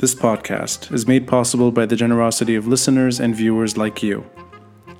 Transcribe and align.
This 0.00 0.14
podcast 0.14 0.90
is 0.94 1.06
made 1.06 1.28
possible 1.28 1.70
by 1.70 1.84
the 1.84 1.94
generosity 1.94 2.54
of 2.54 2.66
listeners 2.66 3.20
and 3.20 3.36
viewers 3.36 3.76
like 3.76 4.02
you. 4.02 4.24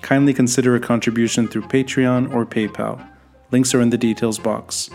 Kindly 0.02 0.34
consider 0.34 0.76
a 0.76 0.80
contribution 0.80 1.48
through 1.48 1.62
Patreon 1.62 2.34
or 2.34 2.44
PayPal. 2.44 3.08
Links 3.50 3.74
are 3.74 3.80
in 3.80 3.88
the 3.88 3.96
details 3.96 4.38
box. 4.38 4.90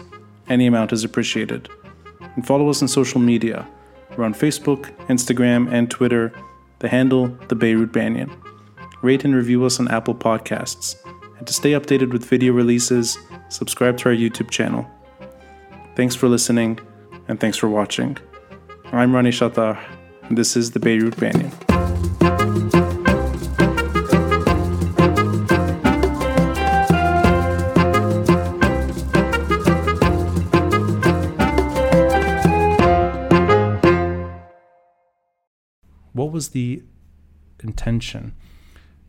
Any 0.47 0.67
amount 0.67 0.93
is 0.93 1.03
appreciated. 1.03 1.69
And 2.35 2.45
follow 2.45 2.69
us 2.69 2.83
on 2.83 2.87
social 2.87 3.19
media. 3.19 3.67
We're 4.15 4.25
on 4.25 4.35
Facebook, 4.35 4.95
Instagram, 5.07 5.73
and 5.73 5.89
Twitter. 5.89 6.31
The 6.77 6.89
handle, 6.89 7.29
the 7.47 7.55
Beirut 7.55 7.91
Banyan. 7.91 8.29
Rate 9.01 9.25
and 9.25 9.33
review 9.33 9.65
us 9.65 9.79
on 9.79 9.87
Apple 9.87 10.13
Podcasts. 10.13 10.97
And 11.39 11.47
to 11.47 11.53
stay 11.53 11.71
updated 11.71 12.11
with 12.13 12.25
video 12.25 12.53
releases, 12.53 13.17
subscribe 13.49 13.97
to 13.97 14.09
our 14.09 14.15
YouTube 14.15 14.51
channel. 14.51 14.85
Thanks 15.95 16.13
for 16.13 16.27
listening, 16.27 16.79
and 17.27 17.39
thanks 17.39 17.57
for 17.57 17.69
watching. 17.69 18.19
I'm 18.91 19.15
Ronnie 19.15 19.31
Chatah, 19.31 19.79
this 20.31 20.57
is 20.57 20.71
the 20.71 20.79
Beirut 20.79 21.17
Banyan. 21.17 21.51
What 36.13 36.31
was 36.31 36.49
the 36.49 36.81
intention 37.61 38.33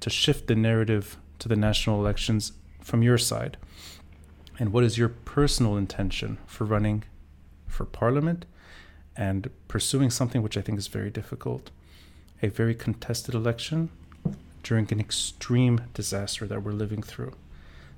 to 0.01 0.11
shift 0.11 0.48
the 0.48 0.55
narrative 0.55 1.17
to 1.39 1.48
the 1.48 1.56
national 1.56 2.01
elections 2.01 2.53
from 2.80 3.03
your 3.03 3.19
side? 3.19 3.56
And 4.59 4.73
what 4.73 4.84
is 4.84 4.98
your 4.98 5.11
personal 5.11 5.77
intention 5.77 6.39
for 6.47 6.64
running 6.64 7.05
for 7.67 7.84
parliament 7.84 8.44
and 9.17 9.50
pursuing 9.69 10.11
something 10.11 10.42
which 10.42 10.56
I 10.56 10.61
think 10.61 10.78
is 10.78 10.89
very 10.89 11.11
difficult 11.11 11.70
a 12.42 12.48
very 12.48 12.75
contested 12.75 13.34
election 13.34 13.91
during 14.62 14.91
an 14.92 15.00
extreme 15.00 15.81
disaster 15.95 16.47
that 16.47 16.62
we're 16.62 16.72
living 16.72 17.03
through. 17.03 17.33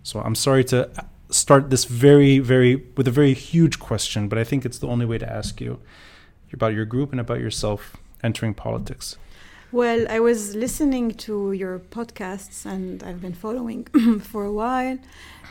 So 0.03 0.21
I'm 0.21 0.35
sorry 0.35 0.65
to 0.65 0.91
start 1.31 1.71
this 1.71 1.85
very, 1.85 2.39
very, 2.39 2.77
with 2.97 3.09
a 3.09 3.11
very 3.11 3.35
huge 3.35 3.79
question, 3.79 4.29
but 4.29 4.39
I 4.39 4.45
think 4.45 4.65
it's 4.65 4.79
the 4.79 4.87
only 4.87 5.07
way 5.07 5.19
to 5.19 5.31
ask 5.31 5.61
you 5.61 5.81
about 6.53 6.75
your 6.75 6.85
group 6.85 7.11
and 7.11 7.21
about 7.21 7.41
yourself 7.41 7.97
entering 8.23 8.55
politics. 8.55 9.17
Well, 9.71 10.07
I 10.09 10.21
was 10.21 10.55
listening 10.55 11.13
to 11.27 11.53
your 11.53 11.79
podcasts 11.79 12.65
and 12.65 13.03
I've 13.03 13.21
been 13.21 13.35
following 13.35 13.85
for 14.21 14.45
a 14.45 14.53
while. 14.53 14.99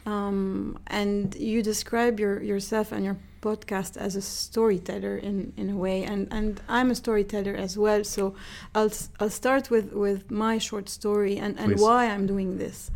Um, 0.08 0.80
and 0.88 1.36
you 1.36 1.62
describe 1.62 2.20
your, 2.20 2.42
yourself 2.42 2.92
and 2.92 3.06
your 3.06 3.18
podcast 3.42 3.98
as 3.98 4.16
a 4.16 4.22
storyteller 4.22 5.18
in, 5.18 5.54
in 5.58 5.70
a 5.70 5.76
way. 5.76 6.04
And, 6.04 6.28
and 6.32 6.62
I'm 6.68 6.92
a 6.92 6.96
storyteller 6.96 7.56
as 7.56 7.78
well. 7.78 8.04
So 8.04 8.36
I'll, 8.76 8.92
I'll 9.20 9.30
start 9.30 9.70
with, 9.70 9.94
with 9.94 10.32
my 10.32 10.58
short 10.58 10.90
story 10.90 11.38
and, 11.38 11.58
and 11.60 11.80
why 11.80 12.08
I'm 12.08 12.26
doing 12.28 12.58
this. 12.58 12.92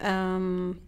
Um, 0.00 0.80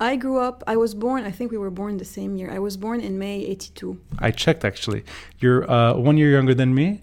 I 0.00 0.16
grew 0.16 0.38
up, 0.38 0.64
I 0.66 0.76
was 0.76 0.94
born, 0.94 1.24
I 1.24 1.30
think 1.30 1.52
we 1.52 1.58
were 1.58 1.70
born 1.70 1.98
the 1.98 2.04
same 2.04 2.34
year. 2.36 2.50
I 2.50 2.58
was 2.58 2.76
born 2.76 3.00
in 3.00 3.18
May 3.18 3.44
82. 3.44 4.00
I 4.18 4.32
checked 4.32 4.64
actually. 4.64 5.04
You're 5.38 5.70
uh, 5.70 5.94
one 5.94 6.16
year 6.18 6.30
younger 6.30 6.54
than 6.54 6.74
me 6.74 7.02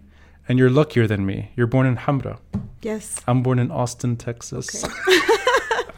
and 0.50 0.60
you're 0.60 0.70
luckier 0.70 1.08
than 1.08 1.26
me. 1.26 1.52
You're 1.56 1.68
born 1.68 1.86
in 1.86 1.96
Hamra. 1.96 2.40
Yes. 2.82 3.22
I'm 3.28 3.44
born 3.44 3.60
in 3.60 3.72
Austin, 3.72 4.18
Texas. 4.18 4.84
Okay. 4.84 5.36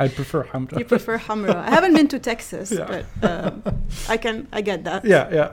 I 0.01 0.07
prefer 0.07 0.43
Hamra. 0.51 0.79
You 0.79 0.85
prefer 0.85 1.17
Hamra. 1.27 1.55
I 1.67 1.69
haven't 1.77 1.93
been 1.93 2.07
to 2.15 2.19
Texas, 2.31 2.71
yeah. 2.79 2.87
but 2.91 3.03
um, 3.29 3.53
I 4.09 4.17
can 4.23 4.47
I 4.51 4.61
get 4.61 4.79
that. 4.89 5.05
Yeah, 5.05 5.25
yeah. 5.39 5.49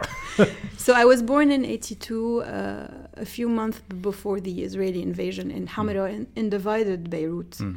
so 0.84 0.90
I 1.02 1.04
was 1.12 1.20
born 1.22 1.50
in 1.56 1.62
'82, 1.64 2.42
uh, 2.42 2.88
a 3.26 3.26
few 3.26 3.48
months 3.48 3.78
before 4.10 4.38
the 4.40 4.54
Israeli 4.66 5.02
invasion 5.02 5.50
in 5.50 5.66
Hamra, 5.74 6.04
mm. 6.08 6.16
in, 6.16 6.26
in, 6.40 6.46
divided 6.48 7.10
Beirut. 7.10 7.56
Mm. 7.58 7.76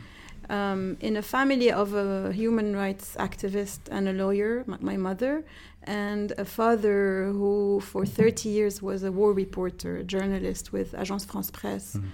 Um, 0.50 0.98
in 1.00 1.16
a 1.16 1.22
family 1.22 1.72
of 1.72 1.94
a 1.94 2.34
human 2.34 2.76
rights 2.76 3.16
activist 3.28 3.80
and 3.90 4.04
a 4.10 4.14
lawyer, 4.24 4.64
my, 4.68 4.78
my 4.92 4.98
mother, 4.98 5.46
and 5.84 6.34
a 6.38 6.46
father 6.46 7.32
who 7.32 7.80
for 7.80 8.06
30 8.06 8.50
years 8.50 8.82
was 8.82 9.04
a 9.04 9.12
war 9.12 9.32
reporter, 9.34 9.98
a 9.98 10.04
journalist 10.04 10.74
with 10.74 10.92
Agence 10.94 11.26
France 11.26 11.52
Presse. 11.52 11.96
Mm. 11.96 12.10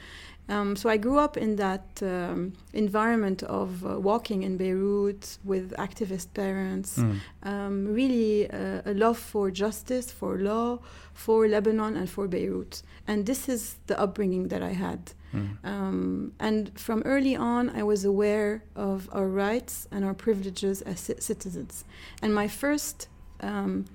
Um, 0.50 0.76
so 0.76 0.90
I 0.90 0.98
grew 0.98 1.20
up 1.20 1.36
in 1.36 1.58
that 1.58 2.02
um, 2.02 2.54
environment 2.74 3.44
of 3.44 3.86
uh, 3.86 4.00
walking 4.00 4.44
in 4.44 4.58
Beirut 4.58 5.38
with 5.44 5.74
activist 5.78 6.34
parents, 6.34 6.98
mm. 6.98 7.20
um, 7.44 7.94
really 7.94 8.50
uh, 8.50 8.82
a 8.86 8.94
love 8.94 9.18
for 9.18 9.52
justice, 9.52 10.10
for 10.12 10.38
law, 10.38 10.80
for 11.14 11.48
Lebanon, 11.48 11.98
and 11.98 12.10
for 12.10 12.28
Beirut. 12.28 12.82
And 13.08 13.26
this 13.26 13.50
is 13.50 13.76
the 13.88 14.00
upbringing 14.00 14.48
that 14.50 14.62
I 14.62 14.72
had. 14.74 15.12
Mm. 15.34 16.32
and 16.40 16.80
from 16.80 17.04
early 17.04 17.36
on, 17.36 17.70
I 17.70 17.84
was 17.84 18.06
aware 18.06 18.64
of 18.76 19.10
our 19.12 19.28
rights 19.28 19.88
and 19.92 20.06
our 20.06 20.14
privileges 20.14 20.82
as 20.82 21.12
citizens. 21.20 21.84
And 22.22 22.34
my 22.34 22.48
first 22.48 23.10
um, 23.42 23.86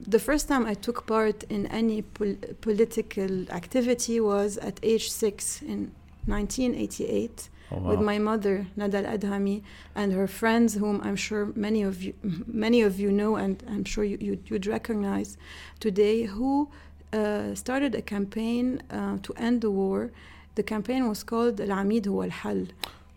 the 0.00 0.18
first 0.18 0.48
time 0.48 0.66
I 0.66 0.74
took 0.74 1.06
part 1.06 1.42
in 1.44 1.66
any 1.66 2.02
pol 2.02 2.34
political 2.60 3.50
activity 3.50 4.20
was 4.20 4.58
at 4.58 4.78
age 4.82 5.10
six 5.10 5.62
in 5.62 5.92
1988 6.26 7.48
oh, 7.70 7.76
wow. 7.76 7.90
with 7.90 8.00
my 8.00 8.18
mother 8.18 8.66
Nadal 8.76 9.06
Adhami 9.06 9.62
and 9.94 10.12
her 10.12 10.26
friends, 10.26 10.74
whom 10.74 11.00
I'm 11.02 11.16
sure 11.16 11.52
many 11.54 11.82
of 11.82 12.02
you 12.02 12.14
many 12.64 12.82
of 12.82 13.00
you 13.00 13.10
know 13.10 13.36
and 13.36 13.62
I'm 13.68 13.84
sure 13.84 14.04
you, 14.04 14.38
would 14.50 14.66
recognize 14.66 15.36
today, 15.80 16.24
who 16.24 16.68
uh, 17.12 17.54
started 17.54 17.94
a 17.94 18.02
campaign 18.02 18.82
uh, 18.90 19.18
to 19.22 19.32
end 19.34 19.62
the 19.62 19.70
war. 19.70 20.10
The 20.56 20.62
campaign 20.62 21.08
was 21.08 21.22
called 21.22 21.60
Al 21.60 21.72
Amid 21.80 22.04
Huwa 22.04 22.24
Al 22.24 22.30
Hal. 22.30 22.60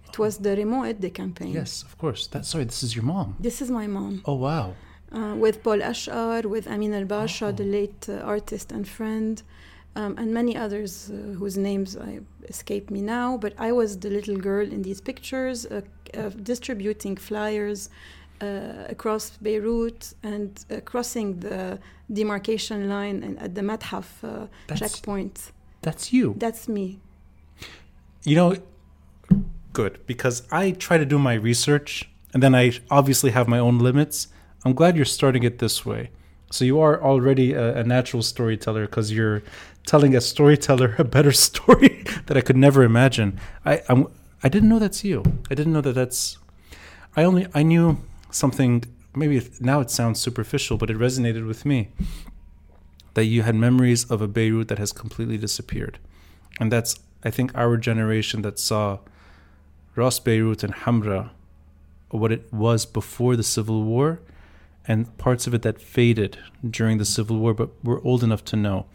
It 0.10 0.18
was 0.18 0.38
the 0.40 0.56
Raymond 0.58 0.88
Edde 0.88 1.14
campaign. 1.14 1.54
Yes, 1.54 1.84
of 1.84 1.98
course. 1.98 2.28
That's 2.28 2.50
sorry. 2.50 2.66
This 2.66 2.82
is 2.84 2.96
your 2.96 3.06
mom. 3.06 3.36
This 3.40 3.62
is 3.62 3.70
my 3.70 3.88
mom. 3.88 4.22
Oh 4.26 4.36
wow 4.36 4.74
uh, 5.12 5.36
with 5.36 5.64
Paul 5.64 5.82
Ashar, 5.82 6.42
with 6.42 6.68
Amin 6.68 6.94
Al 6.94 7.06
Basha, 7.06 7.48
oh. 7.48 7.52
the 7.52 7.64
late 7.64 8.08
uh, 8.10 8.18
artist 8.20 8.72
and 8.72 8.88
friend, 8.88 9.42
um, 9.96 10.16
and 10.18 10.34
many 10.34 10.56
others 10.56 11.10
uh, 11.10 11.14
whose 11.34 11.58
names 11.58 11.98
I, 11.98 12.20
escape 12.48 12.90
me 12.90 13.02
now. 13.02 13.38
But 13.38 13.54
I 13.58 13.72
was 13.72 13.98
the 14.00 14.10
little 14.10 14.38
girl 14.38 14.66
in 14.72 14.82
these 14.82 15.02
pictures, 15.02 15.66
uh, 15.66 15.82
distributing 16.44 17.18
flyers 17.18 17.90
uh, 18.42 18.86
across 18.88 19.32
Beirut 19.42 20.14
and 20.24 20.66
uh, 20.72 20.80
crossing 20.82 21.40
the 21.40 21.80
demarcation 22.12 22.90
line 22.90 23.24
and 23.24 23.40
at 23.40 23.56
the 23.56 23.62
Mathaf 23.62 24.50
checkpoint. 24.76 25.52
That's 25.82 26.14
you. 26.14 26.36
That's 26.38 26.68
me. 26.68 27.00
You 28.24 28.36
know, 28.36 28.56
good 29.74 30.00
because 30.06 30.44
I 30.52 30.72
try 30.72 30.98
to 30.98 31.06
do 31.06 31.18
my 31.20 31.34
research 31.34 32.10
and 32.34 32.44
then 32.44 32.54
I 32.56 32.72
obviously 32.90 33.32
have 33.32 33.48
my 33.48 33.60
own 33.60 33.80
limits 33.80 34.28
I'm 34.66 34.74
glad 34.74 34.96
you're 34.96 35.06
starting 35.06 35.44
it 35.44 35.60
this 35.60 35.86
way. 35.86 36.12
So 36.52 36.66
you 36.66 36.80
are 36.80 37.02
already 37.02 37.54
a, 37.54 37.78
a 37.78 37.84
natural 37.84 38.24
storyteller 38.24 38.86
because 38.88 39.12
you're 39.12 39.44
telling 39.86 40.16
a 40.16 40.22
storyteller 40.22 40.96
a 40.98 41.04
better 41.04 41.32
story 41.48 42.04
that 42.26 42.36
I 42.36 42.42
could 42.42 42.58
never 42.58 42.84
imagine. 42.84 43.40
I 43.66 43.82
I'm, 43.88 44.08
I 44.44 44.50
didn't 44.50 44.70
know 44.70 44.80
that's 44.80 45.04
you. 45.04 45.24
I 45.50 45.56
didn't 45.56 45.74
know 45.74 45.82
that 45.82 45.94
that's. 45.94 46.38
I 47.16 47.24
only 47.24 47.48
I 47.54 47.64
knew 47.64 48.00
something. 48.32 48.84
Maybe 49.16 49.50
now 49.60 49.80
it 49.80 49.90
sounds 49.90 50.20
superficial, 50.20 50.78
but 50.78 50.90
it 50.90 50.98
resonated 50.98 51.48
with 51.48 51.66
me. 51.66 51.90
That 53.16 53.26
you 53.26 53.42
had 53.42 53.56
memories 53.56 54.06
of 54.06 54.22
a 54.22 54.28
Beirut 54.28 54.68
that 54.68 54.78
has 54.78 54.92
completely 54.92 55.38
disappeared, 55.38 56.00
and 56.60 56.72
that's 56.72 57.00
I 57.24 57.32
think 57.32 57.56
our 57.56 57.76
generation 57.76 58.44
that 58.44 58.60
saw 58.60 59.00
Ras 59.96 60.20
Beirut 60.20 60.64
and 60.64 60.74
Hamra, 60.74 61.32
what 62.12 62.32
it 62.32 62.54
was 62.54 62.86
before 62.86 63.36
the 63.36 63.44
civil 63.44 63.84
war, 63.84 64.22
and 64.88 65.18
parts 65.18 65.48
of 65.48 65.54
it 65.54 65.62
that 65.62 65.80
faded 65.82 66.38
during 66.68 66.98
the 66.98 67.06
Civil 67.06 67.38
War, 67.40 67.54
but 67.54 67.70
we're 67.84 68.02
old 68.04 68.24
enough 68.24 68.44
to 68.46 68.56
know. 68.56 68.86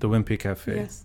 The 0.00 0.08
Wimpy 0.08 0.38
Cafe, 0.38 0.76
yes. 0.76 1.04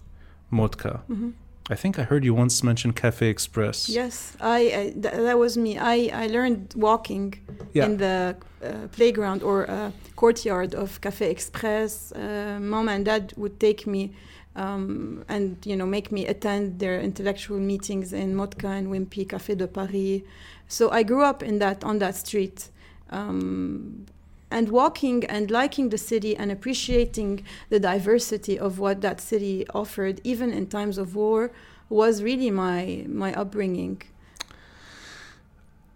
Modca. 0.52 1.02
Mm-hmm. 1.10 1.32
I 1.70 1.76
think 1.76 1.98
I 1.98 2.04
heard 2.04 2.26
you 2.26 2.34
once 2.34 2.62
mention 2.62 2.92
Cafe 2.92 3.28
Express. 3.28 3.88
Yes, 3.88 4.36
I, 4.42 4.60
I 4.60 4.84
th- 5.02 5.16
that 5.28 5.40
was 5.40 5.58
me. 5.58 5.78
I, 5.78 6.10
I 6.14 6.28
learned 6.28 6.74
walking 6.76 7.36
yeah. 7.74 7.86
in 7.86 7.98
the 7.98 8.36
uh, 8.64 8.88
playground 8.92 9.42
or 9.44 9.70
uh, 9.70 9.92
courtyard 10.18 10.76
of 10.76 11.00
Cafe 11.00 11.32
Express. 11.32 12.12
Uh, 12.12 12.60
Mom 12.62 12.90
and 12.90 13.06
Dad 13.06 13.34
would 13.38 13.60
take 13.62 13.88
me 13.88 14.14
um, 14.56 15.24
and 15.30 15.58
you 15.66 15.76
know 15.76 15.86
make 15.86 16.12
me 16.12 16.28
attend 16.28 16.80
their 16.80 17.00
intellectual 17.00 17.60
meetings 17.60 18.14
in 18.14 18.36
Modca 18.36 18.78
and 18.78 18.88
Wimpy 18.88 19.26
Café 19.26 19.58
de 19.58 19.68
Paris. 19.68 20.22
So 20.68 20.90
I 20.92 21.04
grew 21.04 21.24
up 21.24 21.42
in 21.44 21.60
that 21.60 21.84
on 21.84 22.00
that 22.00 22.16
street 22.16 22.70
um, 23.14 24.06
and 24.52 24.70
walking 24.70 25.24
and 25.26 25.50
liking 25.50 25.90
the 25.90 25.98
city 25.98 26.36
and 26.36 26.52
appreciating 26.52 27.44
the 27.70 27.80
diversity 27.80 28.60
of 28.60 28.80
what 28.80 29.02
that 29.02 29.22
city 29.22 29.66
offered, 29.74 30.22
even 30.24 30.52
in 30.52 30.68
times 30.68 30.98
of 30.98 31.16
war, 31.16 31.52
was 31.90 32.22
really 32.22 32.52
my 32.52 33.06
my 33.08 33.34
upbringing. 33.34 34.02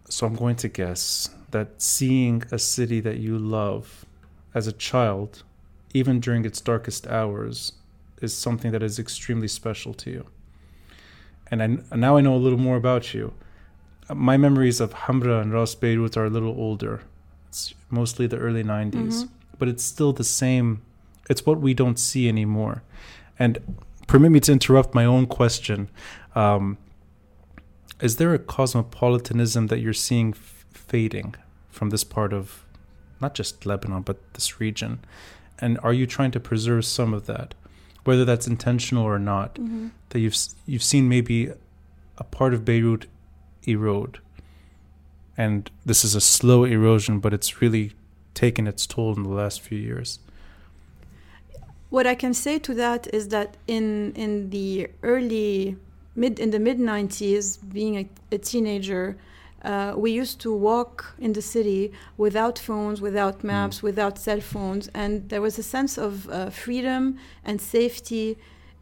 So 0.09 0.25
I'm 0.25 0.35
going 0.35 0.55
to 0.57 0.69
guess 0.69 1.29
that 1.51 1.81
seeing 1.81 2.43
a 2.51 2.59
city 2.59 2.99
that 3.01 3.17
you 3.17 3.37
love 3.37 4.05
as 4.53 4.67
a 4.67 4.71
child, 4.71 5.43
even 5.93 6.19
during 6.19 6.45
its 6.45 6.61
darkest 6.61 7.07
hours, 7.07 7.73
is 8.21 8.33
something 8.33 8.71
that 8.71 8.83
is 8.83 8.99
extremely 8.99 9.47
special 9.47 9.93
to 9.93 10.09
you. 10.09 10.25
And 11.51 11.63
I, 11.63 11.95
now 11.95 12.17
I 12.17 12.21
know 12.21 12.35
a 12.35 12.43
little 12.45 12.59
more 12.59 12.77
about 12.77 13.13
you. 13.13 13.33
My 14.13 14.37
memories 14.37 14.79
of 14.79 14.93
Hamra 14.93 15.41
and 15.41 15.53
Ras 15.53 15.75
Beirut 15.75 16.15
are 16.17 16.25
a 16.25 16.29
little 16.29 16.55
older. 16.57 17.01
It's 17.49 17.73
mostly 17.89 18.27
the 18.27 18.37
early 18.37 18.63
90s, 18.63 18.91
mm-hmm. 18.91 19.25
but 19.57 19.67
it's 19.67 19.83
still 19.83 20.13
the 20.13 20.23
same. 20.23 20.81
It's 21.29 21.45
what 21.45 21.59
we 21.59 21.73
don't 21.73 21.99
see 21.99 22.27
anymore. 22.29 22.83
And 23.37 23.77
permit 24.07 24.31
me 24.31 24.39
to 24.41 24.51
interrupt 24.51 24.95
my 24.95 25.05
own 25.05 25.25
question. 25.27 25.89
Um, 26.35 26.77
is 27.99 28.17
there 28.17 28.33
a 28.33 28.39
cosmopolitanism 28.39 29.67
that 29.67 29.79
you're 29.79 29.93
seeing 29.93 30.29
f- 30.29 30.65
fading 30.71 31.35
from 31.69 31.89
this 31.89 32.03
part 32.03 32.31
of 32.31 32.63
not 33.19 33.33
just 33.33 33.65
Lebanon, 33.65 34.03
but 34.03 34.33
this 34.33 34.59
region? 34.59 34.99
And 35.59 35.79
are 35.81 35.93
you 35.93 36.05
trying 36.05 36.31
to 36.31 36.39
preserve 36.39 36.85
some 36.85 37.13
of 37.13 37.25
that, 37.25 37.55
whether 38.03 38.23
that's 38.23 38.47
intentional 38.47 39.03
or 39.03 39.19
not? 39.19 39.55
Mm-hmm. 39.55 39.87
That 40.09 40.19
you've 40.19 40.37
you've 40.65 40.83
seen 40.83 41.09
maybe 41.09 41.51
a 42.17 42.23
part 42.23 42.53
of 42.53 42.63
Beirut 42.63 43.07
erode, 43.67 44.19
and 45.37 45.69
this 45.85 46.03
is 46.03 46.15
a 46.15 46.21
slow 46.21 46.63
erosion, 46.63 47.19
but 47.19 47.33
it's 47.33 47.61
really 47.61 47.93
taken 48.33 48.67
its 48.67 48.85
toll 48.85 49.15
in 49.15 49.23
the 49.23 49.29
last 49.29 49.61
few 49.61 49.77
years. 49.77 50.19
What 51.89 52.05
I 52.05 52.15
can 52.15 52.33
say 52.33 52.59
to 52.59 52.73
that 52.73 53.07
is 53.13 53.29
that 53.29 53.57
in 53.67 54.13
in 54.13 54.49
the 54.49 54.87
early 55.03 55.77
mid 56.15 56.39
in 56.39 56.51
the 56.51 56.59
mid 56.59 56.79
90s, 56.79 57.57
being 57.71 57.95
a, 57.97 58.09
a 58.31 58.37
teenager, 58.37 59.17
uh, 59.63 59.93
we 59.95 60.11
used 60.11 60.39
to 60.41 60.53
walk 60.53 61.15
in 61.19 61.33
the 61.33 61.41
city 61.41 61.91
without 62.17 62.59
phones, 62.59 63.01
without 63.01 63.41
hmm. 63.41 63.47
maps, 63.47 63.79
mm. 63.79 63.83
without 63.83 64.17
cell 64.17 64.41
phones, 64.41 64.89
and 64.93 65.29
there 65.29 65.41
was 65.41 65.57
a 65.57 65.63
sense 65.63 65.97
of 65.97 66.29
uh, 66.29 66.49
freedom 66.49 67.17
and 67.43 67.61
safety. 67.61 68.37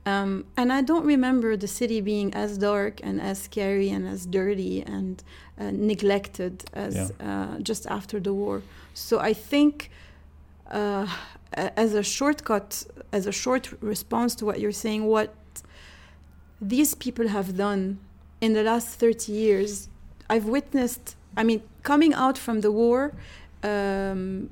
Um, 0.06 0.46
and 0.56 0.72
I 0.72 0.82
don't 0.82 1.06
remember 1.06 1.58
the 1.58 1.68
city 1.68 2.00
being 2.00 2.34
as 2.36 2.60
dark 2.60 3.00
and 3.02 3.20
as 3.20 3.42
scary 3.42 3.90
and 3.90 4.08
as 4.08 4.26
dirty 4.26 4.84
and 4.84 5.24
uh, 5.60 5.72
neglected 5.72 6.64
as 6.74 6.96
yeah. 6.96 7.08
Uh, 7.28 7.60
just 7.60 7.88
after 7.88 8.20
the 8.20 8.34
war. 8.34 8.62
So 8.94 9.20
I 9.20 9.34
think, 9.34 9.90
uh, 10.70 11.08
as 11.54 11.94
a 11.96 12.04
shortcut, 12.04 12.86
as 13.12 13.26
a 13.26 13.32
short 13.32 13.74
response 13.82 14.36
to 14.36 14.46
what 14.46 14.60
you're 14.60 14.80
saying, 14.86 15.06
what 15.06 15.34
these 16.62 16.94
people 16.94 17.28
have 17.30 17.58
done 17.58 18.00
in 18.42 18.54
the 18.54 18.64
last 18.64 19.00
30 19.00 19.32
years 19.32 19.90
I've 20.30 20.46
witnessed, 20.46 21.16
I 21.38 21.44
mean, 21.44 21.62
coming 21.84 22.14
out 22.14 22.38
from 22.38 22.62
the 22.62 22.72
war, 22.72 23.14
um, 23.64 24.50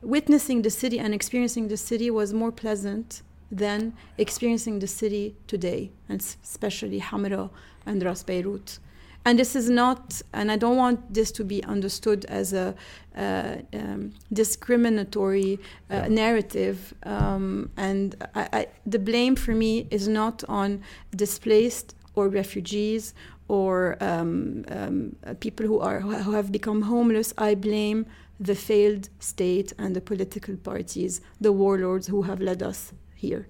witnessing 0.00 0.62
the 0.62 0.70
city 0.70 0.98
and 0.98 1.14
experiencing 1.14 1.68
the 1.68 1.76
city 1.76 2.10
was 2.10 2.32
more 2.32 2.52
pleasant 2.52 3.22
than 3.52 3.92
experiencing 4.16 4.78
the 4.78 4.86
city 4.86 5.36
today, 5.46 5.90
and 6.08 6.20
especially 6.42 7.00
Hamra 7.00 7.50
and 7.84 8.02
Ras 8.02 8.22
Beirut. 8.22 8.78
And 9.24 9.38
this 9.38 9.54
is 9.54 9.70
not, 9.70 10.20
and 10.32 10.50
I 10.50 10.56
don't 10.56 10.76
want 10.76 11.14
this 11.14 11.30
to 11.32 11.44
be 11.44 11.62
understood 11.62 12.24
as 12.24 12.52
a 12.52 12.74
uh, 13.16 13.56
um, 13.72 14.12
discriminatory 14.32 15.60
uh, 15.88 15.94
yeah. 15.94 16.08
narrative. 16.08 16.92
Um, 17.04 17.70
and 17.76 18.16
I, 18.34 18.48
I, 18.52 18.66
the 18.84 18.98
blame 18.98 19.36
for 19.36 19.52
me 19.52 19.86
is 19.90 20.08
not 20.08 20.42
on 20.48 20.82
displaced 21.14 21.94
or 22.16 22.28
refugees 22.28 23.14
or 23.46 23.96
um, 24.00 24.64
um, 24.68 25.14
people 25.38 25.66
who 25.66 25.78
are 25.78 26.00
who 26.00 26.32
have 26.32 26.50
become 26.50 26.82
homeless, 26.82 27.34
I 27.36 27.54
blame 27.54 28.06
the 28.40 28.54
failed 28.54 29.08
state 29.20 29.72
and 29.78 29.94
the 29.94 30.00
political 30.00 30.56
parties, 30.56 31.20
the 31.40 31.52
warlords 31.52 32.08
who 32.08 32.22
have 32.22 32.40
led 32.40 32.62
us 32.62 32.92
here. 33.22 33.46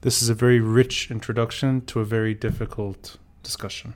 This 0.00 0.20
is 0.22 0.28
a 0.28 0.34
very 0.34 0.58
rich 0.58 1.10
introduction 1.10 1.84
to 1.86 2.00
a 2.00 2.04
very 2.04 2.34
difficult 2.34 3.18
discussion. 3.42 3.94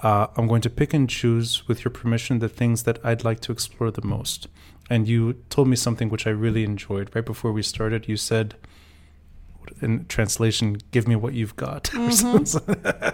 Uh, 0.00 0.26
I'm 0.36 0.46
going 0.46 0.60
to 0.62 0.68
pick 0.68 0.92
and 0.92 1.08
choose, 1.08 1.66
with 1.68 1.84
your 1.84 1.90
permission, 1.90 2.40
the 2.40 2.50
things 2.50 2.82
that 2.82 2.98
I'd 3.02 3.24
like 3.24 3.40
to 3.40 3.52
explore 3.52 3.90
the 3.90 4.06
most. 4.06 4.48
And 4.90 5.08
you 5.08 5.42
told 5.48 5.68
me 5.68 5.76
something 5.76 6.10
which 6.10 6.26
I 6.26 6.30
really 6.30 6.64
enjoyed. 6.64 7.10
Right 7.14 7.24
before 7.24 7.52
we 7.52 7.62
started, 7.62 8.08
you 8.08 8.16
said, 8.16 8.56
in 9.80 10.04
translation, 10.06 10.76
give 10.90 11.08
me 11.08 11.16
what 11.16 11.32
you've 11.32 11.56
got. 11.56 11.84
Mm-hmm. 11.94 13.08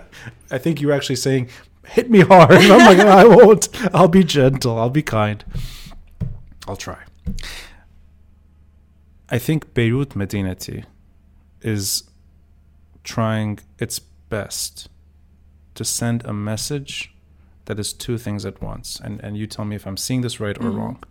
I 0.50 0.58
think 0.58 0.81
you 0.81 0.88
were 0.88 0.94
actually 0.94 1.17
saying, 1.17 1.49
hit 1.87 2.11
me 2.11 2.20
hard. 2.20 2.53
I'm 2.53 2.87
like, 2.91 2.99
I 2.99 3.25
won't. 3.25 3.69
I'll 3.94 4.08
be 4.08 4.25
gentle. 4.25 4.79
I'll 4.79 4.91
be 4.91 5.03
kind. 5.03 5.44
I'll 6.67 6.76
try. 6.76 6.99
I 9.31 9.38
think 9.38 9.73
Beirut 9.73 10.11
Madinati 10.11 10.85
is 11.62 12.05
trying 13.05 13.59
its 13.79 13.99
best 13.99 14.88
to 15.75 15.85
send 15.85 16.25
a 16.25 16.32
message 16.32 17.14
that 17.64 17.79
is 17.79 17.93
two 17.93 18.19
things 18.19 18.44
at 18.44 18.61
once. 18.61 19.00
And, 19.03 19.20
and 19.20 19.37
you 19.37 19.47
tell 19.47 19.64
me 19.64 19.76
if 19.76 19.87
I'm 19.87 19.97
seeing 19.97 20.20
this 20.20 20.41
right 20.41 20.56
or 20.59 20.62
mm-hmm. 20.62 20.79
wrong. 20.79 21.05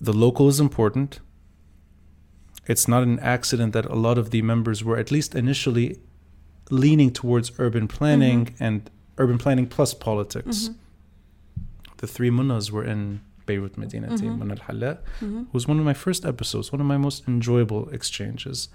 The 0.00 0.12
local 0.12 0.48
is 0.48 0.60
important 0.60 1.20
it's 2.66 2.88
not 2.88 3.02
an 3.02 3.18
accident 3.20 3.72
that 3.74 3.86
a 3.86 3.94
lot 3.94 4.18
of 4.18 4.30
the 4.30 4.42
members 4.42 4.82
were 4.82 4.96
at 4.96 5.10
least 5.10 5.34
initially 5.34 5.98
leaning 6.70 7.12
towards 7.12 7.52
urban 7.58 7.88
planning 7.88 8.46
mm-hmm. 8.46 8.64
and 8.64 8.90
urban 9.18 9.38
planning 9.38 9.66
plus 9.66 9.92
politics. 9.92 10.68
Mm-hmm. 10.68 10.72
The 11.98 12.06
three 12.06 12.30
Monas 12.30 12.70
were 12.70 12.84
in 12.84 13.20
Beirut 13.46 13.76
mm-hmm. 13.76 14.38
Mona 14.38 14.54
al-Halla, 14.54 14.98
mm-hmm. 15.20 15.44
was 15.52 15.66
one 15.68 15.78
of 15.78 15.84
my 15.84 15.94
first 15.94 16.24
episodes, 16.24 16.72
one 16.72 16.80
of 16.80 16.86
my 16.86 16.96
most 16.96 17.26
enjoyable 17.28 17.88
exchanges. 17.90 18.68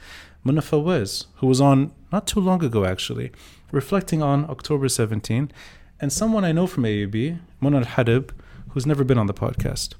Mona 0.44 0.62
Fawaz, 0.62 1.26
who 1.36 1.48
was 1.48 1.60
on 1.60 1.92
not 2.12 2.28
too 2.28 2.40
long 2.40 2.64
ago 2.64 2.86
actually, 2.86 3.32
reflecting 3.72 4.22
on 4.22 4.50
October 4.50 4.90
17, 4.90 5.52
and 6.02 6.14
someone 6.14 6.46
I 6.46 6.52
know 6.52 6.68
from 6.68 6.84
AUB, 6.84 7.40
Mona 7.60 7.80
al-Hadib, 7.80 8.32
who's 8.70 8.86
never 8.86 9.04
been 9.04 9.18
on 9.18 9.28
the 9.28 9.34
podcast 9.34 9.96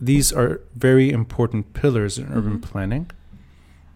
these 0.00 0.32
are 0.32 0.60
very 0.74 1.10
important 1.10 1.74
pillars 1.74 2.18
in 2.18 2.26
mm-hmm. 2.26 2.38
urban 2.38 2.60
planning. 2.60 3.10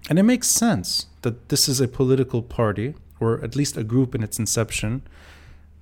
And 0.09 0.19
it 0.19 0.25
makes 0.25 0.49
sense 0.49 1.07
that 1.23 1.49
this 1.49 1.69
is 1.69 1.81
a 1.81 1.89
political 1.89 2.43
party, 2.43 2.95
or 3.21 3.43
at 3.43 3.55
least 3.55 3.77
a 3.77 3.85
group 3.85 4.15
in 4.15 4.23
its 4.23 4.39
inception, 4.39 5.03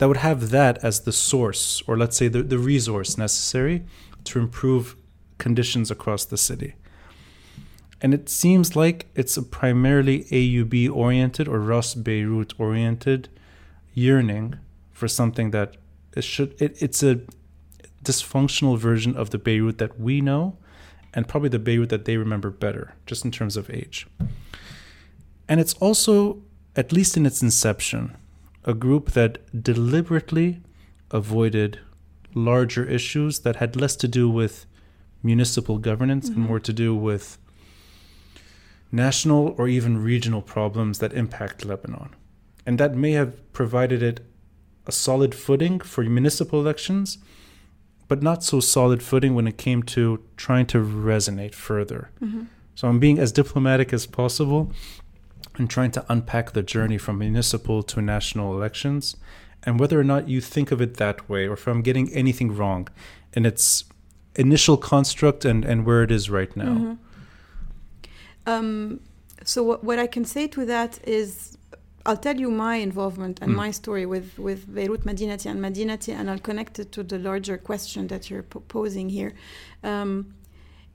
that 0.00 0.08
would 0.08 0.17
have 0.17 0.49
that 0.49 0.82
as 0.82 1.00
the 1.00 1.12
source, 1.12 1.82
or 1.87 1.94
let's 1.94 2.17
say 2.17 2.26
the, 2.26 2.43
the 2.43 2.58
resource 2.58 3.19
necessary 3.19 3.84
to 4.24 4.39
improve 4.39 4.96
conditions 5.36 5.91
across 5.91 6.24
the 6.24 6.39
city. 6.39 6.72
And 8.01 8.15
it 8.15 8.31
seems 8.31 8.74
like 8.74 9.10
it's 9.15 9.36
a 9.36 9.43
primarily 9.43 10.24
AUB 10.24 10.91
oriented 10.91 11.48
or 11.48 11.60
Ras 11.60 11.94
Beirut 11.94 12.55
oriented 12.58 13.29
yearning 13.93 14.55
for 14.91 15.06
something 15.06 15.51
that 15.51 15.77
it 16.17 16.24
should 16.24 16.58
it, 16.63 16.81
it's 16.81 17.03
a 17.03 17.20
dysfunctional 18.03 18.79
version 18.79 19.15
of 19.15 19.29
the 19.29 19.39
Beirut 19.39 19.77
that 19.77 20.01
we 20.01 20.22
know, 20.22 20.56
and 21.13 21.29
probably 21.29 21.51
the 21.51 21.58
Beirut 21.58 21.91
that 21.91 22.06
they 22.06 22.17
remember 22.17 22.48
better, 22.48 22.94
just 23.05 23.22
in 23.22 23.31
terms 23.31 23.55
of 23.55 23.69
age. 23.69 24.06
And 25.46 25.60
it's 25.60 25.74
also, 25.74 26.41
at 26.74 26.91
least 26.91 27.19
in 27.19 27.27
its 27.27 27.43
inception, 27.43 28.17
a 28.64 28.74
group 28.74 29.12
that 29.12 29.62
deliberately 29.62 30.60
avoided 31.10 31.81
larger 32.34 32.84
issues 32.84 33.40
that 33.40 33.56
had 33.56 33.76
less 33.76 33.96
to 33.96 34.08
do 34.08 34.29
with 34.29 34.67
municipal 35.22 35.79
governance 35.79 36.29
mm-hmm. 36.29 36.40
and 36.40 36.48
more 36.48 36.60
to 36.60 36.72
do 36.72 36.94
with 36.94 37.38
national 38.93 39.55
or 39.58 39.69
even 39.69 40.02
regional 40.02 40.43
problems 40.43 40.98
that 40.98 41.12
impact 41.12 41.64
Lebanon. 41.64 42.10
And 42.67 42.79
that 42.79 42.94
may 42.94 43.12
have 43.12 43.52
provided 43.52 44.02
it 44.02 44.20
a 44.86 44.93
solid 44.93 45.34
footing 45.34 45.81
for 45.81 46.02
municipal 46.05 46.60
elections 46.60 47.19
but 48.10 48.24
not 48.24 48.43
so 48.43 48.58
solid 48.58 49.05
footing 49.05 49.36
when 49.36 49.46
it 49.46 49.56
came 49.56 49.84
to 49.84 50.20
trying 50.36 50.67
to 50.67 50.79
resonate 50.79 51.55
further. 51.55 52.10
Mm-hmm. 52.20 52.43
So 52.74 52.88
I'm 52.88 52.98
being 52.98 53.20
as 53.20 53.31
diplomatic 53.31 53.93
as 53.93 54.05
possible 54.05 54.72
and 55.60 55.69
trying 55.69 55.90
to 55.93 56.05
unpack 56.08 56.52
the 56.52 56.62
journey 56.62 56.96
from 56.96 57.19
municipal 57.19 57.82
to 57.82 58.00
national 58.00 58.55
elections 58.56 59.17
and 59.64 59.79
whether 59.79 60.00
or 60.00 60.05
not 60.12 60.26
you 60.26 60.40
think 60.40 60.72
of 60.72 60.81
it 60.81 60.94
that 60.96 61.29
way 61.29 61.46
or 61.46 61.52
if 61.52 61.67
I'm 61.67 61.82
getting 61.82 62.10
anything 62.14 62.56
wrong 62.56 62.88
in 63.34 63.44
its 63.44 63.84
initial 64.36 64.76
construct 64.79 65.44
and, 65.44 65.64
and 65.64 65.84
where 65.84 66.02
it 66.02 66.10
is 66.10 66.31
right 66.31 66.56
now. 66.56 66.74
Mm-hmm. 66.79 66.94
Um, 68.46 69.00
so, 69.44 69.62
what, 69.62 69.84
what 69.84 69.98
I 69.98 70.06
can 70.06 70.24
say 70.24 70.46
to 70.48 70.64
that 70.64 70.98
is 71.06 71.58
I'll 72.06 72.17
tell 72.17 72.38
you 72.44 72.50
my 72.50 72.76
involvement 72.76 73.40
and 73.43 73.52
mm. 73.52 73.56
my 73.56 73.70
story 73.70 74.06
with, 74.06 74.38
with 74.38 74.60
Beirut 74.74 75.05
Madinati 75.05 75.46
and 75.50 75.60
Madinati, 75.60 76.14
and 76.14 76.31
I'll 76.31 76.38
connect 76.38 76.79
it 76.79 76.90
to 76.93 77.02
the 77.02 77.19
larger 77.19 77.58
question 77.58 78.06
that 78.06 78.31
you're 78.31 78.43
posing 78.43 79.10
here. 79.10 79.34
Um, 79.84 80.34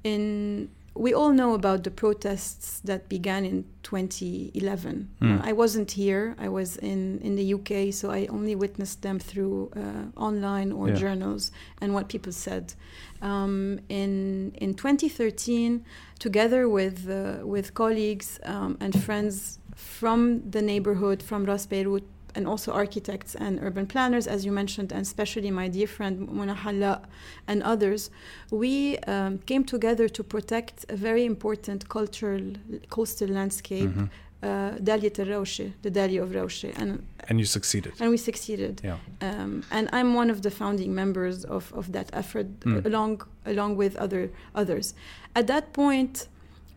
in 0.04 0.70
we 0.98 1.14
all 1.14 1.34
know 1.34 1.54
about 1.54 1.84
the 1.84 1.92
protests 1.92 2.80
that 2.86 3.10
began 3.10 3.44
in 3.46 3.66
2011. 3.84 5.10
Mm. 5.22 5.42
I 5.44 5.52
wasn't 5.54 5.92
here. 5.92 6.36
I 6.40 6.48
was 6.50 6.78
in, 6.78 7.20
in 7.20 7.36
the 7.36 7.54
UK, 7.54 7.94
so 7.94 8.12
I 8.12 8.28
only 8.28 8.56
witnessed 8.56 9.02
them 9.02 9.20
through 9.20 9.72
uh, 9.76 10.20
online 10.20 10.72
or 10.72 10.88
Yeah. 10.88 10.96
journals 10.96 11.52
and 11.82 11.94
what 11.94 12.08
people 12.08 12.32
said. 12.32 12.74
Um, 13.22 13.80
in 13.90 14.52
in 14.62 14.74
2013, 14.74 15.84
together 16.20 16.68
with 16.70 17.08
uh, 17.10 17.46
with 17.46 17.74
colleagues 17.74 18.40
um, 18.46 18.78
and 18.80 18.94
friends 19.04 19.60
from 19.76 20.50
the 20.52 20.62
neighborhood, 20.62 21.22
from 21.24 21.46
Ras 21.46 21.66
Beirut, 21.68 22.04
and 22.36 22.48
also 22.48 22.72
architects 22.74 23.36
and 23.36 23.60
urban 23.62 23.86
planners, 23.88 24.28
as 24.28 24.46
you 24.46 24.52
mentioned, 24.52 24.92
and 24.92 25.02
especially 25.02 25.52
my 25.52 25.68
dear 25.68 25.88
friend 25.88 26.28
Mona 26.30 26.54
Hallak 26.56 27.02
and 27.48 27.64
others, 27.64 28.10
we 28.52 28.98
um, 29.08 29.40
came 29.46 29.64
together 29.64 30.08
to 30.10 30.24
protect 30.24 30.86
a 30.90 30.96
very 30.96 31.26
important 31.26 31.88
cultural 31.90 32.42
coastal 32.90 33.30
landscape, 33.30 33.90
Mhm. 33.90 34.10
uh, 34.44 34.72
Daliat 34.88 35.18
al-Rawshi, 35.20 35.74
the 35.82 35.92
Dali 35.92 36.22
of 36.22 36.30
Rawshi, 36.32 36.70
and 36.82 36.90
And 37.30 37.40
you 37.40 37.46
succeeded. 37.46 37.94
and 38.00 38.10
we 38.12 38.18
succeeded. 38.18 38.82
Yeah. 38.84 38.98
Um, 39.22 39.64
and 39.72 39.90
I'm 39.98 40.14
one 40.14 40.30
of 40.30 40.40
the 40.42 40.52
founding 40.52 40.94
members 40.94 41.46
of, 41.46 41.72
of 41.74 41.92
that 41.94 42.10
effort, 42.14 42.48
Mm. 42.62 42.86
along 42.86 43.22
along 43.46 43.78
with 43.78 43.96
other 44.06 44.30
others. 44.62 44.94
At 45.36 45.46
that 45.48 45.66
point, 45.74 46.28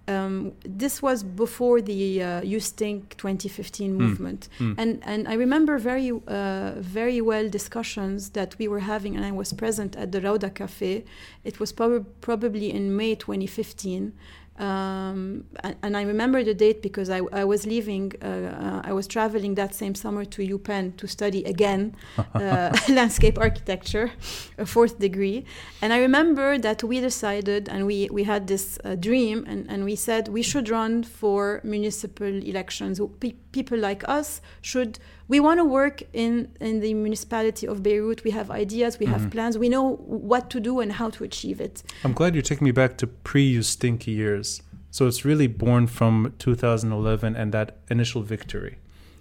um, 0.08 0.52
this 0.80 1.02
was 1.02 1.22
before 1.22 1.80
the 1.82 2.22
uh, 2.22 2.40
You 2.52 2.60
Stink 2.60 3.16
2015 3.18 3.92
Mm. 3.92 3.96
movement, 4.00 4.48
Mm. 4.58 4.74
and 4.78 5.00
and 5.04 5.28
I 5.28 5.34
remember 5.34 5.78
very 5.78 6.10
uh, 6.10 6.72
very 6.98 7.20
well 7.20 7.48
discussions 7.50 8.30
that 8.30 8.56
we 8.58 8.66
were 8.68 8.80
having, 8.94 9.16
and 9.16 9.24
I 9.24 9.32
was 9.32 9.52
present 9.52 9.96
at 9.96 10.10
the 10.12 10.20
Rauda 10.20 10.50
Cafe. 10.54 11.04
It 11.44 11.60
was 11.60 11.72
prob- 11.72 12.06
probably 12.20 12.68
in 12.70 12.96
May 12.96 13.14
2015. 13.14 14.12
Um, 14.58 15.44
and, 15.62 15.76
and 15.82 15.96
I 15.96 16.02
remember 16.02 16.42
the 16.42 16.54
date 16.54 16.82
because 16.82 17.10
I, 17.10 17.20
I 17.32 17.44
was 17.44 17.64
leaving, 17.64 18.12
uh, 18.20 18.26
uh, 18.26 18.82
I 18.84 18.92
was 18.92 19.06
traveling 19.06 19.54
that 19.54 19.74
same 19.74 19.94
summer 19.94 20.24
to 20.24 20.42
UPenn 20.42 20.96
to 20.96 21.06
study 21.06 21.44
again 21.44 21.94
uh, 22.34 22.76
landscape 22.88 23.38
architecture, 23.38 24.10
a 24.58 24.66
fourth 24.66 24.98
degree. 24.98 25.44
And 25.80 25.92
I 25.92 25.98
remember 25.98 26.58
that 26.58 26.82
we 26.82 27.00
decided 27.00 27.68
and 27.68 27.86
we, 27.86 28.08
we 28.10 28.24
had 28.24 28.48
this 28.48 28.78
uh, 28.84 28.96
dream 28.96 29.44
and, 29.46 29.70
and 29.70 29.84
we 29.84 29.94
said 29.94 30.26
we 30.28 30.42
should 30.42 30.68
run 30.68 31.04
for 31.04 31.60
municipal 31.62 32.26
elections. 32.26 33.00
Pe- 33.20 33.34
people 33.52 33.78
like 33.78 34.06
us 34.08 34.40
should, 34.60 34.98
we 35.28 35.40
want 35.40 35.58
to 35.58 35.64
work 35.64 36.02
in, 36.12 36.48
in 36.60 36.80
the 36.80 36.94
municipality 36.94 37.66
of 37.66 37.82
Beirut. 37.82 38.24
We 38.24 38.30
have 38.32 38.50
ideas, 38.50 38.98
we 38.98 39.06
Mhm. 39.06 39.10
have 39.10 39.30
plans, 39.30 39.56
we 39.58 39.68
know 39.68 39.96
what 40.06 40.50
to 40.50 40.60
do 40.60 40.80
and 40.80 40.92
how 40.92 41.10
to 41.10 41.24
achieve 41.24 41.60
it. 41.60 41.82
I'm 42.04 42.12
glad 42.12 42.34
you're 42.34 42.42
taking 42.42 42.64
me 42.64 42.72
back 42.72 42.96
to 42.98 43.06
pre 43.06 43.42
you 43.42 43.62
stinky 43.62 44.12
years. 44.12 44.62
So 44.90 45.06
it's 45.06 45.24
really 45.24 45.46
born 45.46 45.86
from 45.86 46.32
2011 46.38 47.36
and 47.36 47.52
that 47.52 47.76
initial 47.90 48.22
victory. 48.22 48.78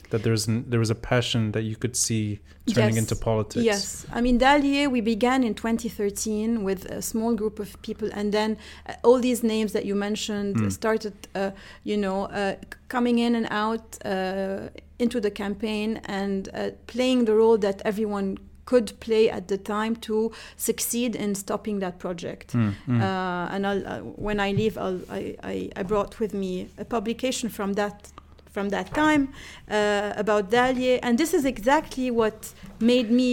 That 0.09 0.23
there's 0.23 0.47
an, 0.47 0.65
there 0.69 0.79
was 0.79 0.89
a 0.89 0.95
passion 0.95 1.51
that 1.51 1.63
you 1.63 1.75
could 1.75 1.95
see 1.95 2.39
turning 2.73 2.95
Yes. 2.95 2.97
into 3.03 3.15
politics. 3.15 3.65
Yes, 3.65 4.05
I 4.13 4.21
mean 4.21 4.39
Dalieh. 4.39 4.89
We 4.89 5.01
began 5.01 5.43
in 5.43 5.53
2013 5.53 6.63
with 6.63 6.85
a 6.85 7.01
small 7.01 7.35
group 7.35 7.59
of 7.59 7.81
people, 7.81 8.09
and 8.13 8.31
then 8.31 8.57
uh, 8.87 8.93
all 9.03 9.19
these 9.19 9.43
names 9.43 9.71
that 9.73 9.85
you 9.85 9.95
mentioned 9.95 10.55
Mm. 10.57 10.71
started, 10.71 11.13
uh, 11.35 11.51
you 11.83 11.97
know, 11.97 12.25
uh, 12.25 12.55
coming 12.87 13.19
in 13.19 13.35
and 13.35 13.47
out 13.49 13.97
uh, 14.05 14.69
into 14.99 15.19
the 15.19 15.31
campaign 15.31 15.99
and 16.05 16.49
uh, 16.53 16.69
playing 16.87 17.25
the 17.25 17.33
role 17.33 17.57
that 17.57 17.81
everyone 17.85 18.37
could 18.65 18.91
play 18.99 19.29
at 19.29 19.47
the 19.47 19.57
time 19.57 19.95
to 19.95 20.29
succeed 20.57 21.15
in 21.15 21.33
stopping 21.35 21.79
that 21.79 21.99
project. 21.99 22.53
Mm, 22.53 22.73
mm. 22.87 23.01
Uh, 23.01 23.53
and 23.53 23.65
I'll, 23.65 23.87
uh, 23.87 23.99
when 23.99 24.39
I 24.41 24.51
leave, 24.51 24.77
I'll, 24.77 24.99
I, 25.09 25.35
I, 25.43 25.69
I 25.79 25.83
brought 25.83 26.19
with 26.19 26.33
me 26.33 26.67
a 26.77 26.83
publication 26.83 27.49
from 27.49 27.73
that 27.73 28.09
from 28.57 28.69
that 28.69 28.91
time 29.03 29.23
uh, 29.69 30.23
about 30.23 30.49
Dalieh, 30.49 30.97
and 31.03 31.13
this 31.21 31.31
is 31.37 31.45
exactly 31.45 32.09
what 32.09 32.37
made 32.79 33.11
me 33.11 33.31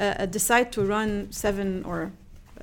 uh, 0.00 0.24
decide 0.38 0.72
to 0.72 0.80
run 0.82 1.10
seven 1.30 1.84
or 1.84 2.10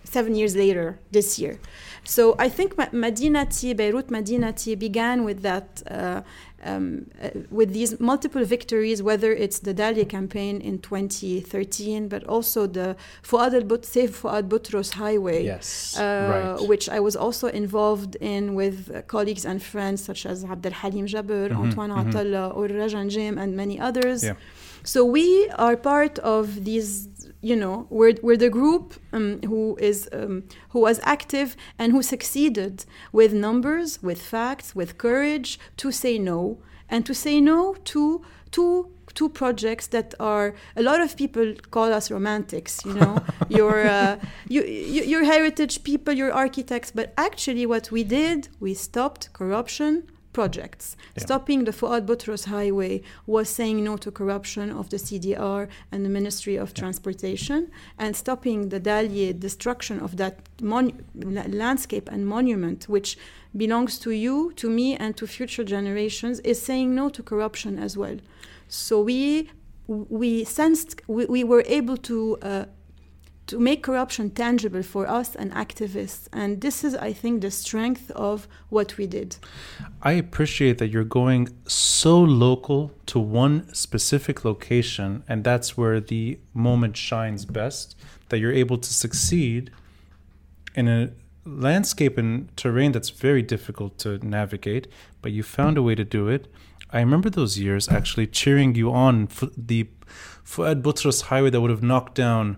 seven 0.04 0.34
years 0.34 0.56
later 0.56 0.98
this 1.12 1.38
year. 1.38 1.60
So 2.04 2.36
I 2.40 2.50
think 2.50 2.70
Ma- 2.80 2.94
Madinati, 3.06 3.78
Beirut 3.78 4.08
Madinati 4.08 4.74
began 4.88 5.24
with 5.24 5.40
that, 5.44 5.84
uh, 5.86 6.22
um, 6.64 7.10
uh, 7.22 7.30
with 7.50 7.74
these 7.74 8.00
multiple 8.00 8.44
victories, 8.44 9.02
whether 9.02 9.32
it's 9.32 9.60
the 9.60 9.74
Dalieh 9.74 10.08
campaign 10.08 10.62
in 10.62 10.80
2013, 10.80 12.08
but 12.08 12.24
also 12.26 12.68
the 12.68 12.96
Fuad 13.24 13.54
al 13.54 13.84
Safe 13.84 14.12
Fuad 14.22 14.50
Butros 14.50 14.94
Highway 14.94 15.44
yes. 15.44 15.98
uh, 15.98 16.58
right. 16.60 16.68
which 16.68 16.90
I 16.90 17.00
was 17.00 17.16
also 17.16 17.48
involved 17.48 18.16
in 18.18 18.56
with 18.56 19.08
colleagues 19.08 19.46
and 19.46 19.62
friends 19.62 20.04
such 20.04 20.26
as 20.26 20.44
Abdel 20.44 20.74
Halim 20.74 21.08
Jabir, 21.08 21.50
Mhm, 21.50 21.60
Antoine 21.60 21.92
mhm. 21.92 22.12
Atalla, 22.12 22.56
or 22.56 22.68
Rajan 22.68 23.10
Jim, 23.10 23.38
and 23.38 23.56
many 23.56 23.80
others. 23.80 24.24
Yeah. 24.24 24.36
So 24.84 25.04
we 25.04 25.50
are 25.50 25.76
part 25.76 26.20
of 26.20 26.64
these. 26.66 27.09
You 27.42 27.56
know, 27.56 27.88
we're, 27.90 28.16
we're 28.22 28.38
the 28.38 28.50
group 28.50 28.96
um, 29.14 29.40
who 29.46 29.78
is 29.80 30.10
um, 30.12 30.44
who 30.70 30.82
was 30.82 31.00
active 31.04 31.56
and 31.78 31.94
who 31.94 32.04
succeeded 32.04 32.84
with 33.14 33.32
numbers, 33.34 34.04
with 34.04 34.22
facts, 34.22 34.76
with 34.76 34.98
courage 34.98 35.58
to 35.78 35.92
say 35.92 36.20
no 36.20 36.60
and 36.90 37.06
to 37.06 37.14
say 37.14 37.40
no 37.40 37.76
to 37.86 38.26
two 38.52 38.92
two 39.14 39.30
projects 39.30 39.88
that 39.88 40.14
are 40.20 40.54
a 40.76 40.82
lot 40.82 41.02
of 41.02 41.18
people 41.18 41.54
call 41.72 41.92
us 41.92 42.12
romantics 42.12 42.86
you 42.86 42.94
know? 42.94 43.18
Your 43.50 43.88
uh, 43.88 44.20
you, 44.48 44.64
you, 44.64 45.04
your 45.04 45.24
heritage 45.24 45.84
people 45.84 46.14
your 46.14 46.32
architects 46.32 46.92
but 46.92 47.14
actually 47.18 47.66
what 47.66 47.92
we 47.92 48.04
did 48.04 48.50
we 48.60 48.74
stopped 48.74 49.34
corruption 49.34 50.04
projects. 50.34 50.96
Yeah. 51.16 51.24
stopping 51.24 51.64
the 51.66 51.72
Fuad 51.72 52.06
Butros 52.06 52.46
highway 52.46 53.02
was 53.26 53.50
saying 53.50 53.84
no 53.84 53.98
to 53.98 54.12
corruption 54.12 54.72
of 54.72 54.90
the 54.90 54.98
CDR 54.98 55.68
and 55.92 56.06
the 56.06 56.10
Ministry 56.10 56.56
of 56.56 56.74
Transportation 56.74 57.72
and 57.98 58.16
stopping 58.16 58.70
the 58.70 58.80
Dalieh 58.80 59.40
destruction 59.40 60.00
of 60.00 60.18
that 60.18 60.40
mon- 60.62 61.04
landscape 61.16 62.10
and 62.12 62.28
monument 62.28 62.88
which 62.88 63.18
belongs 63.56 63.98
to 64.00 64.12
you 64.12 64.54
to 64.56 64.70
me 64.70 64.96
and 64.96 65.18
to 65.18 65.26
future 65.26 65.64
generations 65.64 66.40
is 66.42 66.62
saying 66.62 66.94
no 66.94 67.10
to 67.10 67.24
corruption 67.24 67.80
as 67.80 67.98
well. 67.98 68.18
So 68.68 69.02
we 69.02 69.50
we 69.88 70.44
sensed 70.44 71.02
we, 71.08 71.26
we 71.26 71.44
were 71.44 71.64
able 71.66 71.98
to 71.98 72.38
uh, 72.44 72.66
to 73.50 73.60
make 73.60 73.82
corruption 73.84 74.26
tangible 74.30 74.84
for 74.84 75.04
us 75.20 75.36
and 75.36 75.52
activists 75.66 76.28
and 76.32 76.62
this 76.62 76.84
is 76.84 76.94
i 76.96 77.12
think 77.12 77.42
the 77.42 77.52
strength 77.52 78.06
of 78.12 78.48
what 78.70 78.90
we 78.98 79.06
did 79.08 79.38
I 80.02 80.14
appreciate 80.14 80.78
that 80.78 80.88
you're 80.88 81.04
going 81.04 81.50
so 81.68 82.20
local 82.20 82.92
to 83.08 83.20
one 83.20 83.74
specific 83.74 84.46
location, 84.46 85.24
and 85.28 85.44
that's 85.44 85.76
where 85.76 86.00
the 86.00 86.40
moment 86.54 86.96
shines 86.96 87.44
best. 87.46 87.98
That 88.30 88.40
you're 88.40 88.54
able 88.54 88.78
to 88.78 88.94
succeed 88.94 89.72
in 90.74 90.88
a 90.88 91.12
landscape 91.46 92.18
and 92.18 92.56
terrain 92.56 92.94
that's 92.94 93.10
very 93.10 93.42
difficult 93.42 93.98
to 94.00 94.26
navigate, 94.26 94.88
but 95.22 95.34
you 95.34 95.44
found 95.44 95.78
a 95.78 95.84
way 95.84 95.96
to 95.96 96.06
do 96.06 96.30
it. 96.30 96.48
I 96.92 97.00
remember 97.02 97.30
those 97.30 97.60
years 97.60 97.90
actually 97.90 98.28
cheering 98.28 98.76
you 98.76 98.92
on 98.92 99.28
the 99.58 99.90
Fuad 100.46 100.82
Butros 100.82 101.24
highway 101.24 101.50
that 101.50 101.60
would 101.60 101.72
have 101.72 101.84
knocked 101.84 102.16
down 102.16 102.58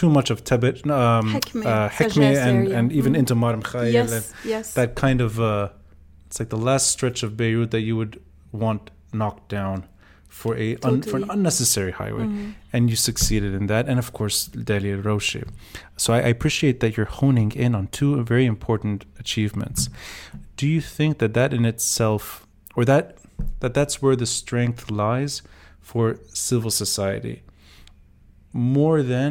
too 0.00 0.10
much 0.16 0.28
of 0.34 0.38
Tibet, 0.48 0.76
um, 0.90 1.26
Hekme, 1.34 1.64
uh, 1.66 1.88
Hekme 1.98 2.30
and, 2.48 2.68
and 2.78 2.86
even 2.98 3.12
Mhm. 3.12 3.18
into 3.20 3.34
Mar 3.42 3.54
Mikhail 3.60 3.82
and 3.82 3.92
yes 4.10 4.32
yes 4.54 4.66
that 4.78 4.90
kind 5.04 5.20
of 5.26 5.30
uh, 5.40 5.68
it's 6.26 6.38
like 6.40 6.50
the 6.56 6.62
last 6.70 6.84
stretch 6.94 7.20
of 7.26 7.30
Beirut 7.40 7.70
that 7.74 7.82
you 7.88 7.94
would 8.00 8.14
want 8.62 8.82
knocked 9.20 9.46
down 9.58 9.78
for 10.40 10.52
a 10.66 10.68
un, 10.88 11.02
for 11.10 11.16
an 11.22 11.26
unnecessary 11.34 11.92
highway, 12.00 12.26
Mhm. 12.26 12.54
and 12.74 12.82
you 12.90 12.96
succeeded 13.10 13.52
in 13.60 13.64
that, 13.72 13.84
and 13.90 13.98
of 14.04 14.08
course 14.18 14.36
Dalieh 14.68 15.00
Raouche. 15.06 15.42
So 16.02 16.06
I, 16.16 16.18
I 16.28 16.30
appreciate 16.36 16.76
that 16.80 16.90
you're 16.96 17.12
honing 17.22 17.50
in 17.64 17.72
on 17.78 17.84
two 17.98 18.10
very 18.32 18.46
important 18.54 18.98
achievements. 19.22 19.80
Do 20.60 20.66
you 20.74 20.80
think 20.96 21.12
that 21.22 21.32
that 21.38 21.50
in 21.58 21.64
itself, 21.72 22.24
or 22.76 22.84
that 22.92 23.04
that 23.60 23.72
that's 23.78 23.96
where 24.02 24.16
the 24.22 24.26
strength 24.26 24.82
lies 25.04 25.32
for 25.90 26.04
civil 26.48 26.70
society, 26.84 27.36
more 28.52 29.02
than 29.14 29.30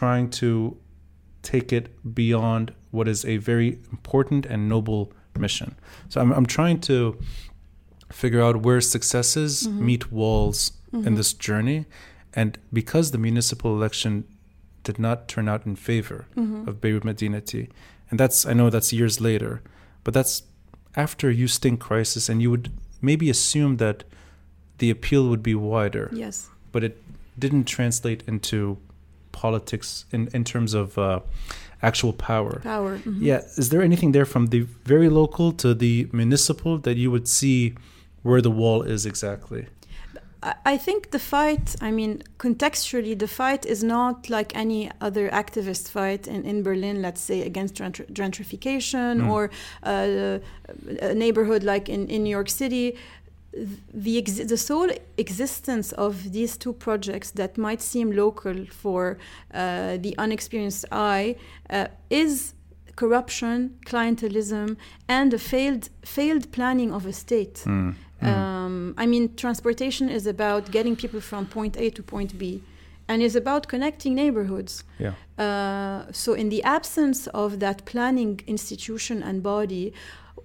trying 0.00 0.28
to 0.42 0.76
take 1.42 1.72
it 1.78 1.84
beyond 2.14 2.72
what 2.90 3.06
is 3.08 3.24
a 3.24 3.36
very 3.50 3.70
important 3.96 4.46
and 4.46 4.68
noble 4.68 5.12
mission. 5.38 5.74
So 6.08 6.20
I'm, 6.20 6.32
I'm 6.32 6.46
trying 6.46 6.80
to 6.90 7.18
figure 8.12 8.42
out 8.46 8.56
where 8.66 8.80
successes 8.80 9.52
Mhm. 9.66 9.80
meet 9.90 10.04
walls 10.12 10.58
in 10.92 11.02
Mhm. 11.02 11.16
this 11.16 11.32
journey. 11.46 11.80
And 12.40 12.50
because 12.72 13.10
the 13.10 13.18
municipal 13.18 13.70
election 13.78 14.24
did 14.88 14.98
not 14.98 15.28
turn 15.28 15.48
out 15.52 15.62
in 15.66 15.76
favor 15.76 16.18
Mhm. 16.36 16.66
of 16.68 16.80
Beirut 16.80 17.04
Madinati, 17.04 17.68
and 18.10 18.18
that's, 18.20 18.38
I 18.46 18.52
know 18.58 18.70
that's 18.70 18.92
years 18.92 19.20
later, 19.20 19.52
but 20.04 20.14
that's 20.14 20.42
after 20.96 21.30
you 21.30 21.48
stink 21.48 21.80
crisis, 21.80 22.28
and 22.30 22.40
you 22.42 22.50
would 22.50 22.70
maybe 23.00 23.28
assume 23.30 23.76
that 23.78 24.04
the 24.78 24.90
appeal 24.90 25.28
would 25.30 25.42
be 25.42 25.54
wider 25.54 26.06
yes 26.12 26.48
but 26.72 26.82
it 26.82 26.94
didn't 27.38 27.64
translate 27.76 28.22
into 28.26 28.76
politics 29.42 29.88
in, 30.14 30.28
in 30.36 30.42
terms 30.44 30.72
of 30.74 30.86
uh, 30.98 31.20
actual 31.82 32.12
power. 32.30 32.54
Power. 32.76 32.92
mhm. 32.98 33.18
Yeah, 33.30 33.40
is 33.60 33.66
there 33.70 33.82
anything 33.90 34.12
there 34.16 34.26
from 34.34 34.44
the 34.54 34.60
very 34.92 35.08
local 35.20 35.52
to 35.62 35.68
the 35.84 35.94
municipal 36.12 36.72
that 36.86 36.96
you 37.02 37.10
would 37.14 37.26
see 37.40 37.58
where 38.26 38.40
the 38.48 38.54
wall 38.60 38.78
is 38.94 39.04
exactly? 39.12 39.62
I- 40.50 40.74
I 40.74 40.76
think 40.86 41.00
the 41.16 41.18
fight, 41.34 41.66
I 41.88 41.90
mean, 41.98 42.12
contextually, 42.38 43.14
the 43.24 43.30
fight 43.40 43.62
is 43.74 43.80
not 43.82 44.16
like 44.36 44.50
any 44.64 44.82
other 45.06 45.26
activist 45.42 45.84
fight 45.96 46.22
in, 46.34 46.40
in 46.50 46.62
Berlin, 46.62 46.96
let's 47.06 47.22
say, 47.30 47.38
against 47.50 47.74
gentrification 48.20 49.12
Mm. 49.20 49.30
or 49.32 49.42
uh, 49.92 50.38
a 51.10 51.14
neighborhood 51.14 51.62
like 51.72 51.88
in, 51.94 52.02
in 52.14 52.18
New 52.24 52.34
York 52.38 52.50
City. 52.62 52.86
The, 53.92 54.18
ex- 54.18 54.44
the 54.44 54.56
sole 54.56 54.90
existence 55.16 55.92
of 55.92 56.32
these 56.32 56.56
two 56.56 56.72
projects 56.72 57.30
that 57.32 57.56
might 57.56 57.80
seem 57.80 58.10
local 58.10 58.66
for 58.66 59.18
uh, 59.52 59.96
the 59.98 60.14
unexperienced 60.18 60.86
eye 60.90 61.36
uh, 61.70 61.86
is 62.10 62.54
corruption, 62.96 63.76
clientelism, 63.86 64.76
and 65.08 65.34
a 65.34 65.38
failed, 65.38 65.88
failed 66.02 66.50
planning 66.52 66.92
of 66.92 67.06
a 67.06 67.12
state. 67.12 67.62
Mm. 67.64 67.94
Mm. 68.22 68.28
Um, 68.28 68.94
I 68.96 69.06
mean, 69.06 69.34
transportation 69.36 70.08
is 70.08 70.26
about 70.26 70.70
getting 70.70 70.96
people 70.96 71.20
from 71.20 71.46
point 71.46 71.76
A 71.76 71.90
to 71.90 72.02
point 72.02 72.38
B, 72.38 72.62
and 73.08 73.22
is 73.22 73.36
about 73.36 73.68
connecting 73.68 74.14
neighborhoods. 74.14 74.84
yeah. 74.98 75.14
Uh, 75.38 76.06
so, 76.12 76.32
in 76.32 76.48
the 76.48 76.62
absence 76.62 77.26
of 77.28 77.60
that 77.60 77.84
planning 77.84 78.40
institution 78.46 79.22
and 79.22 79.42
body, 79.42 79.92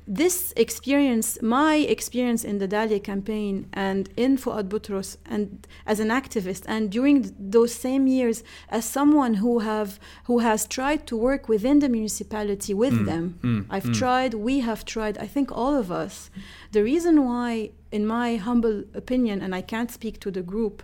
this 0.07 0.53
experience, 0.57 1.39
my 1.41 1.75
experience 1.75 2.43
in 2.43 2.57
the 2.57 2.67
Dalieh 2.67 3.03
campaign 3.03 3.67
and 3.73 4.09
in 4.17 4.37
Fuad 4.37 4.67
Butros, 4.67 5.17
and 5.25 5.67
as 5.85 5.99
an 5.99 6.09
activist, 6.09 6.63
and 6.67 6.89
during 6.91 7.31
those 7.39 7.73
same 7.73 8.07
years, 8.07 8.43
as 8.69 8.85
someone 8.85 9.35
who 9.35 9.59
have 9.59 9.99
who 10.25 10.39
has 10.39 10.65
tried 10.67 11.05
to 11.07 11.15
work 11.15 11.47
within 11.47 11.79
the 11.79 11.89
municipality 11.89 12.73
with 12.73 12.93
Mm, 12.93 13.05
them, 13.05 13.39
mm, 13.41 13.65
I've 13.69 13.83
mm. 13.83 13.93
tried, 13.93 14.33
we 14.33 14.61
have 14.61 14.83
tried, 14.83 15.17
I 15.19 15.27
think 15.27 15.51
all 15.51 15.75
of 15.75 15.91
us. 15.91 16.31
The 16.71 16.83
reason 16.83 17.25
why, 17.25 17.69
in 17.91 18.05
my 18.07 18.37
humble 18.37 18.83
opinion, 18.95 19.41
and 19.41 19.53
I 19.53 19.61
can't 19.61 19.91
speak 19.91 20.19
to 20.21 20.31
the 20.31 20.41
group, 20.41 20.81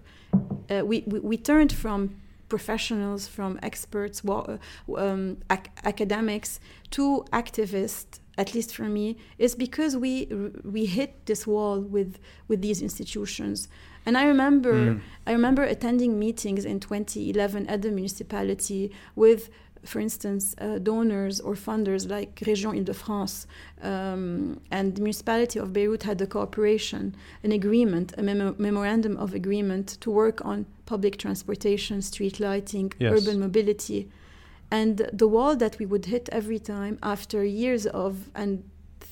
uh, 0.69 0.83
we, 0.85 1.03
we, 1.07 1.19
we 1.19 1.38
turned 1.38 1.74
from 1.74 2.15
professionals, 2.47 3.27
from 3.27 3.59
experts, 3.63 4.21
um, 4.25 5.38
ac- 5.50 5.71
academics, 5.83 6.59
to 6.91 7.25
activists, 7.31 8.19
at 8.38 8.54
least 8.54 8.75
for 8.75 8.84
me, 8.84 9.18
is 9.38 9.56
because 9.56 9.96
we, 9.96 10.25
we 10.63 10.86
hit 10.86 11.25
this 11.25 11.46
wall 11.48 11.80
with, 11.80 12.20
with 12.48 12.62
these 12.62 12.82
institutions. 12.82 13.68
And 14.06 14.18
I 14.18 14.25
remember, 14.25 14.74
Mm. 14.74 15.01
I 15.25 15.32
remember 15.32 15.63
attending 15.63 16.20
meetings 16.20 16.63
in 16.65 16.80
2011 16.80 17.68
at 17.68 17.82
the 17.82 17.92
municipality 17.92 18.92
with 19.15 19.50
for 19.84 20.00
instance, 20.00 20.56
uh, 20.58 20.80
donors 20.80 21.39
or 21.39 21.54
funders 21.54 22.10
like 22.10 22.34
Région 22.38 22.74
Île-de-France 22.75 23.46
um, 23.84 24.60
and 24.72 24.96
the 24.96 25.01
municipality 25.01 25.60
of 25.60 25.74
Beirut 25.74 26.01
had 26.01 26.20
a 26.22 26.25
cooperation, 26.25 27.15
an 27.44 27.51
agreement, 27.51 28.12
a 28.18 28.24
memo- 28.24 28.56
memorandum 28.58 29.15
of 29.18 29.36
agreement 29.36 29.88
to 30.01 30.10
work 30.10 30.44
on 30.44 30.65
public 30.88 31.18
transportation, 31.18 32.01
street 32.01 32.39
lighting, 32.39 32.92
Yes. 32.98 33.13
urban 33.13 33.39
mobility. 33.39 34.10
And 34.79 34.96
the 35.22 35.29
wall 35.36 35.53
that 35.63 35.74
we 35.79 35.86
would 35.91 36.05
hit 36.13 36.25
every 36.39 36.60
time 36.74 36.96
after 37.13 37.39
years 37.63 37.84
of 38.03 38.13
and 38.41 38.51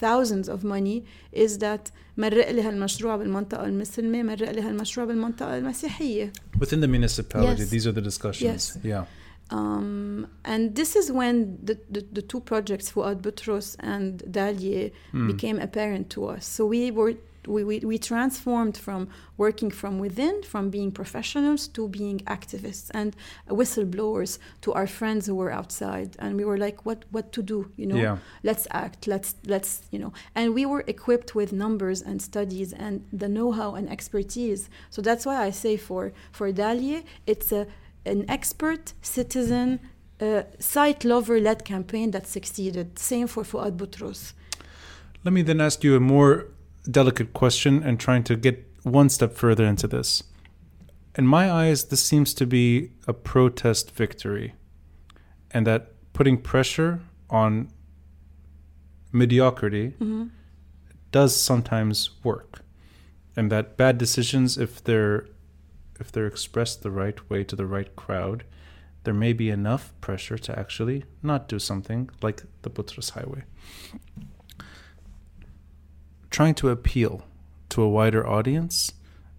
thousands 0.05 0.47
of 0.53 0.59
money 0.75 0.97
is 1.31 1.51
that 1.59 1.91
مرق 2.17 2.51
لي 2.51 2.61
هالمشروع 2.61 3.15
بالمنطقة 3.15 3.65
المسلمة 3.65 4.23
مرق 4.23 4.51
لي 4.51 4.61
هالمشروع 4.61 5.05
بالمنطقة 5.05 5.57
المسيحية 5.57 6.33
within 6.59 6.81
the 6.81 6.87
municipality 6.87 7.61
yes. 7.61 7.69
these 7.69 7.87
are 7.87 7.91
the 7.91 8.01
discussions 8.01 8.43
yes. 8.43 8.77
yeah 8.83 9.05
um, 9.51 10.27
and 10.45 10.75
this 10.75 10.95
is 10.95 11.11
when 11.11 11.57
the, 11.63 11.77
the, 11.89 12.01
the 12.11 12.21
two 12.21 12.39
projects 12.39 12.89
Fuad 12.91 13.21
Butros 13.21 13.75
and 13.79 14.23
Dalieh 14.37 14.91
mm. 15.13 15.27
became 15.27 15.59
apparent 15.59 16.09
to 16.09 16.25
us 16.25 16.45
so 16.45 16.65
we 16.65 16.91
were 16.91 17.13
we, 17.47 17.63
we, 17.63 17.79
we 17.79 17.97
transformed 17.97 18.77
from 18.77 19.07
working 19.37 19.71
from 19.71 19.99
within, 19.99 20.43
from 20.43 20.69
being 20.69 20.91
professionals 20.91 21.67
to 21.69 21.87
being 21.87 22.19
activists 22.19 22.89
and 22.93 23.15
whistleblowers 23.49 24.39
to 24.61 24.73
our 24.73 24.87
friends 24.87 25.25
who 25.27 25.35
were 25.35 25.51
outside. 25.51 26.15
And 26.19 26.35
we 26.35 26.45
were 26.45 26.57
like, 26.57 26.85
what 26.85 27.05
what 27.11 27.31
to 27.33 27.41
do? 27.41 27.71
You 27.75 27.87
know, 27.87 27.95
Yeah. 27.97 28.17
let's 28.43 28.67
act. 28.71 29.07
Let's 29.07 29.35
let's 29.45 29.81
you 29.91 29.99
know. 29.99 30.13
And 30.35 30.53
we 30.53 30.65
were 30.65 30.83
equipped 30.87 31.35
with 31.35 31.51
numbers 31.53 32.01
and 32.01 32.21
studies 32.21 32.73
and 32.73 33.05
the 33.11 33.27
know-how 33.27 33.75
and 33.75 33.89
expertise. 33.89 34.69
So 34.89 35.01
that's 35.01 35.25
why 35.25 35.37
I 35.47 35.51
say 35.51 35.77
for 35.77 36.11
for 36.31 36.51
Dalieh, 36.51 37.03
it's 37.25 37.51
a 37.51 37.67
an 38.05 38.25
expert 38.29 38.93
citizen. 39.01 39.79
Uh, 40.21 40.43
site 40.59 41.03
lover 41.03 41.39
led 41.39 41.65
campaign 41.65 42.11
that 42.11 42.27
succeeded. 42.27 42.97
Same 42.99 43.27
for 43.27 43.43
Fuad 43.43 43.77
Butros. 43.77 44.33
Let 45.25 45.33
me 45.33 45.41
then 45.41 45.59
ask 45.59 45.83
you 45.83 45.95
a 45.95 45.99
more 45.99 46.45
delicate 46.89 47.33
question 47.33 47.81
and 47.83 47.99
trying 47.99 48.23
to 48.25 48.35
get 48.35 48.65
one 48.83 49.09
step 49.09 49.33
further 49.33 49.65
into 49.65 49.87
this. 49.87 50.23
In 51.15 51.27
my 51.27 51.49
eyes, 51.51 51.85
this 51.85 52.03
seems 52.03 52.33
to 52.33 52.45
be 52.45 52.91
a 53.07 53.13
protest 53.13 53.91
victory, 53.91 54.55
and 55.51 55.65
that 55.67 55.93
putting 56.13 56.37
pressure 56.41 57.01
on 57.29 57.69
mediocrity 59.11 59.95
Mhm. 59.99 60.31
does 61.11 61.35
sometimes 61.39 62.09
work, 62.23 62.61
and 63.35 63.51
that 63.51 63.77
bad 63.77 63.97
decisions, 63.97 64.57
if 64.57 64.83
they're 64.83 65.27
if 65.99 66.11
they're 66.11 66.27
expressed 66.27 66.81
the 66.81 66.89
right 66.91 67.29
way 67.29 67.43
to 67.43 67.55
the 67.55 67.67
right 67.67 67.95
crowd, 67.95 68.43
there 69.03 69.13
may 69.13 69.31
be 69.31 69.49
enough 69.51 69.93
pressure 70.01 70.37
to 70.39 70.57
actually 70.59 71.05
not 71.21 71.47
do 71.47 71.59
something 71.59 72.09
like 72.21 72.43
the 72.63 72.69
Butros 72.69 73.11
Highway 73.11 73.43
trying 76.33 76.55
to 76.55 76.69
appeal 76.69 77.21
to 77.69 77.81
a 77.81 77.87
wider 77.87 78.27
audience. 78.27 78.91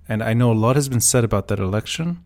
And 0.08 0.22
I 0.22 0.32
know 0.32 0.50
a 0.52 0.60
lot 0.64 0.76
has 0.76 0.88
been 0.88 1.00
said 1.00 1.24
about 1.24 1.48
that 1.48 1.58
election. 1.58 2.24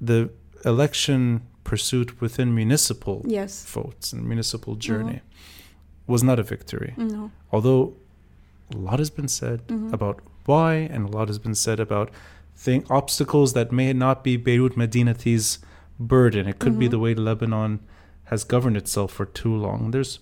The 0.00 0.30
election 0.64 1.42
pursuit 1.64 2.20
within 2.20 2.54
municipal 2.54 3.22
Yes. 3.26 3.64
votes 3.64 4.12
and 4.12 4.28
municipal 4.28 4.76
journey 4.76 5.20
was 6.06 6.22
not 6.22 6.38
a 6.38 6.42
victory. 6.42 6.92
No. 6.96 7.30
Although 7.50 7.94
a 8.72 8.76
lot 8.76 8.98
has 8.98 9.10
been 9.10 9.28
said 9.28 9.66
Mhm. 9.68 9.92
about 9.92 10.20
why, 10.44 10.74
and 10.92 11.08
a 11.08 11.12
lot 11.16 11.28
has 11.28 11.38
been 11.38 11.54
said 11.54 11.80
about 11.80 12.10
thing, 12.56 12.84
obstacles 12.90 13.52
that 13.54 13.72
may 13.72 13.92
not 13.92 14.22
be 14.22 14.36
Beirut 14.36 14.76
Madinati's 14.76 15.58
burden. 15.98 16.46
It 16.46 16.58
could 16.58 16.78
be 16.78 16.86
Mhm. 16.86 16.90
the 16.90 16.98
way 16.98 17.14
Lebanon 17.14 17.80
has 18.24 18.44
governed 18.44 18.76
itself 18.76 19.12
for 19.12 19.24
too 19.26 19.54
long. 19.54 19.90
There's 19.92 20.18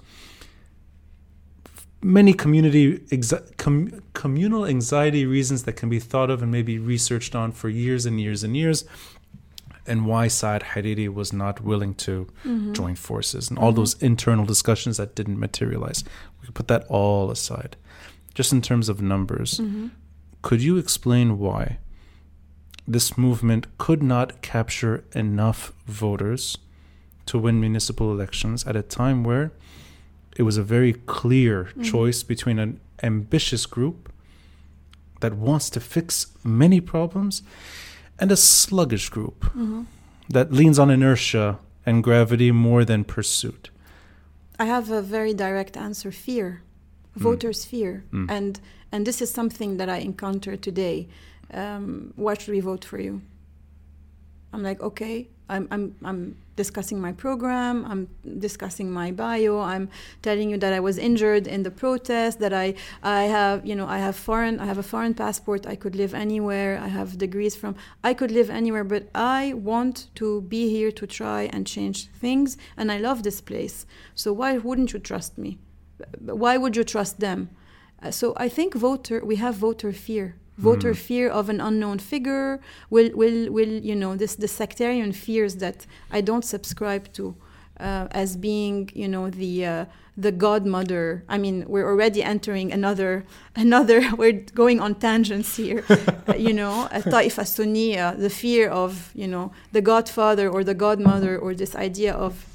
many 2.02 2.32
community 2.32 2.98
exa- 3.10 3.56
com- 3.58 4.02
communal 4.12 4.66
anxiety 4.66 5.24
reasons 5.24 5.62
that 5.64 5.74
can 5.74 5.88
be 5.88 5.98
thought 6.00 6.30
of 6.30 6.42
and 6.42 6.50
maybe 6.50 6.78
researched 6.78 7.34
on 7.34 7.52
for 7.52 7.68
years 7.68 8.06
and 8.06 8.20
years 8.20 8.42
and 8.42 8.56
years 8.56 8.84
and 9.86 10.06
why 10.06 10.28
Saad 10.28 10.62
Hariri 10.62 11.12
was 11.12 11.32
not 11.32 11.60
willing 11.60 11.94
to 11.94 12.28
Mhm. 12.44 12.72
join 12.72 12.94
forces 12.94 13.50
and 13.50 13.58
all 13.58 13.72
Mhm. 13.72 13.76
those 13.76 13.94
internal 14.02 14.44
discussions 14.44 14.96
that 14.96 15.14
didn't 15.14 15.38
materialize. 15.38 16.04
We 16.42 16.48
put 16.52 16.68
that 16.68 16.84
all 16.88 17.30
aside. 17.30 17.76
Just 18.34 18.52
in 18.52 18.62
terms 18.62 18.88
of 18.88 19.02
numbers, 19.02 19.58
Mhm. 19.60 19.90
could 20.40 20.62
you 20.62 20.76
explain 20.78 21.38
why 21.38 21.78
this 22.86 23.16
movement 23.18 23.66
could 23.78 24.02
not 24.02 24.40
capture 24.42 25.04
enough 25.14 25.72
voters 25.86 26.58
to 27.26 27.38
win 27.38 27.60
municipal 27.60 28.10
elections 28.12 28.64
at 28.66 28.74
a 28.76 28.82
time 28.82 29.22
where 29.24 29.52
it 30.36 30.42
was 30.42 30.56
a 30.56 30.62
very 30.62 30.92
clear 31.06 31.68
Mhm. 31.76 31.84
choice 31.84 32.22
between 32.22 32.58
an 32.58 32.80
ambitious 33.02 33.66
group 33.66 34.10
that 35.20 35.34
wants 35.34 35.70
to 35.70 35.80
fix 35.80 36.26
many 36.44 36.80
problems 36.80 37.42
and 38.18 38.32
a 38.32 38.36
sluggish 38.36 39.08
group 39.10 39.44
Mhm. 39.54 39.86
that 40.28 40.52
leans 40.52 40.78
on 40.78 40.90
inertia 40.90 41.58
and 41.86 42.02
gravity 42.04 42.50
more 42.52 42.84
than 42.84 43.04
pursuit. 43.04 43.70
I 44.58 44.66
have 44.66 44.90
a 44.90 45.02
very 45.02 45.34
direct 45.34 45.76
answer 45.76 46.12
fear. 46.12 46.62
Mm. 47.16 47.22
Voters' 47.22 47.64
fear. 47.64 48.04
Mm. 48.12 48.30
And 48.30 48.60
and 48.94 49.06
this 49.06 49.20
is 49.22 49.30
something 49.32 49.78
that 49.78 49.88
I 49.88 49.98
encounter 49.98 50.56
today. 50.56 51.08
Um, 51.54 52.12
why 52.16 52.34
should 52.34 52.54
we 52.54 52.60
vote 52.60 52.84
for 52.84 52.98
you? 53.00 53.20
I'm 54.52 54.62
like, 54.62 54.82
okay, 54.82 55.28
I'm, 55.48 55.66
I'm, 55.70 55.94
I'm 56.04 56.36
discussing 56.56 57.00
my 57.00 57.12
program, 57.12 57.84
I'm 57.84 58.08
discussing 58.38 58.90
my 58.90 59.10
bio, 59.10 59.60
I'm 59.60 59.88
telling 60.22 60.50
you 60.50 60.58
that 60.58 60.72
I 60.72 60.80
was 60.80 60.98
injured 60.98 61.46
in 61.46 61.62
the 61.62 61.70
protest, 61.70 62.40
that 62.40 62.52
I, 62.52 62.74
I 63.02 63.24
have, 63.24 63.66
you 63.66 63.74
know, 63.74 63.86
I 63.86 63.98
have 63.98 64.16
foreign, 64.16 64.60
I 64.60 64.66
have 64.66 64.78
a 64.78 64.82
foreign 64.82 65.14
passport, 65.14 65.66
I 65.66 65.76
could 65.76 65.96
live 65.96 66.14
anywhere, 66.14 66.78
I 66.78 66.88
have 66.88 67.18
degrees 67.18 67.56
from, 67.56 67.74
I 68.04 68.14
could 68.14 68.30
live 68.30 68.50
anywhere, 68.50 68.84
but 68.84 69.08
I 69.14 69.54
want 69.54 70.08
to 70.16 70.42
be 70.42 70.68
here 70.68 70.90
to 70.92 71.06
try 71.06 71.42
and 71.52 71.66
change 71.66 72.08
things, 72.08 72.56
and 72.76 72.92
I 72.92 72.98
love 72.98 73.22
this 73.22 73.40
place. 73.40 73.86
So 74.14 74.32
why 74.32 74.58
wouldn't 74.58 74.92
you 74.92 74.98
trust 74.98 75.38
me? 75.38 75.58
Why 76.18 76.56
would 76.56 76.76
you 76.76 76.84
trust 76.84 77.20
them? 77.20 77.50
Uh, 78.02 78.10
so 78.10 78.34
I 78.36 78.48
think 78.48 78.74
voter, 78.74 79.24
we 79.24 79.36
have 79.36 79.54
voter 79.54 79.92
fear 79.92 80.36
voter 80.58 80.92
Mm. 80.92 80.96
fear 80.96 81.28
of 81.28 81.48
an 81.48 81.60
unknown 81.60 81.98
figure 81.98 82.60
will 82.90 83.10
will 83.14 83.50
will 83.50 83.72
you 83.90 83.96
know 83.96 84.16
this 84.16 84.36
the 84.36 84.48
sectarian 84.48 85.12
fears 85.12 85.56
that 85.56 85.86
I 86.10 86.20
don't 86.20 86.44
subscribe 86.44 87.12
to 87.14 87.34
uh, 87.80 88.06
as 88.12 88.36
being, 88.36 88.90
you 88.94 89.08
know, 89.08 89.30
the 89.30 89.66
uh, 89.66 89.84
the 90.16 90.30
godmother. 90.30 91.24
I 91.28 91.38
mean, 91.38 91.64
we're 91.66 91.86
already 91.86 92.22
entering 92.22 92.72
another 92.72 93.24
another. 93.56 94.02
We're 94.16 94.44
going 94.54 94.80
on 94.80 94.94
tangents 94.96 95.56
here. 95.56 95.84
you 96.36 96.52
know, 96.52 96.88
a 96.92 97.00
taifa 97.00 97.44
sunniya, 97.44 98.18
the 98.18 98.30
fear 98.30 98.68
of 98.68 99.10
you 99.14 99.26
know 99.26 99.52
the 99.72 99.80
godfather 99.80 100.48
or 100.48 100.62
the 100.64 100.74
godmother 100.74 101.38
or 101.38 101.54
this 101.54 101.74
idea 101.74 102.12
of 102.14 102.46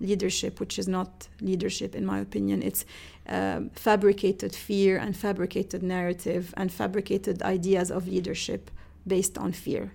leadership, 0.00 0.60
which 0.60 0.78
is 0.78 0.86
not 0.86 1.28
leadership 1.40 1.94
in 1.94 2.04
my 2.04 2.18
opinion. 2.20 2.62
It's 2.62 2.84
um, 3.28 3.70
fabricated 3.70 4.54
fear 4.54 4.98
and 4.98 5.16
fabricated 5.16 5.82
narrative 5.82 6.54
and 6.56 6.72
fabricated 6.72 7.42
ideas 7.42 7.90
of 7.90 8.06
leadership 8.08 8.70
based 9.06 9.38
on 9.38 9.52
fear. 9.52 9.92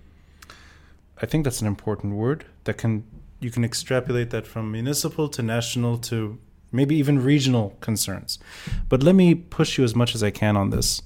I 1.22 1.26
think 1.26 1.44
that's 1.44 1.62
an 1.62 1.68
important 1.68 2.16
word 2.16 2.46
that 2.64 2.78
can 2.78 3.04
you 3.40 3.50
can 3.50 3.64
extrapolate 3.64 4.30
that 4.30 4.46
from 4.46 4.72
municipal 4.72 5.28
to 5.30 5.42
national 5.42 5.98
to 5.98 6.38
maybe 6.72 6.96
even 6.96 7.24
regional 7.24 7.76
concerns. 7.82 8.40
But 8.88 9.04
let 9.04 9.16
me 9.16 9.34
push 9.36 9.78
you 9.78 9.84
as 9.84 9.96
much 9.96 10.16
as 10.16 10.24
I 10.24 10.30
can 10.30 10.56
on 10.56 10.70
this. 10.70 11.02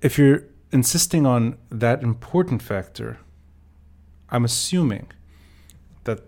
If 0.00 0.18
you're 0.18 0.44
insisting 0.70 1.26
on 1.26 1.58
that 1.70 2.02
important 2.02 2.62
factor, 2.62 3.18
I'm 4.30 4.44
assuming 4.44 5.08
that 6.04 6.20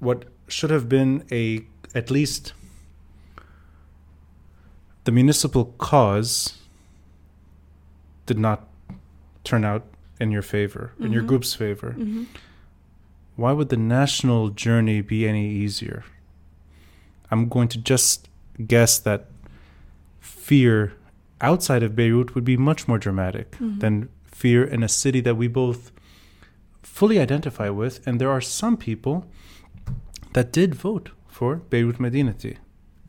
what 0.00 0.24
should 0.48 0.70
have 0.70 0.88
been 0.88 1.24
a 1.30 1.64
at 1.94 2.10
least 2.10 2.54
the 5.04 5.12
municipal 5.12 5.66
cause 5.78 6.58
did 8.26 8.38
not 8.38 8.68
turn 9.44 9.64
out 9.64 9.84
in 10.20 10.30
your 10.30 10.42
favor, 10.42 10.92
in 11.00 11.10
your 11.12 11.22
Mhm. 11.22 11.26
group's 11.28 11.54
favor. 11.54 11.94
Mhm. 11.98 12.26
Why 13.36 13.52
would 13.52 13.68
the 13.70 13.76
national 13.76 14.50
journey 14.50 15.00
be 15.00 15.26
any 15.26 15.48
easier? 15.50 16.04
I'm 17.30 17.48
going 17.48 17.68
to 17.68 17.78
just 17.78 18.28
guess 18.66 18.98
that 19.00 19.26
fear 20.20 20.92
outside 21.40 21.82
of 21.82 21.96
Beirut 21.96 22.34
would 22.34 22.44
be 22.44 22.56
much 22.56 22.86
more 22.86 22.98
dramatic 22.98 23.52
Mhm. 23.52 23.80
than 23.80 24.08
fear 24.26 24.62
in 24.62 24.82
a 24.82 24.88
city 24.88 25.20
that 25.20 25.36
we 25.36 25.48
both 25.48 25.90
fully 26.82 27.18
identify 27.18 27.68
with. 27.70 28.06
And 28.06 28.20
there 28.20 28.30
are 28.30 28.40
some 28.40 28.76
people 28.76 29.26
that 30.34 30.52
did 30.52 30.74
vote 30.74 31.10
for 31.26 31.56
Beirut 31.56 31.98
Madinati, 31.98 32.58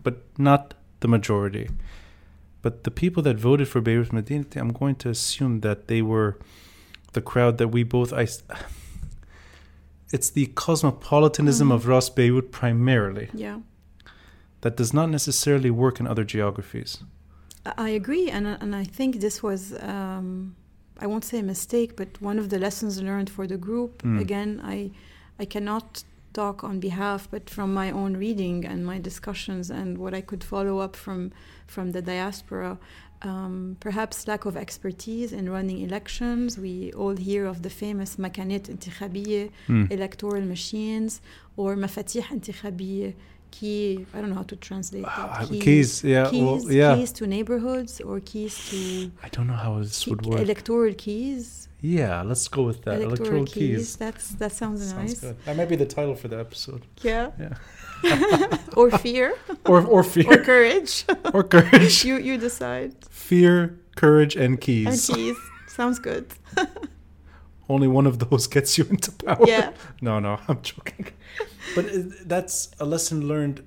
but 0.01 0.23
not 0.39 0.73
the 1.03 1.07
majority. 1.17 1.65
But 2.63 2.73
the 2.85 2.91
people 2.91 3.21
that 3.23 3.37
voted 3.37 3.67
for 3.67 3.81
Beirut 3.81 4.11
Madinati, 4.17 4.57
I'm 4.57 4.73
going 4.81 4.95
to 5.03 5.09
assume 5.09 5.59
that 5.61 5.87
they 5.87 6.01
were 6.01 6.31
the 7.11 7.21
crowd 7.21 7.57
that 7.59 7.67
we 7.75 7.83
both. 7.83 8.11
I, 8.13 8.25
it's 10.15 10.29
the 10.31 10.45
cosmopolitanism 10.47 11.67
Mhm. 11.69 11.75
of 11.75 11.87
Ras 11.87 12.09
Beirut 12.09 12.51
primarily 12.51 13.27
Yeah. 13.33 13.59
that 14.61 14.77
does 14.77 14.93
not 14.93 15.09
necessarily 15.09 15.69
work 15.83 15.99
in 15.99 16.07
other 16.07 16.23
geographies. 16.35 16.91
I 17.65 17.73
I 17.87 17.89
agree, 18.01 18.27
and 18.35 18.45
and 18.63 18.71
I 18.83 18.85
think 18.97 19.11
this 19.25 19.37
was 19.47 19.61
um, 19.93 20.55
I 21.03 21.05
won't 21.11 21.25
say 21.31 21.39
a 21.39 21.43
mistake, 21.55 21.89
but 21.95 22.09
one 22.29 22.37
of 22.41 22.47
the 22.49 22.59
lessons 22.59 22.93
learned 23.01 23.29
for 23.29 23.45
the 23.47 23.57
group. 23.67 23.91
Mm. 24.03 24.19
Again, 24.25 24.49
I 24.75 24.77
I 25.43 25.45
cannot 25.45 26.03
talk 26.33 26.63
on 26.63 26.79
behalf, 26.79 27.27
but 27.29 27.49
from 27.49 27.73
my 27.73 27.91
own 27.91 28.17
reading 28.17 28.65
and 28.65 28.85
my 28.85 28.99
discussions 28.99 29.69
and 29.69 29.97
what 29.97 30.13
I 30.13 30.21
could 30.21 30.43
follow 30.43 30.79
up 30.79 30.95
from 30.95 31.31
from 31.67 31.91
the 31.91 32.01
diaspora. 32.01 32.77
Um, 33.21 33.77
perhaps 33.79 34.27
lack 34.27 34.43
of 34.43 34.57
expertise 34.57 35.31
in 35.31 35.49
running 35.49 35.79
elections. 35.79 36.57
We 36.57 36.91
all 36.91 37.15
hear 37.15 37.45
of 37.45 37.61
the 37.61 37.69
famous 37.69 38.17
makanet 38.17 38.63
intikhabiye, 38.73 39.49
mm. 39.69 39.89
electoral 39.89 40.41
machines, 40.41 41.21
or 41.55 41.77
mafatih 41.77 42.25
intikhabiye, 42.35 43.13
key 43.53 44.05
i 44.13 44.17
don't 44.19 44.29
know 44.31 44.35
how 44.35 44.49
to 44.53 44.55
translate 44.55 45.05
that 45.05 45.29
uh, 45.29 45.45
keys, 45.45 45.63
keys 45.63 46.03
yeah 46.03 46.29
keys, 46.29 46.43
well, 46.43 46.71
yeah 46.71 46.95
keys 46.95 47.11
to 47.11 47.27
neighborhoods 47.27 48.01
or 48.01 48.19
keys 48.19 48.55
to 48.69 49.11
i 49.25 49.29
don't 49.29 49.47
know 49.51 49.61
how 49.65 49.77
this 49.79 50.07
would 50.07 50.25
work 50.25 50.39
electoral 50.39 50.93
keys 51.05 51.69
yeah, 51.83 52.21
let's 52.21 52.47
go 52.47 52.63
with 52.63 52.81
that. 52.83 53.01
Electoral, 53.01 53.45
keys. 53.45 53.97
That's 53.97 54.29
that 54.35 54.53
sounds, 54.53 54.79
Sounds 54.89 54.95
nice. 54.95 55.19
good. 55.19 55.35
That 55.45 55.57
might 55.57 55.67
be 55.67 55.75
the 55.75 55.85
title 55.85 56.15
for 56.15 56.29
the 56.29 56.39
episode. 56.39 56.83
Yeah. 57.01 57.31
Yeah. 57.37 58.57
or 58.77 58.89
fear 58.91 59.35
Or 59.65 59.85
or 59.85 60.01
fear. 60.03 60.31
or 60.31 60.37
courage. 60.37 61.03
or 61.33 61.43
courage. 61.43 62.05
you 62.05 62.15
you 62.17 62.37
decide. 62.37 62.95
Fear, 63.09 63.77
courage, 63.97 64.37
and 64.37 64.59
keys. 64.61 65.09
And 65.09 65.17
keys 65.17 65.37
sounds 65.67 65.99
good. 65.99 66.25
Only 67.67 67.87
one 67.87 68.07
of 68.07 68.19
those 68.19 68.47
gets 68.47 68.77
you 68.77 68.85
into 68.89 69.11
power. 69.11 69.45
Yeah. 69.45 69.71
No, 70.01 70.19
no, 70.19 70.39
I'm 70.47 70.61
joking. 70.61 71.07
But 71.75 71.85
uh, 71.85 71.99
that's 72.25 72.71
a 72.79 72.85
lesson 72.85 73.27
learned 73.27 73.61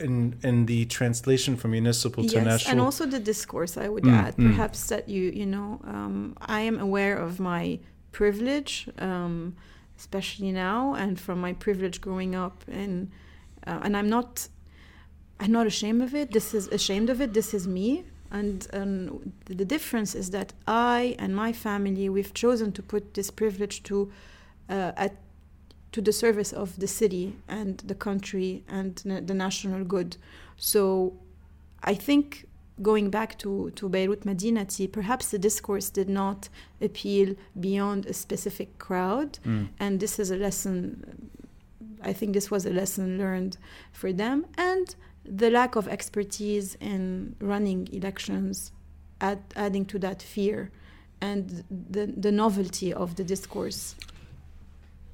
in 0.00 0.34
in 0.42 0.66
the 0.66 0.84
translation 0.86 1.56
from 1.56 1.70
municipal 1.70 2.22
to 2.24 2.34
yes, 2.34 2.44
national. 2.44 2.70
and 2.72 2.80
also 2.80 3.06
the 3.06 3.20
discourse. 3.20 3.76
I 3.76 3.88
would 3.88 4.04
Mm, 4.04 4.22
add, 4.24 4.36
mm. 4.36 4.46
perhaps 4.50 4.86
that 4.88 5.08
you 5.08 5.24
you 5.40 5.46
know, 5.46 5.80
um, 5.84 6.36
I 6.58 6.60
am 6.70 6.78
aware 6.78 7.16
of 7.26 7.38
my 7.38 7.78
privilege, 8.12 8.88
um, 8.98 9.54
especially 9.98 10.52
now, 10.52 10.94
and 10.94 11.18
from 11.18 11.40
my 11.40 11.52
privilege 11.54 12.00
growing 12.00 12.34
up, 12.34 12.64
and 12.68 13.10
uh, 13.66 13.80
and 13.84 13.96
I'm 13.96 14.08
not, 14.08 14.48
I'm 15.40 15.52
not 15.52 15.66
ashamed 15.66 16.02
of 16.02 16.14
it. 16.14 16.30
This 16.32 16.54
is 16.54 16.68
ashamed 16.68 17.10
of 17.10 17.20
it. 17.20 17.32
This 17.32 17.54
is 17.54 17.66
me. 17.66 18.04
And 18.30 18.66
um, 18.72 19.32
the 19.44 19.54
the 19.54 19.64
difference 19.64 20.14
is 20.18 20.30
that 20.30 20.52
I 20.66 21.14
and 21.18 21.34
my 21.36 21.52
family, 21.52 22.08
we've 22.08 22.32
chosen 22.34 22.72
to 22.72 22.82
put 22.82 23.02
this 23.14 23.30
privilege 23.30 23.82
to 23.82 24.10
uh, 24.70 24.92
at 24.96 25.12
to 25.92 26.00
the 26.00 26.12
service 26.12 26.52
of 26.52 26.78
the 26.78 26.86
city 26.86 27.36
and 27.48 27.78
the 27.86 27.94
country 27.94 28.64
and 28.68 28.96
the 29.04 29.34
national 29.34 29.84
good. 29.84 30.16
So 30.56 31.14
I 31.82 31.94
think 31.94 32.46
going 32.80 33.10
back 33.10 33.38
to, 33.38 33.70
to 33.76 33.88
Beirut 33.88 34.24
Madinati, 34.24 34.90
perhaps 34.90 35.30
the 35.30 35.38
discourse 35.38 35.90
did 35.90 36.08
not 36.08 36.48
appeal 36.80 37.34
beyond 37.60 38.06
a 38.06 38.14
specific 38.14 38.78
crowd. 38.78 39.38
Mm. 39.46 39.68
And 39.78 40.00
this 40.00 40.18
is 40.18 40.30
a 40.30 40.36
lesson, 40.36 41.30
I 42.02 42.12
think 42.12 42.32
this 42.32 42.50
was 42.50 42.64
a 42.64 42.70
lesson 42.70 43.18
learned 43.18 43.58
for 43.92 44.12
them. 44.12 44.46
And 44.56 44.94
the 45.24 45.50
lack 45.50 45.76
of 45.76 45.86
expertise 45.86 46.76
in 46.80 47.36
running 47.40 47.88
elections, 47.92 48.72
add, 49.20 49.42
adding 49.54 49.84
to 49.86 49.98
that 50.00 50.22
fear 50.22 50.70
and 51.20 51.64
the, 51.70 52.06
the 52.06 52.32
novelty 52.32 52.92
of 52.92 53.14
the 53.16 53.22
discourse. 53.22 53.94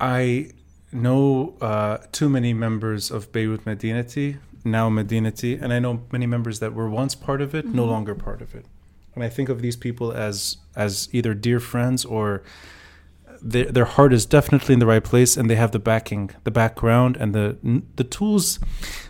I 0.01 0.53
know 0.93 1.55
uh, 1.61 1.99
too 2.13 2.29
many 2.29 2.53
members 2.53 3.11
of 3.11 3.31
Beirut 3.33 3.65
Madinati, 3.65 4.39
now 4.65 4.89
Madinati, 4.91 5.61
and 5.61 5.73
I 5.73 5.79
know 5.79 6.03
many 6.13 6.27
members 6.27 6.59
that 6.61 6.75
were 6.75 6.89
once 6.89 7.15
part 7.15 7.41
of 7.41 7.55
it, 7.55 7.67
no 7.67 7.85
Mhm. 7.85 7.89
longer 7.91 8.15
part 8.15 8.43
of 8.43 8.55
it. 8.55 8.67
And 9.15 9.25
I 9.25 9.29
think 9.29 9.49
of 9.49 9.63
these 9.63 9.77
people 9.77 10.13
as 10.13 10.59
as 10.77 11.09
either 11.13 11.35
dear 11.35 11.61
friends 11.61 12.05
or 12.05 12.43
their 13.43 13.67
their 13.67 13.85
heart 13.85 14.13
is 14.13 14.27
definitely 14.27 14.73
in 14.75 14.79
the 14.81 14.87
right 14.87 15.03
place, 15.05 15.37
and 15.37 15.49
they 15.49 15.57
have 15.57 15.71
the 15.73 15.79
backing, 15.79 16.31
the 16.45 16.51
background, 16.51 17.17
and 17.21 17.35
the 17.35 17.57
the 17.97 18.05
tools. 18.05 18.59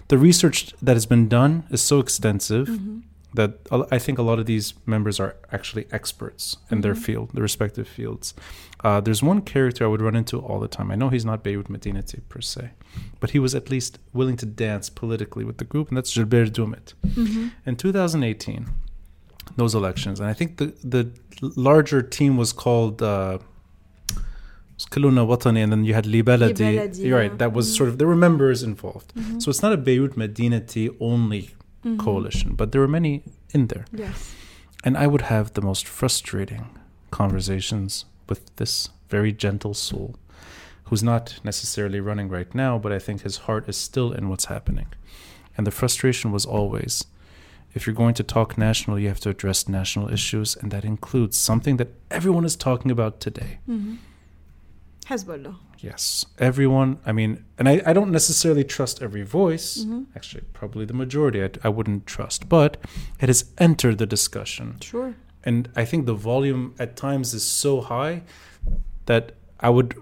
The 0.09 0.19
research 0.19 0.75
that 0.83 0.95
has 0.97 1.07
been 1.07 1.29
done 1.29 1.65
is 1.71 1.81
so 1.83 1.99
extensive 1.99 2.69
Mhm. 2.69 3.03
That 3.35 3.59
I 3.93 3.99
think 3.99 4.19
a 4.19 4.23
lot 4.23 4.39
of 4.39 4.47
these 4.47 4.73
members 4.87 5.21
are 5.21 5.37
actually 5.53 5.87
experts 5.93 6.57
in 6.71 6.81
their 6.81 6.95
Mhm. 6.95 7.05
field, 7.07 7.31
their 7.35 7.43
respective 7.43 7.87
fields. 7.87 8.33
Uh, 8.83 9.01
there's 9.03 9.23
one 9.23 9.43
character 9.43 9.85
I 9.85 9.89
would 9.89 10.01
run 10.01 10.17
into 10.17 10.39
all 10.39 10.61
the 10.61 10.69
time. 10.69 10.91
I 10.91 10.95
know 10.97 11.11
he's 11.11 11.27
not 11.27 11.43
Beirut 11.45 11.69
Madinati 11.69 12.21
per 12.31 12.41
se, 12.41 12.71
but 13.21 13.31
he 13.31 13.39
was 13.39 13.55
at 13.55 13.69
least 13.71 13.99
willing 14.15 14.37
to 14.39 14.47
dance 14.47 14.89
politically 14.89 15.45
with 15.45 15.59
the 15.59 15.65
group, 15.67 15.89
and 15.89 15.97
that's 15.99 16.15
Gilbert 16.15 16.53
Doumit. 16.55 16.95
Mhm. 17.05 17.51
In 17.67 17.77
2018, 17.77 18.67
those 19.57 19.75
elections, 19.75 20.21
and 20.21 20.29
I 20.31 20.33
think 20.33 20.57
the 20.57 20.73
the 20.83 21.11
larger 21.71 22.01
team 22.03 22.37
was 22.39 22.53
called. 22.53 23.03
Uh, 23.03 23.39
Kulluna 24.93 25.27
Watani, 25.27 25.59
and 25.65 25.73
then 25.73 25.85
you 25.85 25.93
had 25.95 26.05
Libaladi. 26.05 26.55
Libaladi, 26.55 27.05
You're 27.05 27.19
right. 27.19 27.37
That 27.39 27.53
was 27.53 27.69
Mhm. 27.69 27.77
sort 27.77 27.89
of 27.89 27.99
there 27.99 28.07
were 28.07 28.15
members 28.29 28.63
involved, 28.63 29.13
Mhm. 29.17 29.43
so 29.43 29.51
it's 29.51 29.61
not 29.61 29.73
a 29.73 29.77
Beirut 29.77 30.15
Madinati 30.17 30.95
only 31.01 31.51
Mhm. 31.97 31.99
coalition, 31.99 32.55
but 32.55 32.73
there 32.73 32.81
were 32.81 32.89
many 32.89 33.23
in 33.55 33.67
there. 33.69 33.85
Yes. 33.93 34.35
And 34.85 34.97
I 34.97 35.07
would 35.07 35.23
have 35.23 35.53
the 35.53 35.63
most 35.63 35.87
frustrating 35.87 36.67
conversations 37.11 38.05
with 38.29 38.41
this 38.57 38.91
very 39.09 39.33
gentle 39.33 39.75
soul 39.75 40.15
who's 40.85 41.03
not 41.03 41.41
necessarily 41.45 42.01
running 42.01 42.29
right 42.29 42.55
now, 42.55 42.79
but 42.79 42.93
I 42.93 42.99
think 42.99 43.23
his 43.23 43.37
heart 43.47 43.69
is 43.69 43.77
still 43.77 44.13
in 44.13 44.29
what's 44.29 44.47
happening. 44.47 44.87
And 45.57 45.67
the 45.67 45.71
frustration 45.71 46.33
was 46.33 46.47
always 46.47 47.05
if 47.75 47.87
you're 47.87 47.95
going 47.95 48.15
to 48.15 48.23
talk 48.23 48.57
national, 48.57 48.99
you 48.99 49.09
have 49.09 49.21
to 49.21 49.29
address 49.29 49.69
national 49.69 50.11
issues, 50.11 50.57
and 50.57 50.71
that 50.71 50.85
includes 50.85 51.37
something 51.37 51.77
that 51.77 51.89
everyone 52.11 52.45
is 52.47 52.57
talking 52.57 52.91
about 52.91 53.21
today. 53.21 53.59
Mm-hmm. 53.69 53.97
Hezbollah. 55.07 55.57
Yes, 55.79 56.27
everyone. 56.39 56.99
I 57.07 57.13
mean, 57.13 57.45
and 57.59 57.69
I, 57.69 57.81
I 57.87 57.93
don't 57.93 58.11
necessarily 58.11 58.65
trust 58.65 59.01
every 59.03 59.23
voice. 59.23 59.85
Mhm. 59.85 60.07
Actually, 60.17 60.43
probably 60.53 60.85
the 60.85 60.95
majority 60.95 61.43
I, 61.45 61.51
I 61.63 61.69
wouldn't 61.69 62.07
trust, 62.07 62.49
but 62.49 62.77
it 63.21 63.29
has 63.29 63.45
entered 63.59 63.99
the 63.99 64.07
discussion. 64.07 64.77
Sure. 64.81 65.15
and 65.45 65.69
I 65.77 65.85
think 65.85 66.05
the 66.07 66.15
volume 66.15 66.75
at 66.81 66.97
times 66.97 67.33
is 67.33 67.45
so 67.45 67.81
high 67.81 68.23
that 69.07 69.33
I 69.61 69.71
would 69.71 69.95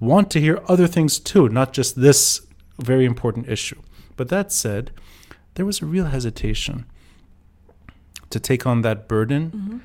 want 0.00 0.28
to 0.32 0.40
hear 0.40 0.60
other 0.66 0.88
things 0.88 1.20
too, 1.20 1.48
not 1.48 1.72
just 1.72 1.94
this 2.00 2.40
very 2.78 3.04
important 3.04 3.48
issue. 3.48 3.80
But 4.16 4.28
that 4.28 4.50
said, 4.52 4.90
there 5.54 5.64
was 5.64 5.80
a 5.82 5.86
real 5.86 6.06
hesitation 6.06 6.84
to 8.30 8.40
take 8.40 8.66
on 8.66 8.82
that 8.82 9.08
burden. 9.08 9.50
Mm-hmm. 9.50 9.78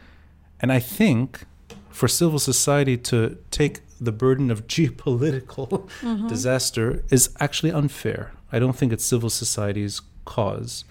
And 0.62 0.72
I 0.72 0.80
think 0.80 1.46
for 1.90 2.08
civil 2.08 2.40
society 2.40 2.98
to 2.98 3.38
take 3.52 3.80
the 4.06 4.12
burden 4.12 4.50
of 4.52 4.68
geopolitical 4.68 5.88
Mm-hmm. 6.02 6.28
disaster 6.28 7.04
is 7.10 7.30
actually 7.40 7.72
unfair. 7.72 8.32
I 8.52 8.60
don't 8.60 8.76
think 8.78 8.94
it's 8.94 9.04
civil 9.06 9.30
society's 9.30 10.02
cause. 10.26 10.86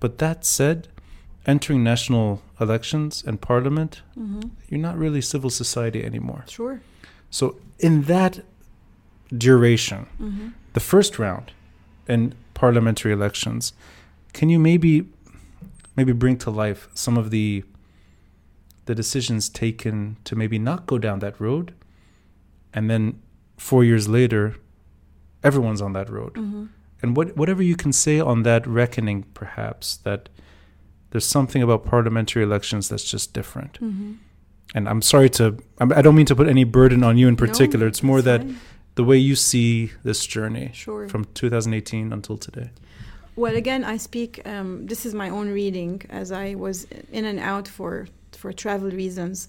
But 0.00 0.18
that 0.18 0.44
said, 0.44 0.88
entering 1.46 1.82
national 1.84 2.40
elections 2.60 3.22
and 3.26 3.40
parliament, 3.40 4.02
Mm-hmm. 4.18 4.48
you're 4.68 4.80
not 4.88 4.96
really 4.98 5.20
civil 5.20 5.50
society 5.50 6.04
anymore. 6.04 6.44
Sure. 6.48 6.80
So, 7.30 7.56
in 7.78 8.02
that 8.04 8.40
duration, 9.36 10.06
Mm-hmm. 10.20 10.48
the 10.72 10.80
first 10.80 11.18
round 11.18 11.52
in 12.08 12.34
parliamentary 12.54 13.12
elections, 13.12 13.72
can 14.32 14.48
you 14.48 14.58
maybe 14.58 15.06
maybe 15.96 16.12
bring 16.12 16.36
to 16.38 16.50
life 16.50 16.88
some 16.94 17.18
of 17.18 17.30
the 17.30 17.64
the 18.86 18.94
decisions 18.94 19.48
taken 19.48 20.16
to 20.24 20.34
maybe 20.34 20.58
not 20.58 20.86
go 20.86 20.98
down 20.98 21.18
that 21.20 21.38
road, 21.40 21.72
and 22.74 22.88
then 22.90 23.20
four 23.56 23.84
years 23.84 24.08
later, 24.08 24.54
everyone's 25.42 25.80
on 25.82 25.92
that 25.92 26.08
road, 26.10 26.34
Mm-hmm. 26.34 26.64
and 27.02 27.16
what 27.16 27.36
whatever 27.36 27.62
you 27.62 27.76
can 27.76 27.92
say 27.92 28.20
on 28.20 28.42
that 28.44 28.66
reckoning, 28.66 29.24
perhaps 29.34 29.96
that 29.98 30.28
there's 31.10 31.26
something 31.26 31.62
about 31.62 31.84
parliamentary 31.84 32.42
elections 32.42 32.88
that's 32.88 33.04
just 33.10 33.32
different. 33.34 33.74
Mm-hmm. 33.80 34.12
And 34.74 34.88
I'm 34.88 35.02
sorry 35.02 35.28
to 35.30 35.44
I'm- 35.80 35.92
I 35.94 36.02
don't 36.02 36.14
mean 36.14 36.26
to 36.26 36.36
put 36.36 36.48
any 36.48 36.64
burden 36.64 37.02
on 37.04 37.18
you 37.18 37.28
in 37.28 37.36
particular. 37.36 37.86
it's 37.86 38.02
more 38.02 38.22
that 38.22 38.40
fine. 38.40 38.56
the 38.94 39.04
way 39.04 39.18
you 39.18 39.36
see 39.36 39.90
this 40.04 40.24
journey 40.26 40.70
Sure. 40.72 41.08
from 41.08 41.24
2018 41.34 42.12
until 42.12 42.38
today. 42.38 42.70
Well, 43.36 43.56
again, 43.56 43.82
I 43.84 43.96
speak. 43.98 44.40
Um, 44.46 44.86
this 44.86 45.04
is 45.06 45.14
my 45.14 45.28
own 45.30 45.48
reading, 45.52 46.02
as 46.10 46.30
I 46.32 46.54
was 46.54 46.86
in 47.12 47.24
and 47.24 47.38
out 47.40 47.68
for 47.68 48.06
for 48.32 48.52
travel 48.52 48.90
reasons. 48.90 49.48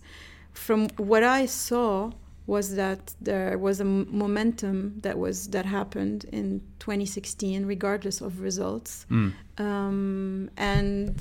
From 0.53 0.88
what 0.97 1.23
I 1.23 1.45
saw 1.47 2.12
was 2.45 2.75
that 2.75 3.15
there 3.21 3.58
was 3.58 3.79
a 3.79 3.86
momentum 3.86 4.99
that 5.01 5.17
was 5.17 5.47
that 5.49 5.65
happened 5.65 6.25
in 6.32 6.62
2016, 6.79 7.65
regardless 7.65 8.21
of 8.21 8.41
results, 8.41 9.06
Mm. 9.10 9.32
um, 9.58 10.49
and 10.58 11.15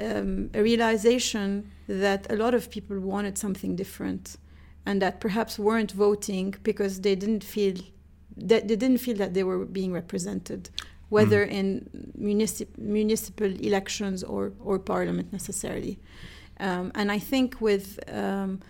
um, 0.00 0.50
a 0.54 0.62
realization 0.62 1.70
that 1.88 2.30
a 2.30 2.36
lot 2.36 2.54
of 2.54 2.70
people 2.70 2.98
wanted 3.00 3.38
something 3.38 3.76
different, 3.76 4.36
and 4.86 5.00
that 5.02 5.20
perhaps 5.20 5.58
weren't 5.58 5.92
voting 5.92 6.54
because 6.62 7.00
they 7.00 7.14
didn't 7.14 7.44
feel 7.44 7.74
that 8.36 8.68
they 8.68 8.76
didn't 8.76 8.98
feel 8.98 9.16
that 9.16 9.34
they 9.34 9.42
were 9.42 9.64
being 9.64 9.92
represented, 9.92 10.70
whether 11.08 11.42
in 11.42 11.88
municip- 12.20 12.76
municipal 12.78 13.50
elections 13.60 14.22
or 14.22 14.52
or 14.60 14.78
parliament 14.78 15.32
necessarily. 15.32 15.98
Um, 16.60 16.92
and 16.94 17.10
I 17.10 17.18
think 17.18 17.60
with 17.60 17.98
um, 18.12 18.60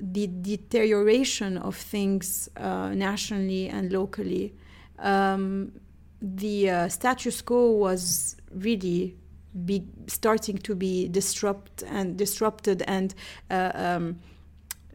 the 0.00 0.26
deterioration 0.26 1.58
of 1.58 1.76
things 1.76 2.48
uh, 2.56 2.90
nationally 2.94 3.68
and 3.68 3.92
locally, 3.92 4.54
um, 4.98 5.72
the 6.20 6.70
uh, 6.70 6.88
status 6.88 7.42
quo 7.42 7.70
was 7.72 8.36
really 8.54 9.16
be 9.64 9.84
starting 10.06 10.58
to 10.58 10.74
be 10.74 11.08
disrupt 11.08 11.82
and 11.84 12.16
disrupted 12.18 12.82
and 12.86 13.14
uh, 13.50 13.70
um, 13.74 14.18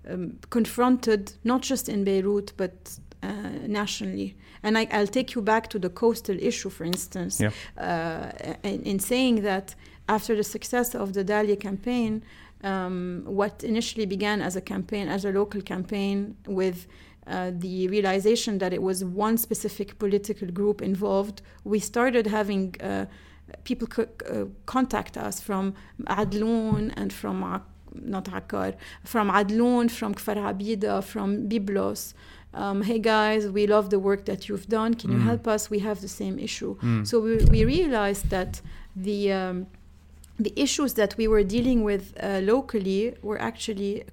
um, 0.10 0.38
confronted 0.50 1.34
not 1.44 1.62
just 1.62 1.90
in 1.90 2.04
Beirut 2.04 2.54
but 2.58 3.00
uh, 3.24 3.32
nationally. 3.68 4.36
And 4.64 4.78
I, 4.78 4.88
I'll 4.92 5.08
take 5.08 5.34
you 5.36 5.42
back 5.42 5.70
to 5.70 5.80
the 5.80 5.90
coastal 5.90 6.38
issue, 6.40 6.70
for 6.70 6.84
instance, 6.84 7.40
Yeah. 7.40 7.52
uh, 7.78 8.54
in, 8.64 8.84
in 8.84 9.00
saying 9.00 9.42
that 9.44 9.76
after 10.08 10.36
the 10.36 10.44
success 10.44 10.96
of 10.96 11.14
the 11.14 11.24
Dalieh 11.24 11.60
campaign, 11.60 12.24
um, 12.64 13.24
what 13.26 13.64
initially 13.64 14.06
began 14.06 14.42
as 14.42 14.56
a 14.56 14.62
campaign, 14.62 15.08
as 15.08 15.26
a 15.26 15.32
local 15.32 15.62
campaign, 15.62 16.36
with 16.48 16.88
uh, 17.28 17.52
the 17.54 17.88
realization 17.88 18.58
that 18.60 18.74
it 18.74 18.82
was 18.82 19.04
one 19.04 19.38
specific 19.38 19.98
political 20.00 20.48
group 20.50 20.82
involved, 20.82 21.42
we 21.64 21.80
started 21.80 22.28
having 22.28 22.76
uh, 22.82 23.06
people 23.64 23.88
co- 23.88 24.08
uh, 24.30 24.46
contact 24.66 25.18
us 25.18 25.40
from 25.42 25.74
Adloun 26.08 26.92
and 26.96 27.12
from 27.14 27.40
not 27.94 28.26
Akkar, 28.26 28.76
from 29.04 29.30
Adloun, 29.30 29.90
from 29.92 30.16
Kfar 30.16 30.38
Abida, 30.38 31.04
from 31.04 31.50
Byblos. 31.50 32.14
Um, 32.54 32.82
hey 32.82 33.00
guys, 33.00 33.48
we 33.48 33.66
love 33.68 33.90
the 33.90 34.00
work 34.00 34.26
that 34.26 34.50
you've 34.50 34.68
done. 34.68 34.94
Can 34.94 35.12
you 35.12 35.18
Mm. 35.20 35.24
help 35.32 35.48
us? 35.48 35.70
We 35.70 35.80
have 35.80 36.02
the 36.02 36.08
same 36.08 36.38
issue. 36.40 36.76
Mm. 36.80 37.06
So 37.08 37.20
we, 37.22 37.38
we 37.54 37.66
realized 37.66 38.30
that 38.30 38.62
the 38.96 39.32
um, 39.32 39.68
the 40.44 40.54
issues 40.56 40.94
that 40.96 41.16
we 41.18 41.28
were 41.28 41.44
dealing 41.44 41.84
with 41.84 42.14
uh, 42.22 42.40
locally 42.44 43.16
were 43.22 43.40
actually 43.40 44.04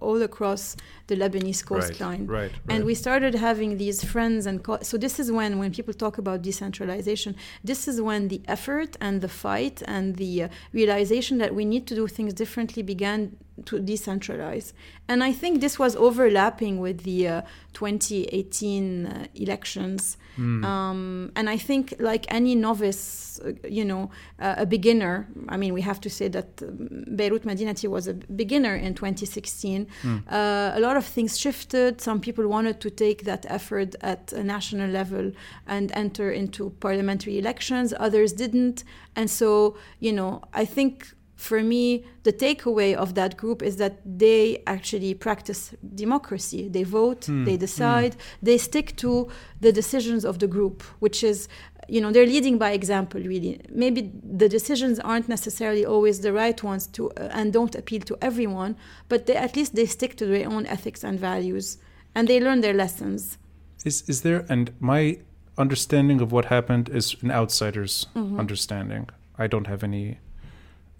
all 0.00 0.20
across 0.22 0.76
the 1.06 1.16
Lebanese 1.16 1.64
coastline. 1.64 2.26
Right, 2.26 2.42
right. 2.42 2.52
And 2.68 2.84
we 2.84 2.94
started 2.94 3.34
having 3.34 3.76
these 3.76 4.02
friends 4.02 4.46
and 4.46 4.62
co- 4.62 4.78
so 4.82 4.96
this 4.96 5.18
is 5.20 5.30
when 5.30 5.58
when 5.58 5.72
people 5.72 5.94
talk 5.94 6.18
about 6.18 6.42
decentralization, 6.42 7.36
this 7.62 7.86
is 7.86 8.00
when 8.00 8.28
the 8.28 8.40
effort 8.48 8.96
and 9.00 9.20
the 9.20 9.28
fight 9.28 9.82
and 9.86 10.16
the 10.16 10.44
uh, 10.44 10.48
realization 10.72 11.38
that 11.38 11.54
we 11.54 11.64
need 11.64 11.86
to 11.88 11.94
do 11.94 12.06
things 12.06 12.32
differently 12.32 12.82
began 12.82 13.36
to 13.64 13.78
decentralize. 13.78 14.72
And 15.08 15.24
I 15.24 15.32
think 15.32 15.60
this 15.60 15.78
was 15.78 15.96
overlapping 15.96 16.80
with 16.80 17.02
the 17.04 17.28
uh, 17.28 17.42
2018 17.72 19.06
uh, 19.06 19.26
elections. 19.34 20.16
Mm. 20.38 20.64
Um, 20.64 21.32
and 21.34 21.48
I 21.48 21.56
think, 21.56 21.94
like 21.98 22.26
any 22.28 22.54
novice, 22.54 23.40
uh, 23.44 23.52
you 23.68 23.84
know, 23.84 24.10
uh, 24.38 24.56
a 24.58 24.66
beginner, 24.66 25.26
I 25.48 25.56
mean, 25.56 25.72
we 25.72 25.80
have 25.80 26.00
to 26.02 26.10
say 26.10 26.28
that 26.28 26.62
um, 26.62 27.04
Beirut 27.16 27.44
Madinati 27.44 27.88
was 27.88 28.06
a 28.06 28.14
beginner 28.14 28.76
in 28.76 28.94
2016. 28.94 29.86
Mm. 30.02 30.22
Uh, 30.30 30.72
a 30.74 30.80
lot 30.80 30.96
of 30.96 31.06
things 31.06 31.38
shifted. 31.38 32.00
Some 32.00 32.20
people 32.20 32.46
wanted 32.48 32.80
to 32.80 32.90
take 32.90 33.24
that 33.24 33.46
effort 33.48 33.94
at 34.02 34.32
a 34.32 34.44
national 34.44 34.90
level 34.90 35.32
and 35.66 35.90
enter 35.92 36.30
into 36.30 36.70
parliamentary 36.80 37.38
elections, 37.38 37.94
others 37.98 38.32
didn't. 38.32 38.84
And 39.14 39.30
so, 39.30 39.78
you 40.00 40.12
know, 40.12 40.42
I 40.52 40.66
think 40.66 41.15
for 41.36 41.62
me, 41.62 42.04
the 42.22 42.32
takeaway 42.32 42.94
of 42.94 43.14
that 43.14 43.36
group 43.36 43.62
is 43.62 43.76
that 43.76 43.94
they 44.04 44.62
actually 44.66 45.12
practice 45.14 45.74
democracy. 45.94 46.68
They 46.68 46.82
vote, 46.82 47.26
Hmm, 47.26 47.44
they 47.44 47.56
decide, 47.58 48.16
they 48.42 48.58
stick 48.58 48.96
to 48.96 49.28
the 49.60 49.70
decisions 49.72 50.24
of 50.24 50.38
the 50.38 50.46
group, 50.46 50.82
which 50.98 51.22
is, 51.22 51.48
you 51.88 52.00
know, 52.00 52.10
they're 52.10 52.26
leading 52.26 52.56
by 52.58 52.70
example, 52.72 53.20
really. 53.20 53.60
Maybe 53.70 54.10
the 54.42 54.48
decisions 54.48 54.98
aren't 55.00 55.28
necessarily 55.28 55.84
always 55.84 56.20
the 56.20 56.32
right 56.32 56.60
ones 56.62 56.86
to 56.88 57.10
uh, 57.10 57.28
and 57.38 57.52
don't 57.52 57.74
appeal 57.74 58.00
to 58.10 58.16
everyone, 58.22 58.74
but 59.10 59.26
they, 59.26 59.36
at 59.36 59.56
least 59.56 59.74
they 59.74 59.86
stick 59.86 60.16
to 60.16 60.26
their 60.26 60.48
own 60.48 60.64
ethics 60.66 61.04
and 61.04 61.20
values, 61.20 61.78
and 62.14 62.28
they 62.28 62.40
learn 62.40 62.60
their 62.62 62.74
lessons. 62.74 63.36
Is 63.84 64.02
is 64.08 64.22
there 64.22 64.44
and 64.48 64.72
my 64.80 65.18
understanding 65.58 66.20
of 66.22 66.32
what 66.32 66.46
happened 66.46 66.88
is 66.88 67.16
an 67.22 67.30
outsider's 67.30 68.06
Mhm. 68.14 68.38
understanding. 68.38 69.08
I 69.38 69.46
don't 69.46 69.66
have 69.66 69.84
any. 69.84 70.18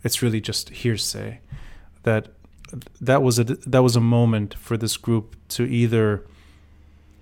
It's 0.05 0.23
really 0.23 0.41
just 0.41 0.71
hearsay. 0.71 1.41
That 2.03 2.29
that 3.01 3.23
was 3.23 3.39
a 3.39 3.45
that 3.45 3.83
was 3.83 3.97
a 3.97 4.01
moment 4.01 4.55
for 4.55 4.77
this 4.77 4.97
group 4.97 5.37
to 5.49 5.63
either 5.65 6.23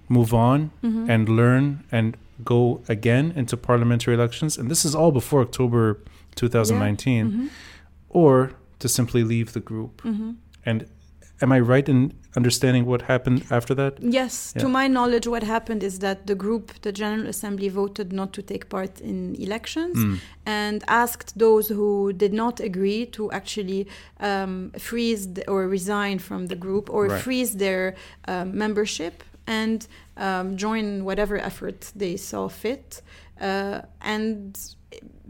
move 0.09 0.33
on 0.35 0.71
Mhm. 0.83 1.09
and 1.09 1.29
learn 1.29 1.85
and 1.93 2.17
go 2.45 2.83
again 2.89 3.33
into 3.37 3.57
parliamentary 3.57 4.15
elections, 4.15 4.59
and 4.59 4.71
this 4.71 4.85
is 4.85 4.95
all 4.95 5.13
before 5.13 5.41
October 5.43 5.99
2019, 6.35 7.31
Mhm. 7.31 7.49
or 8.11 8.53
to 8.81 8.89
simply 8.89 9.23
leave 9.25 9.53
the 9.53 9.61
group. 9.61 10.03
Mhm. 10.03 10.37
And 10.67 10.87
am 11.41 11.53
I 11.53 11.61
right 11.61 11.89
in 11.89 12.13
understanding 12.37 12.85
what 12.87 13.03
happened 13.03 13.45
after 13.51 13.75
that? 13.75 13.93
Yes, 14.01 14.53
to 14.59 14.69
my 14.69 14.87
knowledge, 14.89 15.27
what 15.27 15.43
happened 15.43 15.83
is 15.83 15.99
that 16.01 16.27
the 16.27 16.35
group, 16.35 16.73
the 16.83 16.93
General 16.93 17.27
Assembly, 17.29 17.69
voted 17.69 18.13
not 18.13 18.33
to 18.33 18.43
take 18.43 18.69
part 18.69 19.01
in 19.01 19.35
elections 19.37 19.97
Mm. 19.97 20.19
and 20.47 20.83
asked 20.89 21.39
those 21.39 21.69
who 21.69 22.13
did 22.13 22.33
not 22.33 22.61
agree 22.61 23.07
to 23.07 23.31
actually 23.33 23.87
um, 24.21 24.71
freeze 24.79 25.29
or 25.49 25.69
resign 25.69 26.19
from 26.19 26.47
the 26.47 26.57
group 26.57 26.89
or 26.91 27.07
Right. 27.07 27.23
freeze 27.23 27.53
their 27.57 27.95
um, 28.29 28.57
membership 28.65 29.23
and 29.47 29.87
um, 30.17 30.57
join 30.57 31.05
whatever 31.05 31.37
effort 31.39 31.93
they 31.97 32.17
saw 32.17 32.49
fit. 32.49 33.03
Uh, 33.41 33.81
and 34.01 34.57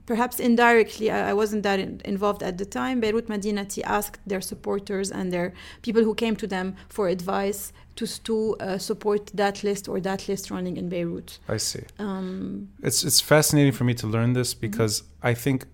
perhaps 0.06 0.38
indirectly, 0.40 1.10
I, 1.10 1.30
I 1.30 1.32
wasn't 1.32 1.62
that 1.62 1.78
in, 1.80 2.00
involved 2.04 2.42
at 2.42 2.58
the 2.58 2.64
time. 2.66 3.00
Beirut 3.00 3.28
Madinati 3.28 3.82
asked 3.84 4.20
their 4.26 4.40
supporters 4.40 5.10
and 5.10 5.32
their 5.32 5.52
people 5.82 6.02
who 6.04 6.14
came 6.14 6.36
to 6.36 6.46
them 6.46 6.74
for 6.88 7.08
advice 7.08 7.72
to, 7.96 8.06
to 8.24 8.56
uh, 8.60 8.78
support 8.78 9.30
that 9.34 9.62
list 9.62 9.88
or 9.88 10.00
that 10.00 10.28
list 10.28 10.50
running 10.50 10.76
in 10.76 10.88
Beirut. 10.88 11.38
I 11.48 11.58
see. 11.58 11.84
Um, 11.98 12.68
It's 12.82 13.04
it's 13.04 13.20
fascinating 13.20 13.72
for 13.72 13.84
me 13.84 13.94
to 13.94 14.06
learn 14.06 14.32
this 14.34 14.54
because 14.54 15.04
I 15.22 15.34
think, 15.34 15.66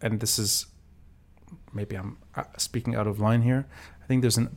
and 0.00 0.20
this 0.20 0.38
is 0.38 0.66
maybe 1.72 1.96
I'm 1.96 2.16
uh, 2.36 2.44
speaking 2.58 2.94
out 2.96 3.06
of 3.06 3.18
line 3.18 3.42
here. 3.42 3.66
I 4.02 4.06
think 4.06 4.22
there's 4.22 4.38
an 4.38 4.48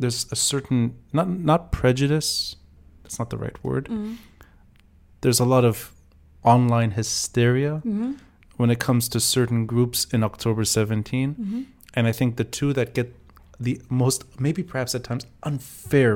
there's 0.00 0.26
a 0.32 0.36
certain 0.36 0.94
not 1.12 1.28
not 1.28 1.72
prejudice. 1.72 2.56
That's 3.02 3.18
not 3.18 3.28
the 3.30 3.36
right 3.38 3.56
word. 3.64 3.88
Mhm. 3.88 4.16
There's 5.20 5.40
a 5.40 5.44
lot 5.44 5.64
of 5.64 5.92
online 6.52 6.92
hysteria 6.92 7.72
Mhm. 7.84 8.16
when 8.56 8.70
it 8.70 8.78
comes 8.78 9.08
to 9.08 9.18
certain 9.20 9.66
groups 9.66 10.06
in 10.14 10.20
October 10.30 10.64
17. 10.64 11.34
Mhm. 11.34 11.64
And 11.94 12.06
I 12.10 12.12
think 12.18 12.36
the 12.36 12.44
two 12.58 12.72
that 12.78 12.94
get 12.94 13.08
the 13.60 13.74
most, 14.02 14.18
maybe 14.40 14.62
perhaps 14.62 14.94
at 14.94 15.02
times, 15.04 15.24
unfair 15.42 16.12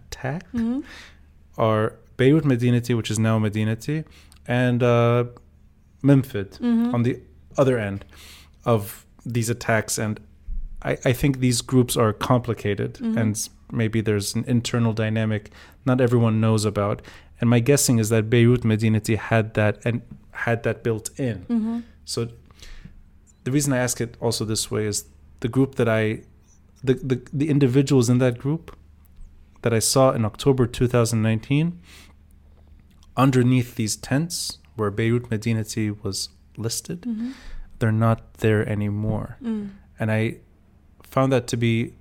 attack 0.00 0.42
Mhm. 0.52 0.82
are 1.56 1.84
Beirut 2.16 2.44
Madinati, 2.44 2.94
which 2.96 3.10
is 3.10 3.18
now 3.18 3.38
Madinati, 3.38 4.04
and 4.46 4.82
uh, 4.82 5.24
MMFD 6.02 6.58
Mhm. 6.60 6.94
on 6.94 7.02
the 7.02 7.14
other 7.56 7.78
end 7.78 8.04
of 8.64 9.04
these 9.34 9.48
attacks. 9.50 9.98
And 9.98 10.18
I, 10.90 10.92
I 11.10 11.12
think 11.12 11.38
these 11.38 11.60
groups 11.62 11.96
are 11.96 12.12
complicated 12.12 12.94
Mhm. 12.94 13.16
and 13.20 13.48
maybe 13.70 14.00
there's 14.00 14.34
an 14.34 14.44
internal 14.46 14.92
dynamic 14.92 15.50
not 15.84 16.00
everyone 16.00 16.40
knows 16.40 16.64
about. 16.64 17.02
And 17.42 17.50
my 17.50 17.58
guessing 17.58 17.98
is 17.98 18.08
that 18.10 18.30
Beirut 18.30 18.62
Madinati 18.62 19.16
had 19.18 19.54
that 19.54 19.84
and 19.84 20.00
had 20.30 20.62
that 20.62 20.82
built 20.84 21.10
in. 21.18 21.44
Mhm. 21.50 21.82
So 22.04 22.28
the 23.44 23.50
reason 23.50 23.72
I 23.72 23.78
ask 23.78 24.00
it 24.00 24.16
also 24.20 24.44
this 24.44 24.70
way 24.70 24.86
is 24.86 25.06
the 25.40 25.48
group 25.48 25.74
that 25.74 25.88
I 25.88 26.22
the, 26.84 26.94
the 26.94 27.20
the 27.32 27.48
individuals 27.50 28.08
in 28.08 28.18
that 28.18 28.38
group 28.38 28.76
that 29.62 29.72
I 29.74 29.80
saw 29.80 30.12
in 30.12 30.24
October 30.24 30.66
2019 30.66 31.78
underneath 33.16 33.74
these 33.74 33.96
tents 33.96 34.58
where 34.76 34.90
Beirut 34.90 35.28
Madinati 35.30 35.90
was 36.02 36.28
listed, 36.56 37.02
Mhm. 37.02 37.32
they're 37.78 37.92
not 37.92 38.34
there 38.34 38.66
anymore. 38.68 39.36
Mm. 39.42 39.70
And 39.98 40.10
I 40.10 40.36
found 41.02 41.32
that 41.32 41.46
to 41.48 41.56
be 41.56 41.92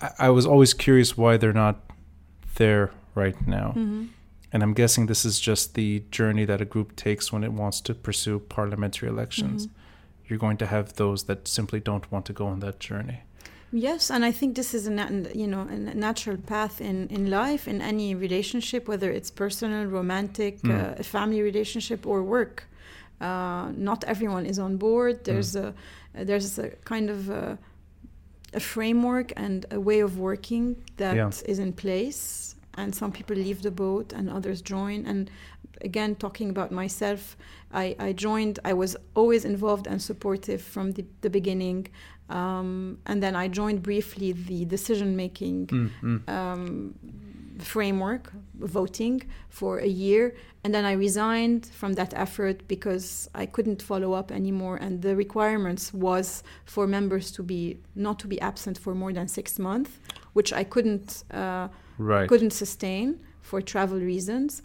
I, 0.00 0.10
I 0.26 0.30
was 0.30 0.44
always 0.44 0.74
curious 0.74 1.16
why 1.16 1.36
they're 1.36 1.52
not 1.66 1.76
there 2.56 2.90
right 3.16 3.46
now. 3.46 3.72
Mhm. 3.76 4.08
And 4.52 4.62
I'm 4.62 4.74
guessing 4.74 5.06
this 5.06 5.24
is 5.24 5.40
just 5.40 5.74
the 5.74 6.02
journey 6.18 6.44
that 6.46 6.60
a 6.60 6.64
group 6.64 6.94
takes 6.96 7.32
when 7.32 7.42
it 7.44 7.52
wants 7.52 7.80
to 7.82 7.94
pursue 7.94 8.38
parliamentary 8.38 9.08
elections. 9.08 9.66
Mhm. 9.66 9.70
You're 10.28 10.38
going 10.46 10.58
to 10.58 10.66
have 10.66 10.86
those 10.94 11.24
that 11.24 11.48
simply 11.48 11.80
don't 11.80 12.06
want 12.12 12.24
to 12.26 12.32
go 12.32 12.46
on 12.46 12.60
that 12.60 12.78
journey. 12.78 13.18
Yes, 13.72 14.10
and 14.10 14.24
I 14.24 14.32
think 14.32 14.54
this 14.54 14.72
is 14.74 14.86
a 14.86 14.92
you 15.34 15.46
know 15.46 15.62
a 15.68 15.94
natural 15.94 16.36
path 16.36 16.80
in, 16.80 17.08
in 17.08 17.28
life 17.30 17.66
in 17.70 17.82
any 17.82 18.14
relationship, 18.14 18.86
whether 18.88 19.10
it's 19.10 19.30
personal, 19.30 19.86
romantic, 19.86 20.54
Mm. 20.62 20.70
uh, 20.70 20.94
a 20.98 21.02
family 21.02 21.42
relationship, 21.42 22.06
or 22.06 22.22
work. 22.22 22.56
Uh, 23.20 23.72
not 23.90 24.04
everyone 24.04 24.46
is 24.46 24.58
on 24.58 24.76
board. 24.76 25.24
There's 25.24 25.56
a 25.56 25.74
there's 26.28 26.58
a 26.58 26.68
kind 26.84 27.10
of 27.10 27.28
a, 27.28 27.58
a 28.54 28.60
framework 28.60 29.32
and 29.36 29.66
a 29.70 29.80
way 29.80 30.00
of 30.00 30.12
working 30.18 30.76
that 30.96 31.16
is 31.16 31.58
Yeah. 31.58 31.64
in 31.64 31.72
place, 31.72 32.45
and 32.76 32.94
some 32.94 33.12
people 33.12 33.36
leave 33.36 33.62
the 33.62 33.70
boat 33.70 34.12
and 34.12 34.28
others 34.30 34.62
join. 34.62 35.06
And 35.06 35.30
again, 35.80 36.14
talking 36.16 36.50
about 36.50 36.70
myself, 36.72 37.36
I, 37.72 37.96
I 37.98 38.12
joined. 38.12 38.58
I 38.64 38.72
was 38.72 38.96
always 39.14 39.44
involved 39.44 39.86
and 39.86 40.00
supportive 40.00 40.62
from 40.62 40.92
the, 40.92 41.04
the 41.20 41.30
beginning. 41.30 41.88
Um, 42.28 42.98
and 43.06 43.22
then 43.22 43.36
I 43.36 43.48
joined 43.48 43.82
briefly 43.82 44.32
the 44.32 44.64
decision 44.64 45.16
making 45.16 45.66
Mm, 45.66 45.90
mm. 46.02 46.28
um, 46.28 46.94
framework, 47.58 48.32
voting 48.58 49.22
for 49.48 49.78
a 49.78 49.86
year. 49.86 50.34
And 50.64 50.74
then 50.74 50.84
I 50.84 50.92
resigned 50.92 51.66
from 51.66 51.94
that 51.94 52.12
effort 52.14 52.66
because 52.68 53.30
I 53.34 53.46
couldn't 53.46 53.82
follow 53.82 54.12
up 54.12 54.30
anymore. 54.32 54.76
And 54.76 55.02
the 55.02 55.14
requirements 55.16 55.94
was 55.94 56.42
for 56.64 56.86
members 56.86 57.30
to 57.32 57.42
be 57.42 57.78
not 57.94 58.18
to 58.20 58.26
be 58.26 58.40
absent 58.40 58.78
for 58.78 58.94
more 58.94 59.12
than 59.12 59.28
six 59.28 59.58
months, 59.58 59.92
which 60.32 60.52
I 60.52 60.64
couldn't 60.64 61.24
uh, 61.30 61.68
Right. 61.98 62.28
couldn't 62.28 62.52
sustain 62.52 63.20
for 63.40 63.60
travel 63.60 63.98
reasons. 63.98 64.62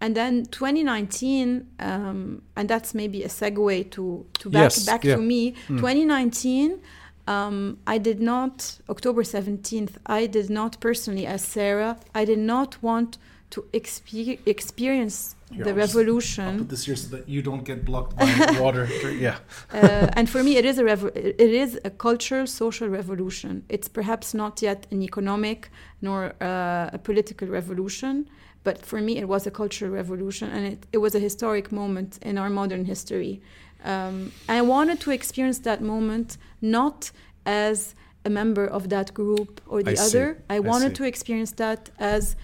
And 0.00 0.16
then 0.16 0.44
2019, 0.46 1.66
um, 1.80 2.42
and 2.56 2.68
that's 2.68 2.94
maybe 2.94 3.22
a 3.22 3.28
segue 3.28 3.90
to, 3.92 4.26
to 4.40 4.50
back, 4.50 4.62
Yes, 4.62 4.84
back 4.86 5.04
yeah. 5.04 5.16
to 5.16 5.22
me. 5.22 5.52
Mm. 5.68 5.76
2019, 5.78 6.80
um, 7.26 7.78
I 7.86 7.98
did 7.98 8.20
not, 8.20 8.78
October 8.88 9.22
17th, 9.22 9.92
I 10.06 10.26
did 10.26 10.50
not 10.50 10.78
personally, 10.80 11.26
as 11.26 11.42
Sarah, 11.42 11.96
I 12.14 12.24
did 12.24 12.40
not 12.40 12.82
want 12.82 13.18
to 13.50 13.62
expe- 13.72 14.40
experience 14.46 15.36
Here, 15.52 15.64
the 15.64 15.70
I'll 15.70 15.76
just- 15.76 15.94
revolution. 15.94 16.66
this 16.68 16.84
here 16.86 16.96
so 16.96 17.08
that 17.16 17.28
you 17.28 17.42
don't 17.42 17.64
get 17.64 17.84
blocked 17.84 18.16
by 18.16 18.56
water. 18.60 18.88
Yeah. 19.26 19.36
uh, 19.72 20.08
and 20.18 20.28
for 20.28 20.42
me, 20.42 20.56
it 20.56 20.64
is 20.64 20.78
a 20.78 20.82
revo- 20.82 21.14
it 21.16 21.40
is 21.64 21.78
a 21.84 21.90
cultural, 21.90 22.46
social 22.46 22.88
revolution. 22.88 23.62
It's 23.68 23.88
perhaps 23.88 24.34
not 24.34 24.62
yet 24.62 24.86
an 24.90 25.02
economic 25.02 25.70
nor 26.00 26.34
uh, 26.40 26.90
a 26.92 26.98
political 27.02 27.48
revolution, 27.48 28.28
but 28.64 28.84
for 28.86 29.00
me, 29.00 29.12
it 29.18 29.28
was 29.28 29.46
a 29.46 29.50
cultural 29.50 29.90
revolution, 29.92 30.48
and 30.50 30.64
it, 30.72 30.86
it 30.92 30.98
was 30.98 31.14
a 31.14 31.18
historic 31.20 31.70
moment 31.70 32.18
in 32.22 32.38
our 32.38 32.50
modern 32.50 32.84
history. 32.86 33.40
Um, 33.84 34.32
I 34.48 34.62
wanted 34.62 34.98
to 35.00 35.10
experience 35.10 35.58
that 35.60 35.80
moment 35.82 36.38
not 36.62 37.10
as 37.44 37.94
a 38.24 38.30
member 38.30 38.66
of 38.66 38.88
that 38.88 39.12
group 39.12 39.60
or 39.66 39.82
the 39.82 39.90
I 39.90 39.94
see. 39.94 40.06
other. 40.18 40.42
I 40.48 40.56
I 40.56 40.60
wanted 40.60 40.92
see. 40.92 41.02
to 41.02 41.04
experience 41.04 41.52
that 41.56 41.90
as 41.98 42.34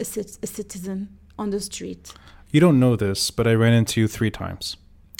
a, 0.00 0.04
cit- 0.04 0.38
a 0.42 0.46
citizen 0.48 1.08
on 1.38 1.50
the 1.50 1.60
street. 1.60 2.12
You 2.54 2.60
don't 2.60 2.78
know 2.78 2.94
this, 2.94 3.32
but 3.32 3.48
I 3.48 3.54
ran 3.54 3.72
into 3.72 4.00
you 4.00 4.06
three 4.06 4.30
times, 4.30 4.76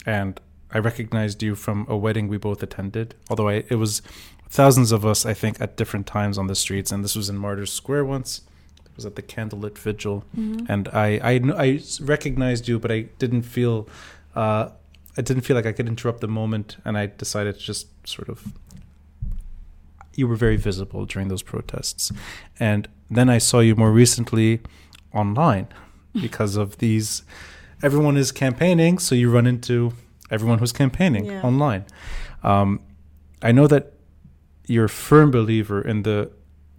and 0.06 0.40
I 0.70 0.78
recognized 0.78 1.42
you 1.42 1.56
from 1.56 1.84
a 1.88 1.96
wedding 1.96 2.28
we 2.28 2.36
both 2.36 2.62
attended. 2.62 3.16
Although 3.28 3.48
I, 3.48 3.64
it 3.68 3.74
was 3.74 4.02
thousands 4.48 4.92
of 4.92 5.04
us, 5.04 5.26
I 5.26 5.34
think, 5.34 5.60
at 5.60 5.76
different 5.76 6.06
times 6.06 6.38
on 6.38 6.46
the 6.46 6.54
streets, 6.54 6.92
and 6.92 7.02
this 7.02 7.16
was 7.16 7.28
in 7.28 7.36
Martyrs 7.36 7.72
Square 7.72 8.04
once. 8.04 8.42
It 8.86 8.94
was 8.94 9.04
at 9.04 9.16
the 9.16 9.22
candlelit 9.22 9.76
vigil, 9.76 10.24
and 10.68 10.88
I, 10.92 11.18
I, 11.24 11.40
I 11.56 11.80
recognized 12.00 12.68
you, 12.68 12.78
but 12.78 12.92
I 12.92 13.08
didn't 13.18 13.42
feel, 13.42 13.88
uh, 14.36 14.68
I 15.18 15.22
didn't 15.22 15.42
feel 15.42 15.56
like 15.56 15.66
I 15.66 15.72
could 15.72 15.88
interrupt 15.88 16.20
the 16.20 16.28
moment, 16.28 16.76
and 16.84 16.96
I 16.96 17.06
decided 17.06 17.58
to 17.58 17.60
just 17.60 17.88
sort 18.06 18.28
of. 18.28 18.44
You 20.14 20.28
were 20.28 20.36
very 20.36 20.56
visible 20.56 21.04
during 21.04 21.26
those 21.26 21.42
protests, 21.42 22.12
and 22.60 22.86
then 23.10 23.28
I 23.28 23.38
saw 23.38 23.58
you 23.58 23.74
more 23.74 23.90
recently 23.90 24.60
online 25.12 25.66
because 26.20 26.56
of 26.56 26.78
these. 26.78 27.22
Everyone 27.82 28.16
is 28.16 28.32
campaigning 28.32 28.98
so 28.98 29.14
you 29.14 29.30
run 29.30 29.46
into 29.46 29.92
everyone 30.30 30.58
who's 30.58 30.72
campaigning 30.72 31.26
Yeah. 31.26 31.42
online. 31.42 31.84
Um, 32.42 32.80
i 33.42 33.52
know 33.52 33.66
that 33.66 33.92
you're 34.66 34.86
a 34.86 34.88
firm 34.88 35.30
believer 35.30 35.80
in 35.82 36.02
the 36.02 36.30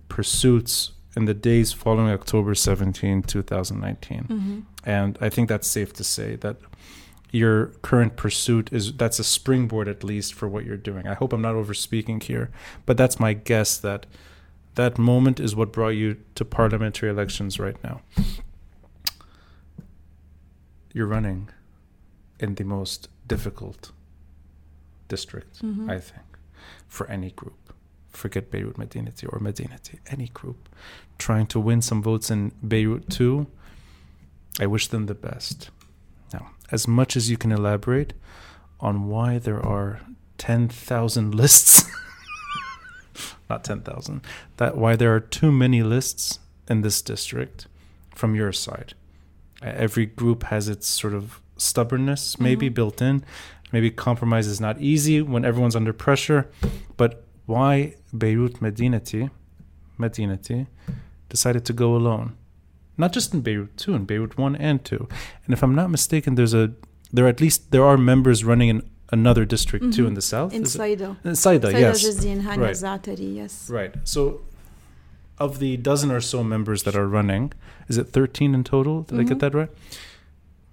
pursuits 0.10 0.91
in 1.15 1.26
the 1.26 1.34
days 1.34 1.74
following 1.74 2.10
october 2.10 2.56
17 2.56 3.21
2019 3.24 4.24
Mm-hmm. 4.30 4.60
and 4.84 5.17
i 5.21 5.30
think 5.30 5.50
that's 5.50 5.67
safe 5.67 5.91
to 5.93 6.04
say 6.04 6.36
that 6.38 6.58
your 7.32 7.67
current 7.82 8.15
pursuit 8.15 8.69
is 8.71 8.93
that's 8.93 9.19
a 9.19 9.24
springboard 9.24 9.88
at 9.88 10.04
least 10.04 10.34
for 10.34 10.48
what 10.48 10.63
you're 10.65 10.78
doing. 10.78 11.06
I 11.08 11.13
hope 11.15 11.34
i'm 11.34 11.41
not 11.41 11.56
over 11.56 11.74
speaking 11.74 12.19
here 12.21 12.50
but 12.86 12.98
that's 12.98 13.19
my 13.19 13.34
guess 13.34 13.78
that 13.78 14.06
that 14.76 14.98
moment 14.98 15.39
is 15.39 15.56
what 15.56 15.71
brought 15.71 15.95
you 15.95 16.17
to 16.36 16.45
parliamentary 16.45 17.10
elections 17.10 17.60
right 17.60 17.78
now 17.84 18.02
you're 20.96 21.12
running 21.18 21.42
in 22.40 22.56
the 22.56 22.64
most 22.64 23.08
difficult 23.28 23.92
district 25.14 25.54
Mhm. 25.62 25.90
i 25.96 26.00
think 26.00 26.28
for 26.88 27.06
any 27.18 27.32
group 27.42 27.60
forget 28.22 28.50
beirut 28.52 28.78
Madinati 28.78 29.26
or 29.32 29.40
Madinati 29.40 29.96
any 30.16 30.30
group 30.40 30.60
trying 31.26 31.48
to 31.48 31.60
win 31.60 31.82
some 31.82 32.02
votes 32.02 32.28
in 32.32 32.52
beirut 32.74 33.10
too 33.10 33.46
I 34.64 34.68
wish 34.68 34.88
them 34.88 35.06
the 35.08 35.14
best. 35.30 35.70
Now, 36.34 36.52
as 36.72 36.88
much 36.88 37.18
as 37.18 37.30
you 37.30 37.36
can 37.36 37.52
elaborate 37.52 38.14
on 38.80 39.10
why 39.10 39.38
there 39.38 39.62
are 39.76 40.00
10,000 40.38 41.36
lists, 41.42 41.84
not 43.50 43.66
10,000, 43.66 44.22
that 44.56 44.78
why 44.78 44.96
there 44.96 45.14
are 45.14 45.20
too 45.20 45.52
many 45.52 45.84
lists 45.84 46.40
in 46.70 46.82
this 46.84 47.02
district 47.02 47.68
from 48.16 48.34
your 48.34 48.54
side. 48.54 48.94
Every 49.62 50.06
group 50.06 50.44
has 50.44 50.68
its 50.68 50.88
sort 50.88 51.13
of 51.13 51.39
stubbornness 51.58 52.39
maybe 52.39 52.70
Mhm. 52.70 52.74
built 52.74 53.02
in. 53.02 53.24
Maybe 53.72 53.89
compromise 53.91 54.48
is 54.48 54.60
not 54.62 54.80
easy 54.82 55.22
when 55.22 55.44
everyone's 55.46 55.76
under 55.76 55.93
pressure, 55.93 56.47
but 56.97 57.26
why 57.45 57.95
Beirut 58.18 58.60
Madinati, 58.62 59.30
Madinati 59.99 60.68
decided 61.30 61.66
to 61.66 61.74
go 61.74 61.95
alone? 61.95 62.34
not 62.97 63.12
just 63.12 63.34
in 63.34 63.41
Beirut 63.41 63.76
too, 63.76 63.93
in 63.93 64.06
Beirut 64.06 64.38
one 64.38 64.56
and 64.56 64.82
two. 64.86 65.10
And 65.45 65.51
if 65.53 65.62
I'm 65.62 65.76
not 65.76 65.89
mistaken, 65.91 66.36
there's 66.36 66.53
a 66.53 66.72
there 67.12 67.26
are 67.26 67.28
at 67.28 67.41
least 67.41 67.72
there 67.72 67.84
are 67.84 67.97
members 67.97 68.45
running 68.45 68.70
in 68.70 68.82
another 69.12 69.43
district 69.43 69.93
too 69.93 70.03
Mhm. 70.06 70.08
in 70.08 70.14
the 70.14 70.22
south. 70.22 70.53
In 70.53 70.66
Saida. 70.66 71.18
in 71.26 71.36
Saida, 71.36 71.72
yes, 71.74 72.06
Right. 72.06 72.76
Zatari, 72.86 73.36
yes. 73.36 73.70
right. 73.70 73.93
So, 74.06 74.41
of 75.38 75.60
the 75.60 75.78
dozen 75.78 76.12
or 76.12 76.22
so 76.22 76.44
members 76.44 76.84
that 76.84 76.96
are 76.96 77.08
running, 77.08 77.52
is 77.88 77.98
it 77.98 78.10
13 78.10 78.54
in 78.56 78.64
total? 78.64 79.02
Did 79.04 79.20
I 79.20 79.24
get 79.24 79.38
Mhm. 79.38 79.42
that 79.42 79.54
right? 79.54 79.70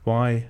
Why 0.05 0.47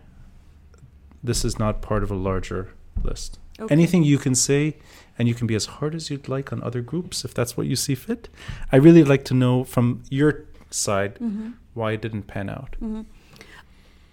this 1.22 1.44
is 1.44 1.58
not 1.58 1.80
part 1.82 2.02
of 2.02 2.10
a 2.10 2.14
larger 2.16 2.70
list? 3.02 3.38
Okay. 3.60 3.72
Anything 3.72 4.02
you 4.02 4.18
can 4.18 4.34
say 4.34 4.76
and 5.18 5.28
you 5.28 5.34
can 5.34 5.46
be 5.46 5.54
as 5.54 5.66
hard 5.66 5.94
as 5.94 6.10
you'd 6.10 6.28
like 6.28 6.52
on 6.52 6.62
other 6.62 6.80
groups 6.80 7.24
if 7.24 7.32
that's 7.34 7.56
what 7.56 7.66
you 7.66 7.76
see 7.76 7.94
fit. 7.94 8.28
I 8.70 8.76
really 8.76 9.04
like 9.04 9.24
to 9.26 9.34
know 9.34 9.64
from 9.64 10.02
your 10.10 10.44
side 10.70 11.14
Mm-hmm. 11.16 11.50
why 11.74 11.92
it 11.92 12.00
didn't 12.02 12.26
pan 12.26 12.48
out. 12.48 12.76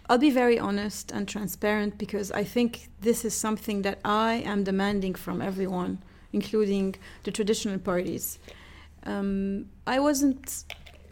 I'll 0.10 0.18
be 0.18 0.32
very 0.32 0.58
honest 0.60 1.12
and 1.12 1.28
transparent 1.28 1.98
because 1.98 2.32
I 2.32 2.44
think 2.44 2.90
this 3.02 3.24
is 3.24 3.34
something 3.34 3.84
that 3.84 4.00
I 4.04 4.36
am 4.46 4.64
demanding 4.64 5.14
from 5.16 5.42
everyone, 5.42 6.00
including 6.34 6.96
the 7.24 7.32
traditional 7.32 7.78
parties. 7.80 8.40
Um, 9.06 9.66
I 9.88 10.00
wasn't 10.00 10.64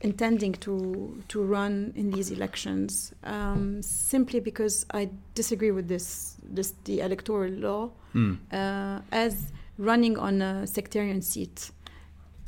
intending 0.02 0.54
to 0.54 1.24
to 1.28 1.42
run 1.44 1.92
in 1.96 2.12
these 2.12 2.30
elections 2.32 3.14
um, 3.24 3.82
simply 3.82 4.40
because 4.40 4.86
I 4.94 5.10
disagree 5.34 5.72
with 5.72 5.88
this 5.88 6.36
this 6.44 6.74
the 6.86 7.00
electoral 7.02 7.52
law 7.52 7.90
Mm. 8.16 8.38
uh, 8.52 9.02
as 9.12 9.52
running 9.78 10.18
on 10.18 10.42
a 10.42 10.66
sectarian 10.66 11.22
seat. 11.22 11.72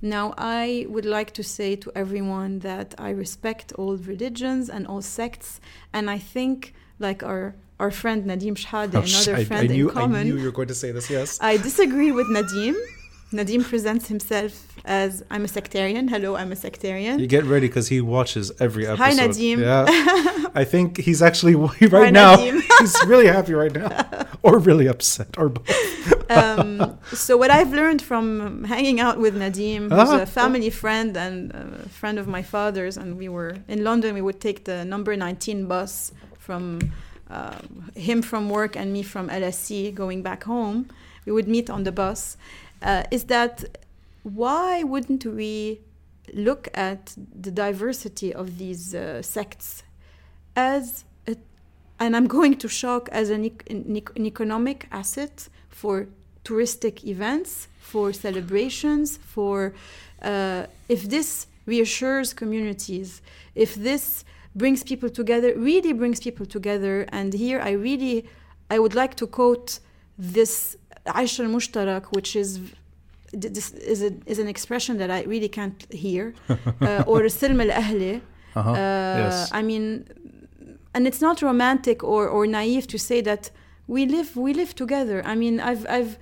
Now, 0.02 0.34
I 0.38 0.86
would 0.90 1.06
like 1.06 1.32
to 1.34 1.44
say 1.44 1.76
to 1.76 1.92
everyone 1.94 2.60
that 2.60 2.96
I 2.98 3.10
respect 3.12 3.74
all 3.74 3.98
religions 3.98 4.70
and 4.70 4.88
all 4.88 5.02
sects, 5.02 5.60
and 5.94 6.10
I 6.10 6.18
think, 6.18 6.74
like 7.00 7.22
our 7.24 7.56
our 7.80 7.92
friend 7.92 8.26
Nadim 8.26 8.56
Shehadi, 8.56 8.96
Oh, 8.96 9.02
another 9.02 9.36
I, 9.36 9.44
friend 9.46 9.70
I 9.70 9.74
knew, 9.74 9.90
in 9.90 9.94
common, 9.94 10.20
I 10.22 10.24
knew 10.24 10.38
you 10.38 10.46
were 10.46 10.52
going 10.52 10.70
to 10.70 10.76
say 10.76 10.92
this. 10.92 11.10
Yes. 11.10 11.38
I 11.42 11.58
disagree 11.58 12.12
with 12.12 12.28
Nadim. 12.28 12.76
Nadim 13.32 13.64
presents 13.64 14.08
himself 14.08 14.66
as 14.86 15.24
I'm 15.30 15.46
a 15.46 15.48
sectarian. 15.48 16.08
Hello, 16.08 16.36
I'm 16.36 16.52
a 16.52 16.56
sectarian. 16.56 17.20
You 17.20 17.28
get 17.28 17.44
ready 17.46 17.68
because 17.68 17.88
he 17.90 18.02
watches 18.02 18.52
every 18.60 18.88
episode. 18.88 19.04
Hi, 19.04 19.12
Nadim. 19.12 19.60
Yeah. 19.60 19.86
I 20.56 20.64
think 20.64 20.98
he's 20.98 21.22
actually 21.22 21.54
right 21.82 21.92
Hi, 22.06 22.10
now. 22.10 22.38
Nadim. 22.38 22.62
he's 22.80 22.96
really 23.06 23.28
happy 23.28 23.54
right 23.54 23.72
now, 23.72 23.90
or 24.42 24.58
really 24.58 24.88
upset, 24.88 25.38
or 25.38 25.50
both. 25.50 25.70
um, 26.32 26.98
so 27.14 27.38
what 27.38 27.52
I've 27.52 27.72
learned 27.72 28.02
from 28.02 28.64
hanging 28.64 29.00
out 29.00 29.20
with 29.20 29.36
Nadim, 29.36 29.84
who's 29.92 30.10
Ah. 30.10 30.22
a 30.22 30.26
family 30.26 30.72
friend 30.72 31.16
and 31.16 31.52
a 31.52 31.90
friend 31.90 32.18
of 32.18 32.28
my 32.28 32.42
father's, 32.42 32.98
and 32.98 33.16
we 33.18 33.30
were 33.30 33.58
in 33.68 33.84
London. 33.84 34.16
We 34.16 34.22
would 34.22 34.42
take 34.42 34.66
the 34.66 34.84
number 34.86 35.16
19 35.16 35.68
bus 35.68 36.14
from 36.40 36.80
uh, 37.30 37.60
him 37.96 38.24
from 38.24 38.50
work 38.50 38.76
and 38.76 38.92
me 38.92 39.04
from 39.04 39.30
LSE 39.30 39.94
going 39.94 40.24
back 40.24 40.46
home. 40.46 40.88
We 41.26 41.32
would 41.32 41.48
meet 41.48 41.70
on 41.70 41.84
the 41.84 41.92
bus. 41.92 42.38
Uh, 42.82 43.04
is 43.12 43.26
that 43.26 43.78
why 44.24 44.84
wouldn't 44.84 45.26
we 45.26 45.82
look 46.34 46.70
at 46.74 47.16
the 47.18 47.52
diversity 47.52 48.34
of 48.34 48.58
these 48.58 48.94
uh, 48.94 49.22
sects 49.22 49.84
as 50.56 51.04
a, 51.28 51.36
and 52.00 52.16
I'm 52.16 52.28
going 52.28 52.58
to 52.58 52.68
shock 52.68 53.10
as 53.12 53.30
an, 53.30 53.52
an, 53.70 54.02
an 54.16 54.26
economic 54.26 54.88
asset 54.92 55.50
for 55.70 56.08
touristic 56.44 57.04
events, 57.06 57.68
for 57.80 58.14
celebrations, 58.14 59.18
for 59.18 59.74
uh, 60.22 60.66
if 60.88 61.04
this 61.10 61.48
reassures 61.66 62.34
communities, 62.34 63.22
if 63.56 63.76
this 63.76 64.26
brings 64.56 64.84
people 64.84 65.10
together, 65.10 65.54
really 65.56 65.94
brings 65.94 66.20
people 66.20 66.46
together. 66.46 67.06
And 67.12 67.34
here 67.34 67.60
I 67.62 67.72
really, 67.72 68.28
I 68.70 68.80
would 68.80 68.96
like 68.96 69.16
to 69.16 69.28
quote 69.28 69.80
this 70.18 70.76
Aish 71.10 71.40
al-Mushtarak, 71.40 72.06
which 72.16 72.36
is 72.36 72.60
this 73.32 73.72
is, 73.74 74.02
a, 74.02 74.12
is 74.26 74.40
an 74.40 74.48
expression 74.48 74.98
that 74.98 75.12
I 75.12 75.24
really 75.24 75.50
can't 75.50 75.86
hear, 75.94 76.34
uh, 76.82 77.04
or 77.06 77.28
Silm 77.30 77.62
al-Ahli. 77.62 78.22
Uh-huh. 78.56 78.72
Uh, 78.72 78.74
yes. 78.74 79.50
I 79.52 79.62
mean, 79.62 80.08
and 80.94 81.06
it's 81.08 81.22
not 81.22 81.42
romantic 81.42 82.04
or, 82.04 82.28
or 82.28 82.48
naive 82.48 82.88
to 82.88 82.98
say 82.98 83.22
that 83.22 83.52
we 83.88 84.06
live 84.06 84.36
we 84.36 84.54
live 84.54 84.76
together. 84.76 85.22
I 85.26 85.36
mean, 85.36 85.60
I've 85.60 85.86
I've 85.88 86.18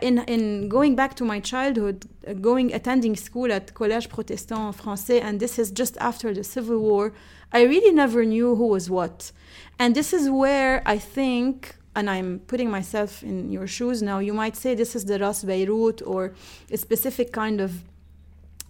in 0.00 0.18
in 0.34 0.68
going 0.68 0.96
back 0.96 1.14
to 1.16 1.24
my 1.24 1.40
childhood, 1.40 2.06
uh, 2.26 2.32
going 2.32 2.72
attending 2.74 3.16
school 3.16 3.52
at 3.52 3.74
Collège 3.74 4.08
Protestant 4.08 4.76
Français, 4.76 5.22
and 5.22 5.38
this 5.40 5.58
is 5.58 5.70
just 5.70 5.96
after 5.98 6.34
the 6.34 6.44
Civil 6.44 6.78
War. 6.78 7.12
I 7.52 7.62
really 7.62 7.92
never 7.92 8.24
knew 8.24 8.56
who 8.56 8.66
was 8.66 8.90
what, 8.90 9.32
and 9.78 9.94
this 9.94 10.12
is 10.12 10.28
where 10.28 10.82
I 10.86 10.98
think. 10.98 11.75
And 11.96 12.08
I'm 12.08 12.40
putting 12.46 12.70
myself 12.70 13.22
in 13.22 13.50
your 13.50 13.66
shoes 13.66 14.02
now. 14.02 14.18
You 14.18 14.34
might 14.34 14.56
say 14.56 14.74
this 14.74 14.94
is 14.94 15.04
the 15.06 15.18
Ras 15.18 15.42
Beirut 15.42 16.02
or 16.06 16.34
a 16.70 16.76
specific 16.76 17.32
kind 17.32 17.60
of 17.60 17.70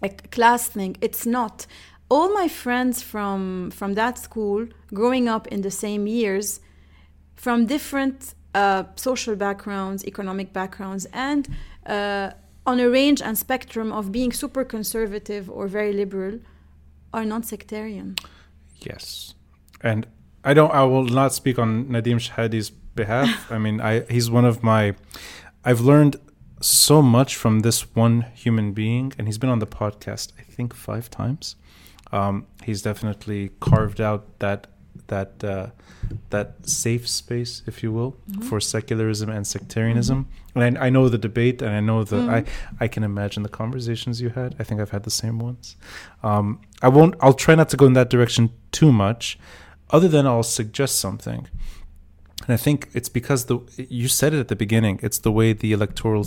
a 0.03 0.09
class 0.09 0.69
thing. 0.69 0.97
It's 1.01 1.27
not 1.27 1.67
all 2.09 2.33
my 2.33 2.49
friends 2.49 3.03
from 3.03 3.71
from 3.73 3.95
that 3.95 4.17
school 4.19 4.69
growing 4.95 5.29
up 5.29 5.45
in 5.49 5.63
the 5.63 5.71
same 5.71 6.07
years 6.07 6.61
from 7.35 7.67
different 7.67 8.35
uh, 8.55 8.85
social 8.95 9.35
backgrounds 9.35 10.05
economic 10.05 10.53
backgrounds 10.53 11.05
and 11.13 11.49
uh, 11.87 12.31
on 12.65 12.79
a 12.79 12.89
range 12.89 13.21
and 13.21 13.37
spectrum 13.37 13.93
of 13.93 14.13
being 14.13 14.33
super 14.33 14.65
conservative 14.65 15.51
or 15.51 15.67
very 15.67 15.93
liberal 15.93 16.39
are 17.13 17.25
non-sectarian 17.25 18.15
Yes, 18.81 19.35
and 19.81 20.07
I 20.45 20.55
don't. 20.55 20.73
I 20.73 20.83
will 20.85 21.05
not 21.05 21.33
speak 21.33 21.59
on 21.59 21.87
Nadim 21.87 22.19
Shehadi's 22.19 22.71
behalf. 22.97 23.51
I 23.53 23.59
mean, 23.59 23.81
I 23.81 24.01
he's 24.11 24.31
one 24.31 24.45
of 24.45 24.63
my. 24.63 24.95
I've 25.65 25.81
learned 25.81 26.17
so 26.61 27.03
much 27.03 27.37
from 27.37 27.61
this 27.61 27.95
one 27.95 28.23
human 28.35 28.73
being, 28.73 29.13
and 29.19 29.29
he's 29.29 29.39
been 29.39 29.51
on 29.51 29.59
the 29.59 29.67
podcast 29.67 30.33
I 30.39 30.43
think 30.43 30.75
five 30.75 31.11
times. 31.11 31.57
Um, 32.13 32.47
he's 32.65 32.83
definitely 32.83 33.51
carved 33.61 34.01
out 34.01 34.39
that 34.39 34.69
that 35.09 35.45
uh, 35.45 35.69
that 36.31 36.67
safe 36.67 37.09
space, 37.09 37.63
if 37.67 37.83
you 37.83 37.93
will, 37.93 38.17
for 38.49 38.61
secularism 38.61 39.29
and 39.29 39.47
sectarianism. 39.47 40.29
And 40.55 40.79
I, 40.79 40.87
I 40.87 40.91
know 40.91 41.09
the 41.09 41.19
debate, 41.19 41.63
and 41.63 41.75
I 41.75 41.81
know 41.81 42.05
the 42.05 42.19
I 42.19 42.45
I 42.81 42.89
can 42.89 43.03
imagine 43.05 43.43
the 43.43 43.49
conversations 43.49 44.21
you 44.21 44.31
had. 44.31 44.57
I 44.59 44.65
think 44.65 44.81
I've 44.81 44.91
had 44.91 45.05
the 45.05 45.11
same 45.11 45.39
ones. 45.39 45.77
Um, 46.23 46.61
I 46.83 46.89
won't. 46.89 47.15
I'll 47.21 47.35
try 47.35 47.55
not 47.55 47.69
to 47.71 47.77
go 47.77 47.87
in 47.87 47.93
that 47.95 48.11
direction 48.11 48.51
too 48.73 48.93
much, 48.93 49.39
other 49.91 50.09
than 50.09 50.27
I'll 50.27 50.43
suggest 50.43 50.99
something. 50.99 51.49
And 52.47 52.55
I 52.55 52.57
think 52.57 52.89
it's 52.95 53.09
because 53.09 53.47
the 53.47 53.59
you 53.77 54.09
said 54.09 54.33
it 54.35 54.41
at 54.41 54.49
the 54.49 54.57
beginning. 54.57 55.01
It's 55.03 55.19
the 55.19 55.33
way 55.33 55.53
the 55.53 55.73
electoral, 55.73 56.27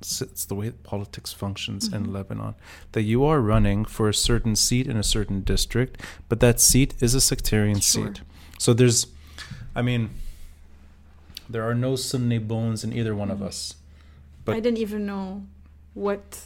it's 0.00 0.44
the 0.46 0.54
way 0.54 0.70
politics 0.70 1.32
functions 1.32 1.92
in 1.92 2.12
Lebanon. 2.12 2.54
That 2.92 3.02
you 3.02 3.24
are 3.24 3.40
running 3.40 3.84
for 3.84 4.08
a 4.08 4.14
certain 4.14 4.54
seat 4.56 4.86
in 4.86 4.96
a 4.96 5.02
certain 5.02 5.40
district, 5.42 6.00
but 6.28 6.38
that 6.40 6.60
seat 6.60 6.94
is 7.00 7.14
a 7.14 7.20
sectarian 7.20 7.80
Sure. 7.80 8.06
seat. 8.06 8.20
So 8.58 8.72
there's, 8.74 9.06
I 9.74 9.82
mean, 9.82 10.10
there 11.48 11.62
are 11.68 11.74
no 11.74 11.96
Sunni 11.96 12.38
bones 12.38 12.84
in 12.84 12.92
either 12.92 13.14
one 13.14 13.30
of 13.30 13.42
us. 13.42 13.74
But- 14.44 14.56
i 14.56 14.60
didn't 14.60 14.78
even 14.78 15.04
know 15.06 15.42
what 15.94 16.40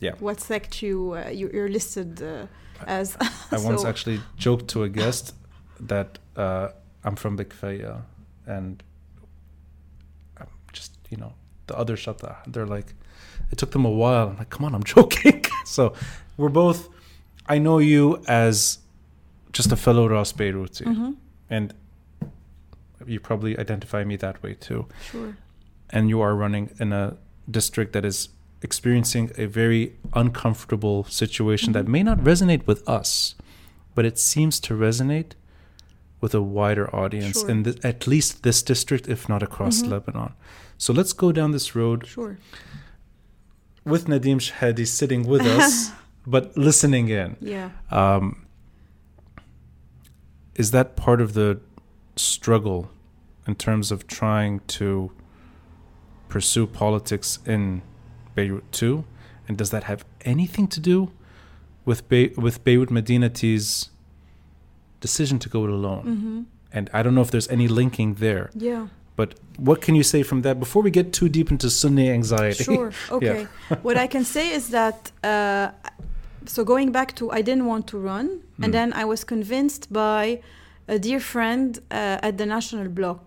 Yeah. 0.00 0.14
what 0.18 0.40
sect 0.40 0.82
you, 0.82 0.96
uh, 1.14 1.30
you 1.30 1.48
you're 1.54 1.68
listed 1.68 2.20
uh, 2.22 2.46
as 2.86 3.16
I 3.52 3.58
once 3.58 3.82
So- 3.82 3.88
actually 3.88 4.20
joked 4.36 4.66
to 4.74 4.82
a 4.82 4.88
guest 4.88 5.34
that 5.80 6.18
uh, 6.36 6.68
I'm 7.04 7.16
from 7.16 7.36
Bikfaya 7.38 8.02
and 8.46 8.82
just, 10.72 10.92
you 11.10 11.16
know, 11.16 11.32
the 11.66 11.76
other 11.76 11.96
Chatah. 11.96 12.36
They're 12.46 12.66
like, 12.66 12.94
it 13.50 13.58
took 13.58 13.70
them 13.72 13.84
a 13.84 13.90
while. 13.90 14.28
I'm 14.28 14.36
like, 14.38 14.50
come 14.50 14.64
on, 14.64 14.74
I'm 14.74 14.84
joking. 14.94 15.44
so 15.64 15.92
we're 16.36 16.48
both, 16.48 16.88
I 17.46 17.58
know 17.58 17.78
you 17.78 18.22
as 18.28 18.78
just 19.52 19.72
a 19.72 19.76
fellow 19.76 20.08
Ras 20.08 20.32
Beiruti. 20.32 20.84
Mhm. 20.86 21.16
And 21.48 21.74
you 23.06 23.20
probably 23.20 23.58
identify 23.58 24.04
me 24.04 24.16
that 24.16 24.42
way 24.42 24.54
too. 24.54 24.86
sure 25.10 25.36
And 25.90 26.08
you 26.08 26.20
are 26.20 26.34
running 26.34 26.70
in 26.80 26.92
a 26.92 27.16
district 27.50 27.92
that 27.92 28.04
is 28.04 28.28
experiencing 28.62 29.30
a 29.38 29.46
very 29.46 29.94
uncomfortable 30.14 31.04
situation 31.04 31.72
that 31.72 31.86
may 31.86 32.02
not 32.02 32.18
resonate 32.18 32.66
with 32.66 32.86
us, 32.88 33.34
but 33.94 34.04
it 34.04 34.18
seems 34.18 34.58
to 34.60 34.74
resonate 34.74 35.32
with 36.20 36.34
a 36.34 36.42
wider 36.42 36.94
audience 36.94 37.40
Sure. 37.40 37.50
in 37.50 37.64
th- 37.64 37.78
at 37.84 38.06
least 38.06 38.42
this 38.42 38.62
district, 38.62 39.08
if 39.08 39.28
not 39.28 39.42
across 39.42 39.82
Mhm. 39.82 39.90
Lebanon. 39.90 40.32
So 40.78 40.92
let's 40.92 41.12
go 41.12 41.32
down 41.32 41.52
this 41.52 41.74
road 41.74 42.06
sure 42.06 42.38
with 43.84 44.06
Nadim 44.06 44.38
Shehadi 44.40 44.86
sitting 44.86 45.26
with 45.26 45.42
us, 45.58 45.90
but 46.26 46.56
listening 46.56 47.08
in. 47.08 47.36
yeah 47.40 47.70
Um, 47.90 48.46
is 50.54 50.70
that 50.70 50.96
part 50.96 51.20
of 51.20 51.34
the 51.34 51.60
struggle 52.16 52.90
in 53.46 53.54
terms 53.54 53.92
of 53.92 54.06
trying 54.06 54.60
to 54.66 55.12
pursue 56.28 56.66
politics 56.66 57.38
in 57.46 57.82
Beirut 58.34 58.70
too? 58.72 59.04
And 59.48 59.56
does 59.56 59.70
that 59.70 59.84
have 59.84 60.04
anything 60.22 60.66
to 60.68 60.80
do 60.80 61.10
with 61.84 62.08
Be- 62.08 62.32
with 62.36 62.64
Beirut 62.64 62.90
Madinati's 62.90 63.90
decision 65.06 65.36
to 65.44 65.48
go 65.54 65.60
it 65.66 65.72
alone? 65.80 66.02
hmm 66.16 66.40
And 66.76 66.84
I 66.98 67.00
don't 67.02 67.14
know 67.16 67.24
if 67.28 67.30
there's 67.34 67.50
any 67.56 67.68
linking 67.80 68.10
there. 68.24 68.46
yeah 68.68 68.84
But 69.20 69.28
what 69.68 69.78
can 69.84 69.94
you 70.00 70.04
say 70.14 70.22
from 70.30 70.38
that 70.42 70.56
before 70.64 70.82
we 70.86 70.90
get 70.98 71.06
too 71.18 71.28
deep 71.36 71.48
into 71.54 71.68
Sunni 71.80 72.06
anxiety? 72.18 72.64
Sure. 72.70 72.90
Okay. 73.16 73.40
what 73.86 73.96
I 74.04 74.06
can 74.14 74.24
say 74.24 74.46
is 74.58 74.64
that 74.78 74.98
uh, 75.32 75.66
so 76.54 76.60
going 76.72 76.90
back 76.98 77.08
to 77.18 77.24
I 77.38 77.42
didn't 77.48 77.66
want 77.72 77.84
to 77.92 77.96
run, 78.12 78.26
Mm. 78.58 78.64
and 78.64 78.70
then 78.78 78.88
I 79.02 79.04
was 79.12 79.20
convinced 79.34 79.82
by 80.04 80.22
a 80.88 80.96
dear 81.06 81.20
friend 81.20 81.68
uh, 81.90 82.26
at 82.28 82.34
the 82.40 82.46
National 82.56 82.88
Bloc, 82.98 83.20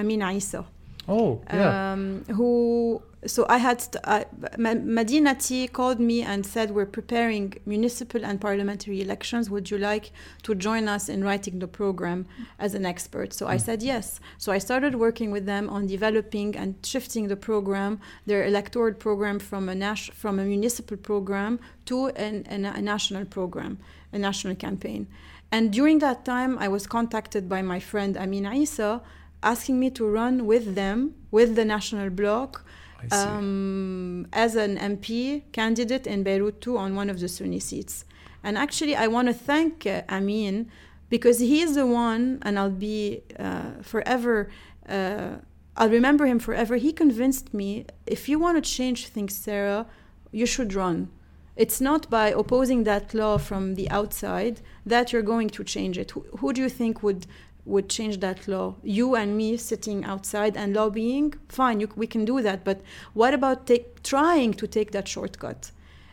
Amin 0.00 0.22
Isa. 0.36 0.62
Oh, 1.10 1.42
yeah. 1.52 1.92
um, 1.92 2.24
who 2.28 3.02
so 3.26 3.44
I 3.48 3.58
had 3.58 3.84
I, 4.04 4.24
Madinati 4.56 5.70
called 5.70 6.00
me 6.00 6.22
and 6.22 6.44
said 6.46 6.70
we're 6.70 6.86
preparing 6.86 7.54
municipal 7.66 8.24
and 8.24 8.40
parliamentary 8.40 9.02
elections. 9.02 9.50
Would 9.50 9.70
you 9.70 9.78
like 9.78 10.12
to 10.44 10.54
join 10.54 10.88
us 10.88 11.08
in 11.08 11.22
writing 11.22 11.58
the 11.58 11.68
program 11.68 12.26
as 12.58 12.74
an 12.74 12.86
expert? 12.86 13.34
So 13.34 13.46
I 13.46 13.58
said 13.58 13.82
yes. 13.82 14.20
So 14.38 14.52
I 14.52 14.58
started 14.58 14.94
working 14.94 15.30
with 15.30 15.44
them 15.44 15.68
on 15.68 15.86
developing 15.86 16.56
and 16.56 16.74
shifting 16.82 17.28
the 17.28 17.36
program, 17.36 18.00
their 18.24 18.46
electoral 18.46 18.94
program 18.94 19.38
from 19.38 19.68
a 19.68 19.74
nas- 19.74 20.10
from 20.14 20.38
a 20.38 20.44
municipal 20.44 20.96
program 20.96 21.60
to 21.86 22.06
an, 22.08 22.46
an, 22.46 22.64
a 22.64 22.80
national 22.80 23.26
program, 23.26 23.78
a 24.12 24.18
national 24.18 24.54
campaign. 24.54 25.06
And 25.52 25.72
during 25.72 25.98
that 25.98 26.24
time, 26.24 26.56
I 26.58 26.68
was 26.68 26.86
contacted 26.86 27.48
by 27.48 27.60
my 27.60 27.80
friend 27.80 28.16
Amin 28.16 28.46
Isa 28.46 29.02
asking 29.42 29.78
me 29.80 29.90
to 29.90 30.06
run 30.06 30.46
with 30.46 30.74
them, 30.74 31.14
with 31.30 31.56
the 31.56 31.64
National 31.64 32.10
Bloc, 32.10 32.64
um, 33.12 34.26
as 34.32 34.56
an 34.56 34.76
MP 34.76 35.42
candidate 35.52 36.06
in 36.06 36.22
Beirut 36.22 36.60
too 36.60 36.76
on 36.76 36.94
one 36.94 37.08
of 37.08 37.20
the 37.20 37.28
Sunni 37.28 37.60
seats. 37.60 38.04
And 38.42 38.56
actually, 38.56 38.96
I 38.96 39.06
want 39.06 39.28
to 39.28 39.34
thank 39.34 39.86
uh, 39.86 40.02
Amin 40.08 40.70
because 41.08 41.40
he 41.40 41.60
is 41.60 41.74
the 41.74 41.86
one, 41.86 42.38
and 42.42 42.58
I'll 42.58 42.70
be 42.70 43.22
uh, 43.38 43.82
forever. 43.82 44.48
Uh, 44.88 45.36
I'll 45.76 45.90
remember 45.90 46.26
him 46.26 46.38
forever. 46.38 46.76
He 46.76 46.92
convinced 46.92 47.52
me 47.54 47.86
if 48.06 48.28
you 48.28 48.38
want 48.38 48.62
to 48.62 48.70
change 48.70 49.08
things, 49.08 49.34
Sarah, 49.36 49.86
you 50.30 50.46
should 50.46 50.74
run. 50.74 51.10
It's 51.56 51.80
not 51.80 52.08
by 52.08 52.28
opposing 52.28 52.84
that 52.84 53.12
law 53.12 53.36
from 53.36 53.74
the 53.74 53.90
outside 53.90 54.62
that 54.86 55.12
you're 55.12 55.22
going 55.22 55.50
to 55.50 55.64
change 55.64 55.98
it. 55.98 56.12
Who, 56.12 56.24
who 56.38 56.52
do 56.52 56.62
you 56.62 56.68
think 56.70 57.02
would 57.02 57.26
would 57.64 57.88
change 57.88 58.20
that 58.20 58.48
law? 58.48 58.74
You 58.82 59.14
and 59.16 59.36
me 59.36 59.56
sitting 59.56 60.04
outside 60.04 60.56
and 60.56 60.74
lobbying, 60.74 61.34
fine, 61.48 61.80
you, 61.80 61.88
we 61.96 62.06
can 62.06 62.24
do 62.24 62.40
that. 62.42 62.64
But 62.64 62.80
what 63.14 63.34
about 63.34 63.66
take, 63.66 64.02
trying 64.02 64.54
to 64.54 64.66
take 64.66 64.90
that 64.92 65.06
shortcut? 65.08 65.70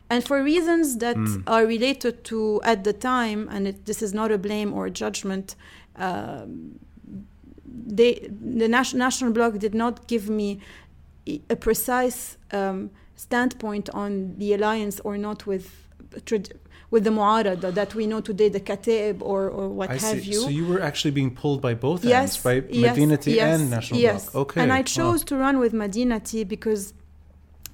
And 0.10 0.24
for 0.24 0.42
reasons 0.44 0.98
that 0.98 1.18
Mm. 1.18 1.44
are 1.48 1.66
related 1.66 2.24
to 2.26 2.62
at 2.64 2.84
the 2.84 2.94
time, 2.94 3.50
and 3.52 3.68
it, 3.68 3.86
this 3.86 4.02
is 4.02 4.14
not 4.14 4.32
a 4.32 4.38
blame 4.38 4.74
or 4.74 4.86
a 4.86 4.92
judgment, 4.92 5.56
um, 5.98 6.80
they 7.66 8.30
the 8.42 8.68
Nas- 8.68 8.94
national 8.94 9.32
bloc 9.32 9.58
did 9.60 9.74
not 9.74 10.08
give 10.08 10.30
me 10.30 10.60
a 11.50 11.56
precise 11.56 12.38
um, 12.52 12.90
standpoint 13.16 13.90
on 13.94 14.36
the 14.38 14.54
alliance 14.54 15.00
or 15.04 15.18
not 15.18 15.46
with 15.46 15.88
trad- 16.26 16.54
with 16.90 17.04
the 17.04 17.10
mu'arada 17.10 17.74
that 17.74 17.94
we 17.96 18.08
know 18.08 18.22
today, 18.22 18.50
the 18.50 18.60
kataib 18.60 19.22
or, 19.22 19.50
or 19.50 19.68
what 19.70 19.90
I 19.90 19.98
have 19.98 20.22
see. 20.22 20.32
you. 20.32 20.42
So 20.42 20.50
you 20.50 20.66
were 20.66 20.82
actually 20.82 21.12
being 21.12 21.32
pulled 21.42 21.62
by 21.62 21.74
both 21.74 22.02
ends, 22.04 22.10
yes, 22.10 22.44
by 22.44 22.64
yes, 22.70 22.98
Madinati 22.98 23.34
yes, 23.36 23.60
and 23.60 23.70
National 23.70 24.00
yes. 24.00 24.30
Bloc. 24.30 24.36
Okay. 24.44 24.62
And 24.62 24.72
I 24.72 24.80
wow. 24.80 24.84
chose 24.84 25.24
to 25.26 25.36
run 25.36 25.60
with 25.60 25.74
Madinati 25.74 26.48
because 26.48 26.94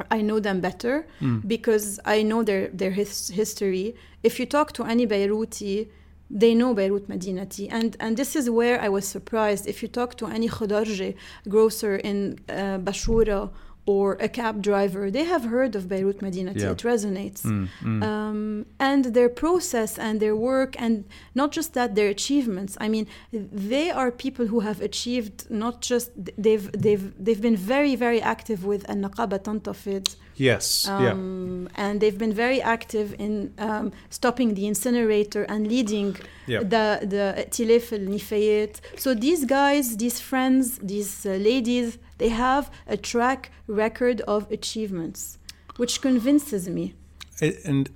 I 0.10 0.22
know 0.22 0.40
them 0.40 0.60
better, 0.62 1.06
Mm. 1.22 1.48
because 1.48 2.00
I 2.06 2.24
know 2.24 2.42
their, 2.44 2.68
their 2.70 2.92
his, 2.92 3.28
history. 3.30 3.96
If 4.24 4.40
you 4.40 4.46
talk 4.48 4.72
to 4.74 4.84
any 4.84 5.06
Beiruti, 5.06 5.88
they 6.32 6.56
know 6.56 6.74
Beirut 6.74 7.08
Madinati. 7.08 7.68
And, 7.70 7.96
and 8.00 8.18
this 8.18 8.36
is 8.36 8.50
where 8.50 8.82
I 8.82 8.90
was 8.90 9.06
surprised. 9.08 9.68
If 9.68 9.84
you 9.84 9.88
talk 9.88 10.16
to 10.18 10.26
any 10.28 10.50
Khadarji 10.50 11.14
grocer 11.48 11.96
in 11.98 12.40
uh, 12.50 12.80
Bashura 12.80 13.52
or 13.86 14.14
a 14.22 14.30
cab 14.30 14.62
driver, 14.62 15.12
they 15.12 15.26
have 15.26 15.44
heard 15.46 15.76
of 15.76 15.90
Beirut 15.90 16.20
Madinati. 16.20 16.62
Yeah. 16.62 16.72
It 16.72 16.78
resonates. 16.80 17.42
Mm, 17.42 17.68
mm. 17.84 18.04
Um, 18.04 18.66
and 18.80 19.06
their 19.06 19.30
process 19.30 20.00
and 20.00 20.20
their 20.22 20.36
work, 20.36 20.76
and 20.82 21.04
not 21.36 21.52
just 21.52 21.74
that, 21.74 21.96
their 21.96 22.08
achievements. 22.08 22.78
I 22.80 22.88
mean, 22.88 23.08
they 23.32 23.92
are 23.92 24.10
people 24.12 24.46
who 24.48 24.62
have 24.62 24.80
achieved 24.82 25.50
not 25.50 25.82
just 25.82 26.12
they've 26.38 26.72
they've 26.72 27.12
they've 27.24 27.42
been 27.42 27.58
very 27.58 27.96
very 27.96 28.22
active 28.22 28.64
with 28.64 28.90
Al 28.90 28.96
Naqaba 28.98 29.40
Tantafid, 29.40 30.16
yes. 30.36 30.86
yeah. 30.88 31.12
um, 31.12 31.68
and 31.76 32.00
they've 32.00 32.18
been 32.18 32.34
very 32.34 32.62
active 32.62 33.16
in 33.20 33.54
um, 33.58 33.92
stopping 34.10 34.54
the 34.54 34.66
incinerator 34.66 35.44
and 35.44 35.68
leading 35.68 36.16
Yeah. 36.48 36.60
the 36.74 36.86
the 37.14 37.26
Tilef 37.56 37.92
al 37.94 38.06
Nifayet. 38.14 38.74
So 38.98 39.14
these 39.14 39.46
guys, 39.46 39.98
these 39.98 40.20
friends, 40.20 40.78
these 40.94 41.26
uh, 41.26 41.32
ladies, 41.50 41.98
they 42.24 42.30
have 42.30 42.72
a 42.88 42.96
track 42.96 43.52
record 43.68 44.22
of 44.22 44.50
achievements, 44.50 45.38
which 45.76 46.00
convinces 46.02 46.70
me. 46.70 46.94
And 47.42 47.90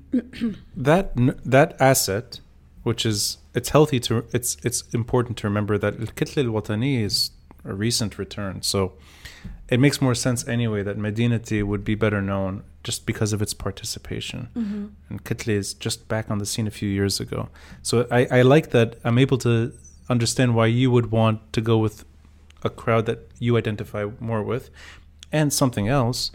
that 0.76 1.14
that 1.56 1.70
asset, 1.80 2.42
which 2.84 3.06
is 3.06 3.38
it's 3.54 3.70
healthy 3.70 4.02
to 4.02 4.26
it's 4.34 4.58
it's 4.68 4.82
important 4.94 5.38
to 5.38 5.48
remember 5.48 5.78
that 5.78 5.94
Al 6.04 6.08
Kitl 6.18 6.38
Al 6.44 6.52
Watani 6.56 6.94
is 7.10 7.32
a 7.64 7.74
recent 7.74 8.18
return. 8.18 8.62
So 8.64 8.80
it 9.70 9.80
makes 9.80 10.02
more 10.02 10.16
sense 10.16 10.46
anyway 10.46 10.84
that 10.84 10.98
Madinati 10.98 11.64
would 11.64 11.86
be 11.86 11.96
better 11.96 12.22
known 12.22 12.64
just 12.84 13.06
because 13.06 13.32
of 13.32 13.42
its 13.42 13.54
participation. 13.54 14.50
Mm-hmm. 14.58 14.86
And 15.10 15.24
Kitli 15.24 15.56
is 15.64 15.74
just 15.74 16.10
back 16.10 16.30
on 16.30 16.38
the 16.40 16.46
scene 16.46 16.68
a 16.68 16.76
few 16.82 16.90
years 16.90 17.22
ago. 17.22 17.48
So 17.82 17.94
I, 18.12 18.22
I 18.40 18.42
like 18.42 18.72
that 18.72 18.98
I'm 19.06 19.20
able 19.26 19.38
to 19.50 19.72
understand 20.10 20.54
why 20.54 20.66
you 20.66 20.92
would 20.92 21.12
want 21.12 21.38
to 21.54 21.62
go 21.62 21.78
with 21.78 22.04
a 22.64 22.70
crowd 22.70 23.06
that 23.06 23.20
you 23.40 23.58
identify 23.58 24.06
more 24.20 24.42
with. 24.44 24.70
And 25.32 25.52
something 25.52 25.88
else, 25.88 26.32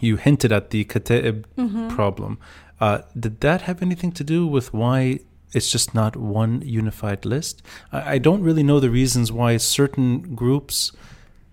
you 0.00 0.16
hinted 0.16 0.52
at 0.52 0.70
the 0.70 0.84
Kataib 0.84 1.44
problem. 1.90 2.38
Uh, 2.80 2.98
did 3.18 3.40
that 3.40 3.62
have 3.62 3.80
anything 3.82 4.12
to 4.12 4.22
do 4.24 4.46
with 4.46 4.74
why 4.74 5.20
it's 5.52 5.70
just 5.72 5.94
not 5.94 6.14
one 6.16 6.60
unified 6.62 7.24
list? 7.24 7.62
I, 7.90 8.14
I 8.14 8.18
don't 8.18 8.42
really 8.42 8.62
know 8.62 8.80
the 8.80 8.90
reasons 8.90 9.32
why 9.32 9.56
certain 9.56 10.34
groups, 10.34 10.92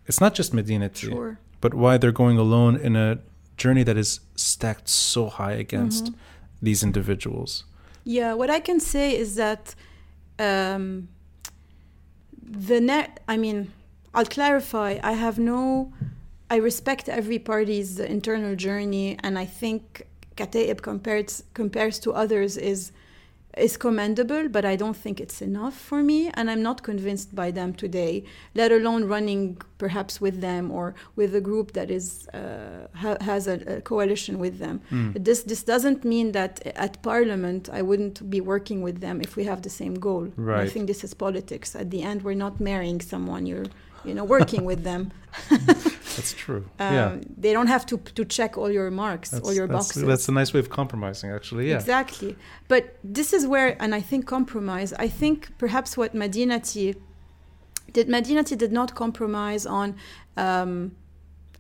it's 0.06 0.20
not 0.20 0.34
just 0.36 0.54
Madinati, 0.54 1.10
Sure. 1.10 1.40
but 1.62 1.74
why 1.74 1.98
they're 1.98 2.12
going 2.12 2.38
alone 2.38 2.76
in 2.76 2.96
a 2.98 3.20
journey 3.56 3.84
that 3.84 3.96
is 3.98 4.20
stacked 4.36 4.90
so 4.90 5.30
high 5.30 5.54
against 5.54 6.06
Mm-hmm. 6.06 6.16
these 6.62 6.84
individuals. 6.84 7.64
Yeah, 8.04 8.34
what 8.34 8.50
I 8.50 8.60
can 8.60 8.80
say 8.82 9.16
is 9.18 9.36
that 9.36 9.76
um, 10.40 11.08
the 12.54 12.80
net. 12.80 13.20
I 13.28 13.38
mean, 13.38 13.72
I'll 14.14 14.26
clarify. 14.26 15.00
I 15.04 15.14
have 15.14 15.40
no. 15.40 15.94
I 16.50 16.58
respect 16.58 17.10
every 17.10 17.40
party's 17.40 18.00
internal 18.00 18.56
journey, 18.56 19.18
and 19.24 19.40
I 19.40 19.46
think 19.46 20.04
Kataib 20.38 20.82
compares 20.82 21.44
compares 21.54 22.00
to 22.00 22.14
others 22.14 22.58
is 22.58 22.92
is 23.58 23.78
commendable, 23.78 24.50
but 24.50 24.66
I 24.66 24.76
don't 24.76 24.96
think 24.96 25.20
it's 25.20 25.42
enough 25.42 25.76
for 25.76 26.02
me, 26.02 26.32
and 26.34 26.50
I'm 26.50 26.64
not 26.64 26.84
convinced 26.84 27.36
by 27.36 27.52
them 27.52 27.74
today. 27.74 28.24
Let 28.56 28.72
alone 28.72 29.06
running 29.06 29.58
perhaps 29.78 30.20
with 30.20 30.42
them 30.42 30.72
or 30.72 30.96
with 31.16 31.36
a 31.36 31.42
group 31.42 31.74
that 31.74 31.92
is 31.92 32.28
uh, 32.30 32.88
ha- 32.96 33.18
has 33.22 33.48
a, 33.48 33.78
a 33.78 33.82
coalition 33.82 34.40
with 34.40 34.60
them. 34.60 34.82
Mm. 34.92 35.24
This 35.24 35.44
this 35.44 35.64
doesn't 35.64 36.04
mean 36.04 36.32
that 36.32 36.66
at 36.76 37.02
Parliament 37.04 37.70
I 37.72 37.82
wouldn't 37.82 38.30
be 38.30 38.42
working 38.42 38.82
with 38.82 39.00
them 39.02 39.22
if 39.22 39.36
we 39.36 39.44
have 39.46 39.62
the 39.62 39.70
same 39.70 39.96
goal. 39.96 40.26
I 40.66 40.68
think 40.68 40.88
this 40.88 41.04
is 41.04 41.14
politics. 41.14 41.76
At 41.76 41.92
the 41.92 42.02
end, 42.02 42.24
we're 42.24 42.42
not 42.46 42.60
marrying 42.60 43.02
someone. 43.02 43.46
You're 43.46 43.68
you 44.06 44.14
know 44.14 44.24
working 44.24 44.66
with 44.66 44.84
them. 44.84 45.12
That's 46.16 46.34
true. 46.34 46.66
Um, 46.80 46.94
yeah. 46.94 47.18
They 47.38 47.54
don't 47.54 47.68
have 47.68 47.86
to 47.88 47.98
to 47.98 48.26
check 48.26 48.58
all 48.58 48.72
your 48.72 48.90
marks, 48.92 49.30
That's, 49.30 49.46
all 49.46 49.54
your 49.54 49.68
that's, 49.68 49.88
boxes. 49.88 50.04
that's 50.04 50.28
a 50.30 50.32
nice 50.32 50.54
way 50.54 50.60
of 50.60 50.70
compromising, 50.70 51.30
actually. 51.32 51.70
Yeah. 51.70 51.76
Exactly. 51.76 52.36
But 52.68 52.98
this 53.04 53.34
is 53.34 53.46
where, 53.48 53.70
and 53.82 53.94
I 53.96 54.02
think 54.02 54.26
compromise, 54.26 54.94
I 54.94 55.08
think 55.08 55.38
perhaps 55.58 55.98
what 55.98 56.14
Madinati 56.14 56.96
did, 57.92 58.08
Madinati 58.08 58.58
did 58.58 58.72
not 58.72 58.96
compromise 58.96 59.66
on 59.66 59.96
um, 60.38 60.92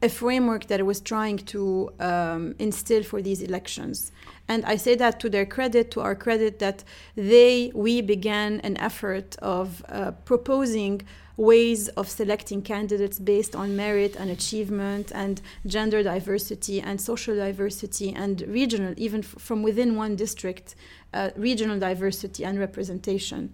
a 0.02 0.10
framework 0.10 0.68
that 0.68 0.80
it 0.80 0.84
was 0.84 1.00
trying 1.00 1.38
to 1.38 1.90
um, 2.00 2.56
instill 2.60 3.04
for 3.04 3.22
these 3.22 3.42
elections. 3.42 4.12
And 4.48 4.66
I 4.66 4.76
say 4.76 4.96
that 4.96 5.20
to 5.22 5.30
their 5.30 5.46
credit, 5.46 5.92
to 5.92 6.02
our 6.02 6.16
credit, 6.16 6.60
that 6.60 6.84
they, 7.16 7.72
we 7.74 8.02
began 8.02 8.60
an 8.62 8.76
effort 8.78 9.38
of 9.42 9.84
uh, 9.88 10.12
proposing 10.26 11.04
ways 11.38 11.90
of 11.90 12.10
selecting 12.10 12.62
candidates 12.62 13.18
based 13.20 13.56
on 13.56 13.76
merit 13.76 14.16
and 14.16 14.30
achievement 14.30 15.12
and 15.14 15.42
gender 15.66 16.04
diversity 16.04 16.80
and 16.80 17.02
social 17.02 17.36
diversity 17.36 18.14
and 18.14 18.42
regional, 18.48 18.94
even 18.98 19.22
f- 19.22 19.36
from 19.40 19.64
within 19.64 19.96
one 19.96 20.16
district, 20.16 20.76
uh, 21.14 21.32
regional 21.36 21.80
diversity 21.80 22.46
and 22.46 22.60
representation. 22.60 23.54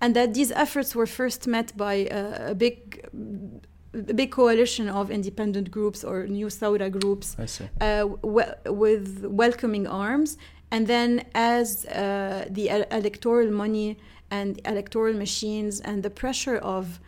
And 0.00 0.16
that 0.16 0.34
these 0.34 0.50
efforts 0.50 0.94
were 0.94 1.06
first 1.06 1.46
met 1.46 1.76
by 1.76 2.06
uh, 2.06 2.50
a 2.50 2.54
big 2.54 3.06
a 3.92 4.14
big 4.14 4.30
coalition 4.30 4.88
of 4.88 5.10
independent 5.10 5.70
groups 5.70 6.04
or 6.04 6.26
new 6.26 6.46
Saura 6.46 6.90
groups 6.90 7.36
uh, 7.80 8.06
with 8.22 9.24
welcoming 9.26 9.86
arms. 9.86 10.38
And 10.70 10.86
then, 10.86 11.24
as 11.34 11.84
uh, 11.86 12.46
the 12.48 12.68
electoral 12.92 13.50
money 13.50 13.98
and 14.30 14.60
electoral 14.64 15.14
machines 15.14 15.80
and 15.80 16.04
the 16.04 16.10
pressure 16.10 16.58
of, 16.58 17.00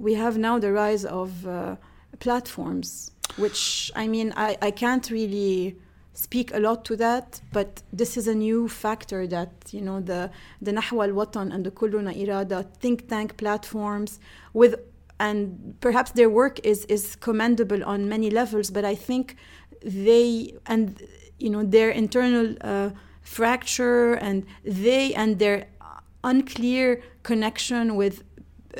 we 0.00 0.14
have 0.14 0.38
now 0.38 0.58
the 0.58 0.72
rise 0.72 1.04
of 1.04 1.46
uh, 1.46 1.76
platforms, 2.18 3.12
which 3.36 3.92
I 3.94 4.08
mean, 4.08 4.32
I, 4.36 4.56
I 4.62 4.70
can't 4.70 5.08
really 5.10 5.76
speak 6.14 6.52
a 6.54 6.58
lot 6.58 6.84
to 6.86 6.96
that, 6.96 7.40
but 7.52 7.82
this 7.92 8.16
is 8.16 8.26
a 8.26 8.34
new 8.34 8.68
factor 8.68 9.26
that, 9.26 9.52
you 9.70 9.82
know, 9.82 10.00
the, 10.00 10.30
the 10.60 10.72
Nahwa 10.72 11.08
al 11.08 11.14
Watan 11.14 11.54
and 11.54 11.64
the 11.64 11.70
Kulluna 11.70 12.12
Irada 12.14 12.66
think 12.80 13.08
tank 13.08 13.36
platforms 13.36 14.18
with 14.52 14.74
and 15.20 15.76
perhaps 15.80 16.12
their 16.12 16.30
work 16.30 16.58
is 16.64 16.86
is 16.86 17.14
commendable 17.14 17.84
on 17.84 18.08
many 18.08 18.30
levels 18.30 18.70
but 18.70 18.86
i 18.86 18.94
think 18.94 19.36
they 19.82 20.54
and 20.64 21.02
you 21.38 21.50
know 21.50 21.62
their 21.62 21.90
internal 21.90 22.56
uh, 22.62 22.88
fracture 23.20 24.14
and 24.14 24.46
they 24.64 25.12
and 25.12 25.38
their 25.38 25.66
unclear 26.24 27.02
connection 27.22 27.96
with 27.96 28.24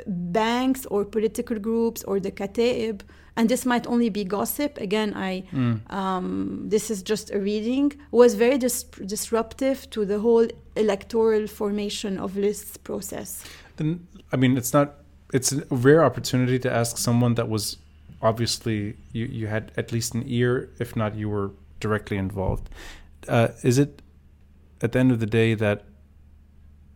banks 0.06 0.86
or 0.86 1.04
political 1.04 1.58
groups 1.58 2.02
or 2.04 2.20
the 2.20 2.30
kataib 2.30 3.02
and 3.36 3.48
this 3.48 3.64
might 3.64 3.86
only 3.86 4.10
be 4.10 4.24
gossip. 4.24 4.78
Again 4.78 5.14
i 5.14 5.44
mm. 5.52 5.92
um, 5.92 6.64
this 6.68 6.90
is 6.90 7.02
just 7.02 7.30
a 7.30 7.38
reading. 7.38 7.92
Was 8.10 8.34
very 8.34 8.58
dis- 8.58 8.84
disruptive 9.06 9.88
to 9.90 10.04
the 10.04 10.18
whole 10.18 10.46
electoral 10.76 11.46
formation 11.46 12.18
of 12.18 12.36
lists 12.36 12.76
process. 12.76 13.44
Then 13.76 14.06
i 14.32 14.36
mean 14.36 14.56
it's 14.56 14.72
not 14.72 14.94
it's 15.32 15.52
a 15.52 15.64
rare 15.70 16.04
opportunity 16.04 16.58
to 16.58 16.70
ask 16.72 16.98
someone 16.98 17.34
that 17.34 17.48
was 17.48 17.76
obviously 18.20 18.96
you, 19.12 19.26
you 19.26 19.46
had 19.46 19.72
at 19.76 19.92
least 19.92 20.14
an 20.14 20.24
ear 20.26 20.68
if 20.78 20.96
not 20.96 21.14
you 21.14 21.28
were 21.28 21.50
directly 21.78 22.16
involved. 22.16 22.68
Uh, 23.28 23.48
is 23.62 23.78
it 23.78 24.02
at 24.82 24.92
the 24.92 24.98
end 24.98 25.12
of 25.12 25.20
the 25.20 25.26
day 25.26 25.54
that 25.54 25.84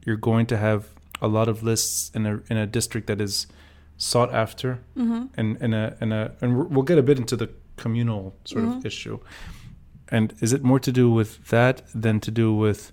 you're 0.05 0.17
going 0.17 0.47
to 0.47 0.57
have 0.57 0.94
a 1.25 1.29
lot 1.29 1.49
of 1.49 1.63
lists 1.63 2.11
in 2.15 2.27
a 2.27 2.41
in 2.51 2.57
a 2.57 2.67
district 2.67 3.07
that 3.07 3.21
is 3.21 3.47
sought 3.97 4.33
after 4.35 4.81
mm-hmm. 4.97 5.25
and 5.37 5.57
in 5.63 5.73
a 5.73 5.97
in 6.01 6.13
a 6.13 6.33
and 6.41 6.71
we'll 6.71 6.89
get 6.93 6.99
a 6.99 7.03
bit 7.03 7.19
into 7.19 7.37
the 7.37 7.49
communal 7.77 8.35
sort 8.45 8.65
mm-hmm. 8.65 8.79
of 8.79 8.87
issue 8.87 9.19
and 10.09 10.35
is 10.41 10.53
it 10.53 10.63
more 10.63 10.81
to 10.81 10.93
do 10.93 11.11
with 11.11 11.31
that 11.49 11.83
than 11.95 12.21
to 12.21 12.31
do 12.31 12.53
with 12.53 12.93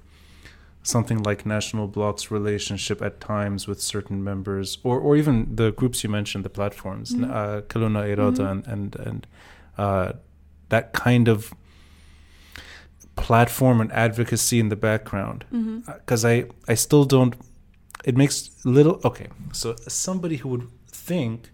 something 0.83 1.21
like 1.23 1.45
national 1.45 1.87
bloc's 1.87 2.31
relationship 2.31 3.01
at 3.01 3.19
times 3.19 3.67
with 3.67 3.81
certain 3.81 4.23
members 4.23 4.77
or 4.83 4.99
or 4.99 5.15
even 5.15 5.55
the 5.55 5.71
groups 5.71 6.03
you 6.03 6.09
mentioned 6.09 6.43
the 6.45 6.49
platforms 6.49 7.13
mm-hmm. 7.13 7.31
uh, 7.31 7.61
Kulluna 7.61 8.01
Irada 8.13 8.37
mm-hmm. 8.37 8.71
and 8.71 8.95
and 8.95 8.95
and 9.07 9.27
uh, 9.77 10.13
that 10.69 10.93
kind 10.93 11.27
of 11.27 11.53
platform 13.15 13.81
and 13.81 13.91
advocacy 13.91 14.59
in 14.59 14.69
the 14.69 14.75
background 14.75 15.45
because 15.49 16.23
mm-hmm. 16.23 16.51
uh, 16.51 16.69
I 16.69 16.71
I 16.71 16.75
still 16.75 17.05
don't 17.05 17.35
it 18.03 18.17
makes 18.17 18.49
little 18.65 18.99
okay 19.03 19.27
so 19.51 19.75
somebody 19.87 20.37
who 20.37 20.49
would 20.49 20.67
think 20.87 21.51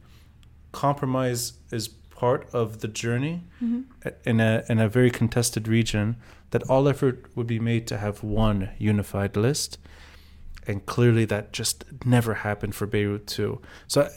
compromise 0.72 1.54
is 1.72 1.88
part 2.18 2.50
of 2.52 2.80
the 2.80 2.88
journey 2.88 3.44
mm-hmm. 3.64 3.82
in 4.26 4.40
a 4.40 4.64
in 4.70 4.80
a 4.80 4.90
very 4.90 5.12
contested 5.12 5.68
region 5.68 6.16
that 6.52 6.64
all 6.64 6.88
effort 6.88 7.26
would 7.36 7.48
be 7.48 7.60
made 7.60 7.86
to 7.88 7.98
have 7.98 8.24
one 8.24 8.70
unified 8.78 9.36
list. 9.36 9.78
And 10.66 10.86
clearly 10.86 11.26
that 11.26 11.54
just 11.54 11.86
never 12.06 12.34
happened 12.36 12.76
for 12.76 12.88
Beirut 12.88 13.28
too. 13.28 13.62
So 13.88 14.10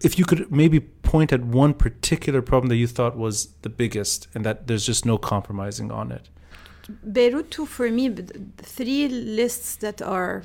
if 0.00 0.18
you 0.18 0.24
could 0.24 0.50
maybe 0.50 0.80
point 0.80 1.32
at 1.32 1.42
one 1.44 1.74
particular 1.74 2.42
problem 2.42 2.68
that 2.70 2.76
you 2.76 2.86
thought 2.86 3.16
was 3.16 3.48
the 3.62 3.68
biggest 3.68 4.28
and 4.34 4.44
that 4.46 4.66
there's 4.66 4.86
just 4.86 5.04
no 5.04 5.18
compromising 5.18 5.90
on 5.90 6.10
it. 6.10 6.28
Beirut 7.12 7.50
too 7.50 7.66
for 7.66 7.90
me 7.90 8.08
three 8.56 9.08
lists 9.08 9.76
that 9.76 10.00
are 10.02 10.42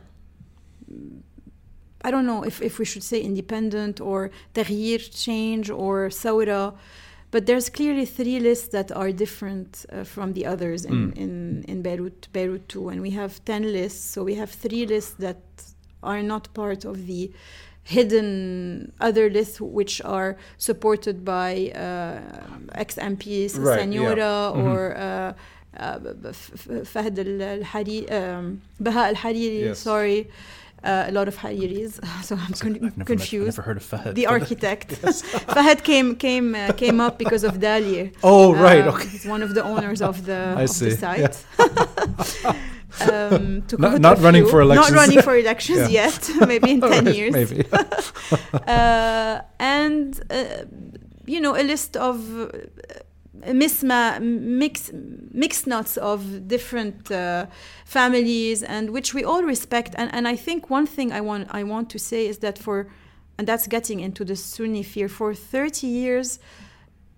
I 2.06 2.12
don't 2.12 2.28
know 2.28 2.44
if, 2.44 2.62
if 2.62 2.78
we 2.78 2.86
should 2.86 3.04
say 3.04 3.20
independent 3.20 4.00
or 4.00 4.30
Tahrir 4.54 5.02
change 5.26 5.72
or 5.72 6.10
Saura, 6.10 6.76
but 7.32 7.48
there's 7.48 7.68
clearly 7.70 8.06
three 8.06 8.40
lists 8.40 8.68
that 8.70 8.92
are 8.92 9.12
different 9.12 9.86
uh, 9.92 10.04
from 10.04 10.34
the 10.34 10.46
others 10.46 10.86
in, 10.86 11.12
mm. 11.12 11.18
in, 11.18 11.66
in 11.68 11.82
Beirut, 11.82 12.28
Beirut 12.32 12.70
too. 12.70 12.90
And 12.90 13.02
we 13.02 13.10
have 13.12 13.44
10 13.44 13.64
lists, 13.74 14.06
so 14.12 14.24
we 14.24 14.36
have 14.36 14.52
three 14.52 14.86
lists 14.86 15.16
that 15.20 15.42
are 16.04 16.22
not 16.22 16.54
part 16.54 16.86
of 16.86 17.08
the 17.08 17.32
hidden 17.84 18.92
other 19.02 19.30
lists 19.30 19.60
which 19.60 20.02
are 20.04 20.38
supported 20.58 21.26
by 21.26 21.72
uh, 21.76 22.20
ex 22.74 22.96
MPs, 22.96 23.60
right, 23.60 23.80
Siniora 23.80 24.18
yeah. 24.18 24.52
mm-hmm. 24.54 24.68
or 24.68 24.98
uh, 24.98 25.34
uh, 25.78 26.00
Fahd 26.94 27.18
al-Hariri, 27.20 28.12
um, 28.12 28.62
Baha 28.80 29.08
al-Hariri, 29.10 29.60
yes. 29.62 29.80
sorry 29.80 30.30
uh, 30.86 31.06
a 31.08 31.12
lot 31.12 31.28
of 31.28 31.36
Hariris, 31.38 31.94
so 32.24 32.36
I'm 32.36 32.54
con- 32.54 32.80
never 32.82 33.04
confused. 33.04 33.58
Met, 33.58 33.58
never 33.58 33.62
heard 33.64 33.78
of 33.78 33.84
Fahad. 33.84 34.14
The 34.16 34.28
architect. 34.36 34.90
Fahad 35.56 35.84
came 35.84 36.16
came 36.16 36.56
uh, 36.56 36.72
came 36.74 37.00
up 37.02 37.18
because 37.18 37.44
of 37.44 37.54
Dalieh. 37.56 38.14
Oh 38.24 38.54
right, 38.54 38.88
um, 38.88 38.94
okay. 38.96 39.08
He's 39.10 39.26
one 39.26 39.42
of 39.42 39.54
the 39.56 39.64
owners 39.64 40.02
of 40.02 40.26
the, 40.26 40.54
I 40.58 40.64
of 40.64 40.70
see. 40.70 40.90
the 40.92 40.98
site. 40.98 41.46
Yeah. 41.60 42.54
um, 43.12 43.64
not, 43.78 44.00
not 44.00 44.20
running 44.20 44.46
for 44.48 44.62
elections. 44.62 44.92
Not 44.92 44.98
running 45.02 45.22
for 45.22 45.36
elections 45.36 45.90
yet. 45.92 46.30
maybe 46.48 46.72
in 46.72 46.82
ten 46.82 47.06
right, 47.06 47.16
years. 47.16 47.34
Maybe. 47.34 47.66
uh, 48.68 49.42
and 49.60 50.22
uh, 50.30 50.66
you 51.26 51.42
know 51.42 51.56
a 51.56 51.64
list 51.64 51.98
of 51.98 52.18
misma 53.48 54.20
mix 54.22 54.92
mixed 55.32 55.68
nuts 55.68 55.98
of 55.98 56.48
different 56.48 57.12
uh, 57.12 57.46
families 57.86 58.64
and 58.64 58.90
which 58.90 59.14
we 59.14 59.24
all 59.24 59.44
respect 59.44 59.94
and 59.98 60.14
and 60.14 60.28
I 60.28 60.36
think 60.36 60.70
one 60.70 60.86
thing 60.86 61.12
I 61.12 61.22
want 61.22 61.48
I 61.52 61.64
want 61.64 61.90
to 61.92 62.00
say 62.00 62.28
is 62.28 62.40
that 62.40 62.58
for 62.58 62.88
and 63.38 63.48
that's 63.48 63.68
getting 63.68 64.00
into 64.00 64.24
the 64.24 64.36
Sunni 64.36 64.84
fear 64.84 65.10
for 65.10 65.34
30 65.34 65.88
years 65.88 66.40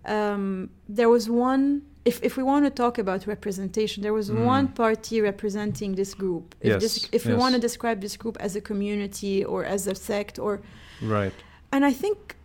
um, 0.04 0.70
there 0.88 1.08
was 1.08 1.28
one 1.28 1.82
if, 2.04 2.22
if 2.22 2.36
we 2.38 2.42
want 2.42 2.64
to 2.64 2.70
talk 2.70 2.98
about 2.98 3.26
representation 3.26 4.02
there 4.02 4.14
was 4.14 4.30
mm. 4.30 4.44
one 4.44 4.68
party 4.68 5.20
representing 5.20 5.94
this 5.94 6.14
group 6.14 6.54
if, 6.60 6.72
yes, 6.72 6.82
this, 6.82 7.08
if 7.12 7.24
yes. 7.24 7.26
we 7.26 7.34
want 7.34 7.54
to 7.54 7.60
describe 7.60 8.00
this 8.00 8.16
group 8.16 8.36
as 8.40 8.56
a 8.56 8.60
community 8.60 9.44
or 9.44 9.64
as 9.64 9.86
a 9.86 9.94
sect 9.94 10.38
or 10.38 10.60
right 11.02 11.32
and 11.72 11.84
I 11.84 11.92
think 11.92 12.36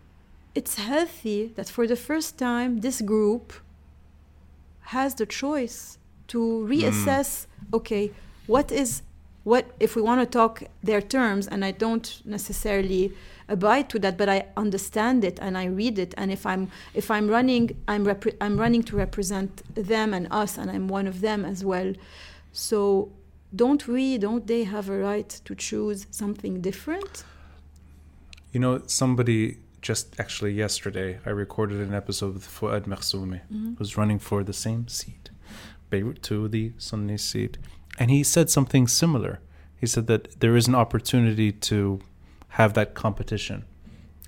it's 0.55 0.76
healthy 0.76 1.47
that 1.55 1.69
for 1.69 1.88
the 1.88 1.95
first 1.95 2.38
time 2.38 2.82
this 2.82 3.01
group 3.01 3.53
has 4.84 5.16
the 5.16 5.26
choice 5.26 5.98
to 6.28 6.66
reassess 6.70 7.46
mm. 7.46 7.74
okay 7.74 8.12
what 8.48 8.72
is 8.72 9.02
what 9.44 9.66
if 9.80 9.96
we 9.96 10.02
want 10.02 10.22
to 10.22 10.26
talk 10.26 10.64
their 10.82 11.02
terms 11.02 11.48
and 11.48 11.66
i 11.66 11.72
don't 11.72 12.22
necessarily 12.26 13.12
abide 13.50 13.90
to 13.90 14.00
that 14.00 14.18
but 14.18 14.30
i 14.30 14.46
understand 14.56 15.24
it 15.24 15.38
and 15.42 15.58
i 15.58 15.66
read 15.66 16.00
it 16.00 16.14
and 16.18 16.32
if 16.32 16.46
i'm 16.46 16.70
if 16.94 17.12
i'm 17.12 17.28
running 17.28 17.76
i'm 17.88 18.06
repre- 18.06 18.36
i'm 18.40 18.58
running 18.58 18.82
to 18.82 18.96
represent 18.96 19.62
them 19.76 20.14
and 20.14 20.28
us 20.32 20.58
and 20.58 20.72
i'm 20.72 20.88
one 20.88 21.08
of 21.08 21.22
them 21.22 21.44
as 21.44 21.64
well 21.64 21.94
so 22.52 23.12
don't 23.56 23.88
we 23.88 24.18
don't 24.18 24.48
they 24.48 24.64
have 24.64 24.90
a 24.90 24.98
right 24.98 25.30
to 25.44 25.54
choose 25.56 26.08
something 26.10 26.62
different 26.62 27.24
you 28.54 28.60
know 28.60 28.82
somebody 28.88 29.58
just 29.84 30.18
actually 30.20 30.54
yesterday, 30.54 31.20
I 31.26 31.30
recorded 31.30 31.82
an 31.82 31.94
episode 31.94 32.34
with 32.34 32.48
Fuad 32.48 32.86
Makhzoumi, 32.86 33.42
mm-hmm. 33.52 33.74
who's 33.78 33.98
running 33.98 34.18
for 34.18 34.42
the 34.42 34.54
same 34.54 34.88
seat, 34.88 35.30
Beirut 35.90 36.24
2, 36.24 36.48
the 36.48 36.72
Sunni 36.78 37.18
seat. 37.18 37.58
And 38.00 38.10
he 38.10 38.24
said 38.24 38.50
something 38.50 38.88
similar. 38.88 39.42
He 39.78 39.86
said 39.86 40.08
that 40.08 40.40
there 40.40 40.56
is 40.56 40.68
an 40.68 40.74
opportunity 40.74 41.52
to 41.52 42.00
have 42.60 42.74
that 42.76 42.94
competition. 42.94 43.66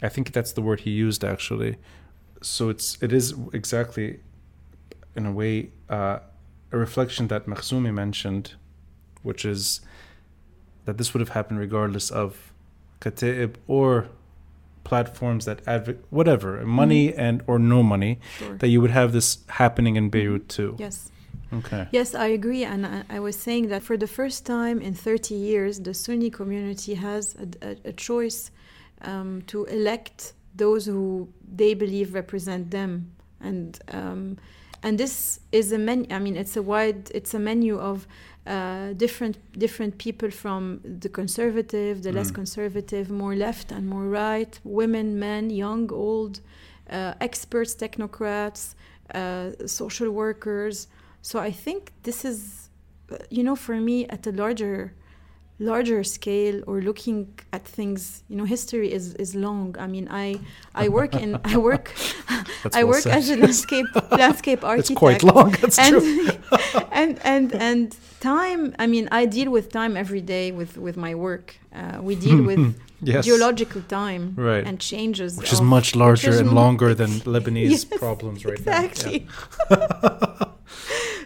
I 0.04 0.10
think 0.10 0.34
that's 0.34 0.52
the 0.52 0.62
word 0.62 0.82
he 0.82 0.92
used 0.92 1.24
actually. 1.24 1.78
So 2.42 2.68
it's 2.70 3.02
it 3.02 3.14
is 3.14 3.34
exactly, 3.54 4.20
in 5.16 5.26
a 5.26 5.32
way, 5.32 5.70
uh, 5.90 6.20
a 6.72 6.78
reflection 6.78 7.30
that 7.30 7.46
Makhzoumi 7.46 7.94
mentioned, 7.94 8.56
which 9.24 9.46
is 9.46 9.80
that 10.84 10.98
this 10.98 11.14
would 11.14 11.22
have 11.22 11.30
happened 11.30 11.60
regardless 11.60 12.12
of 12.12 12.52
Kataib 13.00 13.56
or 13.68 14.10
platforms 14.86 15.44
that 15.46 15.60
advocate 15.68 16.06
whatever 16.10 16.66
money 16.66 17.10
mm-hmm. 17.10 17.20
and 17.20 17.44
or 17.48 17.60
no 17.60 17.84
money 17.84 18.20
sure. 18.38 18.58
that 18.60 18.70
you 18.70 18.80
would 18.82 18.92
have 18.92 19.12
this 19.12 19.40
happening 19.50 19.98
in 19.98 20.10
Beirut 20.10 20.48
mm-hmm. 20.48 20.76
too. 20.76 20.76
Yes. 20.80 21.12
Okay. 21.54 21.88
Yes, 21.92 22.16
I 22.16 22.28
agree, 22.28 22.64
and 22.64 22.86
I, 22.86 23.04
I, 23.10 23.20
was 23.20 23.36
saying 23.36 23.68
that 23.70 23.84
for 23.84 23.98
the 23.98 24.08
first 24.08 24.46
time 24.46 24.82
in 24.82 24.94
30 24.94 25.36
years, 25.36 25.80
the 25.80 25.94
Sunni 25.94 26.30
community 26.30 26.96
has 26.96 27.36
a, 27.36 27.70
a, 27.70 27.90
a 27.90 27.94
choice 27.94 28.52
um, 29.04 29.44
to 29.48 29.66
elect 29.66 30.34
those 30.56 30.86
who 30.86 31.30
they 31.56 31.74
believe 31.74 32.14
represent 32.14 32.72
them, 32.72 33.12
and 33.40 33.80
um, 33.90 34.38
and 34.86 35.00
this 35.00 35.40
is 35.52 35.72
a 35.72 35.80
menu. 35.80 36.06
I 36.12 36.20
mean, 36.20 36.38
it's 36.38 36.56
a 36.56 36.62
wide, 36.62 37.10
it's 37.14 37.34
a 37.34 37.40
menu 37.40 37.80
of 37.80 38.08
uh, 38.46 38.94
different 38.94 39.36
different 39.58 39.98
people 39.98 40.30
from 40.30 40.80
the 41.02 41.10
conservative, 41.10 42.04
the 42.04 42.12
mm. 42.12 42.18
less 42.18 42.30
conservative, 42.30 43.10
more 43.10 43.36
left 43.36 43.72
and 43.72 43.84
more 43.88 44.08
right, 44.08 44.54
women, 44.64 45.08
men, 45.18 45.50
young, 45.50 45.92
old, 45.92 46.40
uh, 46.92 47.16
experts, 47.20 47.74
technocrats, 47.76 48.76
uh, 49.16 49.50
social 49.66 50.12
workers. 50.12 50.88
So 51.24 51.40
I 51.40 51.50
think 51.50 51.92
this 52.04 52.24
is, 52.24 52.70
uh, 53.12 53.18
you 53.32 53.44
know, 53.44 53.56
for 53.56 53.78
me 53.90 54.06
at 54.16 54.28
a 54.28 54.32
larger 54.32 54.94
larger 55.60 56.04
scale 56.04 56.62
or 56.68 56.82
looking 56.82 57.28
at 57.54 57.64
things 57.66 58.24
you 58.30 58.36
know 58.36 58.44
history 58.44 58.92
is 58.92 59.14
is 59.16 59.34
long 59.36 59.74
i 59.80 59.88
mean 59.88 60.06
i 60.12 60.36
i 60.84 60.90
work 60.90 61.14
in 61.16 61.40
i 61.54 61.56
work 61.56 61.94
i 62.74 62.84
well 62.84 62.88
work 62.92 63.04
said. 63.04 63.14
as 63.18 63.30
a 63.30 63.36
landscape 63.44 63.88
landscape 64.12 64.62
architect 64.66 64.90
It's 64.92 65.00
quite 65.00 65.24
long. 65.24 65.52
That's 65.62 65.80
and, 65.80 65.94
true. 65.96 66.30
and 67.02 67.20
and 67.24 67.54
and 67.56 67.96
time 68.20 68.76
i 68.80 68.86
mean 68.86 69.08
i 69.12 69.26
deal 69.26 69.50
with 69.50 69.72
time 69.72 69.96
every 69.96 70.22
day 70.22 70.52
with 70.52 70.78
with 70.78 70.98
my 70.98 71.16
work 71.16 71.56
uh, 71.74 72.00
we 72.02 72.16
deal 72.16 72.42
with 72.44 72.76
Yes. 73.02 73.26
geological 73.26 73.82
time 73.88 74.34
Right. 74.36 74.66
and 74.68 74.80
changes 74.80 75.38
Which 75.38 75.54
is 75.54 75.62
much 75.62 75.96
larger 75.96 76.32
is 76.32 76.40
and 76.40 76.52
longer 76.54 76.94
than 76.96 77.10
Lebanese 77.34 77.70
Yes, 77.72 77.86
problems 77.86 78.44
right 78.46 78.58
exactly 78.60 79.28
now. 79.70 79.78
Yeah. 79.78 80.46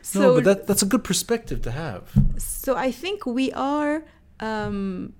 so 0.01 0.19
no, 0.21 0.35
but 0.35 0.43
that, 0.43 0.67
that's 0.67 0.81
a 0.81 0.85
good 0.93 1.03
perspective 1.03 1.61
to 1.67 1.71
have. 1.71 2.03
so 2.37 2.75
I 2.75 2.91
think 2.91 3.25
we 3.25 3.51
are. 3.53 4.03
Um, 4.39 5.13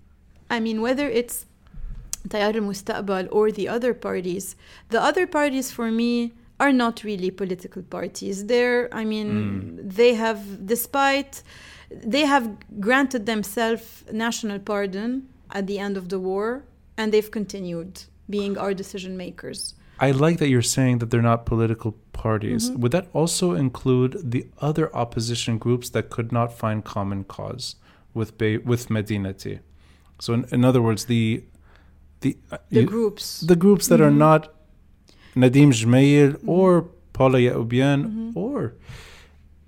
I 0.49 0.59
mean, 0.59 0.81
whether 0.81 1.07
it's 1.07 1.45
Tayar 2.27 2.55
al-Mustaqbal 2.55 3.27
or 3.31 3.51
the 3.51 3.67
other 3.67 3.93
parties, 3.93 4.55
the 4.89 5.01
other 5.01 5.25
parties 5.27 5.71
for 5.71 5.91
me 5.91 6.33
are 6.59 6.73
not 6.73 7.03
really 7.03 7.31
political 7.31 7.81
parties. 7.83 8.45
They're, 8.45 8.93
I 8.93 9.05
mean, 9.05 9.79
they 9.81 10.13
have, 10.15 10.65
despite, 10.65 11.41
they 11.89 12.25
have 12.25 12.57
granted 12.79 13.25
themselves 13.25 14.03
national 14.11 14.59
pardon 14.59 15.29
at 15.51 15.67
the 15.67 15.79
end 15.79 15.95
of 15.97 16.09
the 16.09 16.19
war, 16.19 16.63
and 16.97 17.13
they've 17.13 17.31
continued 17.31 18.03
being 18.29 18.57
our 18.57 18.73
decision 18.73 19.15
makers. 19.15 19.75
I 20.01 20.11
like 20.11 20.37
that 20.39 20.49
you're 20.49 20.61
saying 20.61 20.99
that 20.99 21.11
they're 21.11 21.21
not 21.21 21.45
political 21.45 21.93
parties. 22.13 22.69
Mm-hmm. 22.69 22.81
Would 22.81 22.91
that 22.91 23.07
also 23.13 23.53
include 23.53 24.31
the 24.31 24.47
other 24.59 24.93
opposition 24.95 25.57
groups 25.57 25.89
that 25.89 26.09
could 26.09 26.31
not 26.31 26.53
find 26.53 26.83
common 26.83 27.23
cause 27.23 27.75
with 28.13 28.37
Bay, 28.37 28.57
with 28.57 28.89
Madinati? 28.89 29.59
So, 30.19 30.33
in, 30.33 30.45
in 30.51 30.65
other 30.65 30.81
words, 30.81 31.05
the 31.05 31.43
the 32.21 32.37
uh, 32.51 32.57
The 32.69 32.81
you- 32.81 32.85
groups. 32.87 33.41
the 33.41 33.55
groups 33.55 33.87
that 33.87 34.01
are 34.01 34.11
Mhm. 34.11 34.17
not 34.17 34.53
Nadim 35.35 35.69
Jmail 35.71 36.33
Mm-hmm. 36.33 36.49
or 36.49 36.89
Paula 37.13 37.39
Yacoubian 37.39 38.31
or 38.35 38.73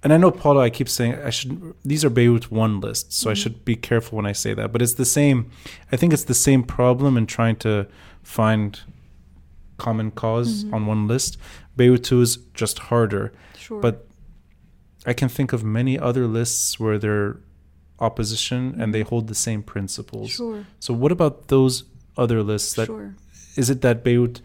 and 0.03 0.11
I 0.11 0.17
know 0.17 0.31
Paula 0.31 0.61
I 0.61 0.69
keep 0.69 0.89
saying 0.89 1.13
I 1.15 1.29
should 1.29 1.73
these 1.85 2.03
are 2.03 2.09
Beirut 2.09 2.51
one 2.51 2.79
lists 2.81 3.15
so 3.15 3.29
I 3.29 3.33
Mm-hmm. 3.33 3.41
should 3.41 3.65
be 3.65 3.75
careful 3.75 4.15
when 4.17 4.25
I 4.25 4.33
say 4.33 4.53
that 4.55 4.71
but 4.73 4.81
it's 4.81 4.95
the 4.95 5.05
same 5.05 5.49
I 5.91 5.95
think 5.97 6.11
it's 6.13 6.25
the 6.25 6.33
same 6.33 6.63
problem 6.63 7.15
in 7.17 7.25
trying 7.25 7.55
to 7.57 7.87
find 8.23 8.79
common 9.77 10.09
because 10.09 10.63
Mm-hmm. 10.65 10.73
on 10.73 10.85
one 10.87 11.07
list 11.07 11.37
Beirut 11.77 12.03
2 12.03 12.21
is 12.21 12.37
just 12.53 12.79
harder 12.89 13.31
Sure. 13.57 13.79
but 13.81 14.07
I 15.05 15.13
can 15.13 15.29
think 15.29 15.53
of 15.53 15.63
many 15.63 15.97
other 15.97 16.27
lists 16.27 16.79
where 16.79 16.97
they're 16.99 17.37
opposition 18.01 18.75
and 18.79 18.93
they 18.93 19.01
hold 19.01 19.27
the 19.27 19.35
same 19.35 19.61
principles 19.61 20.31
sure. 20.31 20.65
so 20.79 20.93
what 20.93 21.11
about 21.11 21.47
those 21.47 21.83
other 22.17 22.43
lists 22.43 22.73
that 22.73 22.87
sure. 22.87 23.15
is 23.55 23.69
it 23.69 23.81
that 23.81 24.03
Beirut, 24.03 24.41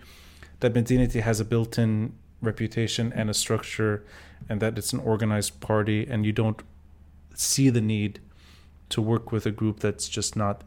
that 0.60 0.74
Madinati 0.74 1.20
has 1.20 1.40
a 1.40 1.44
built-in 1.44 2.12
reputation 2.40 3.12
and 3.14 3.28
a 3.30 3.34
structure, 3.34 4.04
and 4.48 4.60
that 4.60 4.78
it's 4.78 4.92
an 4.92 5.00
organized 5.00 5.60
party, 5.60 6.06
and 6.08 6.24
you 6.24 6.32
don't 6.32 6.62
see 7.34 7.68
the 7.70 7.80
need 7.80 8.20
to 8.88 9.02
work 9.02 9.32
with 9.32 9.46
a 9.46 9.50
group 9.50 9.80
that's 9.80 10.08
just 10.08 10.36
not 10.36 10.62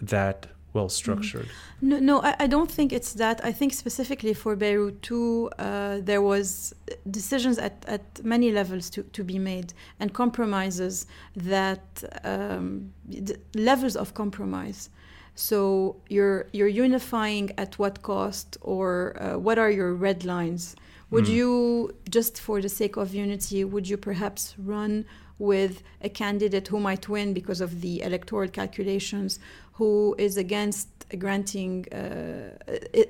that 0.00 0.48
well 0.74 0.88
structured. 0.88 1.48
No, 1.80 1.98
no, 1.98 2.20
I, 2.22 2.34
I 2.40 2.46
don't 2.46 2.70
think 2.70 2.92
it's 2.92 3.12
that. 3.14 3.40
I 3.44 3.52
think 3.52 3.72
specifically 3.72 4.34
for 4.34 4.54
Beirut 4.56 5.00
too, 5.02 5.50
uh, 5.58 5.98
there 6.02 6.20
was 6.22 6.74
decisions 7.10 7.58
at, 7.58 7.84
at 7.88 8.02
many 8.24 8.50
levels 8.52 8.90
to, 8.90 9.02
to 9.02 9.24
be 9.24 9.38
made 9.38 9.72
and 10.00 10.12
compromises 10.12 11.06
that 11.36 11.80
um, 12.24 12.92
d- 13.08 13.36
levels 13.54 13.96
of 13.96 14.12
compromise. 14.14 14.90
So 15.34 15.96
you're 16.08 16.46
you're 16.52 16.66
unifying 16.86 17.52
at 17.56 17.78
what 17.78 18.02
cost, 18.02 18.56
or 18.60 19.16
uh, 19.22 19.38
what 19.38 19.56
are 19.58 19.70
your 19.70 19.94
red 19.94 20.24
lines? 20.24 20.74
Would 21.10 21.24
Mm. 21.26 21.34
you 21.38 21.94
just 22.10 22.38
for 22.40 22.60
the 22.60 22.68
sake 22.68 22.96
of 22.98 23.14
unity, 23.14 23.64
would 23.64 23.88
you 23.88 23.96
perhaps 23.96 24.54
run 24.58 25.04
with 25.38 25.82
a 26.02 26.08
candidate 26.08 26.68
who 26.68 26.80
might 26.80 27.08
win 27.08 27.32
because 27.32 27.60
of 27.60 27.80
the 27.80 28.02
electoral 28.02 28.48
calculations, 28.48 29.38
who 29.74 30.14
is 30.18 30.36
against 30.36 30.88
granting, 31.18 31.86
uh, 31.92 32.50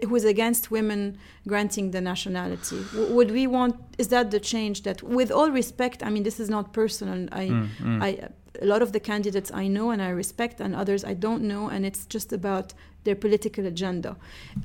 who 0.07 0.15
is 0.15 0.25
against 0.25 0.71
women 0.71 1.19
granting 1.47 1.91
the 1.91 2.01
nationality? 2.01 2.79
Would 2.95 3.31
we 3.31 3.47
want? 3.47 3.77
Is 3.97 4.09
that 4.09 4.31
the 4.31 4.41
change 4.41 4.83
that, 4.83 5.03
with 5.03 5.31
all 5.33 5.51
respect, 5.51 6.03
I 6.03 6.11
mean, 6.11 6.23
this 6.23 6.39
is 6.39 6.49
not 6.49 6.73
personal. 6.73 7.29
I, 7.33 7.49
Mm, 7.49 7.69
mm. 7.81 8.03
I, 8.03 8.29
a 8.61 8.67
lot 8.67 8.83
of 8.83 8.93
the 8.93 9.01
candidates 9.01 9.51
I 9.55 9.69
know 9.69 9.91
and 9.91 10.03
I 10.03 10.11
respect, 10.11 10.61
and 10.61 10.75
others 10.75 11.05
I 11.05 11.15
don't 11.15 11.43
know, 11.43 11.69
and 11.69 11.85
it's 11.87 12.07
just 12.07 12.33
about 12.33 12.75
their 13.05 13.15
political 13.17 13.65
agenda. 13.67 14.17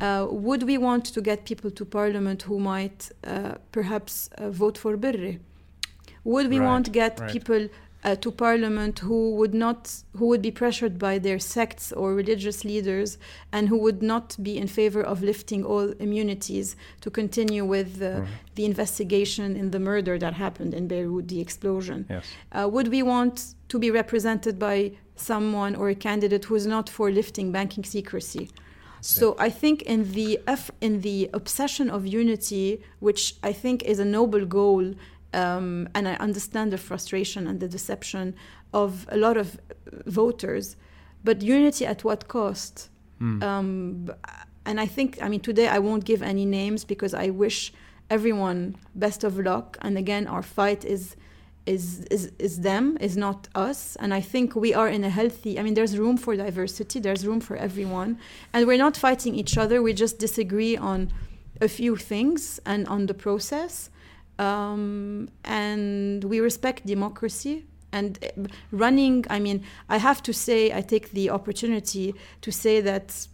Uh, 0.02 0.28
would 0.30 0.64
we 0.64 0.78
want 0.78 1.06
to 1.14 1.22
get 1.22 1.46
people 1.46 1.72
to 1.72 1.86
parliament 1.86 2.42
who 2.44 2.60
might 2.60 3.12
uh, 3.24 3.54
perhaps 3.72 4.30
uh, 4.38 4.50
vote 4.50 4.78
for 4.78 4.98
Berri? 4.98 5.40
Would 6.24 6.50
we 6.50 6.60
Right, 6.60 6.66
want 6.68 6.86
to 6.86 6.92
get 6.92 7.20
right. 7.20 7.32
people 7.32 7.68
uh, 8.06 8.16
to 8.18 8.32
parliament 8.32 9.00
who 9.00 9.36
would 9.36 9.54
not, 9.54 9.82
who 10.18 10.28
would 10.28 10.42
be 10.42 10.52
pressured 10.52 11.00
by 11.00 11.20
their 11.20 11.40
sects 11.40 11.92
or 11.94 12.14
religious 12.14 12.66
leaders, 12.66 13.18
and 13.54 13.70
who 13.70 13.78
would 13.78 14.02
not 14.04 14.36
be 14.44 14.58
in 14.58 14.68
favor 14.68 15.02
of 15.02 15.22
lifting 15.24 15.64
all 15.64 15.88
immunities 16.00 16.76
to 17.02 17.10
continue 17.10 17.64
with 17.66 18.02
uh, 18.02 18.06
Right. 18.20 18.28
the 18.56 18.66
investigation 18.66 19.56
in 19.56 19.72
the 19.72 19.80
murder 19.80 20.18
that 20.20 20.34
happened 20.34 20.74
in 20.74 20.88
Beirut, 20.88 21.28
the 21.30 21.40
explosion? 21.40 22.06
Yes. 22.10 22.26
Uh, 22.52 22.68
would 22.74 22.90
we 22.90 23.02
want 23.04 23.56
to 23.70 23.80
be 23.80 23.90
represented 23.90 24.60
by 24.60 24.92
someone 25.16 25.74
or 25.76 25.88
a 25.90 25.96
candidate 25.96 26.44
who 26.46 26.56
is 26.56 26.66
not 26.68 26.90
for 26.90 27.10
lifting 27.12 27.52
banking 27.52 27.86
secrecy? 27.86 28.50
So 29.02 29.36
I 29.38 29.50
think 29.50 29.82
in 29.82 30.12
the 30.14 30.40
in 30.80 31.02
the 31.02 31.30
obsession 31.34 31.90
of 31.90 32.08
unity, 32.08 32.82
which 33.02 33.36
I 33.44 33.52
think 33.52 33.84
is 33.84 34.00
a 34.00 34.06
noble 34.06 34.46
goal, 34.46 34.94
um, 35.34 35.90
and 35.96 36.08
I 36.08 36.16
understand 36.16 36.72
the 36.72 36.78
frustration 36.78 37.48
and 37.48 37.60
the 37.60 37.68
deception 37.68 38.36
of 38.74 39.06
a 39.10 39.18
lot 39.18 39.38
of 39.38 39.60
voters, 40.06 40.76
but 41.24 41.42
unity 41.42 41.86
at 41.86 42.04
what 42.04 42.28
cost? 42.28 42.90
Mm. 43.22 43.44
Um, 43.44 44.12
and 44.66 44.80
I 44.80 44.86
think, 44.86 45.22
I 45.22 45.28
mean, 45.30 45.42
today 45.42 45.68
I 45.68 45.80
won't 45.80 46.06
give 46.06 46.22
any 46.22 46.46
names 46.46 46.84
because 46.86 47.14
I 47.14 47.30
wish 47.30 47.74
everyone 48.10 48.76
best 48.96 49.24
of 49.24 49.38
luck. 49.40 49.78
And 49.82 49.98
again, 49.98 50.28
our 50.28 50.44
fight 50.44 50.86
is 50.86 51.16
is 51.66 52.02
is 52.12 52.32
is 52.40 52.60
them, 52.60 52.98
is 53.00 53.16
not 53.16 53.48
us. 53.56 53.96
And 53.98 54.14
I 54.14 54.22
think 54.22 54.56
we 54.56 54.74
are 54.74 54.90
in 54.90 55.04
a 55.04 55.10
healthy. 55.10 55.58
I 55.60 55.64
mean, 55.64 55.76
there's 55.76 55.98
room 55.98 56.18
for 56.18 56.36
diversity. 56.36 57.00
There's 57.00 57.26
room 57.26 57.40
for 57.40 57.56
everyone, 57.56 58.18
and 58.54 58.68
we're 58.68 58.78
not 58.78 58.98
fighting 58.98 59.34
each 59.36 59.58
other. 59.58 59.82
We 59.82 59.94
just 59.94 60.20
disagree 60.20 60.76
on 60.76 61.12
a 61.62 61.68
few 61.68 61.96
things 61.96 62.60
and 62.66 62.88
on 62.88 63.06
the 63.06 63.14
process. 63.14 63.90
Um, 64.40 65.30
and 65.44 66.24
we 66.24 66.40
respect 66.40 66.86
democracy 66.86 67.66
and 67.92 68.18
uh, 68.24 68.48
running 68.72 69.24
i 69.30 69.38
mean 69.40 69.64
i 69.88 69.98
have 69.98 70.22
to 70.24 70.34
say 70.34 70.74
i 70.74 70.82
take 70.82 71.12
the 71.12 71.30
opportunity 71.30 72.16
to 72.42 72.52
say 72.52 72.82
that 72.82 73.28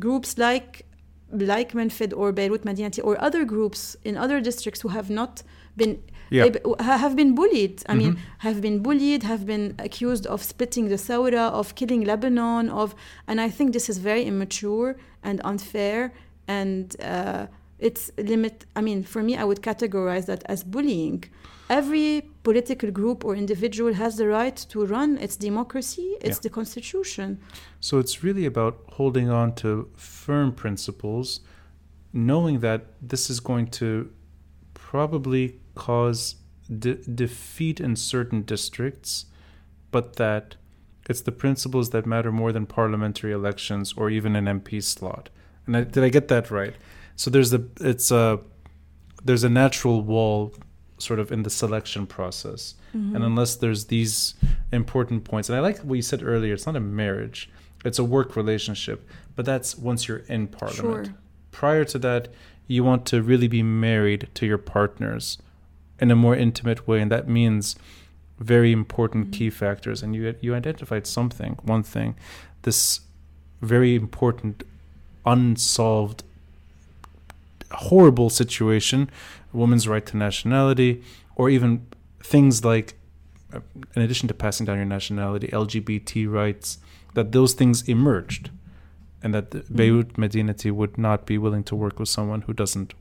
groups 0.00 0.38
like 0.38 0.86
like 1.30 1.72
Menfid 1.74 2.14
or 2.16 2.32
Beirut 2.32 2.64
Madinati 2.64 3.00
or 3.04 3.20
other 3.20 3.44
groups 3.44 3.96
in 4.04 4.16
other 4.16 4.40
districts 4.40 4.80
who 4.80 4.88
have 4.88 5.10
not 5.10 5.42
been 5.76 5.98
Yeah. 6.30 6.46
have 6.80 7.14
been 7.16 7.34
bullied 7.34 7.82
i 7.88 7.94
mean 7.94 8.12
Mhm. 8.14 8.18
have 8.38 8.60
been 8.60 8.78
bullied 8.82 9.22
have 9.24 9.44
been 9.44 9.74
accused 9.78 10.26
of 10.26 10.42
splitting 10.42 10.88
the 10.88 10.96
Sawra 10.98 11.44
of 11.60 11.74
killing 11.74 12.02
Lebanon 12.04 12.70
of 12.70 12.94
and 13.28 13.40
I 13.40 13.50
think 13.56 13.72
this 13.72 13.88
is 13.88 13.98
very 13.98 14.24
immature 14.24 14.96
and 15.22 15.40
unfair 15.44 16.12
and 16.46 16.96
uh, 17.02 17.46
it's 17.78 18.10
limit 18.18 18.64
i 18.76 18.80
mean 18.80 19.02
for 19.02 19.22
me 19.22 19.36
i 19.36 19.44
would 19.44 19.60
categorize 19.62 20.26
that 20.26 20.42
as 20.46 20.64
bullying 20.64 21.22
every 21.70 22.10
political 22.42 22.90
group 22.90 23.24
or 23.24 23.36
individual 23.36 23.92
has 23.94 24.16
the 24.16 24.26
right 24.26 24.56
to 24.72 24.84
run 24.86 25.18
its 25.18 25.36
democracy 25.36 26.08
it's 26.20 26.38
Yeah. 26.38 26.44
the 26.46 26.50
constitution 26.50 27.38
So 27.80 27.98
it's 28.02 28.16
really 28.26 28.46
about 28.46 28.74
holding 28.98 29.28
on 29.40 29.54
to 29.62 29.70
firm 29.96 30.48
principles, 30.52 31.40
knowing 32.12 32.56
that 32.60 32.80
this 33.12 33.30
is 33.30 33.38
going 33.50 33.68
to 33.80 33.88
probably 34.74 35.60
cause 35.74 36.36
de- 36.84 36.96
defeat 37.24 37.80
in 37.80 37.96
certain 37.96 38.42
districts, 38.42 39.26
but 39.90 40.16
that 40.16 40.56
it's 41.08 41.22
the 41.22 41.32
principles 41.32 41.90
that 41.90 42.04
matter 42.06 42.32
more 42.32 42.52
than 42.52 42.66
parliamentary 42.66 43.32
elections 43.32 43.94
or 43.96 44.10
even 44.10 44.36
an 44.36 44.46
MP 44.60 44.82
slot. 44.82 45.30
And 45.66 45.76
I, 45.76 45.84
did 45.84 46.02
I 46.04 46.08
get 46.08 46.28
that 46.28 46.50
right? 46.50 46.74
So 47.18 47.30
there's 47.30 47.52
a 47.52 47.62
it's 47.80 48.10
a 48.12 48.38
there's 49.24 49.44
a 49.44 49.48
natural 49.50 50.00
wall 50.02 50.54
sort 50.98 51.18
of 51.18 51.30
in 51.32 51.42
the 51.42 51.50
selection 51.50 52.06
process. 52.06 52.74
Mm-hmm. 52.96 53.16
And 53.16 53.24
unless 53.24 53.56
there's 53.56 53.86
these 53.86 54.34
important 54.72 55.24
points, 55.24 55.48
and 55.48 55.56
I 55.58 55.60
like 55.60 55.78
what 55.80 55.96
you 55.96 56.02
said 56.02 56.22
earlier, 56.22 56.54
it's 56.54 56.66
not 56.66 56.76
a 56.76 56.80
marriage, 56.80 57.50
it's 57.84 57.98
a 57.98 58.04
work 58.04 58.36
relationship, 58.36 59.06
but 59.36 59.44
that's 59.44 59.76
once 59.76 60.06
you're 60.08 60.24
in 60.28 60.46
parliament. 60.46 61.06
Sure. 61.06 61.14
Prior 61.50 61.84
to 61.86 61.98
that, 61.98 62.28
you 62.68 62.84
want 62.84 63.04
to 63.06 63.20
really 63.20 63.48
be 63.48 63.62
married 63.64 64.28
to 64.34 64.46
your 64.46 64.58
partners 64.58 65.38
in 66.00 66.10
a 66.10 66.16
more 66.16 66.36
intimate 66.36 66.86
way, 66.86 67.00
and 67.00 67.10
that 67.10 67.28
means 67.28 67.74
very 68.38 68.70
important 68.70 69.28
Mhm. 69.28 69.32
key 69.32 69.50
factors, 69.50 70.02
and 70.02 70.14
you 70.14 70.34
you 70.40 70.54
identified 70.54 71.04
something, 71.06 71.58
one 71.64 71.82
thing, 71.82 72.14
this 72.62 73.00
very 73.60 73.96
important 73.96 74.62
unsolved 75.26 76.22
horrible 77.72 78.30
situation, 78.30 79.10
women's 79.52 79.88
right 79.88 80.04
to 80.06 80.16
nationality, 80.16 81.02
or 81.36 81.50
even 81.50 81.86
things 82.22 82.64
like, 82.64 82.94
uh, 83.52 83.60
in 83.94 84.02
addition 84.02 84.28
to 84.28 84.34
passing 84.34 84.66
down 84.66 84.76
your 84.76 84.86
nationality, 84.86 85.48
LGBT 85.48 86.30
rights, 86.30 86.78
that 87.14 87.32
those 87.32 87.54
things 87.54 87.88
emerged, 87.88 88.50
and 89.22 89.34
that 89.34 89.50
the 89.50 89.64
Beirut 89.72 90.14
Madinati 90.14 90.70
would 90.70 90.98
not 90.98 91.26
be 91.26 91.38
willing 91.38 91.64
to 91.64 91.76
work 91.76 91.98
with 91.98 92.08
someone 92.08 92.42
who 92.42 92.52
doesn't 92.52 92.94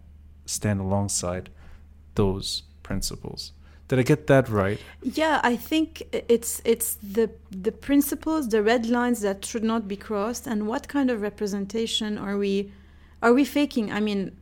stand 0.45 0.79
alongside 0.79 1.49
those 2.15 2.63
principles. 2.83 3.51
Did 3.87 3.99
I 3.99 4.03
get 4.03 4.27
that 4.27 4.49
right? 4.49 4.79
Yeah, 5.01 5.39
I 5.43 5.55
think 5.55 6.03
it's 6.11 6.61
it's 6.65 6.95
the 6.95 7.29
the 7.51 7.71
principles, 7.71 8.49
the 8.49 8.61
red 8.61 8.85
lines 8.87 9.21
that 9.21 9.45
should 9.45 9.63
not 9.63 9.87
be 9.87 9.95
crossed, 9.95 10.45
and 10.45 10.67
what 10.67 10.89
kind 10.89 11.09
of 11.09 11.21
representation 11.21 12.17
are 12.17 12.37
we 12.37 12.71
are 13.21 13.33
we 13.33 13.45
faking? 13.45 13.91
I 13.91 14.01
mean, 14.01 14.35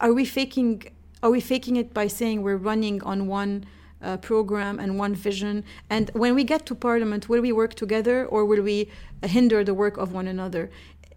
are 0.00 0.12
we 0.12 0.24
faking 0.24 0.84
are 1.22 1.30
we 1.30 1.40
faking 1.40 1.76
it 1.76 1.92
by 1.92 2.06
saying 2.06 2.42
we're 2.42 2.56
running 2.56 3.02
on 3.02 3.26
one 3.26 3.64
uh, 4.00 4.16
program 4.18 4.78
and 4.78 4.98
one 4.98 5.14
vision? 5.14 5.64
And 5.90 6.10
when 6.14 6.34
we 6.36 6.44
get 6.44 6.64
to 6.66 6.74
parliament, 6.74 7.28
will 7.28 7.42
we 7.42 7.52
work 7.52 7.74
together 7.74 8.24
or 8.24 8.44
will 8.44 8.62
we 8.62 8.88
uh, 9.22 9.26
hinder 9.26 9.64
the 9.64 9.74
work 9.74 9.96
of 9.96 10.12
one 10.12 10.28
another? 10.28 10.70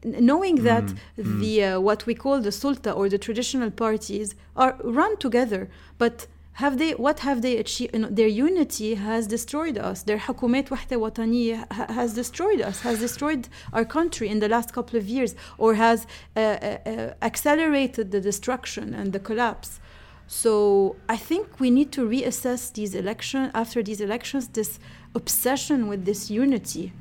Knowing 0.04 0.64
that 0.64 0.86
Mm, 0.86 0.98
mm. 1.18 1.40
the 1.42 1.64
uh, 1.64 1.80
what 1.80 2.08
we 2.08 2.16
call 2.16 2.42
the 2.42 2.50
sulta 2.50 2.92
or 2.96 3.08
the 3.08 3.20
traditional 3.20 3.70
parties 3.70 4.34
are 4.56 4.76
run 4.84 5.16
together, 5.18 5.70
but 6.00 6.26
have 6.57 6.79
they 6.79 6.93
what 6.93 7.21
have 7.21 7.43
they 7.43 7.59
achieved 7.59 7.95
you 7.95 8.01
know, 8.01 8.09
their 8.09 8.27
unity 8.27 8.95
has 8.95 9.27
destroyed 9.27 9.77
us 9.77 10.03
their 10.03 10.19
حكومات 10.19 10.71
وحدة 10.71 10.97
وطنية 10.97 11.67
ha- 11.73 11.93
has 11.93 12.15
destroyed 12.15 12.61
us 12.61 12.81
has 12.81 12.99
destroyed 12.99 13.49
our 13.73 13.85
country 13.85 14.29
in 14.29 14.39
the 14.41 14.49
last 14.49 14.73
couple 14.73 14.99
of 14.99 15.07
years 15.07 15.35
or 15.59 15.75
has 15.75 16.07
uh, 16.37 16.41
uh, 16.41 16.79
uh, 16.87 17.15
accelerated 17.23 18.11
the 18.11 18.21
destruction 18.21 18.95
and 18.95 19.13
the 19.13 19.21
collapse 19.21 19.81
so 20.27 20.97
i 21.09 21.17
think 21.17 21.61
we 21.61 21.71
need 21.71 21.93
to 21.93 22.09
reassess 22.09 22.73
these 22.73 22.95
elections 22.95 23.51
after 23.55 23.83
these 23.83 24.01
elections 24.01 24.49
this 24.49 24.79
obsession 25.15 25.89
with 25.89 26.05
this 26.07 26.31
unity 26.31 26.93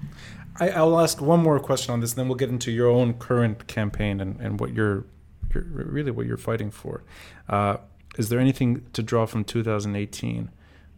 I, 0.57 0.69
I'll 0.69 0.99
ask 0.99 1.21
one 1.21 1.41
more 1.41 1.59
question 1.59 1.93
on 1.93 1.99
this, 1.99 2.11
and 2.11 2.19
then 2.19 2.27
we'll 2.29 2.37
get 2.37 2.49
into 2.49 2.71
your 2.71 2.87
own 2.87 3.15
current 3.15 3.67
campaign 3.67 4.21
and, 4.21 4.39
and 4.39 4.57
what 4.57 4.73
you're, 4.73 5.05
you're 5.53 5.63
really 5.63 6.11
what 6.11 6.25
you're 6.25 6.37
fighting 6.37 6.71
for. 6.71 7.03
Uh, 7.49 7.75
is 8.18 8.28
there 8.28 8.40
anything 8.40 8.86
to 8.92 9.02
draw 9.02 9.26
from 9.26 9.44
2018 9.44 10.50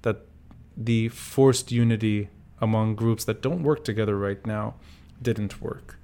that 0.02 0.26
the 0.76 1.08
forced 1.08 1.70
unity 1.70 2.28
among 2.60 2.94
groups 2.94 3.24
that 3.24 3.42
don't 3.42 3.62
work 3.62 3.84
together 3.84 4.16
right 4.16 4.44
now 4.46 4.74
didn't 5.20 5.60
work, 5.60 5.98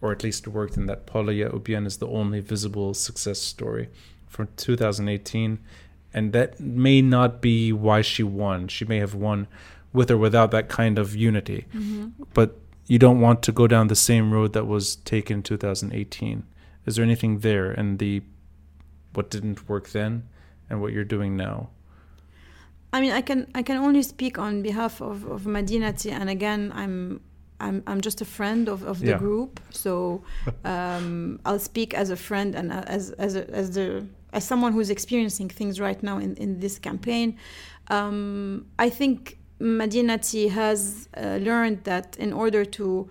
or 0.00 0.12
at 0.12 0.22
least 0.22 0.46
worked 0.46 0.76
in 0.76 0.86
that 0.86 1.06
Paula 1.06 1.32
Yacoubian 1.32 1.86
is 1.86 1.98
the 1.98 2.08
only 2.08 2.40
visible 2.40 2.92
success 2.92 3.40
story 3.40 3.88
from 4.28 4.48
2018, 4.56 5.58
and 6.12 6.32
that 6.32 6.60
may 6.60 7.00
not 7.00 7.40
be 7.40 7.72
why 7.72 8.02
she 8.02 8.22
won. 8.22 8.68
She 8.68 8.84
may 8.84 8.98
have 8.98 9.14
won 9.14 9.46
with 9.92 10.10
or 10.10 10.18
without 10.18 10.50
that 10.50 10.68
kind 10.68 10.98
of 10.98 11.16
unity. 11.16 11.66
Mm-hmm. 11.74 12.24
But 12.34 12.58
you 12.86 12.98
don't 12.98 13.20
want 13.20 13.42
to 13.44 13.52
go 13.52 13.66
down 13.66 13.88
the 13.88 13.96
same 13.96 14.32
road 14.32 14.52
that 14.52 14.66
was 14.66 14.96
taken 14.96 15.38
in 15.38 15.42
2018. 15.42 16.44
Is 16.84 16.96
there 16.96 17.04
anything 17.04 17.38
there 17.38 17.72
in 17.72 17.98
the 17.98 18.22
what 19.14 19.30
didn't 19.30 19.68
work 19.68 19.90
then 19.90 20.28
and 20.72 20.80
what 20.80 20.92
you're 20.92 21.04
doing 21.16 21.36
now? 21.36 21.68
I 22.92 23.00
mean, 23.00 23.12
I 23.12 23.22
can 23.22 23.46
I 23.54 23.62
can 23.62 23.76
only 23.76 24.02
speak 24.02 24.38
on 24.38 24.62
behalf 24.62 25.00
of, 25.00 25.24
of 25.34 25.42
Madinati, 25.44 26.10
and 26.10 26.28
again, 26.28 26.72
I'm 26.74 27.20
I'm 27.60 27.82
I'm 27.86 28.00
just 28.00 28.20
a 28.20 28.24
friend 28.24 28.68
of, 28.68 28.82
of 28.82 28.98
the 29.00 29.06
Yeah. 29.12 29.18
group, 29.18 29.60
so 29.70 30.22
um, 30.64 31.38
I'll 31.46 31.58
speak 31.70 31.94
as 31.94 32.10
a 32.10 32.16
friend 32.16 32.54
and 32.54 32.72
as 32.72 33.10
as 33.12 33.36
a, 33.36 33.48
as 33.50 33.70
the 33.76 34.04
as 34.32 34.44
someone 34.44 34.72
who's 34.72 34.90
experiencing 34.90 35.48
things 35.50 35.78
right 35.78 36.02
now 36.02 36.18
in, 36.18 36.34
in 36.36 36.60
this 36.60 36.78
campaign. 36.78 37.36
Um, 37.88 38.66
I 38.78 38.88
think 38.90 39.38
Madinati 39.60 40.50
has 40.50 41.08
uh, 41.16 41.38
learned 41.48 41.84
that 41.84 42.16
in 42.18 42.32
order 42.32 42.64
to 42.64 43.08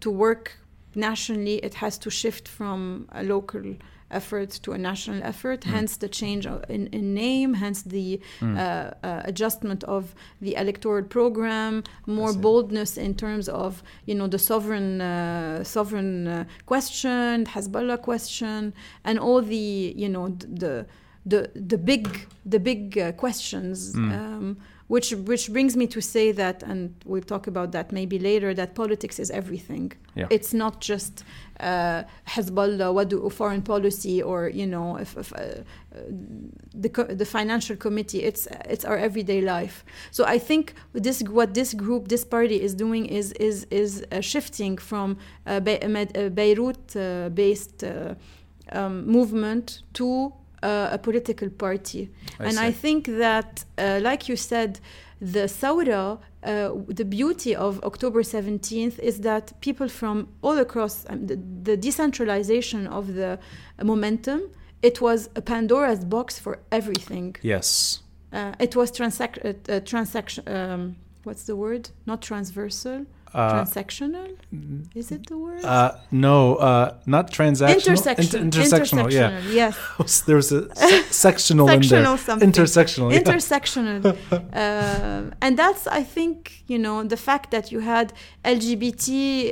to 0.00 0.10
work 0.10 0.58
nationally, 0.94 1.56
it 1.68 1.74
has 1.74 1.98
to 1.98 2.10
shift 2.10 2.48
from 2.48 3.08
a 3.12 3.22
local 3.22 3.62
effort 4.10 4.50
to 4.62 4.72
a 4.72 4.78
national 4.78 5.22
effort. 5.22 5.60
Mm. 5.62 5.70
Hence 5.70 5.96
the 5.96 6.08
change 6.08 6.46
in, 6.68 6.86
in 6.88 7.14
name. 7.14 7.54
Hence 7.54 7.82
the 7.82 8.20
Mm. 8.40 8.56
uh, 8.56 8.60
uh, 9.06 9.22
adjustment 9.24 9.84
of 9.84 10.14
the 10.40 10.54
electoral 10.56 11.04
program, 11.04 11.82
more 12.06 12.32
boldness 12.32 12.96
in 12.96 13.14
terms 13.14 13.48
of 13.48 13.82
you 14.06 14.14
know 14.14 14.26
the 14.28 14.38
sovereign 14.38 15.00
uh, 15.00 15.64
sovereign 15.64 16.26
uh, 16.28 16.44
question, 16.66 17.44
Hezbollah 17.46 18.00
question, 18.02 18.72
and 19.04 19.18
all 19.18 19.42
the 19.42 19.94
you 19.96 20.08
know 20.08 20.28
the 20.62 20.86
the 21.24 21.50
the 21.54 21.78
big 21.78 22.26
the 22.44 22.60
big 22.60 22.98
uh, 22.98 23.12
questions. 23.12 23.94
Mm. 23.94 24.12
Um, 24.12 24.56
which 24.88 25.10
which 25.12 25.50
brings 25.52 25.76
me 25.76 25.86
to 25.88 26.00
say 26.00 26.32
that, 26.32 26.62
and 26.62 26.94
we'll 27.04 27.22
talk 27.22 27.46
about 27.46 27.72
that 27.72 27.92
maybe 27.92 28.18
later. 28.18 28.54
That 28.54 28.74
politics 28.74 29.18
is 29.18 29.30
everything. 29.30 29.92
Yeah. 30.14 30.26
It's 30.30 30.54
not 30.54 30.80
just 30.80 31.24
uh, 31.60 32.04
Hezbollah, 32.28 32.94
what 32.94 33.08
do 33.08 33.28
foreign 33.30 33.62
policy, 33.62 34.22
or 34.22 34.48
you 34.48 34.66
know, 34.66 34.96
if, 34.96 35.16
if, 35.16 35.32
uh, 35.32 35.62
the 36.74 36.88
co- 36.88 37.14
the 37.14 37.24
financial 37.24 37.76
committee. 37.76 38.22
It's 38.22 38.46
it's 38.68 38.84
our 38.84 38.96
everyday 38.96 39.40
life. 39.40 39.84
So 40.10 40.24
I 40.24 40.38
think 40.38 40.74
this 40.92 41.22
what 41.22 41.54
this 41.54 41.74
group, 41.74 42.08
this 42.08 42.24
party 42.24 42.62
is 42.62 42.74
doing 42.74 43.06
is 43.06 43.32
is 43.32 43.66
is 43.70 44.04
uh, 44.12 44.20
shifting 44.20 44.78
from 44.78 45.16
uh, 45.46 45.60
Be- 45.60 45.82
uh, 45.82 46.28
Beirut 46.28 46.96
uh, 46.96 47.28
based 47.30 47.82
uh, 47.82 48.14
um, 48.72 49.06
movement 49.06 49.82
to 49.94 50.32
a 50.92 50.98
political 50.98 51.50
party. 51.50 52.10
and 52.38 52.58
I 52.58 52.72
think 52.72 53.06
that, 53.06 53.64
uh, 53.78 54.00
like 54.02 54.28
you 54.28 54.36
said, 54.36 54.80
the 55.20 55.44
Saura, 55.48 56.18
uh, 56.42 56.70
the 56.88 57.04
beauty 57.04 57.54
of 57.56 57.82
October 57.82 58.22
17th 58.22 58.98
is 58.98 59.20
that 59.20 59.52
people 59.60 59.88
from 59.88 60.28
all 60.42 60.58
across 60.58 61.06
um, 61.08 61.26
the, 61.26 61.36
the 61.62 61.76
decentralization 61.76 62.86
of 62.86 63.14
the 63.14 63.38
momentum, 63.82 64.42
it 64.82 65.00
was 65.00 65.30
a 65.34 65.42
Pandora's 65.42 66.04
box 66.04 66.38
for 66.38 66.58
everything. 66.70 67.36
yes. 67.42 68.00
Uh, 68.32 68.52
it 68.58 68.74
was 68.76 68.90
transac- 68.90 69.42
uh, 69.44 69.72
uh, 69.72 69.80
transaction. 69.80 70.42
Um, 70.48 70.96
what's 71.22 71.44
the 71.44 71.56
word? 71.56 71.90
Not 72.04 72.20
transversal. 72.20 73.06
Uh, 73.34 73.64
Transactional. 73.64 74.28
Is 74.94 75.10
it 75.10 75.26
the 75.26 75.36
word? 75.36 75.62
uh, 75.64 75.92
no, 76.10 76.56
uh, 76.56 76.94
not 77.06 77.30
transactional. 77.30 77.74
Intersection. 77.74 78.42
Inter- 78.42 78.60
intersectional. 78.62 79.10
Yeah. 79.10 79.40
Yes. 79.50 79.76
there 80.26 80.36
was 80.36 80.52
a 80.52 80.74
se- 80.74 81.02
sectional 81.10 81.68
in 81.68 81.80
there. 81.82 82.16
Something. 82.16 82.50
Intersectional. 82.50 83.12
yeah. 83.12 83.20
intersectional 83.20 84.16
uh, 84.32 85.34
and 85.42 85.58
that's 85.58 85.86
i 85.86 86.02
think 86.02 86.62
you 86.66 86.78
know 86.78 87.02
the 87.04 87.16
fact 87.16 87.50
that 87.50 87.70
you 87.72 87.80
had 87.80 88.12
lgbt 88.44 89.06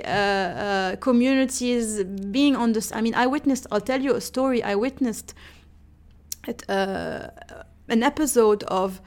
uh, 0.04 0.08
uh, 0.08 0.96
communities 0.96 2.02
being 2.30 2.54
on 2.56 2.72
this 2.72 2.92
i 2.92 3.00
mean 3.00 3.14
i 3.14 3.26
witnessed 3.26 3.66
i'll 3.70 3.80
tell 3.92 4.00
you 4.00 4.14
a 4.14 4.20
story 4.20 4.62
i 4.62 4.74
witnessed 4.74 5.34
at, 6.48 6.58
uh, 6.68 7.28
an 7.88 8.02
episode 8.02 8.62
of 8.64 9.00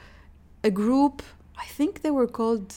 a 0.62 0.70
group 0.70 1.22
i 1.58 1.64
think 1.76 2.02
they 2.02 2.10
were 2.10 2.26
called 2.26 2.74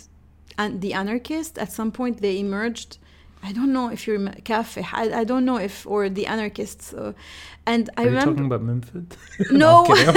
an- 0.57 0.79
the 0.79 0.93
anarchist 0.93 1.57
at 1.57 1.71
some 1.71 1.91
point 1.91 2.21
they 2.21 2.39
emerged 2.39 2.97
I 3.43 3.51
don't 3.53 3.73
know 3.73 3.89
if 3.89 4.05
you're 4.05 4.19
Kafeh. 4.19 4.85
I, 4.93 5.21
I 5.21 5.23
don't 5.23 5.45
know 5.45 5.57
if 5.57 5.87
or 5.87 6.09
the 6.09 6.27
anarchists. 6.27 6.93
Uh, 6.93 7.13
and 7.65 7.89
I 7.97 8.01
Are 8.01 8.05
you 8.05 8.09
remember 8.11 8.31
talking 8.33 8.45
about 8.45 8.61
Memphis? 8.61 9.03
no 9.51 9.83
I'm 9.89 9.95
kidding. 9.95 10.15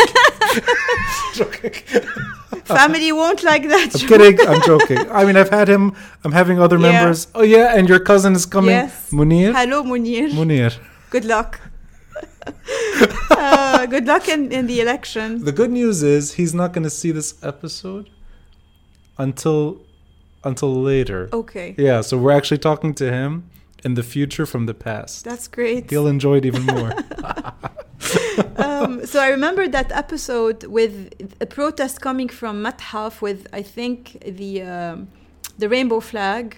I'm 2.53 2.61
family 2.79 3.13
won't 3.13 3.43
like 3.43 3.63
that. 3.69 3.95
I'm 3.95 4.09
kidding. 4.09 4.47
I'm 4.47 4.61
joking. 4.63 5.11
I 5.11 5.25
mean, 5.25 5.37
I've 5.37 5.49
had 5.49 5.69
him. 5.69 5.93
I'm 6.23 6.33
having 6.33 6.59
other 6.61 6.77
Yeah. 6.79 6.93
members. 6.93 7.29
Oh 7.35 7.43
yeah, 7.43 7.75
and 7.77 7.89
your 7.89 7.99
cousin 8.01 8.35
is 8.35 8.45
coming. 8.47 8.71
Yes. 8.73 9.11
Munir. 9.11 9.55
Hello, 9.55 9.83
Munir. 9.83 10.31
Munir. 10.33 10.77
Good 11.11 11.25
luck. 11.25 11.61
uh, 13.31 13.87
good 13.87 14.07
luck 14.07 14.29
in, 14.29 14.53
in 14.53 14.67
the 14.67 14.81
election. 14.81 15.45
The 15.45 15.53
good 15.53 15.71
news 15.71 16.03
is 16.03 16.35
he's 16.35 16.55
not 16.55 16.73
going 16.73 16.85
to 16.85 16.91
see 16.91 17.11
this 17.11 17.35
episode 17.43 18.11
until 19.19 19.84
until 20.45 20.75
later. 20.75 21.29
Okay, 21.33 21.75
Yeah, 21.79 22.01
so 22.03 22.19
we're 22.19 22.33
actually 22.33 22.59
talking 22.59 22.95
to 22.95 23.11
him 23.11 23.45
in 23.85 23.95
the 23.95 24.03
future 24.03 24.47
from 24.47 24.67
the 24.67 24.75
past. 24.75 25.25
that's 25.25 25.49
great. 25.49 25.91
He'll 25.91 26.07
enjoy 26.07 26.39
it 26.39 26.47
even 26.47 26.65
more. 26.65 26.93
um, 28.57 29.05
so 29.07 29.21
I 29.21 29.29
remember 29.29 29.69
that 29.69 29.93
episode 29.93 30.65
with 30.65 30.95
a 31.41 31.47
protest 31.47 32.01
coming 32.01 32.29
from 32.29 32.63
Mathaf 32.65 33.21
with 33.21 33.47
I 33.53 33.63
think 33.63 34.19
the 34.27 34.63
um, 34.63 35.09
the 35.59 35.69
rainbow 35.69 36.01
flag 36.01 36.57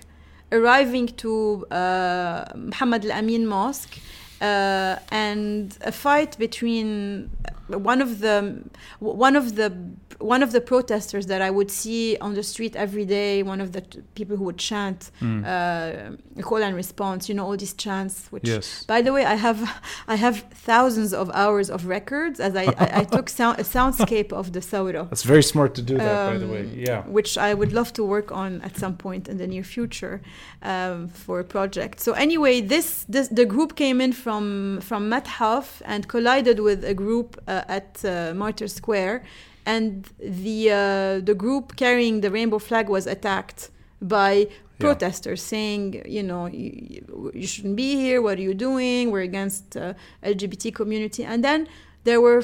arriving 0.52 1.08
to 1.08 1.66
uh, 1.70 2.44
Muhammad 2.54 3.04
Al 3.04 3.12
Amin 3.18 3.46
Mosque 3.46 3.98
uh, 4.40 4.96
and 5.10 5.76
a 5.80 5.92
fight 5.92 6.38
between 6.38 7.30
one 7.68 8.00
of 8.02 8.20
the 8.20 8.62
one 9.00 9.36
of 9.36 9.56
the 9.56 9.72
one 10.18 10.42
of 10.42 10.50
the 10.52 10.60
protesters 10.60 11.26
that 11.26 11.42
I 11.42 11.50
would 11.50 11.70
see 11.70 12.16
on 12.20 12.34
the 12.34 12.42
street 12.42 12.74
every 12.76 13.04
day. 13.04 13.42
One 13.42 13.60
of 13.60 13.72
the 13.72 13.80
t- 13.82 14.00
people 14.14 14.36
who 14.36 14.44
would 14.44 14.58
chant 14.58 15.10
Mm. 15.20 15.44
uh, 15.44 16.42
call 16.42 16.62
and 16.62 16.74
response. 16.76 17.28
You 17.28 17.34
know 17.34 17.44
all 17.44 17.56
these 17.56 17.74
chants. 17.74 18.14
Which, 18.32 18.46
Yes. 18.48 18.84
by 18.84 19.02
the 19.02 19.12
way, 19.12 19.24
I 19.24 19.34
have 19.34 19.60
I 20.08 20.16
have 20.16 20.36
thousands 20.72 21.12
of 21.12 21.30
hours 21.34 21.68
of 21.70 21.86
records 21.86 22.40
as 22.40 22.54
I 22.56 22.64
I, 22.84 23.00
I 23.00 23.04
took 23.16 23.28
sound, 23.28 23.58
a 23.58 23.64
soundscape 23.64 24.32
of 24.32 24.52
the 24.52 24.60
Saura. 24.60 25.08
That's 25.10 25.24
very 25.24 25.42
smart 25.42 25.74
to 25.74 25.82
do 25.82 25.94
that, 25.98 26.30
by 26.32 26.38
the 26.38 26.46
way. 26.54 26.60
Um, 26.60 26.72
Yeah. 26.88 27.02
which 27.16 27.36
I 27.38 27.52
would 27.54 27.72
love 27.72 27.92
to 27.94 28.02
work 28.04 28.30
on 28.42 28.60
at 28.62 28.76
some 28.78 28.94
point 28.96 29.28
in 29.28 29.36
the 29.38 29.46
near 29.46 29.64
future 29.64 30.20
um, 30.62 31.08
for 31.08 31.40
a 31.40 31.44
project. 31.44 32.00
So 32.00 32.12
anyway, 32.12 32.60
this, 32.60 33.04
this 33.08 33.28
the 33.28 33.44
group 33.44 33.74
came 33.76 34.00
in 34.04 34.12
from 34.12 34.80
from 34.80 35.10
Mathaf 35.10 35.82
and 35.84 36.06
collided 36.08 36.58
with 36.60 36.84
a 36.84 36.94
group 36.94 37.28
uh, 37.48 37.55
at 37.68 38.04
uh, 38.04 38.32
Martyr 38.34 38.68
Square, 38.68 39.24
and 39.64 40.08
the 40.18 40.70
uh, 40.70 41.20
the 41.20 41.34
group 41.34 41.76
carrying 41.76 42.20
the 42.20 42.30
rainbow 42.30 42.58
flag 42.58 42.88
was 42.88 43.06
attacked 43.06 43.70
by 44.00 44.48
protesters 44.78 45.42
saying 45.42 46.02
you 46.06 46.22
know 46.22 46.46
you, 46.46 47.32
you 47.34 47.46
shouldn't 47.46 47.76
be 47.76 47.96
here. 47.96 48.20
What 48.20 48.38
are 48.38 48.42
you 48.42 48.54
doing? 48.54 49.10
We're 49.10 49.28
against 49.32 49.76
uh, 49.76 49.94
lgbt 50.22 50.74
community. 50.74 51.24
And 51.24 51.42
then 51.42 51.68
there 52.04 52.20
were 52.20 52.42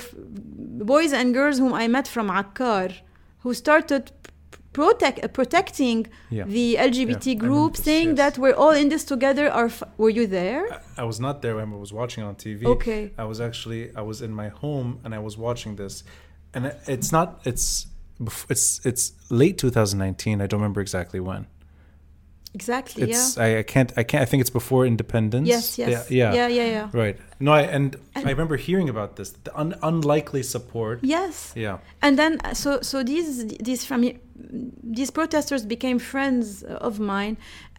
boys 0.93 1.13
and 1.13 1.33
girls 1.33 1.59
whom 1.59 1.73
i 1.73 1.87
met 1.87 2.09
from 2.09 2.29
akkar 2.29 2.89
who 3.43 3.55
started 3.55 4.11
protect, 4.73 5.17
uh, 5.25 5.29
protecting 5.29 6.07
Yeah. 6.31 6.45
the 6.57 6.77
lgbt 6.91 7.27
Yeah, 7.27 7.35
group 7.45 7.73
this, 7.77 7.85
saying 7.85 8.09
yes. 8.11 8.17
that 8.23 8.39
we're 8.43 8.55
all 8.63 8.71
in 8.83 8.89
this 8.89 9.05
together 9.05 9.47
are 9.59 9.67
f- 9.67 9.83
were 9.99 10.11
you 10.19 10.27
there 10.27 10.63
I, 10.73 11.03
I 11.03 11.05
was 11.05 11.19
not 11.27 11.43
there. 11.43 11.55
I 11.61 11.65
was 11.65 11.93
watching 11.93 12.23
on 12.29 12.35
TV. 12.37 12.65
okay 12.77 13.03
I 13.19 13.25
was 13.25 13.39
actually 13.41 13.83
I 14.01 14.03
was 14.11 14.19
in 14.27 14.33
my 14.43 14.49
home 14.49 14.91
and 15.05 15.11
I 15.15 15.21
was 15.29 15.35
watching 15.37 15.77
this, 15.77 15.95
and 16.55 16.63
it's 16.87 17.11
not 17.13 17.29
it's 17.51 17.87
it's 18.49 18.67
it's 18.87 19.05
late 19.31 19.57
2019. 19.59 20.41
I 20.41 20.47
don't 20.47 20.61
remember 20.61 20.81
exactly 20.81 21.21
when. 21.21 21.47
exactly 22.55 23.03
It's 23.11 23.37
yeah 23.37 23.45
I, 23.45 23.59
I 23.59 23.63
can't 23.63 23.91
I 23.97 24.03
can't 24.03 24.23
I 24.23 24.27
think 24.27 24.41
it's 24.43 24.51
before 24.61 24.87
independence. 24.87 25.49
yes 25.49 25.79
yes 25.79 26.11
Yeah. 26.11 26.33
yeah 26.35 26.47
yeah. 26.49 26.49
yeah 26.59 26.69
yeah 26.77 26.89
Right. 27.03 27.17
No, 27.47 27.53
I 27.61 27.63
and, 27.77 27.97
And- 28.15 28.27
I 28.27 28.31
remember 28.35 28.57
hearing 28.69 28.89
about 28.95 29.11
this. 29.17 29.31
The 29.47 29.53
un, 29.63 29.71
unlikely 29.83 30.43
support. 30.55 30.97
yes 31.17 31.53
Yeah. 31.57 31.77
and 32.05 32.13
then 32.21 32.33
uh, 32.45 32.55
so 32.55 32.71
so 32.91 32.97
these 33.13 33.29
these 33.69 33.83
from 33.89 34.01
these 34.99 35.11
protesters 35.19 35.63
became 35.75 35.99
friends 36.13 36.63
of 36.89 36.95
mine 37.15 37.35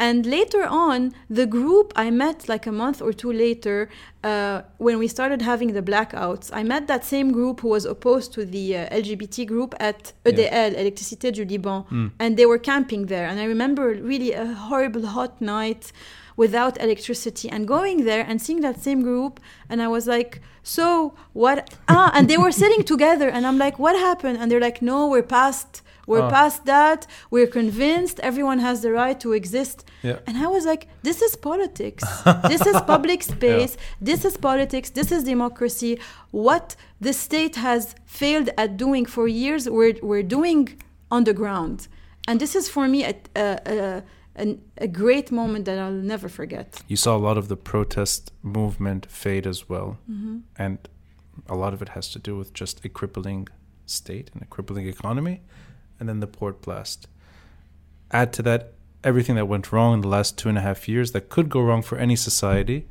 and 0.06 0.26
later 0.38 0.64
on 0.88 1.00
the 1.40 1.46
group 1.58 1.88
i 2.06 2.08
met 2.24 2.38
like 2.54 2.66
a 2.70 2.72
month 2.84 3.02
or 3.02 3.12
two 3.22 3.32
later 3.46 3.78
uh, 4.24 4.62
when 4.86 4.98
we 5.04 5.08
started 5.08 5.42
having 5.42 5.70
the 5.74 5.82
blackouts 5.92 6.46
i 6.54 6.64
met 6.74 6.84
that 6.88 7.04
same 7.16 7.32
group 7.38 7.56
who 7.64 7.70
was 7.78 7.86
opposed 7.86 8.30
to 8.38 8.42
the 8.56 8.66
uh, 8.78 9.00
lgbt 9.02 9.46
group 9.54 9.72
at 9.90 10.14
edl 10.26 10.74
electricité 10.84 11.32
du 11.32 11.44
liban 11.54 11.80
Mm. 11.92 12.12
and 12.20 12.38
they 12.38 12.46
were 12.52 12.60
camping 12.72 13.02
there 13.14 13.28
and 13.30 13.38
i 13.44 13.46
remember 13.56 13.86
really 14.12 14.32
a 14.34 14.46
horrible 14.70 15.06
hot 15.18 15.34
night 15.42 15.84
without 16.36 16.80
electricity 16.82 17.50
and 17.50 17.68
going 17.68 18.06
there 18.06 18.26
and 18.28 18.42
seeing 18.42 18.62
that 18.62 18.82
same 18.82 19.02
group. 19.02 19.40
And 19.70 19.82
i 19.82 19.88
was 19.88 20.08
like 20.08 20.42
so 20.64 21.14
what? 21.34 21.58
Ah 21.88 22.12
and 22.16 22.30
they 22.30 22.38
were 22.38 22.52
sitting 22.52 22.84
together. 22.84 23.28
And 23.30 23.46
i'm 23.48 23.58
like 23.58 23.78
what 23.80 23.96
happened? 23.96 24.38
And 24.40 24.50
they're 24.52 24.62
like 24.70 24.82
no 24.82 25.08
we're 25.08 25.24
past 25.24 25.82
we're 26.06 26.22
Ah. 26.24 26.30
past 26.30 26.66
that. 26.66 27.08
We're 27.32 27.48
convinced 27.48 28.20
everyone 28.20 28.60
has 28.60 28.82
the 28.82 28.92
right 28.92 29.18
to 29.22 29.32
exist. 29.32 29.78
Yeah. 30.02 30.20
and 30.28 30.36
i 30.38 30.48
was 30.48 30.66
like 30.66 30.84
this 31.08 31.22
is 31.22 31.36
politics. 31.50 32.04
This 32.54 32.66
is 32.72 32.78
public 32.94 33.24
space. 33.24 33.78
This 34.02 34.26
is 34.26 34.36
politics. 34.38 34.90
This 35.00 35.12
is 35.12 35.24
democracy. 35.24 35.94
What 36.32 36.76
the 37.00 37.14
state 37.14 37.56
has 37.68 37.96
failed 38.06 38.50
at 38.58 38.70
doing 38.78 39.06
for 39.16 39.28
years 39.28 39.62
we're, 39.70 39.96
we're 40.02 40.28
doing 40.38 40.62
on 41.16 41.24
the 41.24 41.34
ground. 41.34 41.88
And 42.28 42.40
this 42.40 42.54
is 42.56 42.66
for 42.70 42.88
me 42.88 43.00
a, 43.12 43.14
a, 43.36 43.48
a, 43.76 44.04
an, 44.36 44.62
a 44.78 44.88
great 44.88 45.32
moment 45.32 45.66
that 45.66 45.78
i'll 45.80 45.92
never 46.14 46.28
forget 46.30 46.82
You 46.88 46.98
saw 46.98 47.16
a 47.16 47.24
lot 47.28 47.38
of 47.38 47.48
the 47.48 47.58
protest 47.58 48.32
movement 48.42 49.06
fade 49.06 49.46
as 49.48 49.70
well, 49.70 49.98
Mm-hmm. 50.10 50.38
and 50.58 50.78
a 51.48 51.56
lot 51.56 51.74
of 51.74 51.82
it 51.82 51.90
has 51.90 52.10
to 52.12 52.20
do 52.20 52.38
with 52.38 52.54
just 52.54 52.86
a 52.86 52.90
crippling 52.90 53.48
state 53.86 54.30
and 54.34 54.42
a 54.42 54.46
crippling 54.46 54.88
economy, 54.88 55.42
and 56.00 56.08
then 56.08 56.20
the 56.20 56.28
port 56.28 56.62
blast. 56.62 57.08
Add 58.12 58.32
to 58.34 58.42
that 58.44 58.74
everything 59.04 59.36
that 59.36 59.48
went 59.48 59.72
wrong 59.72 59.96
in 59.96 60.02
the 60.02 60.08
last 60.08 60.38
two 60.38 60.48
and 60.50 60.58
a 60.58 60.62
half 60.62 60.88
years 60.88 61.12
that 61.12 61.30
could 61.30 61.50
go 61.50 61.62
wrong 61.62 61.82
for 61.82 61.98
any 61.98 62.16
society, 62.16 62.88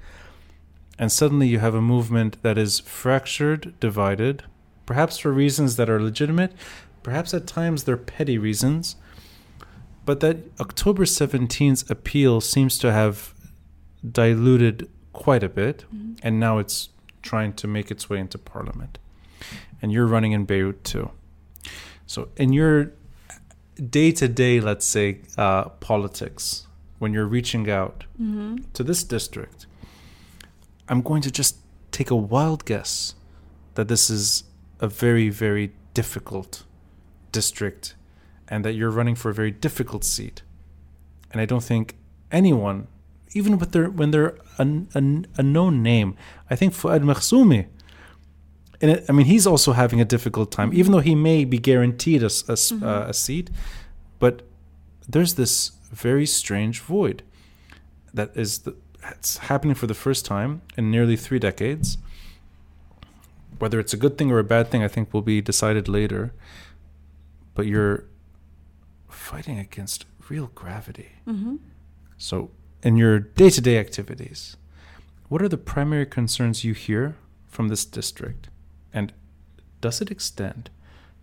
and 0.99 1.11
suddenly 1.11 1.49
you 1.49 1.59
have 1.61 1.75
a 1.75 1.81
movement 1.81 2.37
that 2.43 2.59
is 2.59 2.81
fractured, 2.81 3.73
divided, 3.81 4.45
perhaps 4.87 5.19
for 5.19 5.33
reasons 5.33 5.77
that 5.77 5.89
are 5.89 6.01
legitimate, 6.03 6.53
perhaps 7.03 7.33
at 7.35 7.47
times 7.47 7.85
they're 7.85 7.97
petty 7.97 8.39
reasons. 8.39 8.97
But 10.05 10.21
that 10.21 10.39
October 10.61 11.05
17's 11.05 11.89
appeal 11.91 12.41
seems 12.41 12.79
to 12.79 12.93
have 12.93 13.35
diluted 14.11 14.89
quite 15.13 15.43
a 15.45 15.49
bit, 15.49 15.85
and 16.23 16.41
now 16.41 16.59
it's 16.59 16.89
trying 17.23 17.53
to 17.55 17.69
make 17.69 17.91
its 17.91 18.11
way 18.11 18.19
into 18.19 18.37
parliament. 18.39 18.99
And 19.81 19.93
you're 19.93 20.07
running 20.07 20.33
in 20.33 20.45
Beirut 20.45 20.83
2. 20.85 21.11
So, 22.07 22.29
in 22.37 22.53
your 22.53 22.93
day 23.91 24.13
to 24.13 24.29
day, 24.29 24.61
let's 24.61 24.87
say, 24.87 25.21
uh, 25.39 25.69
politics, 25.81 26.67
when 26.99 27.13
you're 27.13 27.27
reaching 27.27 27.71
out 27.71 28.05
Mm-hmm. 28.21 28.57
to 28.75 28.85
this 28.85 29.03
district, 29.05 29.67
I'm 30.89 31.03
going 31.03 31.23
to 31.23 31.31
just 31.31 31.57
take 31.91 32.11
a 32.11 32.17
wild 32.17 32.65
guess 32.65 33.15
that 33.75 33.89
this 33.89 34.11
is 34.11 34.45
a 34.81 34.89
very, 34.89 35.29
very 35.29 35.73
difficult 35.95 36.65
district 37.33 37.95
and 38.53 38.67
that 38.67 38.75
you're 38.75 38.91
running 38.91 39.15
for 39.15 39.31
a 39.31 39.35
very 39.35 39.51
difficult 39.51 40.05
seat. 40.05 40.43
And 41.31 41.41
I 41.41 41.47
don't 41.47 41.65
think 41.65 41.97
anyone, 42.31 42.87
even 43.33 43.57
with 43.59 43.73
their 43.73 43.89
when 43.89 44.11
they're 44.11 44.37
a, 44.59 44.65
a, 44.95 45.03
a 45.39 45.43
known 45.43 45.83
name, 45.83 46.15
I 46.51 46.55
think 46.57 46.75
Fuad 46.75 47.01
and 48.83 48.91
it, 48.91 49.05
I 49.09 49.13
mean 49.13 49.27
he's 49.27 49.47
also 49.47 49.73
having 49.73 50.03
a 50.03 50.05
difficult 50.05 50.53
time, 50.53 50.71
even 50.75 50.93
though 50.93 51.01
he 51.01 51.15
may 51.15 51.47
be 51.47 51.57
guaranteed 51.57 52.23
a, 52.23 52.31
a 52.49 52.53
s- 52.53 52.73
uh, 52.73 53.07
a 53.09 53.15
seat, 53.15 53.49
but 54.19 54.43
there's 55.09 55.35
this 55.35 55.73
very 55.91 56.27
strange 56.27 56.81
void 56.81 57.23
that 58.13 58.37
is 58.37 58.59
the, 58.61 58.75
it's 59.09 59.39
happening 59.39 59.75
for 59.75 59.87
the 59.87 59.95
first 59.95 60.27
time 60.27 60.61
in 60.77 60.91
nearly 60.91 61.17
three 61.17 61.39
decades. 61.39 61.97
Whether 63.59 63.81
it's 63.81 63.95
a 63.95 63.97
good 63.97 64.19
thing 64.19 64.31
or 64.31 64.39
a 64.39 64.45
bad 64.45 64.69
thing, 64.71 64.83
I 64.83 64.89
think 64.89 65.15
will 65.15 65.23
be 65.23 65.41
decided 65.41 65.89
later. 65.89 66.33
But 67.55 67.67
you're 67.67 68.05
fighting 69.13 69.59
against 69.59 70.07
real 70.29 70.51
gravity. 70.55 71.13
Mm-hmm. 71.27 71.57
So, 72.19 72.51
in 72.83 72.97
your 72.97 73.19
day 73.19 73.51
to 73.51 73.61
day 73.61 73.79
activities, 73.79 74.57
what 75.29 75.43
are 75.43 75.49
the 75.49 75.59
primary 75.59 76.07
concerns 76.07 76.65
you 76.65 76.75
hear 76.75 77.17
from 77.49 77.69
this 77.69 77.85
district? 77.85 78.49
And 78.93 79.13
does 79.81 80.01
it 80.01 80.11
extend 80.11 80.71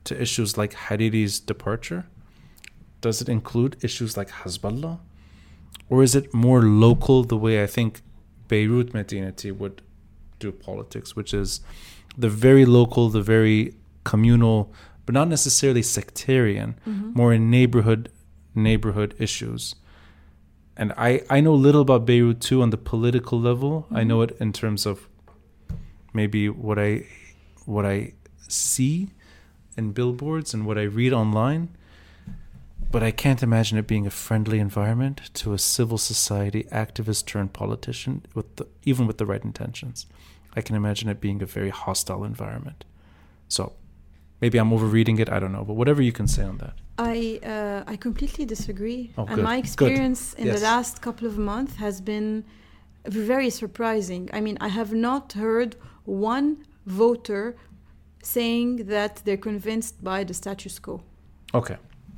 to 0.05 0.19
issues 0.19 0.57
like 0.57 0.73
Hariri's 0.73 1.39
departure? 1.39 2.05
Does 3.01 3.21
it 3.21 3.29
include 3.29 3.77
issues 3.81 4.17
like 4.17 4.29
Hezbollah? 4.29 4.99
Or 5.89 6.03
is 6.03 6.15
it 6.15 6.33
more 6.33 6.61
local, 6.61 7.23
the 7.23 7.37
way 7.37 7.63
I 7.63 7.67
think 7.67 8.01
Beirut 8.47 8.93
Madinati 8.93 9.55
would 9.55 9.81
do 10.39 10.51
politics, 10.51 11.15
which 11.15 11.33
is 11.33 11.61
the 12.17 12.29
very 12.29 12.65
local, 12.65 13.09
the 13.09 13.21
very 13.21 13.75
communal, 14.03 14.73
but 15.09 15.15
not 15.15 15.27
necessarily 15.27 15.81
sectarian, 15.81 16.75
Mm-hmm. 16.87 17.13
more 17.15 17.33
in 17.33 17.49
neighborhood 17.49 18.11
neighborhood 18.53 19.15
issues. 19.17 19.73
And 20.77 20.93
I, 20.97 21.23
I 21.31 21.41
know 21.41 21.55
little 21.55 21.81
about 21.81 22.05
Beirut 22.05 22.39
2 22.41 22.61
on 22.61 22.69
the 22.69 22.77
political 22.77 23.39
level. 23.41 23.87
I 23.91 24.03
know 24.03 24.21
it 24.21 24.37
in 24.39 24.53
terms 24.53 24.85
of 24.85 25.09
maybe 26.13 26.47
what 26.47 26.77
I 26.77 27.07
what 27.65 27.87
I 27.87 28.13
see 28.47 29.09
in 29.75 29.93
billboards 29.93 30.53
and 30.53 30.67
what 30.67 30.77
I 30.77 30.83
read 30.83 31.11
online. 31.11 31.69
But 32.91 33.01
I 33.01 33.09
can't 33.09 33.41
imagine 33.41 33.79
it 33.79 33.87
being 33.87 34.05
a 34.05 34.11
friendly 34.11 34.59
environment 34.59 35.31
to 35.41 35.53
a 35.53 35.57
civil 35.57 35.97
society 35.97 36.65
activist 36.71 37.25
turned 37.25 37.51
politician 37.53 38.21
with 38.35 38.57
the, 38.57 38.67
even 38.83 39.07
with 39.07 39.17
the 39.17 39.25
right 39.25 39.43
intentions. 39.43 40.05
I 40.55 40.61
can 40.61 40.75
imagine 40.75 41.09
it 41.09 41.19
being 41.19 41.41
a 41.41 41.47
very 41.47 41.71
hostile 41.71 42.23
environment. 42.23 42.85
So 43.47 43.73
maybe 44.41 44.57
I'm 44.61 44.71
overreading 44.73 45.17
it. 45.19 45.27
I 45.29 45.39
don't 45.39 45.51
know, 45.51 45.63
but 45.69 45.75
whatever 45.75 46.01
you 46.01 46.11
can 46.11 46.27
say 46.27 46.43
on 46.43 46.57
that. 46.63 46.73
I 46.97 47.39
uh, 47.53 47.93
I 47.93 47.95
completely 47.97 48.45
disagree. 48.45 49.01
Oh, 49.17 49.25
and 49.25 49.35
good. 49.35 49.43
my 49.51 49.57
Good. 49.57 49.65
experience 49.65 50.21
in 50.41 50.45
Yes. 50.47 50.55
the 50.59 50.63
last 50.71 50.93
couple 51.01 51.27
of 51.27 51.37
months 51.37 51.75
has 51.85 52.01
been 52.01 52.43
very 53.27 53.49
surprising. 53.49 54.23
I 54.37 54.39
mean, 54.41 54.57
I 54.67 54.69
have 54.79 54.93
not 54.93 55.33
heard 55.33 55.75
one 56.05 56.47
voter 56.85 57.55
saying 58.23 58.87
that 58.87 59.13
they're 59.25 59.37
convinced 59.51 60.03
by 60.03 60.23
the 60.25 60.33
status 60.33 60.79
quo. 60.79 61.01
Okay. 61.53 61.77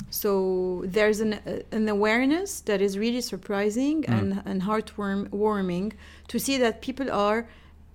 So 0.09 0.83
there's 0.85 1.19
an 1.21 1.33
uh, 1.33 1.77
an 1.77 1.87
awareness 1.89 2.61
that 2.69 2.81
is 2.81 2.97
really 2.97 3.21
surprising 3.21 3.97
Mm. 4.03 4.17
and 4.19 4.29
and 4.49 4.57
heartwarm 4.69 5.21
warming 5.31 5.93
to 6.31 6.37
see 6.39 6.57
that 6.59 6.81
people 6.87 7.09
are 7.27 7.39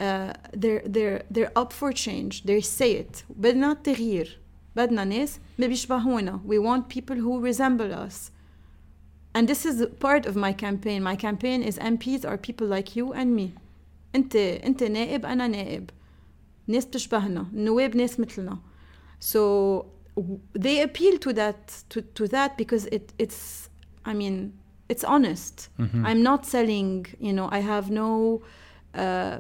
uh, 0.01 0.34
they're 0.62 0.84
they're 0.95 1.22
they're 1.34 1.51
up 1.62 1.72
for 1.74 1.91
change 1.93 2.43
they 2.45 2.62
say 2.62 2.91
it 3.03 3.24
بدنا 3.30 3.72
التغيير 3.72 4.39
بدنا 4.76 5.03
ناس 5.03 5.39
ما 5.59 5.68
بيشبهونا 5.68 6.39
we 6.47 6.57
want 6.59 6.89
people 6.97 7.16
who 7.16 7.39
resemble 7.49 7.93
us 7.93 8.32
and 9.38 9.47
this 9.47 9.66
is 9.66 9.86
part 9.99 10.26
of 10.26 10.36
my 10.36 10.53
campaign 10.53 11.01
my 11.03 11.16
campaign 11.16 11.62
is 11.64 11.78
MPs 11.80 12.26
are 12.26 12.38
people 12.38 12.68
like 12.68 12.95
you 12.95 13.14
and 13.14 13.36
me 13.39 13.49
انت 14.16 14.36
انت 14.36 14.84
نائب 14.84 15.26
انا 15.26 15.47
نائب 15.47 15.89
ناس 16.68 16.86
بتشبهنا 16.86 17.47
النواب 17.53 17.95
ناس 17.95 18.20
مثلنا 18.20 18.57
so 19.20 19.39
they 20.59 20.82
appeal 20.88 21.18
to 21.26 21.34
that 21.34 21.84
to, 21.89 22.01
to 22.18 22.28
that 22.28 22.51
because 22.57 22.86
it 22.97 23.05
it's 23.24 23.70
i 24.05 24.14
mean 24.14 24.36
it's 24.93 25.03
honest 25.16 25.55
Mhm. 25.80 26.05
i'm 26.09 26.22
not 26.30 26.41
selling 26.55 27.05
you 27.28 27.34
know 27.38 27.47
i 27.57 27.62
have 27.74 27.86
no 28.01 28.09
uh, 28.41 28.45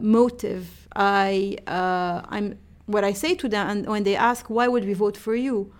motive 0.00 0.88
i 0.94 1.56
uh, 1.66 2.20
i'm 2.28 2.58
what 2.86 3.04
i 3.04 3.12
say 3.12 3.34
to 3.34 3.48
them 3.48 3.68
and 3.68 3.86
when 3.86 4.02
they 4.04 4.16
ask 4.16 4.48
why 4.48 4.66
would 4.68 4.84
we 4.84 4.94
vote 4.94 5.16
for 5.16 5.34
you 5.34 5.72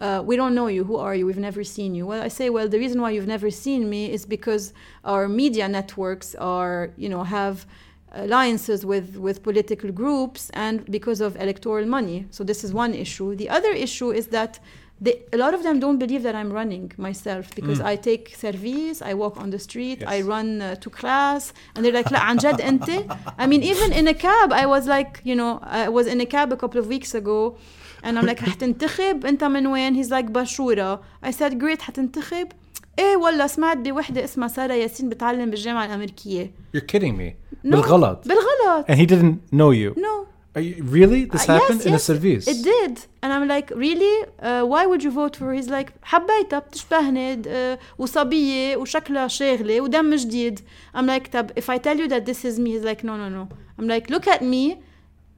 uh, 0.00 0.22
we 0.24 0.36
don't 0.36 0.54
know 0.54 0.68
you. 0.68 0.84
Who 0.84 0.96
are 0.96 1.14
you? 1.14 1.26
We've 1.26 1.38
never 1.38 1.64
seen 1.64 1.94
you. 1.94 2.06
Well, 2.06 2.22
I 2.22 2.28
say, 2.28 2.50
well, 2.50 2.68
the 2.68 2.78
reason 2.78 3.00
why 3.00 3.10
you've 3.10 3.26
never 3.26 3.50
seen 3.50 3.90
me 3.90 4.10
is 4.12 4.24
because 4.24 4.72
our 5.04 5.28
media 5.28 5.68
networks 5.68 6.34
are, 6.36 6.90
you 6.96 7.08
know, 7.08 7.24
have 7.24 7.66
alliances 8.12 8.86
with 8.86 9.16
with 9.16 9.42
political 9.42 9.92
groups 9.92 10.50
and 10.54 10.84
because 10.90 11.20
of 11.20 11.36
electoral 11.36 11.86
money. 11.86 12.26
So 12.30 12.44
this 12.44 12.64
is 12.64 12.72
one 12.72 12.94
issue. 12.94 13.34
The 13.34 13.48
other 13.50 13.70
issue 13.70 14.10
is 14.12 14.28
that 14.28 14.60
they, 15.05 15.15
a 15.35 15.37
lot 15.43 15.53
of 15.57 15.61
them 15.63 15.75
don't 15.79 15.99
believe 16.03 16.23
that 16.27 16.35
I'm 16.41 16.51
running 16.59 16.87
myself 17.07 17.45
because 17.59 17.79
Mm. 17.79 17.91
I 17.91 17.95
take 18.09 18.25
service, 18.45 18.97
I 19.09 19.13
walk 19.23 19.35
on 19.43 19.47
the 19.55 19.59
street, 19.67 19.99
I 20.15 20.17
Yes. 20.19 20.25
run 20.33 20.49
uh, 20.61 20.75
to 20.83 20.87
class, 20.99 21.43
and 21.75 21.79
they're 21.83 21.97
like, 22.01 22.11
لا 22.11 22.19
عن 22.19 22.37
جد 22.37 22.61
أنت? 22.61 22.89
I 23.39 23.45
mean, 23.47 23.63
even 23.63 23.91
in 23.91 24.07
a 24.07 24.13
cab, 24.13 24.53
I 24.53 24.65
was 24.65 24.87
like, 24.87 25.13
you 25.25 25.35
know, 25.35 25.59
I 25.63 25.89
was 25.89 26.07
in 26.07 26.21
a 26.21 26.25
cab 26.25 26.53
a 26.53 26.57
couple 26.57 26.79
of 26.79 26.87
weeks 26.87 27.13
ago, 27.15 27.57
and 28.03 28.17
I'm 28.19 28.25
like, 28.25 28.39
حتنتخب؟ 28.39 29.25
أنت 29.25 29.43
من 29.43 29.67
وين? 29.67 29.95
He's 30.03 30.09
like, 30.11 30.29
بشورة. 30.31 30.99
I 31.23 31.31
said, 31.31 31.59
great, 31.59 31.81
حتنتخب؟ 31.81 32.47
ايه 32.99 33.15
والله 33.17 33.47
سمعت 33.47 33.77
بوحدة 33.77 34.23
اسمها 34.23 34.47
سارة 34.47 34.73
ياسين 34.73 35.09
بتعلم 35.09 35.49
بالجامعة 35.49 35.85
الأمريكية. 35.85 36.51
You're 36.77 36.81
kidding 36.81 37.17
me. 37.17 37.33
No. 37.63 37.75
بالغلط. 37.75 38.27
بالغلط. 38.27 38.85
And 38.89 38.95
he 38.99 39.05
didn't 39.05 39.39
know 39.51 39.71
you. 39.71 39.93
No. 39.97 40.27
Are 40.57 40.61
you 40.61 40.83
really? 40.97 41.21
This 41.25 41.45
Uh, 41.49 41.53
happened 41.55 41.79
yes, 41.79 41.87
in 41.87 41.93
a 41.93 41.99
yes, 41.99 42.03
service. 42.11 42.45
It 42.53 42.59
did. 42.71 42.93
And 43.21 43.29
I'm 43.33 43.47
like, 43.55 43.67
really? 43.85 44.15
Uh, 44.39 44.63
why 44.73 44.83
would 44.89 45.01
you 45.05 45.11
vote 45.21 45.35
for 45.37 45.45
her? 45.47 45.53
He's 45.53 45.71
like, 45.77 45.89
حبيتها 46.03 46.59
بتشبهني 46.59 47.43
uh, 47.43 47.79
وصبية 47.97 48.77
وشكلها 48.77 49.27
شاغلة 49.27 49.81
ودم 49.81 50.15
جديد. 50.15 50.59
I'm 50.95 51.07
like, 51.07 51.31
طب 51.31 51.51
if 51.55 51.69
I 51.69 51.77
tell 51.79 51.97
you 51.97 52.07
that 52.07 52.25
this 52.25 52.45
is 52.45 52.59
me, 52.59 52.71
he's 52.71 52.83
like, 52.83 53.03
no, 53.03 53.17
no, 53.17 53.29
no. 53.29 53.49
I'm 53.79 53.87
like, 53.87 54.09
look 54.09 54.27
at 54.27 54.41
me 54.43 54.77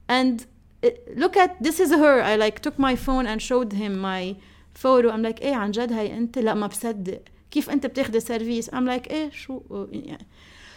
and 0.08 0.44
uh, 0.84 0.90
look 1.14 1.36
at, 1.36 1.62
this 1.62 1.80
is 1.80 1.90
her. 1.90 2.20
I 2.20 2.36
like 2.36 2.60
took 2.60 2.78
my 2.78 2.94
phone 2.94 3.26
and 3.26 3.40
showed 3.40 3.72
him 3.72 3.98
my 3.98 4.36
photo. 4.74 5.10
I'm 5.10 5.22
like, 5.22 5.40
ايه 5.40 5.54
عن 5.54 5.70
جد 5.70 5.92
هاي 5.92 6.16
انت؟ 6.18 6.38
لا 6.38 6.54
ما 6.54 6.66
بصدق. 6.66 7.20
كيف 7.50 7.70
انت 7.70 7.86
بتاخدي 7.86 8.20
سيرفيس؟ 8.20 8.70
I'm 8.70 8.86
like, 8.88 9.10
ايه 9.10 9.30
شو 9.30 9.60
يعني. 9.92 10.26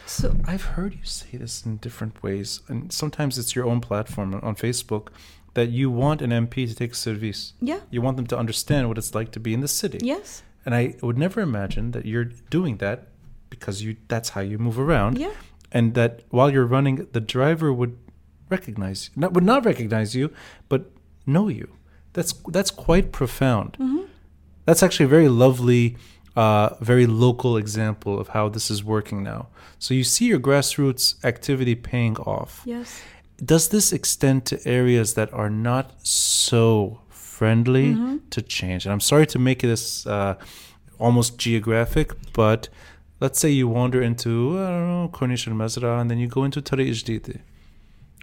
so 0.07 0.37
I've 0.47 0.65
heard 0.77 0.93
you 0.95 1.05
say 1.05 1.37
this 1.39 1.65
in 1.65 1.77
different 1.79 2.23
ways, 2.23 2.61
and 2.69 2.93
sometimes 2.93 3.39
it's 3.39 3.55
your 3.57 3.67
own 3.67 3.81
platform 3.81 4.35
on 4.43 4.55
Facebook 4.55 5.09
that 5.55 5.71
you 5.71 5.91
want 5.91 6.21
an 6.21 6.31
MP 6.31 6.67
to 6.69 6.75
take 6.75 6.95
service. 6.95 7.55
yeah, 7.61 7.81
You 7.91 8.03
want 8.03 8.17
them 8.17 8.27
to 8.27 8.39
understand 8.39 8.89
what 8.89 8.99
it's 8.99 9.15
like 9.15 9.31
to 9.33 9.41
be 9.41 9.55
in 9.55 9.61
the 9.61 9.69
city. 9.69 9.99
yes, 10.03 10.43
And 10.67 10.75
I 10.75 10.95
would 11.03 11.17
never 11.19 11.41
imagine 11.41 11.93
that 11.93 12.05
you're 12.07 12.31
doing 12.51 12.79
that 12.79 13.09
because 13.51 13.83
you 13.83 13.97
that's 14.09 14.31
how 14.31 14.41
you 14.41 14.59
move 14.59 14.79
around. 14.79 15.19
yeah. 15.19 15.33
And 15.73 15.95
that 15.95 16.23
while 16.31 16.51
you're 16.53 16.67
running, 16.67 17.07
the 17.13 17.21
driver 17.21 17.73
would 17.73 17.97
recognize 18.51 19.11
you. 19.15 19.21
Not 19.21 19.33
would 19.35 19.45
not 19.45 19.65
recognize 19.65 20.15
you, 20.15 20.31
but 20.69 20.91
know 21.27 21.49
you. 21.49 21.69
That's 22.13 22.33
that's 22.49 22.71
quite 22.71 23.11
profound. 23.13 23.77
Mhm. 23.81 24.07
That's 24.67 24.83
actually 24.83 25.07
a 25.07 25.09
very 25.09 25.29
lovely, 25.29 25.97
uh, 26.37 26.75
very 26.81 27.07
local 27.07 27.57
example 27.57 28.19
of 28.19 28.29
how 28.29 28.49
this 28.49 28.71
is 28.71 28.83
working 28.83 29.23
now. 29.23 29.47
So 29.79 29.95
you 29.95 30.05
see 30.05 30.27
your 30.27 30.41
grassroots 30.41 31.15
activity 31.25 31.75
paying 31.75 32.17
off. 32.19 32.63
Yes. 32.65 33.03
Does 33.45 33.69
this 33.69 33.93
extend 33.93 34.45
to 34.47 34.57
areas 34.67 35.15
that 35.15 35.33
are 35.33 35.51
not 35.51 35.93
so 36.07 37.01
friendly 37.11 37.95
Mhm. 37.95 38.21
to 38.31 38.43
change? 38.43 38.85
And 38.87 38.93
I'm 38.93 39.01
sorry 39.01 39.27
to 39.27 39.39
make 39.39 39.61
this 39.63 40.07
uh, 40.07 40.35
almost 40.99 41.39
geographic, 41.39 42.13
but 42.33 42.69
let's 43.21 43.39
say 43.41 43.51
you 43.51 43.67
wander 43.69 44.01
into, 44.03 44.59
I 44.59 44.69
don't 44.71 44.89
know, 44.89 45.09
Cornish 45.13 45.47
and 45.47 45.57
Mazra, 45.59 46.01
and 46.01 46.11
then 46.11 46.19
you 46.19 46.29
go 46.29 46.45
into 46.45 46.61
Tariq 46.63 46.91
Jdidi. 46.91 47.41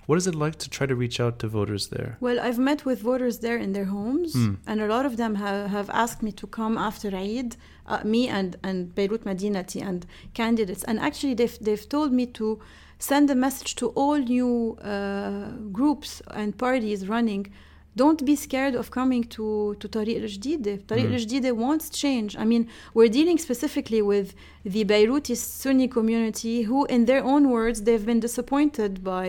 What 0.07 0.17
is 0.17 0.27
it 0.27 0.35
like 0.35 0.55
to 0.57 0.69
try 0.69 0.87
to 0.87 0.95
reach 0.95 1.19
out 1.19 1.39
to 1.39 1.47
voters 1.47 1.87
there? 1.89 2.17
Well, 2.19 2.39
I've 2.39 2.57
met 2.59 2.85
with 2.85 3.01
voters 3.01 3.39
there 3.39 3.57
in 3.57 3.71
their 3.73 3.85
homes, 3.85 4.33
Mm. 4.35 4.57
and 4.67 4.81
a 4.81 4.87
lot 4.87 5.05
of 5.05 5.15
them 5.17 5.35
have, 5.35 5.69
have 5.69 5.89
asked 5.91 6.21
me 6.23 6.31
to 6.41 6.47
come 6.47 6.75
after 6.77 7.09
Eid, 7.15 7.55
uh, 7.87 7.99
me 8.03 8.27
and, 8.27 8.57
and 8.63 8.93
Beirut 8.95 9.23
Madinati 9.25 9.81
and 9.89 10.05
candidates. 10.33 10.83
And 10.89 10.99
actually, 10.99 11.35
they've, 11.35 11.57
they've 11.65 11.87
told 11.87 12.11
me 12.11 12.25
to 12.39 12.59
send 12.99 13.29
a 13.29 13.35
message 13.35 13.75
to 13.75 13.87
all 13.89 14.17
new 14.17 14.77
uh, 14.81 15.51
groups 15.71 16.21
and 16.31 16.57
parties 16.57 17.07
running. 17.07 17.47
Don't 17.95 18.23
be 18.25 18.35
scared 18.35 18.73
of 18.75 18.89
coming 18.89 19.23
to, 19.35 19.75
to 19.81 19.87
Tariq 19.87 20.17
al 20.21 20.27
Jdidi. 20.35 20.73
Tariq 20.89 21.07
Mm. 21.09 21.13
al 21.13 21.19
Jdidi 21.25 21.51
wants 21.65 21.89
change. 21.89 22.35
I 22.37 22.45
mean, 22.45 22.63
we're 22.95 23.09
dealing 23.19 23.37
specifically 23.37 24.01
with 24.01 24.33
the 24.63 24.83
Beiruti 24.85 25.35
Sunni 25.35 25.87
community 25.87 26.63
who, 26.63 26.85
in 26.85 27.05
their 27.05 27.23
own 27.23 27.49
words, 27.49 27.77
they've 27.83 28.05
been 28.05 28.19
disappointed 28.21 29.03
by 29.03 29.25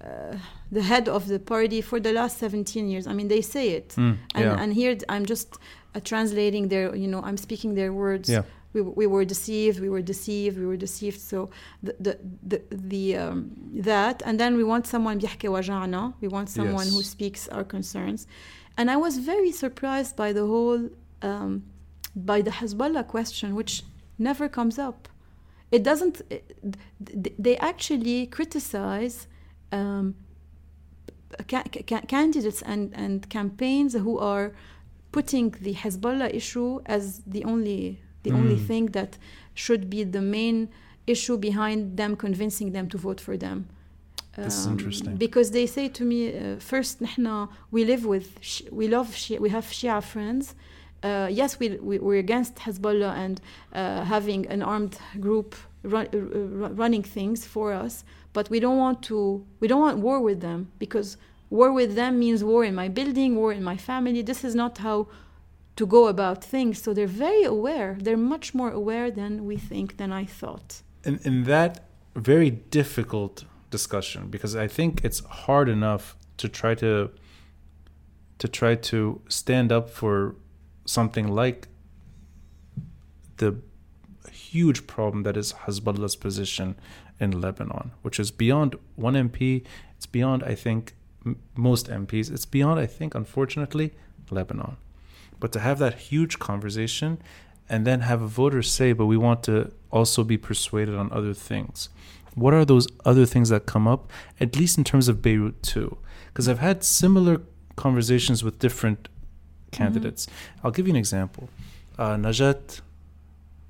uh, 0.00 0.36
the 0.70 0.82
head 0.82 1.08
of 1.08 1.28
the 1.28 1.38
party 1.38 1.80
for 1.80 1.98
the 2.00 2.12
last 2.12 2.38
17 2.38 2.88
years. 2.88 3.06
I 3.06 3.12
mean, 3.12 3.28
they 3.28 3.40
say 3.40 3.70
it. 3.70 3.88
Mm, 3.90 4.18
And, 4.34 4.44
yeah. 4.44 4.60
and 4.62 4.72
here 4.74 4.96
I'm 5.08 5.24
just 5.24 5.56
uh, 5.94 6.00
translating 6.00 6.68
their, 6.68 6.94
you 6.94 7.08
know, 7.08 7.22
I'm 7.22 7.36
speaking 7.36 7.74
their 7.74 7.92
words. 7.92 8.28
Yeah. 8.28 8.42
We, 8.74 8.80
we 8.82 9.06
were 9.06 9.24
deceived, 9.24 9.78
we 9.80 9.88
were 9.88 10.02
deceived, 10.02 10.58
we 10.58 10.66
were 10.66 10.76
deceived. 10.76 11.20
So 11.20 11.48
the, 11.82 11.94
the, 12.00 12.18
the, 12.50 12.62
the 12.70 13.16
um, 13.16 13.52
that, 13.76 14.20
and 14.26 14.38
then 14.40 14.56
we 14.56 14.64
want 14.64 14.86
someone 14.86 15.18
بيحكي 15.20 15.48
وجعنا. 15.48 16.14
We 16.20 16.28
want 16.28 16.48
someone 16.50 16.84
Yes. 16.86 16.92
who 16.92 17.02
speaks 17.02 17.48
our 17.48 17.64
concerns. 17.64 18.26
And 18.76 18.90
I 18.90 18.96
was 18.96 19.18
very 19.18 19.52
surprised 19.52 20.16
by 20.16 20.32
the 20.32 20.44
whole, 20.44 20.90
um, 21.22 21.62
by 22.16 22.42
the 22.42 22.50
Hezbollah 22.50 23.06
question, 23.06 23.54
which 23.54 23.84
never 24.18 24.48
comes 24.48 24.78
up. 24.78 25.08
It 25.70 25.82
doesn't, 25.84 26.22
it, 26.30 26.56
th- 27.22 27.34
they 27.38 27.56
actually 27.58 28.26
criticize 28.26 29.28
um, 29.72 30.14
ca- 31.48 31.64
ca- 31.86 32.02
candidates 32.06 32.62
and, 32.62 32.92
and 32.94 33.28
campaigns 33.28 33.94
who 33.94 34.18
are 34.18 34.52
putting 35.12 35.50
the 35.60 35.74
Hezbollah 35.74 36.32
issue 36.34 36.80
as 36.86 37.20
the 37.26 37.44
only 37.44 38.00
the 38.24 38.32
only 38.32 38.56
Mm. 38.56 38.66
thing 38.66 38.86
that 38.98 39.18
should 39.54 39.90
be 39.90 40.02
the 40.02 40.22
main 40.22 40.68
issue 41.06 41.36
behind 41.36 41.98
them 41.98 42.16
convincing 42.16 42.72
them 42.72 42.88
to 42.88 42.96
vote 42.96 43.20
for 43.20 43.36
them. 43.36 43.58
This 44.36 44.56
is 44.60 44.66
Um, 44.66 44.72
interesting. 44.72 45.16
because 45.26 45.48
they 45.50 45.66
say 45.66 45.86
to 45.98 46.02
me 46.04 46.20
uh, 46.28 46.56
first 46.58 47.00
نحنا 47.02 47.48
we 47.70 47.84
live 47.84 48.04
with 48.06 48.28
Shi- 48.40 48.68
we 48.72 48.88
love 48.88 49.08
Shia, 49.22 49.38
we 49.40 49.50
have 49.50 49.66
Shia 49.78 50.02
friends 50.02 50.54
uh, 51.04 51.28
yes 51.40 51.50
we, 51.60 51.66
we 51.88 51.98
we're 51.98 52.18
against 52.28 52.54
Hezbollah 52.66 53.12
and 53.24 53.36
uh, 53.40 54.04
having 54.14 54.46
an 54.54 54.62
armed 54.62 54.96
group 55.20 55.54
run, 55.82 56.06
uh, 56.12 56.16
uh, 56.16 56.70
running 56.82 57.04
things 57.04 57.44
for 57.54 57.66
us 57.84 57.94
but 58.33 58.49
we 58.49 58.59
don't 58.59 58.77
want 58.77 59.01
to 59.03 59.45
we 59.59 59.67
don't 59.67 59.81
want 59.81 59.97
war 59.99 60.19
with 60.19 60.41
them 60.41 60.71
because 60.79 61.17
war 61.49 61.71
with 61.73 61.95
them 61.95 62.19
means 62.19 62.43
war 62.43 62.63
in 62.63 62.75
my 62.75 62.87
building 62.87 63.35
war 63.35 63.51
in 63.51 63.63
my 63.63 63.77
family. 63.77 64.21
This 64.21 64.43
is 64.43 64.55
not 64.55 64.77
how 64.79 65.07
to 65.75 65.85
go 65.85 66.07
about 66.07 66.43
things. 66.43 66.81
So 66.81 66.93
they're 66.93 67.07
very 67.07 67.43
aware 67.43 67.97
they're 67.99 68.17
much 68.35 68.53
more 68.53 68.71
aware 68.71 69.09
than 69.11 69.45
we 69.45 69.57
think 69.57 69.97
than 69.97 70.11
i 70.11 70.25
thought. 70.25 70.81
In, 71.05 71.43
that 71.45 71.85
very 72.15 72.49
difficult 72.49 73.45
discussion 73.69 74.27
because 74.29 74.55
I 74.55 74.67
think 74.67 75.05
it's 75.05 75.21
hard 75.45 75.69
enough 75.69 76.15
to 76.37 76.49
try 76.49 76.75
to 76.75 77.11
to 78.39 78.47
try 78.47 78.75
to 78.75 79.21
stand 79.27 79.71
up 79.71 79.89
for 79.89 80.35
something 80.85 81.27
like 81.27 81.67
the 83.37 83.55
huge 84.31 84.87
problem 84.87 85.23
that 85.23 85.37
is 85.37 85.53
Hezbollah's 85.65 86.15
position 86.15 86.75
in 87.19 87.41
Lebanon, 87.41 87.91
which 88.01 88.19
is 88.19 88.31
beyond 88.31 88.75
one 88.95 89.13
MP. 89.13 89.63
It's 89.97 90.05
beyond, 90.05 90.43
I 90.43 90.55
think, 90.55 90.93
m- 91.25 91.37
most 91.55 91.87
MPs. 91.87 92.31
It's 92.31 92.45
beyond, 92.45 92.79
I 92.79 92.85
think, 92.85 93.15
unfortunately, 93.15 93.93
Lebanon. 94.29 94.77
But 95.39 95.51
to 95.53 95.59
have 95.59 95.79
that 95.79 95.95
huge 95.95 96.39
conversation 96.39 97.21
and 97.67 97.85
then 97.85 98.01
have 98.01 98.21
voters 98.21 98.71
say, 98.71 98.93
but 98.93 99.05
we 99.05 99.17
want 99.17 99.43
to 99.43 99.71
also 99.91 100.23
be 100.23 100.37
persuaded 100.37 100.95
on 100.95 101.11
other 101.11 101.33
things. 101.33 101.89
What 102.35 102.53
are 102.53 102.65
those 102.65 102.87
other 103.05 103.25
things 103.25 103.49
that 103.49 103.65
come 103.65 103.87
up, 103.87 104.11
at 104.39 104.55
least 104.55 104.77
in 104.77 104.83
terms 104.83 105.07
of 105.07 105.21
Beirut 105.21 105.61
2? 105.63 105.97
Because 106.27 106.47
I've 106.47 106.59
had 106.59 106.83
similar 106.83 107.41
conversations 107.75 108.43
with 108.43 108.59
different 108.59 109.09
candidates. 109.71 110.27
I'll 110.63 110.71
give 110.71 110.87
you 110.87 110.93
an 110.93 110.97
example. 110.97 111.49
Uh, 111.97 112.15
Najat 112.15 112.81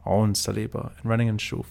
Aoun 0.06 0.34
Saliba 0.34 0.92
and 0.98 1.06
running 1.06 1.28
in 1.28 1.38
Shuf. 1.38 1.66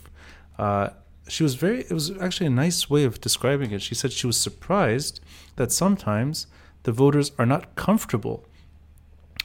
Uh, 0.59 0.91
she 1.29 1.43
was 1.43 1.55
very 1.55 1.81
it 1.81 1.93
was 1.93 2.11
actually 2.19 2.47
a 2.47 2.51
nice 2.65 2.89
way 2.91 3.05
of 3.05 3.21
describing 3.21 3.71
it 3.71 3.83
she 3.83 3.95
said 3.95 4.13
she 4.13 4.27
was 4.27 4.37
surprised 4.37 5.21
that 5.57 5.71
sometimes 5.73 6.47
the 6.85 6.93
voters 6.93 7.33
are 7.39 7.47
not 7.47 7.75
comfortable 7.75 8.45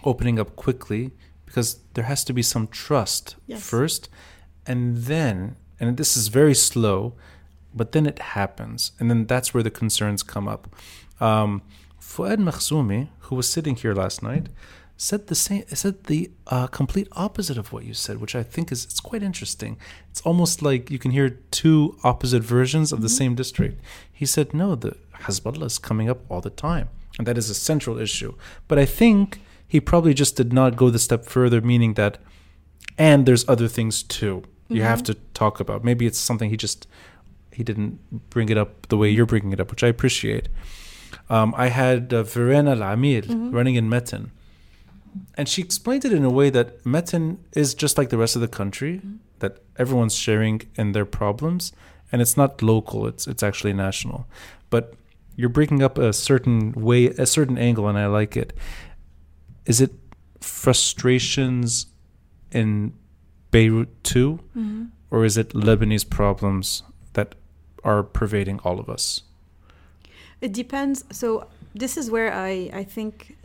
opening 0.03 0.39
up 0.39 0.55
quickly 0.55 1.11
because 1.45 1.79
there 1.93 2.05
has 2.05 2.23
to 2.23 2.33
be 2.33 2.41
some 2.41 2.67
trust 2.67 3.35
Yes. 3.47 3.61
first 3.69 4.09
and 4.65 4.97
then 4.97 5.55
and 5.79 5.97
this 5.97 6.15
is 6.17 6.27
very 6.29 6.55
slow 6.55 7.13
but 7.73 7.91
then 7.91 8.05
it 8.05 8.19
happens 8.19 8.91
and 8.99 9.09
then 9.09 9.25
that's 9.25 9.53
where 9.53 9.63
the 9.63 9.71
concerns 9.71 10.23
come 10.23 10.47
up 10.47 10.67
um, 11.19 11.61
Fuad 12.01 12.37
Makhzoumi, 12.39 13.07
who 13.21 13.35
was 13.35 13.47
sitting 13.49 13.75
here 13.75 13.93
last 13.93 14.21
night, 14.21 14.47
said 14.97 15.27
the 15.27 15.35
same. 15.35 15.63
Said 15.67 16.05
the 16.05 16.31
uh, 16.47 16.67
complete 16.67 17.07
opposite 17.13 17.57
of 17.57 17.71
what 17.73 17.83
you 17.83 17.93
said, 17.93 18.19
which 18.21 18.35
I 18.35 18.43
think 18.43 18.71
is 18.71 18.85
it's 18.85 18.99
quite 18.99 19.23
interesting. 19.23 19.77
It's 20.09 20.21
almost 20.21 20.61
like 20.61 20.89
you 20.91 20.99
can 20.99 21.11
hear 21.11 21.29
two 21.51 21.97
opposite 22.03 22.43
versions 22.43 22.91
of 22.91 23.01
the 23.01 23.09
same 23.09 23.35
district. 23.35 23.81
He 24.11 24.25
said, 24.25 24.53
"No, 24.53 24.75
the 24.75 24.95
Hezbollah 25.21 25.65
is 25.65 25.77
coming 25.77 26.09
up 26.09 26.19
all 26.29 26.41
the 26.41 26.49
time, 26.49 26.89
and 27.17 27.27
that 27.27 27.37
is 27.37 27.49
a 27.49 27.55
central 27.55 27.97
issue." 27.97 28.35
But 28.67 28.77
I 28.79 28.85
think 28.85 29.41
he 29.67 29.79
probably 29.79 30.13
just 30.13 30.35
did 30.35 30.53
not 30.53 30.75
go 30.75 30.89
the 30.89 30.99
step 30.99 31.25
further, 31.25 31.61
meaning 31.61 31.95
that, 31.95 32.19
and 32.97 33.25
there's 33.25 33.47
other 33.49 33.67
things 33.67 34.03
too. 34.03 34.43
You 34.69 34.81
have 34.81 35.03
to 35.03 35.13
talk 35.35 35.59
about. 35.59 35.83
Maybe 35.83 36.07
it's 36.07 36.17
something 36.17 36.49
he 36.49 36.57
just 36.57 36.87
he 37.51 37.63
didn't 37.63 38.29
bring 38.29 38.49
it 38.49 38.57
up 38.57 38.87
the 38.87 38.97
way 38.97 39.09
you're 39.09 39.25
bringing 39.27 39.51
it 39.51 39.59
up, 39.59 39.69
which 39.69 39.83
I 39.83 39.87
appreciate. 39.87 40.49
Um, 41.29 41.53
I 41.55 41.67
had 41.67 42.13
uh, 42.13 42.23
Verena 42.23 42.71
El-Amil 42.71 43.53
running 43.53 43.75
in 43.75 43.89
Metn, 43.89 44.29
and 45.35 45.47
she 45.47 45.61
explained 45.61 46.05
it 46.05 46.13
in 46.13 46.23
a 46.23 46.29
way 46.29 46.49
that 46.49 46.83
Metn 46.83 47.37
is 47.53 47.73
just 47.73 47.97
like 47.97 48.09
the 48.09 48.17
rest 48.17 48.35
of 48.35 48.41
the 48.41 48.47
country, 48.47 48.97
mm-hmm. 48.97 49.15
that 49.39 49.59
everyone's 49.77 50.15
sharing 50.15 50.61
in 50.75 50.91
their 50.91 51.05
problems, 51.05 51.71
and 52.11 52.21
it's 52.21 52.37
not 52.37 52.61
local; 52.61 53.07
it's 53.07 53.27
it's 53.27 53.43
actually 53.43 53.73
national. 53.73 54.27
But 54.69 54.93
you're 55.35 55.49
breaking 55.49 55.81
up 55.81 55.97
a 55.97 56.13
certain 56.13 56.71
way, 56.73 57.07
a 57.07 57.25
certain 57.25 57.57
angle, 57.57 57.87
and 57.87 57.97
I 57.97 58.07
like 58.07 58.37
it. 58.37 58.53
Is 59.65 59.81
it 59.81 59.93
frustrations 60.41 61.87
in 62.51 62.93
Beirut 63.51 64.03
too, 64.03 64.39
mm-hmm. 64.57 64.85
or 65.09 65.25
is 65.25 65.37
it 65.37 65.49
Lebanese 65.49 66.09
problems 66.09 66.83
that 67.13 67.35
are 67.83 68.03
pervading 68.03 68.59
all 68.63 68.79
of 68.79 68.89
us? 68.89 69.21
It 70.41 70.53
depends. 70.53 71.05
So 71.11 71.47
this 71.73 71.97
is 71.97 72.11
where 72.11 72.33
I 72.33 72.69
I 72.73 72.83
think 72.83 73.35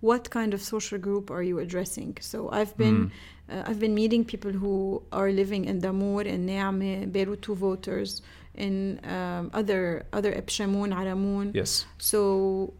what 0.00 0.28
kind 0.30 0.52
of 0.52 0.60
social 0.60 0.98
group 0.98 1.30
are 1.30 1.42
you 1.42 1.58
addressing? 1.58 2.16
So 2.20 2.50
I've 2.50 2.76
been 2.76 3.10
uh, 3.50 3.62
I've 3.68 3.80
been 3.84 3.94
meeting 3.94 4.22
people 4.24 4.52
who 4.52 5.02
are 5.12 5.30
living 5.30 5.64
in 5.70 5.80
Damour, 5.80 6.24
in 6.34 6.46
Neame, 6.46 7.10
Beirut 7.12 7.42
two 7.42 7.54
voters, 7.54 8.22
in 8.54 9.00
um, 9.04 9.50
other 9.60 10.04
other 10.12 10.32
Ebshamoun, 10.32 10.90
Aramoun. 11.00 11.54
Yes. 11.54 11.86
So 11.98 12.72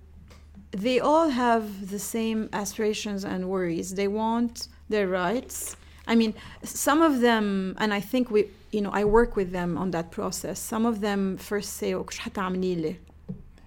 they 0.70 1.00
all 1.00 1.28
have 1.44 1.90
the 1.94 1.98
same 1.98 2.48
aspirations 2.52 3.24
and 3.24 3.48
worries. 3.48 3.94
They 3.94 4.08
want 4.08 4.68
their 4.88 5.08
rights. 5.08 5.76
I 6.06 6.14
mean, 6.14 6.34
some 6.62 7.00
of 7.00 7.20
them, 7.20 7.74
and 7.78 7.94
I 7.94 8.00
think 8.00 8.30
we, 8.30 8.40
you 8.70 8.82
know, 8.82 8.90
I 8.90 9.04
work 9.04 9.36
with 9.36 9.50
them 9.52 9.78
on 9.78 9.88
that 9.92 10.10
process. 10.10 10.58
Some 10.60 10.84
of 10.84 11.00
them 11.00 11.38
first 11.38 11.70
say, 11.80 11.94
"Oh, 11.94 12.04
شو 12.04 12.20
حتعملي 12.30 12.74
لي?" 12.82 12.96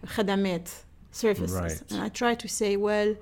خدمات, 0.05 0.69
services. 1.11 1.51
Right. 1.51 1.81
And 1.91 2.01
I 2.01 2.09
try 2.09 2.35
to 2.35 2.47
say, 2.47 2.77
well, 2.77 3.15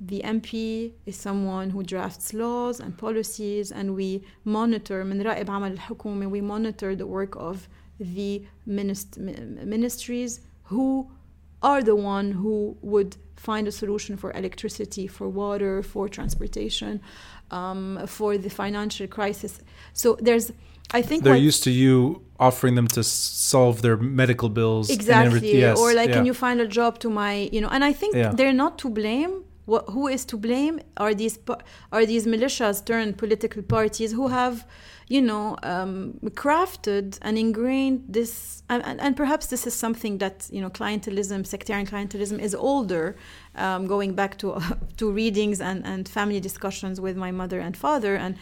the 0.00 0.20
MP 0.24 0.92
is 1.06 1.16
someone 1.16 1.70
who 1.70 1.82
drafts 1.82 2.32
laws 2.32 2.80
and 2.80 2.96
policies, 2.96 3.70
and 3.70 3.94
we 3.94 4.22
monitor 4.44 5.04
من 5.04 5.22
راقب 5.22 5.46
عمل 5.50 5.76
الحكومة. 5.78 6.30
We 6.30 6.40
monitor 6.40 6.94
the 6.96 7.06
work 7.06 7.36
of 7.36 7.68
the 7.98 8.42
minist- 8.66 9.18
mi- 9.18 9.64
ministries 9.64 10.40
who 10.64 11.08
are 11.62 11.82
the 11.82 11.94
one 11.94 12.32
who 12.32 12.76
would 12.80 13.16
find 13.36 13.68
a 13.68 13.72
solution 13.72 14.16
for 14.16 14.32
electricity, 14.32 15.06
for 15.06 15.28
water, 15.28 15.82
for 15.82 16.08
transportation, 16.08 17.00
um, 17.50 17.98
for 18.06 18.38
the 18.38 18.48
financial 18.48 19.06
crisis. 19.06 19.60
So 19.92 20.16
there's, 20.20 20.50
I 20.92 21.02
think, 21.02 21.24
They're 21.24 21.34
what- 21.34 21.50
used 21.50 21.62
to 21.64 21.70
you 21.70 22.22
offering 22.38 22.74
them 22.78 22.88
to 22.96 23.00
s- 23.00 23.08
solve 23.52 23.82
their 23.82 23.96
medical 23.98 24.48
bills. 24.48 24.88
and 24.88 24.98
exactly 24.98 25.26
everything. 25.26 25.60
Yes, 25.60 25.78
or 25.78 25.92
like 25.92 26.08
yeah. 26.08 26.16
can 26.16 26.24
you 26.30 26.32
find 26.34 26.58
a 26.60 26.66
job 26.78 26.98
to 27.04 27.08
my 27.10 27.32
you 27.54 27.60
know 27.62 27.68
and 27.76 27.82
i 27.90 27.92
think 28.00 28.12
Yeah. 28.14 28.32
they're 28.38 28.58
not 28.64 28.72
to 28.82 28.88
blame 29.00 29.32
what, 29.65 29.85
who 29.89 30.07
is 30.07 30.25
to 30.25 30.37
blame 30.37 30.79
are 30.97 31.13
these 31.13 31.39
are 31.91 32.05
these 32.05 32.25
militias 32.25 32.85
turned 32.85 33.17
political 33.17 33.61
parties 33.63 34.11
who 34.11 34.27
have 34.27 34.65
you 35.07 35.21
know 35.21 35.57
um, 35.63 36.19
crafted 36.31 37.17
and 37.21 37.37
ingrained 37.37 38.03
this 38.07 38.63
and, 38.69 38.83
and, 38.83 39.15
perhaps 39.15 39.47
this 39.47 39.67
is 39.67 39.73
something 39.73 40.17
that 40.17 40.47
you 40.51 40.61
know 40.61 40.69
clientelism 40.69 41.45
sectarian 41.45 41.85
clientelism 41.85 42.39
is 42.39 42.55
older 42.55 43.15
um, 43.55 43.85
going 43.85 44.13
back 44.13 44.37
to 44.37 44.59
to 44.97 45.11
readings 45.11 45.61
and, 45.61 45.85
and 45.85 46.07
family 46.09 46.39
discussions 46.39 46.99
with 46.99 47.15
my 47.17 47.31
mother 47.31 47.59
and 47.59 47.75
father 47.77 48.15
and 48.15 48.35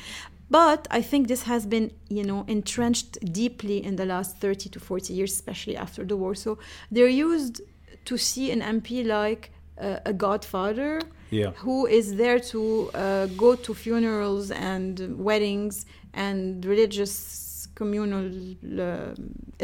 but 0.50 0.88
I 0.92 1.02
think 1.02 1.30
this 1.30 1.44
has 1.44 1.66
been, 1.66 1.92
you 2.10 2.24
know, 2.24 2.46
entrenched 2.48 3.18
deeply 3.34 3.84
in 3.84 3.96
the 3.96 4.06
last 4.06 4.38
30 4.38 4.70
to 4.70 4.80
40 4.80 5.12
years, 5.12 5.32
especially 5.32 5.76
after 5.76 6.04
the 6.06 6.16
war. 6.16 6.36
So 6.36 6.60
they're 6.92 7.08
used 7.08 7.62
to 8.06 8.18
see 8.18 8.52
an 8.52 8.62
MP 8.62 9.04
like 9.04 9.53
uh, 9.81 9.99
a 10.13 10.13
godfather 10.13 10.93
Yeah. 11.31 11.51
who 11.65 11.87
is 11.87 12.07
there 12.23 12.41
to 12.53 12.61
uh, 12.95 13.27
go 13.45 13.51
to 13.67 13.71
funerals 13.75 14.51
and 14.73 14.95
weddings 15.29 15.75
and 16.15 16.65
religious 16.65 17.69
communal 17.81 18.27
uh, 18.81 19.15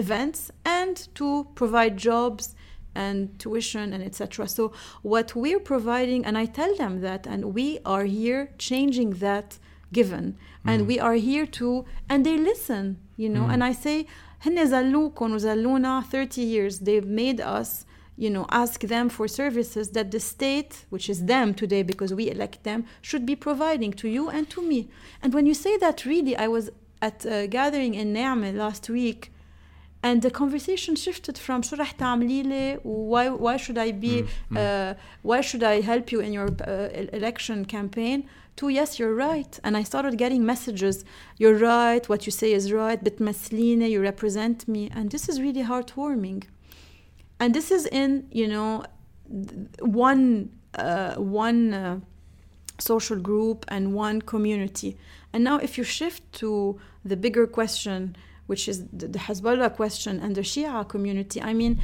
events 0.05 0.51
and 0.81 0.95
to 1.15 1.29
provide 1.61 1.95
jobs 1.97 2.55
and 2.95 3.17
tuition 3.43 3.93
and 3.95 4.03
etc 4.05 4.47
so 4.47 4.63
what 5.03 5.35
we're 5.35 5.65
providing 5.75 6.21
and 6.27 6.35
i 6.39 6.47
tell 6.61 6.73
them 6.83 7.01
that 7.01 7.27
and 7.27 7.41
we 7.59 7.67
are 7.85 8.05
here 8.05 8.43
changing 8.69 9.11
that 9.27 9.59
given 9.93 10.37
and 10.71 10.87
we 10.87 10.97
are 11.07 11.15
here 11.31 11.47
to 11.47 11.85
and 12.11 12.25
they 12.27 12.37
listen 12.37 12.85
you 13.17 13.29
know 13.29 13.47
and 13.53 13.63
i 13.65 13.73
say 13.73 14.07
هن 14.47 14.67
زلوكن 14.67 15.33
وزلونا 15.33 16.03
30 16.11 16.41
years 16.43 16.79
they've 16.81 17.07
made 17.07 17.41
us 17.41 17.85
you 18.20 18.30
know, 18.30 18.46
ask 18.64 18.82
them 18.82 19.08
for 19.08 19.26
services 19.30 19.86
that 19.92 20.12
the 20.12 20.20
state, 20.20 20.86
which 20.90 21.10
is 21.10 21.20
them 21.34 21.54
today 21.54 21.84
because 21.84 22.14
we 22.14 22.30
elect 22.30 22.64
them, 22.64 22.86
should 23.02 23.26
be 23.26 23.36
providing 23.48 23.94
to 23.94 24.08
you 24.10 24.30
and 24.30 24.50
to 24.50 24.62
me. 24.62 24.90
And 25.22 25.34
when 25.34 25.46
you 25.46 25.54
say 25.54 25.78
that, 25.78 26.06
really, 26.06 26.36
I 26.36 26.48
was 26.48 26.70
at 27.02 27.26
a 27.26 27.48
gathering 27.48 27.94
in 27.96 28.14
Neame 28.14 28.54
last 28.54 28.90
week. 28.90 29.32
And 30.04 30.22
the 30.22 30.32
conversation 30.32 30.96
shifted 30.96 31.38
from 31.38 31.64
Surah 31.64 31.86
رح 31.86 32.80
why 32.84 33.30
why 33.30 33.58
should 33.58 33.78
I 33.78 33.92
be 33.92 34.16
mm, 34.22 34.28
mm. 34.52 34.58
uh, 34.58 34.94
why 35.30 35.42
should 35.42 35.64
I 35.74 35.82
help 35.82 36.06
you 36.14 36.20
in 36.22 36.32
your 36.32 36.50
uh, 36.66 36.90
election 37.20 37.66
campaign 37.66 38.20
to 38.58 38.70
yes 38.70 38.98
you're 38.98 39.14
right 39.14 39.54
and 39.66 39.76
I 39.76 39.84
started 39.84 40.18
getting 40.18 40.46
messages 40.46 41.04
you're 41.38 41.60
right 41.74 42.04
what 42.08 42.26
you 42.26 42.32
say 42.32 42.54
is 42.54 42.72
right 42.72 43.00
But 43.04 43.20
Masline, 43.20 43.82
you 43.94 44.00
represent 44.02 44.58
me 44.70 44.90
and 44.96 45.06
this 45.12 45.28
is 45.28 45.36
really 45.46 45.64
heartwarming 45.64 46.44
and 47.40 47.54
this 47.54 47.72
is 47.72 47.86
in 47.88 48.28
you 48.32 48.48
know 48.48 48.84
one 49.80 50.50
uh, 50.76 51.16
one 51.16 51.74
uh, 51.74 52.00
social 52.78 53.18
group 53.18 53.66
and 53.68 53.94
one 53.94 54.22
community. 54.22 54.98
And 55.34 55.44
now 55.44 55.58
if 55.58 55.78
you 55.78 55.84
shift 55.84 56.32
to 56.34 56.80
the 57.06 57.18
bigger 57.18 57.48
question 57.48 58.16
which 58.48 58.68
is 58.68 58.84
the, 58.92 59.08
Hezbollah 59.08 59.76
question 59.76 60.20
and 60.20 60.36
the 60.36 60.42
Shia 60.42 60.88
community 60.88 61.40
I 61.40 61.54
mean 61.54 61.80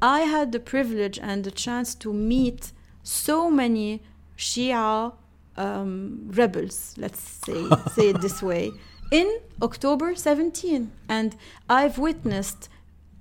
I 0.00 0.20
had 0.20 0.52
the 0.52 0.60
privilege 0.60 1.18
and 1.18 1.44
the 1.44 1.50
chance 1.50 1.94
to 1.96 2.12
meet 2.12 2.72
so 3.02 3.50
many 3.50 4.02
Shia 4.38 5.12
um, 5.58 6.28
rebels 6.28 6.94
let's 6.96 7.20
say 7.20 7.62
say 7.94 8.08
it 8.08 8.20
this 8.22 8.42
way 8.42 8.72
in 9.12 9.28
October 9.60 10.14
17 10.14 10.90
and 11.08 11.36
I've 11.68 11.98
witnessed 11.98 12.70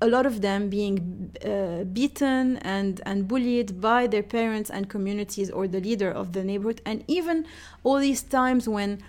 a 0.02 0.08
lot 0.08 0.26
of 0.26 0.42
them 0.42 0.70
being 0.70 1.32
uh, 1.44 1.84
beaten 1.86 2.58
and, 2.58 3.02
and 3.06 3.28
bullied 3.28 3.80
by 3.80 4.08
their 4.08 4.24
parents 4.24 4.70
and 4.70 4.90
communities 4.90 5.50
or 5.50 5.68
the 5.68 5.80
leader 5.80 6.12
of 6.12 6.34
the 6.34 6.44
neighborhood. 6.44 6.82
And 6.86 7.04
even 7.08 7.46
all 7.84 8.00
these 8.00 8.22
times 8.22 8.68
when 8.68 9.02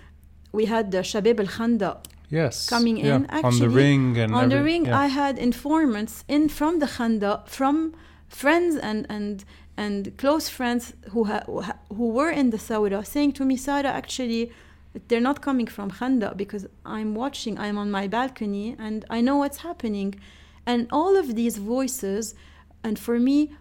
we 0.51 0.65
had 0.65 0.91
the 0.91 0.99
Shabab 0.99 1.39
al 1.39 1.47
Khanda 1.47 1.97
Yes. 2.29 2.67
coming 2.67 2.97
yeah. 2.97 3.15
in, 3.15 3.25
actually, 3.27 3.43
on 3.43 3.59
the 3.59 3.69
ring 3.69 4.17
and 4.17 4.35
on 4.35 4.49
the 4.49 4.61
ring, 4.61 4.85
yeah. 4.85 4.99
I 4.99 5.07
had 5.07 5.37
informants 5.37 6.25
in 6.27 6.49
from 6.49 6.79
the 6.79 6.87
Khanda, 6.87 7.43
from 7.45 7.95
friends 8.27 8.75
and, 8.75 9.05
and, 9.09 9.45
and 9.77 10.17
close 10.17 10.49
friends 10.49 10.93
who, 11.11 11.25
ha- 11.25 11.45
who 11.95 12.09
were 12.09 12.29
in 12.29 12.49
the 12.49 12.57
Sawra 12.57 13.05
saying 13.05 13.33
to 13.33 13.45
me, 13.45 13.55
Sarah, 13.55 13.89
actually, 13.89 14.51
they're 15.07 15.21
not 15.21 15.41
coming 15.41 15.67
from 15.67 15.89
Khanda 15.91 16.33
because 16.35 16.67
I'm 16.85 17.15
watching, 17.15 17.57
I'm 17.57 17.77
on 17.77 17.91
my 17.91 18.07
balcony 18.07 18.75
and 18.77 19.05
I 19.09 19.21
know 19.21 19.37
what's 19.37 19.59
happening. 19.59 20.15
And 20.67 20.87
all 20.91 21.15
of 21.15 21.33
these 21.35 21.57
voices, 21.57 22.35
and 22.83 22.99
for 22.99 23.17
me, 23.19 23.53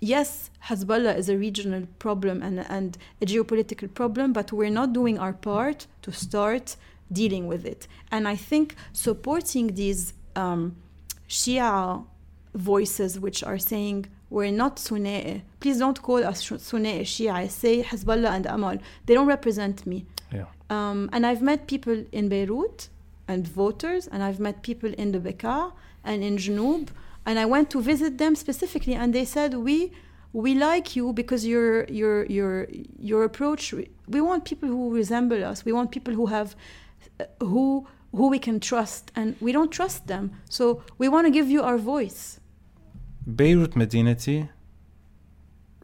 yes, 0.00 0.50
Hezbollah 0.66 1.16
is 1.16 1.28
a 1.30 1.36
regional 1.36 1.84
problem 1.98 2.42
and, 2.42 2.60
and 2.68 2.98
a 3.22 3.26
geopolitical 3.26 3.92
problem, 3.92 4.32
but 4.34 4.52
we're 4.52 4.70
not 4.70 4.92
doing 4.92 5.18
our 5.18 5.32
part 5.32 5.86
to 6.02 6.12
start 6.12 6.76
dealing 7.10 7.46
with 7.46 7.64
it. 7.64 7.88
And 8.10 8.28
I 8.28 8.36
think 8.36 8.76
supporting 8.92 9.74
these 9.74 10.12
um, 10.36 10.76
Shia 11.28 12.04
voices 12.54 13.18
which 13.18 13.42
are 13.42 13.58
saying 13.58 14.06
we're 14.28 14.50
not 14.50 14.78
Sunni. 14.78 15.42
Please 15.60 15.78
don't 15.78 16.00
call 16.02 16.24
us 16.24 16.42
Sunni 16.58 17.00
Shia. 17.00 17.50
Say 17.50 17.82
Hezbollah 17.82 18.30
and 18.30 18.46
Amal. 18.46 18.78
They 19.06 19.14
don't 19.14 19.26
represent 19.26 19.86
me. 19.86 20.06
Yeah. 20.32 20.46
Um, 20.70 21.08
and 21.12 21.26
I've 21.26 21.42
met 21.42 21.66
people 21.66 22.04
in 22.12 22.28
Beirut 22.28 22.88
and 23.28 23.46
voters, 23.46 24.06
and 24.06 24.22
I've 24.22 24.40
met 24.40 24.62
people 24.62 24.92
in 24.94 25.12
the 25.12 25.18
Bekaa 25.18 25.72
and 26.04 26.22
in 26.22 26.36
Jnoub, 26.36 26.88
and 27.26 27.38
I 27.38 27.46
went 27.46 27.70
to 27.70 27.80
visit 27.80 28.18
them 28.18 28.34
specifically, 28.34 28.94
and 28.94 29.14
they 29.14 29.24
said 29.24 29.54
we 29.54 29.92
we 30.32 30.54
like 30.54 30.96
you 30.96 31.12
because 31.12 31.46
your 31.46 31.84
your 31.84 32.24
your 32.26 32.66
your 32.98 33.24
approach. 33.24 33.74
We 34.08 34.20
want 34.20 34.44
people 34.44 34.68
who 34.68 34.94
resemble 34.94 35.44
us. 35.44 35.64
We 35.64 35.72
want 35.72 35.90
people 35.90 36.14
who 36.14 36.26
have 36.26 36.56
uh, 37.20 37.24
who 37.40 37.86
who 38.14 38.28
we 38.28 38.38
can 38.38 38.60
trust, 38.60 39.12
and 39.16 39.36
we 39.40 39.52
don't 39.52 39.70
trust 39.70 40.06
them. 40.06 40.32
So 40.48 40.82
we 40.98 41.08
want 41.08 41.26
to 41.26 41.30
give 41.30 41.48
you 41.48 41.62
our 41.62 41.78
voice. 41.78 42.40
Beirut 43.26 43.72
Madinati 43.72 44.48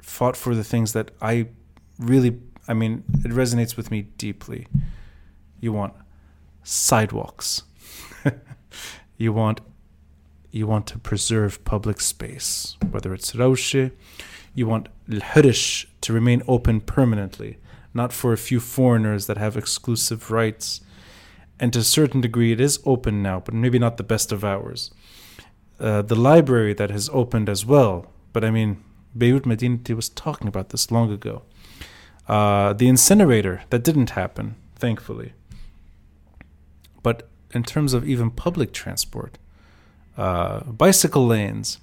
fought 0.00 0.36
for 0.36 0.54
the 0.54 0.64
things 0.64 0.92
that 0.92 1.10
I 1.22 1.48
really, 1.98 2.38
I 2.66 2.74
mean, 2.74 3.04
it 3.24 3.30
resonates 3.30 3.76
with 3.76 3.90
me 3.90 4.02
deeply. 4.02 4.66
You 5.60 5.72
want 5.72 5.94
sidewalks. 6.62 7.62
you 9.16 9.32
want 9.32 9.60
you 10.50 10.66
want 10.66 10.86
to 10.88 10.98
preserve 10.98 11.64
public 11.64 12.00
space, 12.00 12.76
whether 12.90 13.12
it's 13.12 13.32
Raouche, 13.32 13.92
you 14.54 14.66
want 14.66 14.88
Al-Hirish 15.12 15.86
to 16.00 16.12
remain 16.12 16.42
open 16.48 16.80
permanently, 16.80 17.58
not 17.94 18.12
for 18.12 18.32
a 18.32 18.38
few 18.38 18.60
foreigners 18.60 19.26
that 19.26 19.36
have 19.36 19.56
exclusive 19.56 20.30
rights. 20.30 20.80
And 21.60 21.72
to 21.72 21.80
a 21.80 21.84
certain 21.84 22.20
degree, 22.20 22.52
it 22.52 22.60
is 22.60 22.80
open 22.84 23.22
now, 23.22 23.40
but 23.40 23.54
maybe 23.54 23.78
not 23.78 23.96
the 23.96 24.02
best 24.02 24.32
of 24.32 24.44
hours. 24.44 24.90
Uh, 25.78 26.02
the 26.02 26.16
library 26.16 26.74
that 26.74 26.90
has 26.90 27.08
opened 27.12 27.48
as 27.48 27.64
well, 27.64 28.06
but 28.32 28.44
I 28.44 28.50
mean, 28.50 28.82
Beirut 29.16 29.44
Madinati 29.44 29.94
was 29.94 30.08
talking 30.08 30.48
about 30.48 30.70
this 30.70 30.90
long 30.90 31.12
ago. 31.12 31.42
Uh, 32.26 32.72
the 32.72 32.88
incinerator, 32.88 33.62
that 33.70 33.84
didn't 33.84 34.10
happen, 34.10 34.56
thankfully. 34.76 35.32
But 37.02 37.28
in 37.52 37.62
terms 37.62 37.94
of 37.94 38.08
even 38.08 38.30
public 38.30 38.72
transport, 38.72 39.38
uh, 40.18 40.60
bicycle 40.64 41.26
lanes, 41.26 41.78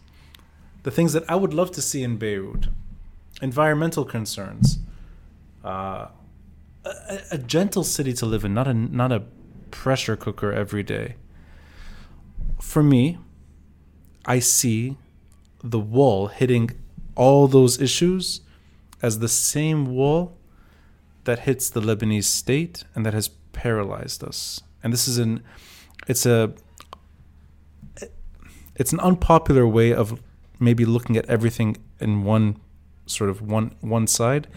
the 0.84 0.92
things 0.92 1.14
that 1.14 1.24
I 1.30 1.36
would 1.36 1.54
love 1.54 1.72
to 1.72 1.82
see 1.82 2.04
in 2.04 2.18
Beirut, 2.18 2.68
environmental 3.42 4.04
concerns, 4.04 4.80
uh, 5.64 6.10
a, 6.84 7.20
a, 7.32 7.38
gentle 7.38 7.84
city 7.84 8.14
to 8.14 8.26
live 8.26 8.46
in, 8.46 8.54
not 8.54 8.68
a 8.68 8.74
not 8.74 9.12
a 9.12 9.24
pressure 9.72 10.16
cooker 10.16 10.52
every 10.52 10.84
day. 10.84 11.16
For 12.62 12.84
me, 12.84 13.18
I 14.26 14.40
see 14.40 14.98
the 15.64 15.80
wall 15.80 16.28
hitting 16.28 16.72
all 17.16 17.48
those 17.48 17.82
issues 17.82 18.42
as 19.02 19.20
the 19.20 19.30
same 19.30 19.88
wall 19.88 20.38
that 21.24 21.40
hits 21.40 21.70
the 21.70 21.82
Lebanese 21.82 22.26
state 22.26 22.84
and 22.94 23.06
that 23.06 23.14
has 23.14 23.30
paralyzed 23.54 24.24
us. 24.24 24.62
And 24.84 24.94
this 24.94 25.08
is 25.08 25.18
an 25.18 25.42
it's 26.08 26.26
a 26.26 26.54
it's 28.76 28.94
an 28.94 29.00
unpopular 29.00 29.68
way 29.68 29.94
of 29.94 30.22
maybe 30.60 30.86
looking 30.86 31.18
at 31.18 31.26
everything 31.26 31.78
in 32.00 32.24
one 32.24 32.60
sort 33.06 33.30
of 33.30 33.42
one 33.42 33.76
one 33.82 34.08
side, 34.08 34.48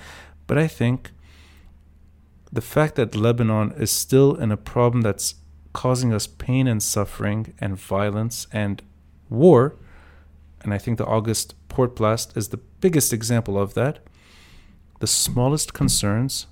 but 0.46 0.58
I 0.58 0.66
think 0.66 1.10
the 2.50 2.60
fact 2.60 2.94
that 2.96 3.14
Lebanon 3.14 3.72
is 3.72 3.90
still 3.90 4.34
in 4.34 4.50
a 4.50 4.56
problem 4.56 5.02
that's 5.02 5.34
causing 5.72 6.12
us 6.12 6.26
pain 6.26 6.66
and 6.66 6.82
suffering 6.82 7.54
and 7.60 7.76
violence 7.76 8.46
and 8.52 8.82
war, 9.28 9.76
and 10.62 10.72
I 10.72 10.78
think 10.78 10.98
the 10.98 11.06
August 11.06 11.54
port 11.68 11.94
blast 11.94 12.36
is 12.36 12.48
the 12.48 12.56
biggest 12.56 13.12
example 13.12 13.58
of 13.58 13.74
that. 13.74 13.98
The 15.00 15.06
smallest 15.06 15.74
concerns 15.74 16.46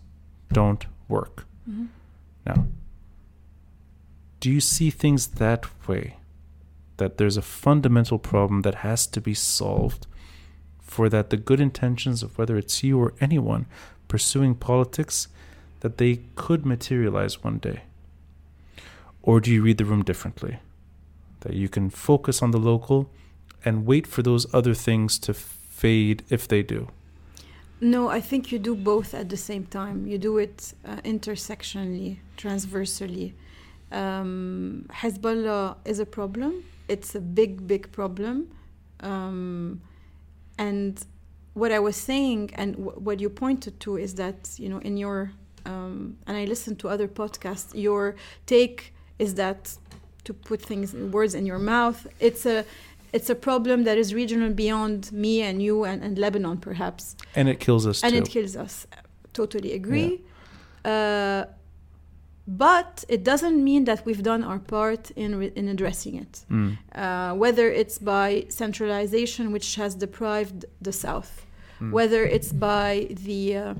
don't 0.52 0.86
work. 1.08 1.46
Mm-hmm. 1.68 1.86
Now, 2.46 2.66
do 4.38 4.52
you 4.52 4.60
see 4.60 4.90
things 4.90 5.26
that 5.26 5.88
way? 5.88 6.15
That 6.96 7.18
there's 7.18 7.36
a 7.36 7.42
fundamental 7.42 8.18
problem 8.18 8.62
that 8.62 8.76
has 8.76 9.06
to 9.06 9.20
be 9.20 9.34
solved 9.34 10.06
for 10.80 11.08
that 11.08 11.30
the 11.30 11.36
good 11.36 11.60
intentions 11.60 12.22
of 12.22 12.38
whether 12.38 12.56
it's 12.56 12.82
you 12.82 12.98
or 12.98 13.12
anyone 13.20 13.66
pursuing 14.08 14.54
politics 14.54 15.28
that 15.80 15.98
they 15.98 16.20
could 16.36 16.64
materialize 16.64 17.42
one 17.42 17.58
day. 17.58 17.82
Or 19.22 19.40
do 19.40 19.50
you 19.50 19.62
read 19.62 19.78
the 19.78 19.84
room 19.84 20.04
differently? 20.04 20.58
That 21.40 21.54
you 21.54 21.68
can 21.68 21.90
focus 21.90 22.40
on 22.40 22.52
the 22.52 22.58
local 22.58 23.10
and 23.64 23.84
wait 23.84 24.06
for 24.06 24.22
those 24.22 24.46
other 24.54 24.74
things 24.74 25.18
to 25.18 25.34
fade 25.34 26.22
if 26.30 26.46
they 26.48 26.62
do? 26.62 26.88
No 27.78 28.08
i 28.08 28.20
think 28.22 28.50
you 28.50 28.58
do 28.58 28.74
both 28.74 29.12
at 29.12 29.28
the 29.28 29.36
same 29.36 29.66
time. 29.66 30.06
You 30.06 30.18
do 30.18 30.38
it 30.38 30.72
uh, 30.86 30.96
intersectionally 31.04 32.18
transversally. 32.38 33.34
Um, 33.92 34.86
hezbollah 34.90 35.76
is 35.84 35.98
a 35.98 36.06
problem 36.06 36.64
it's 36.88 37.14
a 37.14 37.20
big, 37.20 37.66
big 37.66 37.90
problem. 37.92 38.50
Um, 39.00 39.80
and 40.58 41.04
what 41.54 41.72
I 41.72 41.78
was 41.78 41.96
saying 41.96 42.50
and 42.54 42.76
w- 42.76 42.98
what 42.98 43.20
you 43.20 43.28
pointed 43.28 43.80
to 43.80 43.96
is 43.96 44.14
that, 44.14 44.50
you 44.58 44.68
know, 44.68 44.78
in 44.78 44.96
your, 44.96 45.32
um, 45.64 46.16
and 46.26 46.36
I 46.36 46.44
listened 46.44 46.78
to 46.80 46.88
other 46.88 47.08
podcasts, 47.08 47.70
your 47.74 48.14
take 48.46 48.94
is 49.18 49.34
that 49.34 49.76
to 50.24 50.34
put 50.34 50.60
things 50.62 50.94
in 50.94 51.10
words 51.12 51.34
in 51.34 51.46
your 51.46 51.58
mouth, 51.58 52.06
it's 52.20 52.46
a, 52.46 52.64
it's 53.12 53.30
a 53.30 53.34
problem 53.34 53.84
that 53.84 53.96
is 53.96 54.12
regional 54.12 54.50
beyond 54.50 55.12
me 55.12 55.42
and 55.42 55.62
you 55.62 55.84
and, 55.84 56.02
and 56.02 56.18
Lebanon, 56.18 56.58
perhaps. 56.58 57.16
And 57.34 57.48
it 57.48 57.60
kills 57.60 57.86
us 57.86 58.02
and 58.02 58.12
too. 58.12 58.18
it 58.18 58.28
kills 58.28 58.56
us. 58.56 58.86
Totally 59.32 59.72
agree. 59.72 60.22
Yeah. 60.84 61.46
Uh, 61.46 61.55
but 62.46 63.04
it 63.08 63.24
doesn't 63.24 63.62
mean 63.62 63.84
that 63.84 64.06
we've 64.06 64.22
done 64.22 64.44
our 64.44 64.58
part 64.58 65.10
in, 65.12 65.42
in 65.42 65.68
addressing 65.68 66.14
it. 66.16 66.44
Mm. 66.50 66.78
Uh, 66.94 67.34
whether 67.34 67.70
it's 67.70 67.98
by 67.98 68.46
centralization, 68.48 69.50
which 69.50 69.74
has 69.74 69.94
deprived 69.94 70.64
the 70.80 70.92
South, 70.92 71.44
mm. 71.80 71.90
whether 71.90 72.24
it's 72.24 72.52
by 72.52 73.08
the 73.10 73.56
uh, 73.56 73.74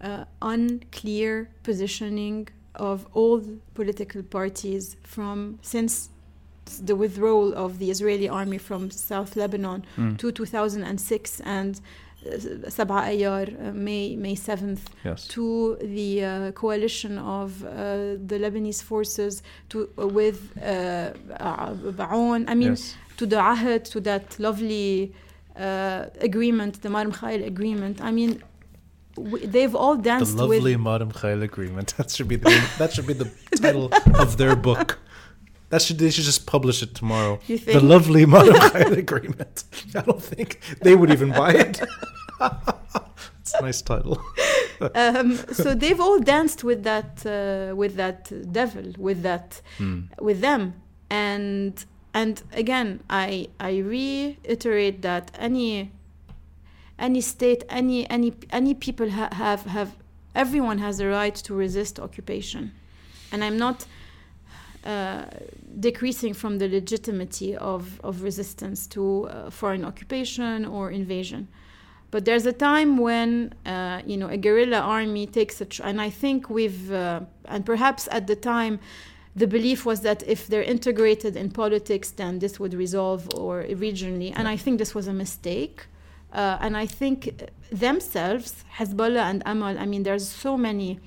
uh, 0.00 0.24
unclear 0.42 1.50
positioning 1.62 2.48
of 2.74 3.06
all 3.12 3.42
political 3.74 4.22
parties 4.22 4.96
from 5.02 5.58
since 5.62 6.08
the 6.82 6.94
withdrawal 6.94 7.52
of 7.54 7.78
the 7.78 7.90
Israeli 7.90 8.28
army 8.28 8.58
from 8.58 8.90
South 8.90 9.36
Lebanon 9.36 9.84
mm. 9.96 10.16
to 10.18 10.30
2006 10.30 11.40
and 11.40 11.80
Sab'a 12.24 13.08
Ayar, 13.08 13.48
uh, 13.48 13.72
May 13.72 14.16
May 14.16 14.34
7th, 14.34 14.80
yes. 15.04 15.26
to 15.28 15.76
the 15.80 16.24
uh, 16.24 16.52
coalition 16.52 17.18
of 17.18 17.64
uh, 17.64 18.16
the 18.26 18.38
Lebanese 18.38 18.82
forces 18.82 19.42
to 19.70 19.88
uh, 19.98 20.06
with 20.06 20.52
uh, 20.58 21.12
Ba'oun. 22.00 22.44
I 22.48 22.54
mean, 22.54 22.70
yes. 22.70 22.94
to 23.16 23.26
the 23.26 23.36
Ahad, 23.36 23.84
to 23.92 24.00
that 24.00 24.38
lovely 24.38 25.14
uh, 25.56 26.06
agreement, 26.20 26.82
the 26.82 26.90
Mar 26.90 27.04
Mikhael 27.04 27.46
agreement. 27.46 28.02
I 28.02 28.10
mean, 28.10 28.42
they've 29.16 29.74
all 29.74 29.96
danced 29.96 30.36
the 30.36 30.42
lovely 30.42 30.76
with 30.76 30.80
Mar 30.80 31.00
Mikhael 31.00 31.42
agreement. 31.42 31.94
That 31.98 32.10
should 32.10 32.28
be 32.28 32.36
the 32.36 32.50
that 32.78 32.92
should 32.92 33.06
be 33.06 33.14
the 33.14 33.30
title 33.56 33.90
of 34.24 34.36
their 34.36 34.56
book. 34.56 34.98
That 35.70 35.82
should 35.82 35.98
they 35.98 36.10
should 36.10 36.24
just 36.24 36.46
publish 36.46 36.82
it 36.82 36.94
tomorrow. 36.94 37.38
You 37.46 37.56
think? 37.56 37.80
The 37.80 37.86
lovely 37.86 38.26
Mordechai 38.26 38.78
agreement. 39.04 39.64
I 39.94 40.00
don't 40.02 40.22
think 40.22 40.60
they 40.82 40.94
would 40.94 41.10
even 41.10 41.30
buy 41.30 41.52
it. 41.52 41.80
it's 43.40 43.54
a 43.54 43.62
nice 43.62 43.80
title. 43.80 44.20
um, 44.94 45.36
so 45.52 45.74
they've 45.74 46.00
all 46.00 46.18
danced 46.18 46.64
with 46.64 46.82
that 46.82 47.24
uh, 47.24 47.74
with 47.76 47.94
that 47.96 48.32
devil 48.52 48.92
with 48.98 49.22
that 49.22 49.60
mm. 49.78 50.08
with 50.20 50.40
them 50.40 50.74
and 51.08 51.84
and 52.14 52.42
again 52.52 53.00
I 53.08 53.48
I 53.60 53.78
reiterate 53.78 55.02
that 55.02 55.30
any 55.38 55.92
any 56.98 57.20
state 57.20 57.62
any 57.68 58.08
any 58.10 58.32
any 58.50 58.74
people 58.74 59.10
ha- 59.10 59.34
have 59.34 59.64
have 59.66 59.96
everyone 60.34 60.78
has 60.78 60.98
a 61.00 61.06
right 61.06 61.34
to 61.34 61.54
resist 61.54 62.00
occupation 62.00 62.72
and 63.32 63.44
I'm 63.44 63.58
not 63.58 63.86
uh, 64.84 65.26
decreasing 65.78 66.34
from 66.34 66.58
the 66.58 66.68
legitimacy 66.68 67.56
of, 67.56 68.00
of 68.02 68.22
resistance 68.22 68.86
to 68.88 69.28
uh, 69.28 69.50
foreign 69.50 69.84
occupation 69.84 70.64
or 70.64 70.90
invasion. 70.90 71.48
But 72.10 72.24
there's 72.24 72.46
a 72.46 72.52
time 72.52 72.96
when 72.96 73.54
uh, 73.64 74.02
you 74.04 74.16
know 74.16 74.28
a 74.28 74.36
guerrilla 74.36 74.78
army 74.78 75.26
takes 75.26 75.60
a 75.60 75.64
tr- 75.64 75.82
and 75.84 76.00
I 76.00 76.10
think 76.10 76.50
we've 76.50 76.90
uh, 76.90 77.20
and 77.44 77.64
perhaps 77.64 78.08
at 78.10 78.26
the 78.26 78.36
time 78.36 78.80
the 79.36 79.46
belief 79.46 79.86
was 79.86 80.00
that 80.00 80.24
if 80.26 80.48
they're 80.48 80.64
integrated 80.64 81.36
in 81.36 81.50
politics 81.50 82.10
then 82.10 82.40
this 82.40 82.58
would 82.58 82.74
resolve 82.74 83.28
or 83.36 83.62
regionally 83.64 84.32
and 84.34 84.48
I 84.48 84.56
think 84.56 84.78
this 84.78 84.94
was 84.94 85.06
a 85.06 85.12
mistake. 85.12 85.86
Uh, 86.32 86.58
and 86.60 86.76
I 86.76 86.86
think 86.86 87.48
themselves, 87.72 88.64
Hezbollah 88.76 89.30
and 89.30 89.42
Amal, 89.46 89.76
I 89.78 89.84
mean, 89.84 90.04
there's 90.04 90.28
so 90.28 90.56
many 90.56 91.00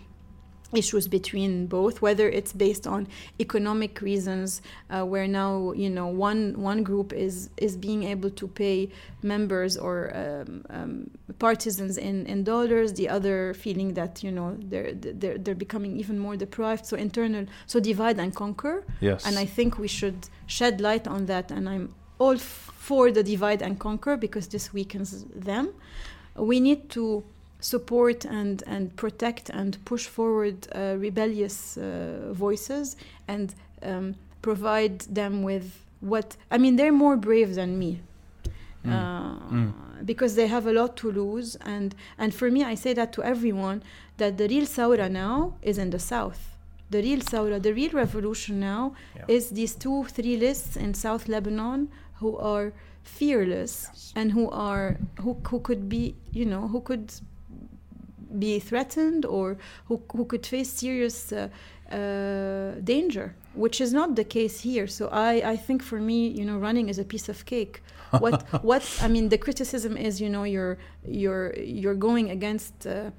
issues 0.76 1.08
between 1.08 1.68
both 1.68 2.02
whether 2.02 2.30
it's 2.30 2.54
based 2.54 2.86
on 2.88 3.08
economic 3.40 4.02
reasons 4.02 4.62
uh, 4.90 5.04
where 5.04 5.28
now 5.28 5.72
you 5.74 5.90
know 5.90 6.08
one 6.08 6.54
one 6.62 6.84
group 6.84 7.14
is 7.14 7.50
is 7.58 7.78
being 7.78 8.04
able 8.04 8.30
to 8.30 8.48
pay 8.48 8.90
members 9.22 9.78
or 9.78 10.12
um, 10.16 10.66
um, 10.70 11.10
partisans 11.40 11.98
in 11.98 12.26
in 12.26 12.44
dollars 12.44 12.94
the 12.94 13.08
other 13.10 13.54
feeling 13.54 13.94
that 13.94 14.24
you 14.24 14.32
know 14.32 14.56
they're 14.60 14.94
they're 14.94 15.38
they're 15.38 15.56
becoming 15.56 15.98
even 15.98 16.18
more 16.20 16.36
deprived. 16.36 16.86
So 16.86 16.98
internal 16.98 17.46
so 17.66 17.80
divide 17.80 18.20
and 18.20 18.36
conquer. 18.36 18.84
Yes. 19.00 19.26
And 19.26 19.38
i 19.38 19.46
think 19.46 19.78
we 19.78 19.88
should 19.88 20.28
shed 20.48 20.82
light 20.82 21.08
on 21.08 21.26
that. 21.28 21.52
And 21.52 21.70
i'm 21.70 21.96
all 22.20 22.38
for 22.38 23.12
the 23.12 23.24
divide 23.24 23.62
and 23.62 23.80
conquer 23.80 24.18
because 24.18 24.48
this 24.48 24.74
weakens 24.74 25.26
them. 25.36 25.74
We 26.36 26.60
need 26.60 26.90
to 26.92 27.24
support 27.64 28.26
and, 28.26 28.62
and 28.68 28.94
protect 28.98 29.50
and 29.50 29.84
push 29.86 30.06
forward 30.08 30.68
uh, 30.76 30.96
rebellious 30.98 31.78
uh, 31.78 32.32
voices 32.32 32.98
and 33.30 33.56
um, 33.82 34.16
provide 34.42 35.00
them 35.02 35.44
with 35.44 35.80
what 36.02 36.36
I 36.52 36.58
mean 36.58 36.76
they're 36.76 36.92
more 36.92 37.16
brave 37.16 37.56
than 37.56 37.80
me 37.80 38.02
mm. 38.86 38.92
Uh, 38.92 39.40
mm. 39.50 39.74
because 40.06 40.36
they 40.36 40.48
have 40.48 40.68
a 40.68 40.74
lot 40.74 40.98
to 40.98 41.10
lose 41.10 41.56
and 41.76 41.96
and 42.18 42.34
for 42.34 42.52
me 42.52 42.66
I 42.66 42.76
say 42.76 42.94
that 42.94 43.14
to 43.14 43.24
everyone 43.24 43.82
that 44.18 44.38
the 44.38 44.48
real 44.50 44.66
Saura 44.66 45.10
now 45.10 45.54
is 45.62 45.78
in 45.78 45.90
the 45.92 46.00
south 46.00 46.58
the 46.90 47.02
real 47.02 47.22
Saura 47.22 47.62
the 47.64 47.74
real 47.74 47.92
revolution 47.92 48.60
now 48.60 48.94
yeah. 49.16 49.24
is 49.30 49.52
these 49.52 49.74
two 49.74 50.04
three 50.06 50.36
lists 50.36 50.76
in 50.76 50.94
South 50.94 51.30
Lebanon 51.30 51.88
who 52.16 52.36
are 52.38 52.74
fearless 53.04 53.88
yes. 53.88 54.14
and 54.16 54.34
who 54.34 54.50
are 54.50 54.98
who, 55.22 55.38
who 55.50 55.60
could 55.62 55.88
be 55.88 56.16
you 56.34 56.46
know 56.46 56.68
who 56.68 56.82
could 56.82 57.14
be 58.40 58.60
threatened 58.60 59.26
or 59.26 59.58
who, 59.86 60.02
who 60.16 60.26
could 60.26 60.46
face 60.46 60.70
serious 60.70 61.32
uh, 61.32 61.50
uh, 61.92 62.72
danger, 62.84 63.36
which 63.54 63.80
is 63.80 63.94
not 63.94 64.16
the 64.16 64.24
case 64.24 64.62
here. 64.62 64.88
So 64.88 65.10
I, 65.10 65.52
I 65.52 65.56
think 65.56 65.84
for 65.84 66.00
me, 66.00 66.28
you 66.28 66.46
know, 66.46 66.58
running 66.58 66.90
is 66.90 66.98
a 67.00 67.04
piece 67.04 67.30
of 67.30 67.46
cake. 67.46 67.82
What 68.12 68.42
what 68.64 68.84
I 69.02 69.08
mean, 69.08 69.30
the 69.30 69.38
criticism 69.38 69.98
is, 69.98 70.22
you 70.22 70.30
know, 70.30 70.44
you're 70.44 70.78
you're 71.06 71.54
you're 71.56 71.96
going 71.96 72.32
against. 72.32 72.88
Uh, 72.88 73.12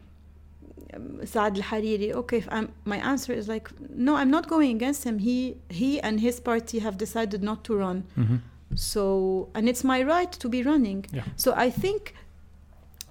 Saad 1.25 1.57
al-Hariri. 1.57 2.13
Okay, 2.13 2.45
my 2.85 2.99
answer 2.99 3.33
is 3.33 3.49
like, 3.49 3.69
no, 3.91 4.15
I'm 4.15 4.31
not 4.31 4.47
going 4.49 4.71
against 4.77 5.03
him. 5.03 5.19
He 5.19 5.57
he 5.69 6.01
and 6.01 6.21
his 6.21 6.39
party 6.39 6.79
have 6.79 6.97
decided 6.97 7.43
not 7.43 7.65
to 7.65 7.75
run. 7.75 8.05
Mm-hmm. 8.17 8.37
So, 8.77 9.49
and 9.55 9.69
it's 9.69 9.83
my 9.83 10.03
right 10.03 10.31
to 10.33 10.49
be 10.49 10.63
running. 10.63 11.07
Yeah. 11.13 11.25
So 11.37 11.53
I 11.57 11.71
think 11.71 12.15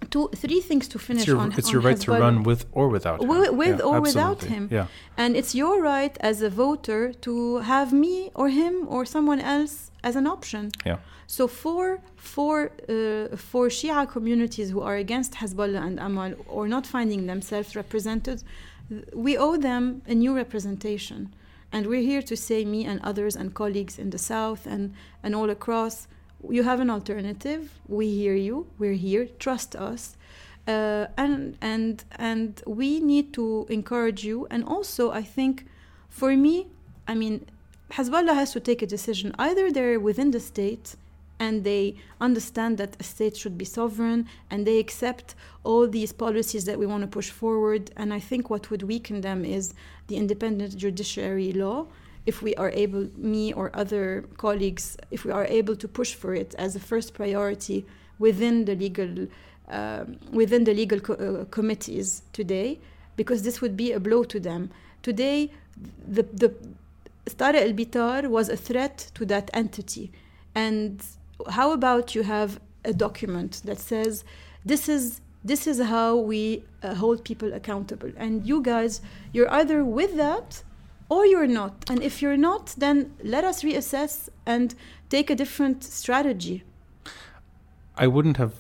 two, 0.10 0.30
three 0.36 0.62
things 0.62 0.88
to 0.90 1.00
finish 1.00 1.24
it's 1.24 1.28
your, 1.28 1.40
on. 1.40 1.52
It's 1.58 1.68
on 1.68 1.74
your 1.74 1.82
right 1.82 2.00
to 2.00 2.12
run 2.12 2.44
with 2.44 2.66
or 2.72 2.90
without 2.90 3.22
him. 3.22 3.28
With, 3.28 3.52
with 3.52 3.80
yeah, 3.80 3.90
or 3.90 3.98
absolutely. 3.98 4.02
without 4.02 4.44
him. 4.44 4.70
Yeah. 4.72 4.88
And 5.18 5.36
it's 5.36 5.54
your 5.56 5.82
right 5.82 6.16
as 6.20 6.42
a 6.42 6.50
voter 6.50 7.14
to 7.26 7.58
have 7.58 7.94
me 7.94 8.32
or 8.36 8.50
him 8.50 8.88
or 8.88 9.06
someone 9.06 9.40
else 9.40 9.92
as 10.04 10.16
an 10.16 10.28
option. 10.28 10.72
Yeah. 10.86 10.98
So 11.28 11.48
for 11.48 12.02
for 12.16 12.72
uh, 12.90 13.36
for 13.38 13.68
Shia 13.68 14.08
communities 14.16 14.70
who 14.72 14.82
are 14.82 14.96
against 14.96 15.34
Hezbollah 15.34 15.82
and 15.88 16.00
Amal 16.00 16.34
or 16.48 16.68
not 16.68 16.86
finding 16.86 17.26
themselves 17.28 17.76
represented, 17.76 18.44
we 19.14 19.38
owe 19.38 19.58
them 19.58 20.02
a 20.08 20.14
new 20.14 20.36
representation. 20.36 21.34
And 21.72 21.88
we're 21.88 22.04
here 22.04 22.22
to 22.22 22.38
say, 22.38 22.66
me 22.66 22.86
and 22.86 23.00
others 23.02 23.36
and 23.36 23.54
colleagues 23.54 23.98
in 23.98 24.12
the 24.12 24.20
South 24.20 24.68
and, 24.68 24.94
and 25.24 25.34
all 25.34 25.50
across, 25.50 26.08
you 26.50 26.64
have 26.64 26.80
an 26.80 26.90
alternative. 26.90 27.72
We 27.88 28.10
hear 28.10 28.36
you. 28.36 28.68
We're 28.78 28.94
here. 28.94 29.28
Trust 29.40 29.76
us. 29.76 30.16
Uh, 30.68 31.08
and 31.18 31.58
and 31.62 32.06
and 32.16 32.62
we 32.66 33.00
need 33.00 33.34
to 33.34 33.66
encourage 33.70 34.24
you. 34.24 34.48
And 34.50 34.64
also, 34.64 35.12
I 35.12 35.24
think, 35.24 35.66
for 36.10 36.36
me, 36.38 36.68
I 37.08 37.16
mean, 37.16 37.46
Hezbollah 37.92 38.34
has 38.34 38.54
to 38.54 38.60
take 38.60 38.82
a 38.82 38.88
decision. 38.88 39.36
Either 39.38 39.72
they're 39.72 40.00
within 40.00 40.32
the 40.32 40.40
state 40.40 40.96
and 41.40 41.64
they 41.64 41.96
understand 42.22 42.78
that 42.78 42.96
a 43.00 43.04
state 43.04 43.36
should 43.36 43.58
be 43.58 43.66
sovereign 43.66 44.28
and 44.50 44.66
they 44.66 44.80
accept 44.80 45.36
all 45.64 45.88
these 45.88 46.14
policies 46.14 46.64
that 46.66 46.80
we 46.80 46.86
want 46.86 47.02
to 47.02 47.08
push 47.08 47.30
forward. 47.30 47.92
And 47.98 48.14
I 48.14 48.20
think 48.20 48.50
what 48.50 48.70
would 48.70 48.84
weaken 48.84 49.22
them 49.22 49.44
is 49.44 49.74
the 50.08 50.16
independent 50.16 50.78
judiciary 50.78 51.52
law 51.52 51.88
if 52.26 52.42
we 52.42 52.56
are 52.56 52.70
able, 52.72 53.08
me 53.18 53.54
or 53.54 53.70
other 53.74 54.26
colleagues, 54.38 54.98
if 55.12 55.26
we 55.26 55.32
are 55.32 55.46
able 55.46 55.76
to 55.76 55.88
push 55.88 56.14
for 56.14 56.34
it 56.34 56.56
as 56.58 56.76
a 56.76 56.80
first 56.80 57.14
priority 57.14 57.86
within 58.20 58.66
the 58.66 58.76
legal 58.76 59.28
uh, 59.70 60.04
within 60.32 60.66
the 60.66 60.74
legal 60.74 61.00
co- 61.00 61.14
uh, 61.14 61.46
committees 61.46 62.24
today, 62.34 62.80
because 63.16 63.44
this 63.44 63.62
would 63.62 63.76
be 63.78 63.92
a 63.92 64.00
blow 64.00 64.24
to 64.24 64.40
them. 64.40 64.70
Today, 65.02 65.52
the 66.08 66.24
the 66.24 66.54
Stara 67.26 67.62
El 67.62 67.74
Bitar 67.74 68.30
was 68.30 68.50
a 68.50 68.58
threat 68.58 69.10
to 69.16 69.26
that 69.26 69.50
entity, 69.54 70.12
and 70.54 71.02
how 71.50 71.72
about 71.72 72.16
you 72.16 72.24
have 72.24 72.60
a 72.86 72.94
document 72.94 73.62
that 73.66 73.80
says 73.80 74.24
this 74.66 74.88
is 74.88 75.22
this 75.44 75.68
is 75.68 75.82
how 75.82 76.16
we 76.16 76.64
uh, 76.84 76.94
hold 76.94 77.24
people 77.24 77.54
accountable, 77.54 78.12
and 78.18 78.46
you 78.46 78.62
guys, 78.62 79.02
you're 79.34 79.52
either 79.52 79.84
with 79.84 80.16
that 80.16 80.64
or 81.10 81.26
you're 81.26 81.48
not. 81.48 81.90
And 81.90 82.02
if 82.02 82.22
you're 82.22 82.38
not, 82.38 82.76
then 82.78 83.14
let 83.24 83.44
us 83.44 83.64
reassess 83.64 84.30
and 84.46 84.76
take 85.10 85.30
a 85.30 85.36
different 85.36 85.84
strategy. 85.84 86.64
I 87.96 88.08
wouldn't 88.08 88.38
have 88.38 88.54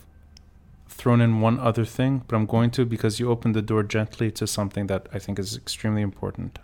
thrown 0.88 1.20
in 1.20 1.42
one 1.42 1.60
other 1.60 1.86
thing, 1.86 2.24
but 2.28 2.36
I'm 2.36 2.46
going 2.46 2.72
to 2.72 2.86
because 2.86 3.20
you 3.20 3.30
opened 3.30 3.56
the 3.56 3.62
door 3.62 3.84
gently 3.84 4.32
to 4.32 4.46
something 4.46 4.88
that 4.88 5.08
I 5.14 5.20
think 5.20 5.40
is 5.40 5.58
extremely 5.58 6.02
important. 6.02 6.60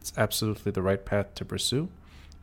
It's 0.00 0.12
absolutely 0.16 0.72
the 0.72 0.82
right 0.82 1.04
path 1.04 1.34
to 1.36 1.44
pursue. 1.44 1.88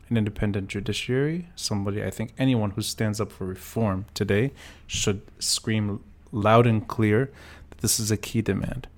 An 0.08 0.16
independent 0.16 0.68
judiciary, 0.68 1.48
somebody 1.56 2.02
I 2.02 2.10
think 2.10 2.32
anyone 2.38 2.70
who 2.70 2.82
stands 2.82 3.20
up 3.20 3.32
for 3.32 3.44
reform 3.44 4.06
today 4.14 4.52
should 4.86 5.20
scream 5.38 6.02
loud 6.32 6.66
and 6.66 6.86
clear 6.86 7.30
that 7.70 7.78
this 7.78 7.98
is 7.98 8.10
a 8.10 8.16
key 8.16 8.40
demand. 8.40 8.88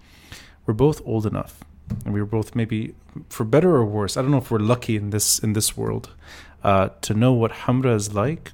We're 0.66 0.74
both 0.74 1.00
old 1.04 1.26
enough 1.26 1.64
and 2.04 2.12
we 2.14 2.20
were 2.20 2.26
both 2.26 2.54
maybe 2.54 2.94
for 3.28 3.44
better 3.44 3.74
or 3.76 3.84
worse. 3.84 4.16
I 4.16 4.22
don't 4.22 4.30
know 4.30 4.38
if 4.38 4.50
we're 4.50 4.58
lucky 4.58 4.96
in 4.96 5.10
this 5.10 5.38
in 5.38 5.52
this 5.52 5.76
world 5.76 6.10
uh, 6.62 6.90
to 7.02 7.14
know 7.14 7.32
what 7.32 7.52
Hamra 7.52 7.94
is 7.94 8.14
like 8.14 8.52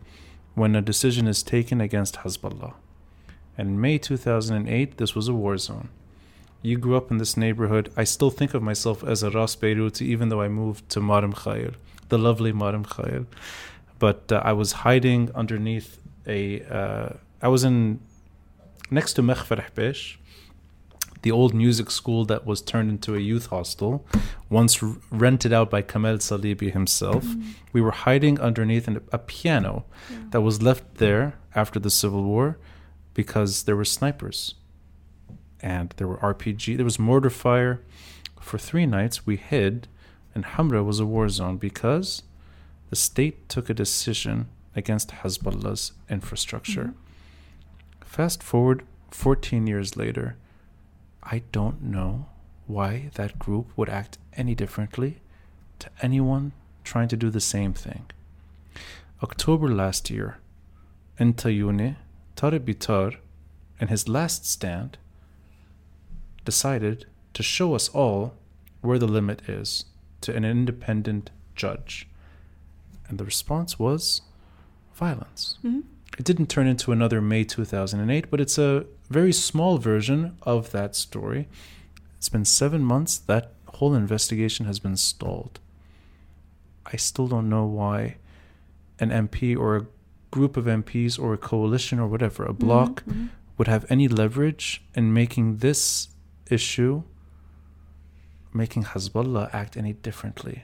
when 0.55 0.75
a 0.77 0.83
decision 0.83 1.27
is 1.27 1.43
taken 1.43 1.81
against 1.81 2.17
Hezbollah. 2.17 2.75
And 3.57 3.69
in 3.69 3.81
May 3.81 3.99
2008, 3.99 4.97
this 4.97 5.15
was 5.15 5.29
a 5.29 5.35
war 5.35 5.57
zone. 5.59 5.89
You 6.63 6.79
grew 6.79 6.97
up 6.97 7.11
in 7.11 7.19
this 7.19 7.37
neighborhood. 7.37 7.93
I 7.97 8.05
still 8.05 8.31
think 8.31 8.55
of 8.55 8.63
myself 8.63 9.05
as 9.05 9.23
a 9.23 9.31
Ras 9.31 9.55
Beirut, 9.55 10.01
even 10.01 10.29
though 10.29 10.41
I 10.41 10.49
moved 10.49 10.89
to 10.91 11.01
Mar 11.01 11.23
Mikhael, 11.23 11.75
the 12.09 12.19
lovely 12.19 12.53
Mar 12.53 12.73
Mikhael. 12.73 13.27
But 13.99 14.33
uh, 14.33 14.41
I 14.45 14.53
was 14.53 14.73
hiding 14.73 15.31
underneath 15.35 15.99
a. 16.27 16.63
Uh, 16.63 17.09
I 17.43 17.49
was 17.49 17.65
in 17.65 18.01
next 18.91 19.15
to 19.15 19.23
Mekhfer 19.23 19.63
Hbesh, 19.71 20.17
the 21.25 21.33
old 21.33 21.55
music 21.55 21.91
school 21.91 22.27
that 22.27 22.45
was 22.45 22.61
turned 22.61 22.91
into 22.91 23.15
a 23.15 23.19
youth 23.19 23.47
hostel, 23.47 24.07
once 24.51 24.83
r- 24.83 24.97
rented 25.11 25.55
out 25.55 25.71
by 25.71 25.81
Kamel 25.81 26.19
Salibi 26.19 26.71
himself. 26.71 27.25
Mm. 27.25 27.55
We 27.73 27.81
were 27.81 27.93
hiding 27.93 28.39
underneath 28.39 28.87
an, 28.87 29.01
a 29.11 29.17
piano 29.17 29.87
yeah. 30.11 30.19
that 30.33 30.43
was 30.43 30.61
left 30.61 30.97
there 30.97 31.39
after 31.55 31.81
the 31.81 31.89
Civil 31.89 32.25
War 32.25 32.59
because 33.15 33.63
there 33.63 33.75
were 33.75 33.87
snipers 33.87 34.55
and 35.61 35.95
there 35.97 36.07
were 36.07 36.19
RPG, 36.19 36.77
there 36.77 36.85
was 36.85 36.99
mortar 36.99 37.31
fire. 37.31 37.81
For 38.39 38.59
three 38.59 38.85
nights, 38.85 39.27
we 39.27 39.37
hid, 39.37 39.89
and 40.35 40.45
Hamra 40.45 40.85
was 40.85 41.01
a 41.01 41.07
war 41.07 41.31
zone 41.31 41.57
because 41.57 42.23
the 42.91 42.97
state 42.97 43.49
took 43.49 43.71
a 43.71 43.75
decision 43.75 44.49
against 44.77 45.09
Hezbollah's 45.09 45.93
infrastructure. 46.11 46.89
Mm-hmm. 46.89 48.05
Fast 48.05 48.43
forward 48.43 48.83
14 49.11 49.67
years 49.67 49.97
later, 49.97 50.37
I 51.25 51.43
don't 51.53 51.83
know 51.83 52.27
why 52.67 53.11
that 53.15 53.39
group 53.39 53.67
would 53.77 53.89
act 53.89 54.19
any 54.35 54.55
differently 54.55 55.21
to 55.79 55.91
anyone 56.03 56.53
trying 56.83 57.09
to 57.09 57.17
do 57.17 57.31
the 57.31 57.41
same 57.41 57.73
thing. 57.73 58.07
October 59.23 59.69
last 59.69 60.11
year, 60.11 60.39
Entayune, 61.19 61.97
Tarek 62.37 62.61
Bitar, 62.61 63.17
in 63.81 63.89
his 63.89 64.09
last 64.09 64.47
stand, 64.47 64.99
decided 66.45 67.07
to 67.33 67.43
show 67.43 67.75
us 67.75 67.89
all 67.89 68.35
where 68.83 68.99
the 68.99 69.07
limit 69.07 69.49
is 69.49 69.87
to 70.21 70.35
an 70.35 70.45
independent 70.45 71.31
judge. 71.55 72.07
And 73.09 73.19
the 73.19 73.25
response 73.25 73.79
was 73.79 74.23
violence. 74.95 75.59
Mm-hmm. 75.65 75.81
It 76.19 76.25
didn't 76.25 76.47
turn 76.47 76.67
into 76.67 76.93
another 76.93 77.21
May 77.21 77.45
2008, 77.45 78.31
but 78.31 78.41
it's 78.41 78.59
a 78.59 78.87
very 79.11 79.33
small 79.33 79.79
version 79.79 80.37
of 80.43 80.71
that 80.73 80.97
story. 80.97 81.49
It's 82.19 82.29
been 82.29 82.45
seven 82.45 82.83
months. 82.83 83.19
That 83.19 83.53
whole 83.67 83.95
investigation 83.95 84.67
has 84.67 84.79
been 84.79 84.97
stalled. 84.97 85.61
I 86.87 86.97
still 86.97 87.29
don't 87.29 87.49
know 87.49 87.65
why 87.65 88.17
an 88.99 89.11
MP 89.11 89.57
or 89.57 89.77
a 89.77 89.87
group 90.31 90.57
of 90.57 90.65
MPs 90.65 91.19
or 91.19 91.35
a 91.35 91.39
coalition 91.39 91.99
or 91.99 92.07
whatever, 92.07 92.45
a 92.45 92.53
bloc, 92.53 93.03
mm-hmm, 93.03 93.11
mm-hmm. 93.11 93.27
would 93.59 93.69
have 93.69 93.87
any 93.89 94.09
leverage 94.09 94.83
in 94.95 95.13
making 95.13 95.59
this 95.59 96.09
issue 96.51 97.03
making 98.55 98.85
Hezbollah 98.85 99.53
act 99.53 99.77
any 99.77 99.93
differently. 99.93 100.63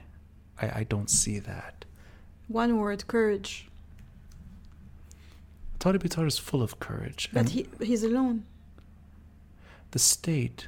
I, 0.59 0.79
I 0.79 0.83
don't 0.83 1.09
see 1.09 1.37
that. 1.39 1.85
One 2.47 2.79
word 2.79 3.05
courage. 3.07 3.67
Tariq 5.81 5.97
Bitar 6.03 6.27
is 6.27 6.37
full 6.37 6.61
of 6.61 6.79
courage. 6.79 7.29
But 7.33 7.49
he, 7.49 7.67
he's 7.81 8.03
alone. 8.03 8.45
The 9.91 9.99
state 9.99 10.67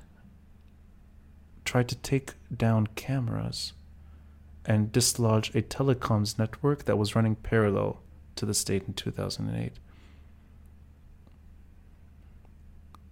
tried 1.66 1.88
to 1.90 1.96
take 1.96 2.34
down 2.56 2.88
cameras 2.96 3.74
and 4.66 4.92
dislodge 4.92 5.54
a 5.56 5.62
telecoms 5.62 6.38
network 6.40 6.86
that 6.86 6.98
was 6.98 7.16
running 7.16 7.36
parallel 7.36 8.02
to 8.38 8.46
the 8.46 8.54
state 8.56 8.84
in 8.88 8.94
2008. 8.96 9.74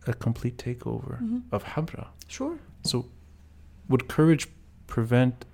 A 0.07 0.13
complete 0.13 0.57
takeover 0.57 1.21
Mm-hmm. 1.21 1.39
of 1.51 1.63
Hamra. 1.63 2.07
Sure. 2.27 2.57
So, 2.83 3.05
would 3.87 4.07
courage 4.07 4.47
prevent 4.87 5.45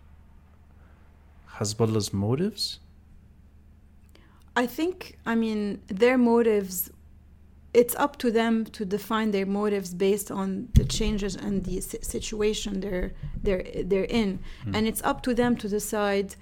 Hezbollah's 1.55 2.13
motives? 2.13 2.79
I 4.57 4.65
think, 4.65 5.19
I 5.23 5.35
mean, 5.35 5.84
their 5.85 6.17
motives, 6.17 6.89
it's 7.75 7.95
up 7.95 8.17
to 8.17 8.31
them 8.31 8.65
to 8.77 8.85
define 8.85 9.29
their 9.29 9.45
motives 9.45 9.93
based 9.93 10.31
on 10.31 10.69
the 10.73 10.84
changes 10.84 11.35
and 11.35 11.63
the 11.63 11.79
situation 11.79 12.79
they're, 12.79 13.11
they're, 13.43 13.63
they're 13.84 14.11
in. 14.21 14.39
And 14.73 14.88
it's 14.88 15.03
up 15.03 15.21
to 15.23 15.35
them 15.35 15.57
to 15.57 15.69
decide 15.69 16.35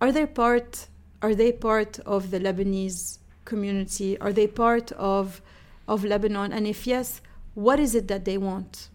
are 0.00 0.12
they 0.12 0.24
part, 0.26 0.86
are 1.20 1.34
they 1.34 1.50
part 1.50 1.98
of 2.06 2.30
the 2.30 2.38
Lebanese 2.38 3.18
community? 3.44 4.16
Are 4.20 4.32
they 4.32 4.46
part 4.46 4.92
of, 4.92 5.42
of 5.88 6.04
Lebanon? 6.04 6.52
And 6.52 6.64
if 6.64 6.86
yes, 6.86 7.20
what 7.54 7.80
is 7.80 7.96
it 7.96 8.06
that 8.06 8.24
they 8.24 8.38
want? 8.38 8.88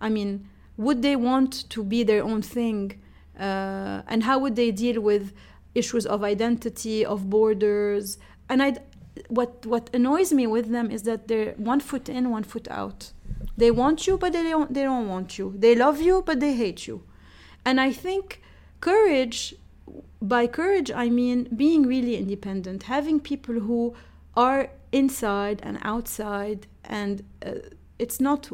I 0.00 0.08
mean, 0.08 0.48
would 0.78 1.02
they 1.02 1.16
want 1.16 1.68
to 1.68 1.84
be 1.84 2.02
their 2.02 2.24
own 2.24 2.40
thing? 2.40 2.98
Uh, 3.38 4.00
and 4.06 4.22
how 4.22 4.38
would 4.38 4.56
they 4.56 4.70
deal 4.70 5.02
with 5.02 5.34
issues 5.78 6.04
of 6.06 6.22
identity, 6.22 7.04
of 7.04 7.30
borders? 7.30 8.18
And 8.48 8.62
I, 8.62 8.76
what 9.28 9.66
what 9.66 9.90
annoys 9.94 10.32
me 10.32 10.46
with 10.46 10.70
them 10.70 10.90
is 10.90 11.02
that 11.02 11.28
they're 11.28 11.52
one 11.56 11.80
foot 11.80 12.08
in, 12.08 12.30
one 12.30 12.44
foot 12.44 12.68
out. 12.70 13.12
They 13.56 13.70
want 13.70 14.06
you, 14.06 14.18
but 14.18 14.32
they 14.32 14.42
don't. 14.42 14.72
They 14.72 14.82
don't 14.82 15.08
want 15.08 15.38
you. 15.38 15.54
They 15.56 15.74
love 15.74 16.00
you, 16.00 16.22
but 16.28 16.40
they 16.40 16.54
hate 16.54 16.86
you. 16.86 17.02
And 17.64 17.80
I 17.80 17.92
think 17.92 18.40
courage, 18.80 19.54
by 20.22 20.46
courage, 20.46 20.90
I 20.90 21.08
mean 21.10 21.48
being 21.54 21.82
really 21.86 22.16
independent, 22.16 22.84
having 22.84 23.20
people 23.20 23.56
who 23.60 23.94
are 24.36 24.70
inside 24.92 25.60
and 25.62 25.78
outside, 25.82 26.66
and 26.84 27.24
uh, 27.44 27.52
it's 27.98 28.20
not 28.20 28.50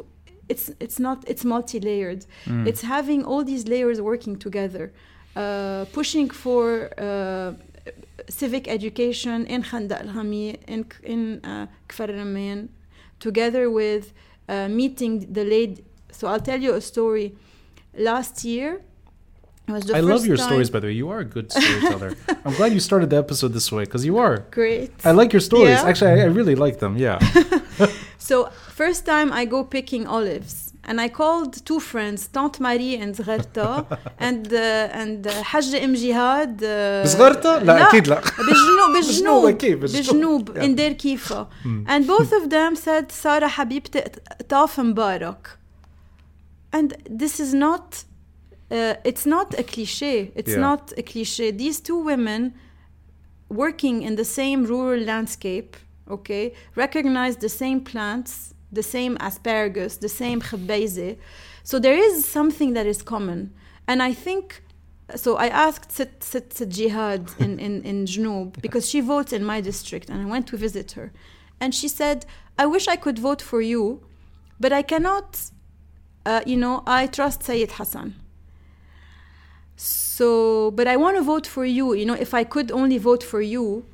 it's 0.49 0.71
it's 0.79 0.99
not 0.99 1.23
it's 1.27 1.43
multi-layered 1.43 2.25
it's 2.67 2.81
having 2.81 3.23
all 3.23 3.43
these 3.43 3.67
layers 3.67 3.99
working 3.99 4.35
together 4.35 4.93
pushing 5.35 6.29
for 6.29 6.89
uh, 6.97 7.53
civic 8.29 8.67
education 8.67 9.45
in 9.45 9.61
Khanda 9.63 9.99
al 10.01 10.07
Hami, 10.15 10.57
in, 10.67 10.85
in 11.03 11.21
uh, 11.43 11.67
Kfar 11.89 12.07
Ramin, 12.09 12.69
together 13.19 13.69
with 13.69 14.13
uh, 14.47 14.67
meeting 14.67 15.31
the 15.31 15.43
lady. 15.43 15.83
So 16.11 16.27
I'll 16.27 16.39
tell 16.39 16.61
you 16.61 16.73
a 16.73 16.81
story. 16.81 17.35
Last 17.97 18.43
year, 18.43 18.81
it 19.67 19.71
was 19.71 19.85
the 19.85 19.95
I 19.97 19.99
love 20.01 20.25
your 20.25 20.37
time- 20.37 20.47
stories, 20.47 20.69
by 20.69 20.79
the 20.79 20.87
way. 20.87 20.93
You 20.93 21.09
are 21.09 21.19
a 21.19 21.25
good 21.25 21.51
storyteller. 21.51 22.15
I'm 22.45 22.53
glad 22.55 22.73
you 22.73 22.79
started 22.79 23.09
the 23.09 23.17
episode 23.17 23.49
this 23.53 23.71
way 23.71 23.83
because 23.85 24.05
you 24.05 24.17
are. 24.17 24.45
Great. 24.51 24.91
I 25.03 25.11
like 25.11 25.33
your 25.33 25.39
stories. 25.39 25.69
Yeah? 25.81 25.89
Actually, 25.89 26.21
I, 26.21 26.23
I 26.23 26.29
really 26.39 26.55
like 26.55 26.79
them. 26.79 26.97
Yeah. 26.97 27.19
So 28.17 28.49
first 28.73 29.05
time 29.05 29.31
I 29.31 29.45
go 29.45 29.63
picking 29.63 30.07
olives, 30.07 30.64
and 30.88 30.96
I 31.00 31.08
called 31.20 31.52
two 31.68 31.80
friends, 31.90 32.20
Tante 32.36 32.58
Marie 32.66 32.96
and 33.02 33.14
Zgharta, 33.18 33.68
and 34.18 34.44
uh, 34.52 35.00
and 35.02 35.26
uh, 35.26 35.30
Hajj 35.50 35.74
Im 35.74 35.94
Jihad. 35.94 36.62
Uh, 36.62 37.04
صغرتها؟ 37.06 37.64
لا 37.64 37.88
أكيد 37.88 38.08
لا. 38.08 38.20
بالجنوب 38.20 38.92
بالجنوب 38.96 39.44
أكيد 39.46 39.80
بالجنوب. 39.80 40.44
بالجنوب 40.44 40.58
in 40.58 40.74
دير 40.76 40.92
كيفا 40.92 41.48
and 41.88 42.06
both 42.06 42.32
of 42.32 42.48
them 42.50 42.74
said 42.76 43.12
سارة 43.12 43.46
حبيبتي 43.46 44.02
طاف 44.48 44.80
مبارك 44.80 45.48
and 46.76 46.94
this 47.10 47.40
is 47.40 47.52
not 47.54 48.04
uh, 48.72 48.94
it's 49.04 49.26
not 49.26 49.58
a 49.58 49.62
cliche 49.62 50.32
it's 50.36 50.52
Yeah. 50.56 50.66
not 50.68 50.92
a 50.96 51.02
cliche 51.02 51.50
these 51.50 51.80
two 51.80 51.98
women 52.10 52.42
working 53.62 53.96
in 54.08 54.14
the 54.20 54.24
same 54.38 54.60
rural 54.64 55.00
landscape 55.12 55.76
okay 56.16 56.44
recognize 56.76 57.34
the 57.46 57.52
same 57.62 57.80
plants 57.92 58.32
the 58.75 58.83
same 58.95 59.17
asparagus 59.19 59.97
the 59.97 60.09
same 60.09 60.39
khabbaize 60.41 61.17
so 61.63 61.79
there 61.79 61.97
is 61.97 62.25
something 62.25 62.73
that 62.73 62.85
is 62.85 63.01
common 63.01 63.53
and 63.87 64.01
i 64.03 64.13
think 64.13 64.61
so 65.13 65.37
I 65.37 65.47
asked 65.47 65.91
Sit, 65.91 66.23
Sit, 66.23 66.53
Sit 66.53 66.69
Jihad 66.69 67.29
in, 67.39 67.59
in, 67.59 67.83
in 67.83 68.05
Jnoub 68.05 68.59
because 68.61 68.89
she 68.89 69.01
votes 69.01 69.31
in 69.33 69.43
my 69.45 69.61
district 69.61 70.09
and 70.09 70.21
I 70.21 70.25
went 70.25 70.47
to 70.47 70.57
visit 70.57 70.93
her. 70.93 71.11
And 71.59 71.73
she 71.75 71.87
said, 71.87 72.25
I 72.57 72.65
wish 72.65 72.87
I 72.87 72.95
could 72.95 73.19
vote 73.19 73.41
for 73.41 73.61
you, 73.61 74.01
but 74.59 74.73
I 74.73 74.81
cannot, 74.81 75.51
uh, 76.25 76.41
you 76.45 76.57
know, 76.57 76.83
I 76.85 77.07
trust 77.07 77.43
Sayyid 77.43 77.73
Hassan. 77.73 78.15
So, 79.77 80.71
but 80.71 80.87
I 80.87 80.95
want 80.97 81.17
to 81.17 81.21
vote 81.21 81.45
for 81.45 81.65
you. 81.65 81.93
You 81.93 82.05
know, 82.05 82.13
if 82.13 82.33
I 82.33 82.43
could 82.43 82.71
only 82.71 82.97
vote 82.97 83.23
for 83.23 83.41
you, 83.41 83.85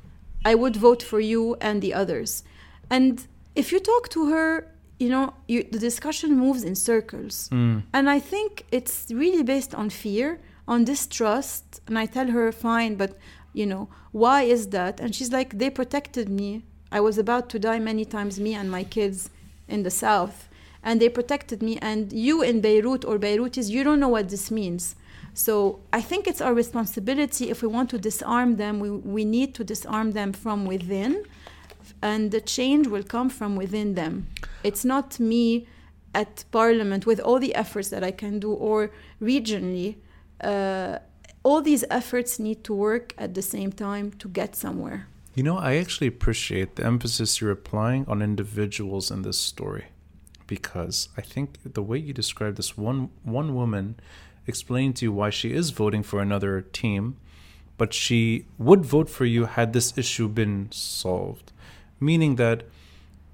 I 0.44 0.54
would 0.54 0.76
vote 0.76 1.02
for 1.02 1.20
you 1.20 1.56
and 1.60 1.82
the 1.82 1.92
others. 1.94 2.44
And 2.88 3.26
if 3.54 3.70
you 3.72 3.80
talk 3.80 4.08
to 4.10 4.30
her, 4.30 4.71
you 5.02 5.08
know, 5.08 5.34
you, 5.48 5.64
the 5.64 5.80
discussion 5.80 6.38
moves 6.38 6.62
in 6.62 6.74
circles. 6.76 7.48
Mm. 7.50 7.82
And 7.92 8.08
I 8.08 8.20
think 8.20 8.64
it's 8.70 8.96
really 9.10 9.42
based 9.42 9.74
on 9.74 9.90
fear, 9.90 10.38
on 10.68 10.84
distrust. 10.84 11.80
And 11.88 11.98
I 11.98 12.06
tell 12.06 12.28
her, 12.28 12.52
fine, 12.52 12.94
but 12.94 13.18
you 13.52 13.66
know, 13.66 13.88
why 14.12 14.42
is 14.42 14.68
that? 14.68 15.00
And 15.00 15.14
she's 15.16 15.32
like, 15.32 15.58
they 15.58 15.70
protected 15.70 16.28
me. 16.28 16.62
I 16.92 17.00
was 17.00 17.18
about 17.18 17.48
to 17.50 17.58
die 17.58 17.80
many 17.80 18.04
times, 18.04 18.38
me 18.38 18.54
and 18.54 18.70
my 18.70 18.84
kids 18.84 19.28
in 19.66 19.82
the 19.82 19.90
south. 19.90 20.48
And 20.84 21.00
they 21.00 21.08
protected 21.08 21.62
me. 21.62 21.78
And 21.82 22.12
you 22.12 22.42
in 22.42 22.60
Beirut 22.60 23.04
or 23.04 23.18
Beirutis, 23.18 23.68
you 23.70 23.82
don't 23.82 23.98
know 23.98 24.08
what 24.16 24.28
this 24.28 24.50
means. 24.50 24.94
So 25.34 25.80
I 25.92 26.00
think 26.00 26.28
it's 26.28 26.40
our 26.40 26.54
responsibility 26.54 27.50
if 27.50 27.62
we 27.62 27.68
want 27.68 27.90
to 27.90 27.98
disarm 27.98 28.56
them, 28.56 28.78
we, 28.78 28.90
we 28.90 29.24
need 29.24 29.54
to 29.56 29.64
disarm 29.64 30.12
them 30.12 30.32
from 30.32 30.66
within. 30.66 31.24
And 32.02 32.30
the 32.30 32.40
change 32.40 32.88
will 32.88 33.04
come 33.04 33.30
from 33.30 33.56
within 33.56 33.94
them. 33.94 34.26
It's 34.64 34.84
not 34.84 35.20
me 35.20 35.66
at 36.14 36.44
parliament 36.50 37.06
with 37.06 37.20
all 37.20 37.38
the 37.38 37.54
efforts 37.54 37.88
that 37.90 38.04
I 38.04 38.10
can 38.10 38.40
do 38.40 38.52
or 38.52 38.90
regionally. 39.20 39.96
Uh, 40.42 40.98
all 41.42 41.62
these 41.62 41.84
efforts 41.90 42.38
need 42.38 42.64
to 42.64 42.74
work 42.74 43.14
at 43.18 43.34
the 43.34 43.42
same 43.42 43.72
time 43.72 44.10
to 44.12 44.28
get 44.28 44.56
somewhere. 44.56 45.06
You 45.34 45.42
know, 45.42 45.56
I 45.56 45.76
actually 45.76 46.08
appreciate 46.08 46.76
the 46.76 46.84
emphasis 46.84 47.40
you're 47.40 47.50
applying 47.50 48.04
on 48.06 48.20
individuals 48.20 49.10
in 49.10 49.22
this 49.22 49.38
story 49.38 49.86
because 50.46 51.08
I 51.16 51.22
think 51.22 51.56
the 51.64 51.82
way 51.82 51.98
you 51.98 52.12
described 52.12 52.58
this 52.58 52.76
one 52.76 53.10
one 53.22 53.54
woman 53.54 53.96
explained 54.46 54.96
to 54.96 55.06
you 55.06 55.12
why 55.12 55.30
she 55.30 55.52
is 55.52 55.70
voting 55.70 56.02
for 56.02 56.20
another 56.20 56.60
team, 56.60 57.16
but 57.78 57.94
she 57.94 58.46
would 58.58 58.84
vote 58.84 59.08
for 59.08 59.24
you 59.24 59.46
had 59.46 59.72
this 59.72 59.96
issue 59.96 60.28
been 60.28 60.68
solved, 60.70 61.51
meaning 62.02 62.36
that 62.36 62.64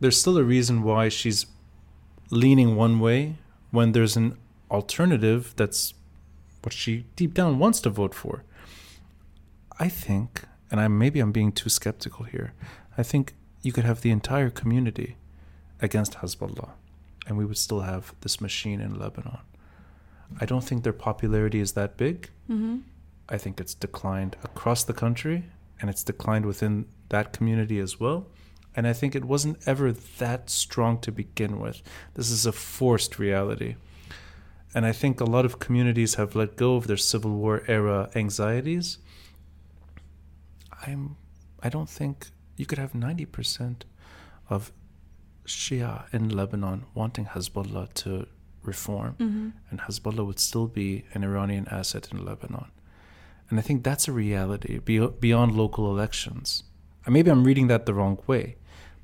there's 0.00 0.20
still 0.20 0.38
a 0.38 0.44
reason 0.44 0.82
why 0.82 1.08
she's 1.08 1.46
leaning 2.30 2.76
one 2.76 3.00
way 3.00 3.36
when 3.70 3.92
there's 3.92 4.16
an 4.16 4.36
alternative 4.70 5.54
that's 5.56 5.94
what 6.62 6.72
she 6.72 7.06
deep 7.16 7.34
down 7.34 7.58
wants 7.58 7.80
to 7.80 7.90
vote 7.90 8.14
for. 8.14 8.44
I 9.78 9.88
think, 9.88 10.42
and 10.70 10.80
I 10.80 10.88
maybe 10.88 11.20
I'm 11.20 11.32
being 11.32 11.52
too 11.52 11.68
skeptical 11.68 12.24
here. 12.24 12.52
I 12.96 13.02
think 13.02 13.34
you 13.62 13.72
could 13.72 13.84
have 13.84 14.02
the 14.02 14.10
entire 14.10 14.50
community 14.50 15.16
against 15.80 16.14
Hezbollah, 16.14 16.70
and 17.26 17.38
we 17.38 17.44
would 17.44 17.58
still 17.58 17.80
have 17.80 18.12
this 18.20 18.40
machine 18.40 18.80
in 18.80 18.98
Lebanon. 18.98 19.38
I 20.40 20.44
don't 20.46 20.64
think 20.64 20.82
their 20.82 20.92
popularity 20.92 21.60
is 21.60 21.72
that 21.72 21.96
big. 21.96 22.28
Mm-hmm. 22.50 22.78
I 23.28 23.38
think 23.38 23.60
it's 23.60 23.74
declined 23.74 24.36
across 24.42 24.84
the 24.84 24.92
country, 24.92 25.44
and 25.80 25.88
it's 25.88 26.04
declined 26.04 26.44
within 26.46 26.86
that 27.08 27.32
community 27.32 27.78
as 27.78 28.00
well. 28.00 28.26
And 28.76 28.86
I 28.86 28.92
think 28.92 29.14
it 29.14 29.24
wasn't 29.24 29.58
ever 29.66 29.92
that 29.92 30.50
strong 30.50 30.98
to 31.00 31.10
begin 31.10 31.58
with. 31.58 31.82
This 32.14 32.30
is 32.30 32.46
a 32.46 32.52
forced 32.52 33.18
reality. 33.18 33.74
And 34.74 34.86
I 34.86 34.92
think 34.92 35.20
a 35.20 35.24
lot 35.24 35.44
of 35.44 35.58
communities 35.58 36.14
have 36.14 36.36
let 36.36 36.56
go 36.56 36.76
of 36.76 36.86
their 36.86 36.96
Civil 36.98 37.32
War 37.32 37.62
era 37.66 38.10
anxieties. 38.14 38.98
I'm 40.86 41.16
I 41.62 41.68
don't 41.68 41.88
think 41.88 42.28
you 42.56 42.66
could 42.66 42.78
have 42.78 42.92
90% 42.92 43.82
of 44.48 44.70
Shia 45.46 46.04
in 46.12 46.28
Lebanon 46.28 46.84
wanting 46.94 47.26
Hezbollah 47.26 47.92
to 47.94 48.26
reform 48.62 49.14
Mm-hmm. 49.18 49.48
and 49.70 49.80
Hezbollah 49.80 50.26
would 50.26 50.38
still 50.38 50.66
be 50.68 51.04
an 51.14 51.24
Iranian 51.24 51.66
asset 51.68 52.08
in 52.12 52.24
Lebanon. 52.24 52.70
And 53.48 53.58
I 53.58 53.62
think 53.62 53.82
that's 53.82 54.06
a 54.08 54.12
reality 54.12 54.78
beyond 54.78 55.56
local 55.56 55.90
elections. 55.90 56.64
And 57.08 57.14
maybe 57.14 57.30
I'm 57.30 57.42
reading 57.42 57.68
that 57.68 57.86
the 57.86 57.94
wrong 57.94 58.18
way, 58.26 58.56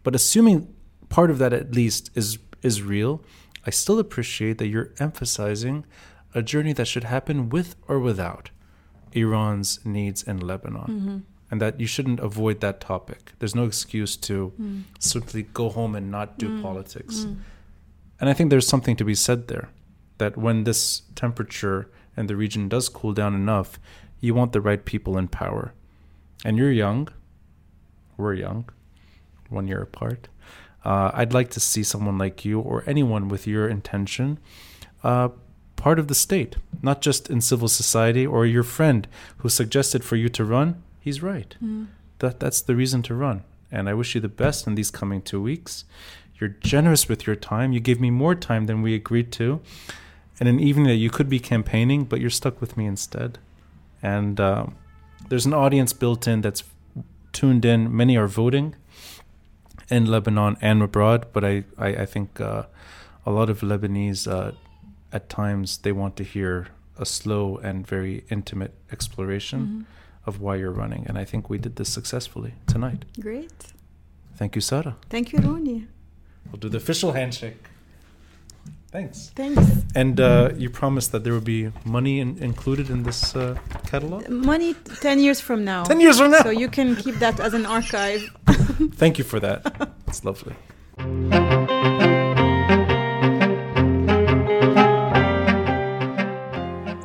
but 0.02 0.14
assuming 0.14 0.68
part 1.08 1.30
of 1.30 1.38
that 1.38 1.54
at 1.54 1.74
least 1.74 2.10
is 2.14 2.38
is 2.60 2.82
real, 2.82 3.22
I 3.66 3.70
still 3.70 3.98
appreciate 3.98 4.58
that 4.58 4.66
you're 4.66 4.92
emphasizing 5.00 5.86
a 6.34 6.42
journey 6.42 6.74
that 6.74 6.86
should 6.86 7.04
happen 7.04 7.48
with 7.48 7.76
or 7.88 7.98
without 7.98 8.50
Iran's 9.12 9.80
needs 9.86 10.22
in 10.22 10.38
Lebanon. 10.38 10.82
Mm-hmm. 10.82 11.18
And 11.50 11.62
that 11.62 11.80
you 11.80 11.86
shouldn't 11.86 12.20
avoid 12.20 12.60
that 12.60 12.78
topic. 12.78 13.32
There's 13.38 13.54
no 13.54 13.64
excuse 13.64 14.16
to 14.28 14.52
Mm. 14.60 14.82
simply 14.98 15.44
go 15.54 15.70
home 15.70 15.94
and 15.94 16.10
not 16.10 16.38
do 16.38 16.60
politics. 16.60 17.16
Mm. 17.20 17.36
And 18.20 18.28
I 18.28 18.34
think 18.34 18.50
there's 18.50 18.68
something 18.68 18.96
to 18.96 19.04
be 19.04 19.14
said 19.14 19.48
there 19.48 19.68
that 20.18 20.36
when 20.36 20.64
this 20.64 21.02
temperature 21.14 21.88
in 22.18 22.26
the 22.26 22.36
region 22.36 22.68
does 22.68 22.90
cool 22.90 23.14
down 23.14 23.34
enough, 23.34 23.78
you 24.20 24.34
want 24.34 24.52
the 24.52 24.60
right 24.60 24.84
people 24.84 25.16
in 25.16 25.28
power. 25.28 25.72
And 26.44 26.58
you're 26.58 26.72
young. 26.86 27.08
We're 28.16 28.34
young, 28.34 28.68
one 29.48 29.66
year 29.68 29.82
apart. 29.82 30.28
Uh, 30.84 31.10
I'd 31.14 31.32
like 31.32 31.50
to 31.50 31.60
see 31.60 31.82
someone 31.82 32.18
like 32.18 32.44
you 32.44 32.60
or 32.60 32.84
anyone 32.86 33.28
with 33.28 33.46
your 33.46 33.68
intention 33.68 34.38
uh, 35.02 35.30
part 35.76 35.98
of 35.98 36.08
the 36.08 36.14
state, 36.14 36.56
not 36.82 37.00
just 37.00 37.30
in 37.30 37.40
civil 37.40 37.68
society 37.68 38.26
or 38.26 38.46
your 38.46 38.62
friend 38.62 39.06
who 39.38 39.48
suggested 39.48 40.04
for 40.04 40.16
you 40.16 40.28
to 40.30 40.44
run. 40.44 40.82
He's 41.00 41.22
right. 41.22 41.54
Mm. 41.62 41.88
That, 42.18 42.40
that's 42.40 42.60
the 42.62 42.76
reason 42.76 43.02
to 43.02 43.14
run. 43.14 43.44
And 43.70 43.88
I 43.88 43.94
wish 43.94 44.14
you 44.14 44.20
the 44.20 44.28
best 44.28 44.66
in 44.66 44.76
these 44.76 44.90
coming 44.90 45.20
two 45.20 45.42
weeks. 45.42 45.84
You're 46.38 46.50
generous 46.60 47.08
with 47.08 47.26
your 47.26 47.36
time. 47.36 47.72
You 47.72 47.80
gave 47.80 48.00
me 48.00 48.10
more 48.10 48.34
time 48.34 48.66
than 48.66 48.82
we 48.82 48.94
agreed 48.94 49.32
to. 49.32 49.60
And 50.40 50.48
an 50.48 50.60
evening 50.60 50.86
that 50.86 50.96
you 50.96 51.10
could 51.10 51.28
be 51.28 51.38
campaigning, 51.38 52.04
but 52.04 52.20
you're 52.20 52.30
stuck 52.30 52.60
with 52.60 52.76
me 52.76 52.86
instead. 52.86 53.38
And 54.02 54.40
uh, 54.40 54.66
there's 55.28 55.46
an 55.46 55.54
audience 55.54 55.92
built 55.92 56.26
in 56.26 56.40
that's 56.40 56.64
tuned 57.34 57.64
in. 57.64 57.94
Many 57.94 58.16
are 58.16 58.26
voting 58.28 58.74
in 59.90 60.06
Lebanon 60.06 60.56
and 60.62 60.82
abroad, 60.82 61.26
but 61.34 61.44
I, 61.44 61.64
I, 61.76 61.88
I 61.88 62.06
think 62.06 62.40
uh, 62.40 62.62
a 63.26 63.30
lot 63.30 63.50
of 63.50 63.60
Lebanese, 63.60 64.26
uh, 64.30 64.52
at 65.12 65.28
times, 65.28 65.78
they 65.78 65.92
want 65.92 66.16
to 66.16 66.24
hear 66.24 66.68
a 66.98 67.04
slow 67.04 67.58
and 67.58 67.86
very 67.86 68.24
intimate 68.30 68.72
exploration 68.90 69.60
Mhm. 69.60 69.84
of 70.26 70.40
why 70.40 70.56
you're 70.56 70.72
running. 70.72 71.06
And 71.08 71.18
I 71.18 71.24
think 71.24 71.50
we 71.50 71.58
did 71.58 71.76
this 71.76 71.88
successfully 71.88 72.54
tonight. 72.66 73.04
Great. 73.20 73.52
Thank 74.36 74.54
you, 74.56 74.60
Sarah. 74.60 74.96
Thank 75.10 75.32
you, 75.32 75.38
Ronnie. 75.38 75.86
We'll 76.50 76.60
do 76.60 76.68
the 76.68 76.78
official 76.78 77.12
handshake. 77.12 77.62
Thanks. 78.94 79.32
Thanks. 79.34 79.60
And 79.96 80.20
uh, 80.20 80.50
you 80.56 80.70
promised 80.70 81.10
that 81.10 81.24
there 81.24 81.32
would 81.32 81.42
be 81.42 81.72
money 81.84 82.20
in, 82.20 82.38
included 82.38 82.90
in 82.90 83.02
this 83.02 83.34
uh, 83.34 83.58
catalog? 83.88 84.28
Money 84.28 84.74
10 84.74 85.18
years 85.18 85.40
from 85.40 85.64
now. 85.64 85.82
10 85.82 86.00
years 86.00 86.18
from 86.20 86.30
now! 86.30 86.42
So 86.44 86.50
you 86.50 86.68
can 86.68 86.94
keep 86.94 87.16
that 87.16 87.40
as 87.40 87.54
an 87.54 87.66
archive. 87.66 88.22
Thank 88.94 89.18
you 89.18 89.24
for 89.24 89.40
that. 89.40 89.90
It's 90.06 90.24
lovely. 90.24 90.54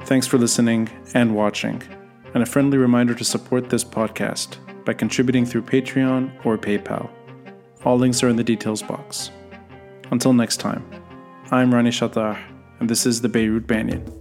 Thanks 0.06 0.28
for 0.28 0.38
listening 0.38 0.92
and 1.16 1.34
watching. 1.34 1.82
And 2.36 2.44
a 2.44 2.46
friendly 2.46 2.78
reminder 2.78 3.16
to 3.16 3.26
support 3.26 3.72
this 3.72 3.84
podcast 3.84 4.58
by 4.86 4.94
contributing 4.94 5.44
through 5.44 5.64
Patreon 5.64 6.46
or 6.46 6.56
PayPal. 6.56 7.10
All 7.84 7.98
links 7.98 8.22
are 8.22 8.30
in 8.30 8.36
the 8.36 8.44
details 8.44 8.84
box. 8.84 9.32
Until 10.12 10.34
next 10.34 10.58
time, 10.58 10.84
I'm 11.52 11.74
Ronnie 11.74 11.90
Chatah, 11.90 12.38
and 12.80 12.88
this 12.88 13.08
is 13.08 13.22
the 13.22 13.30
Beirut 13.30 13.66
Banyan. 13.66 14.19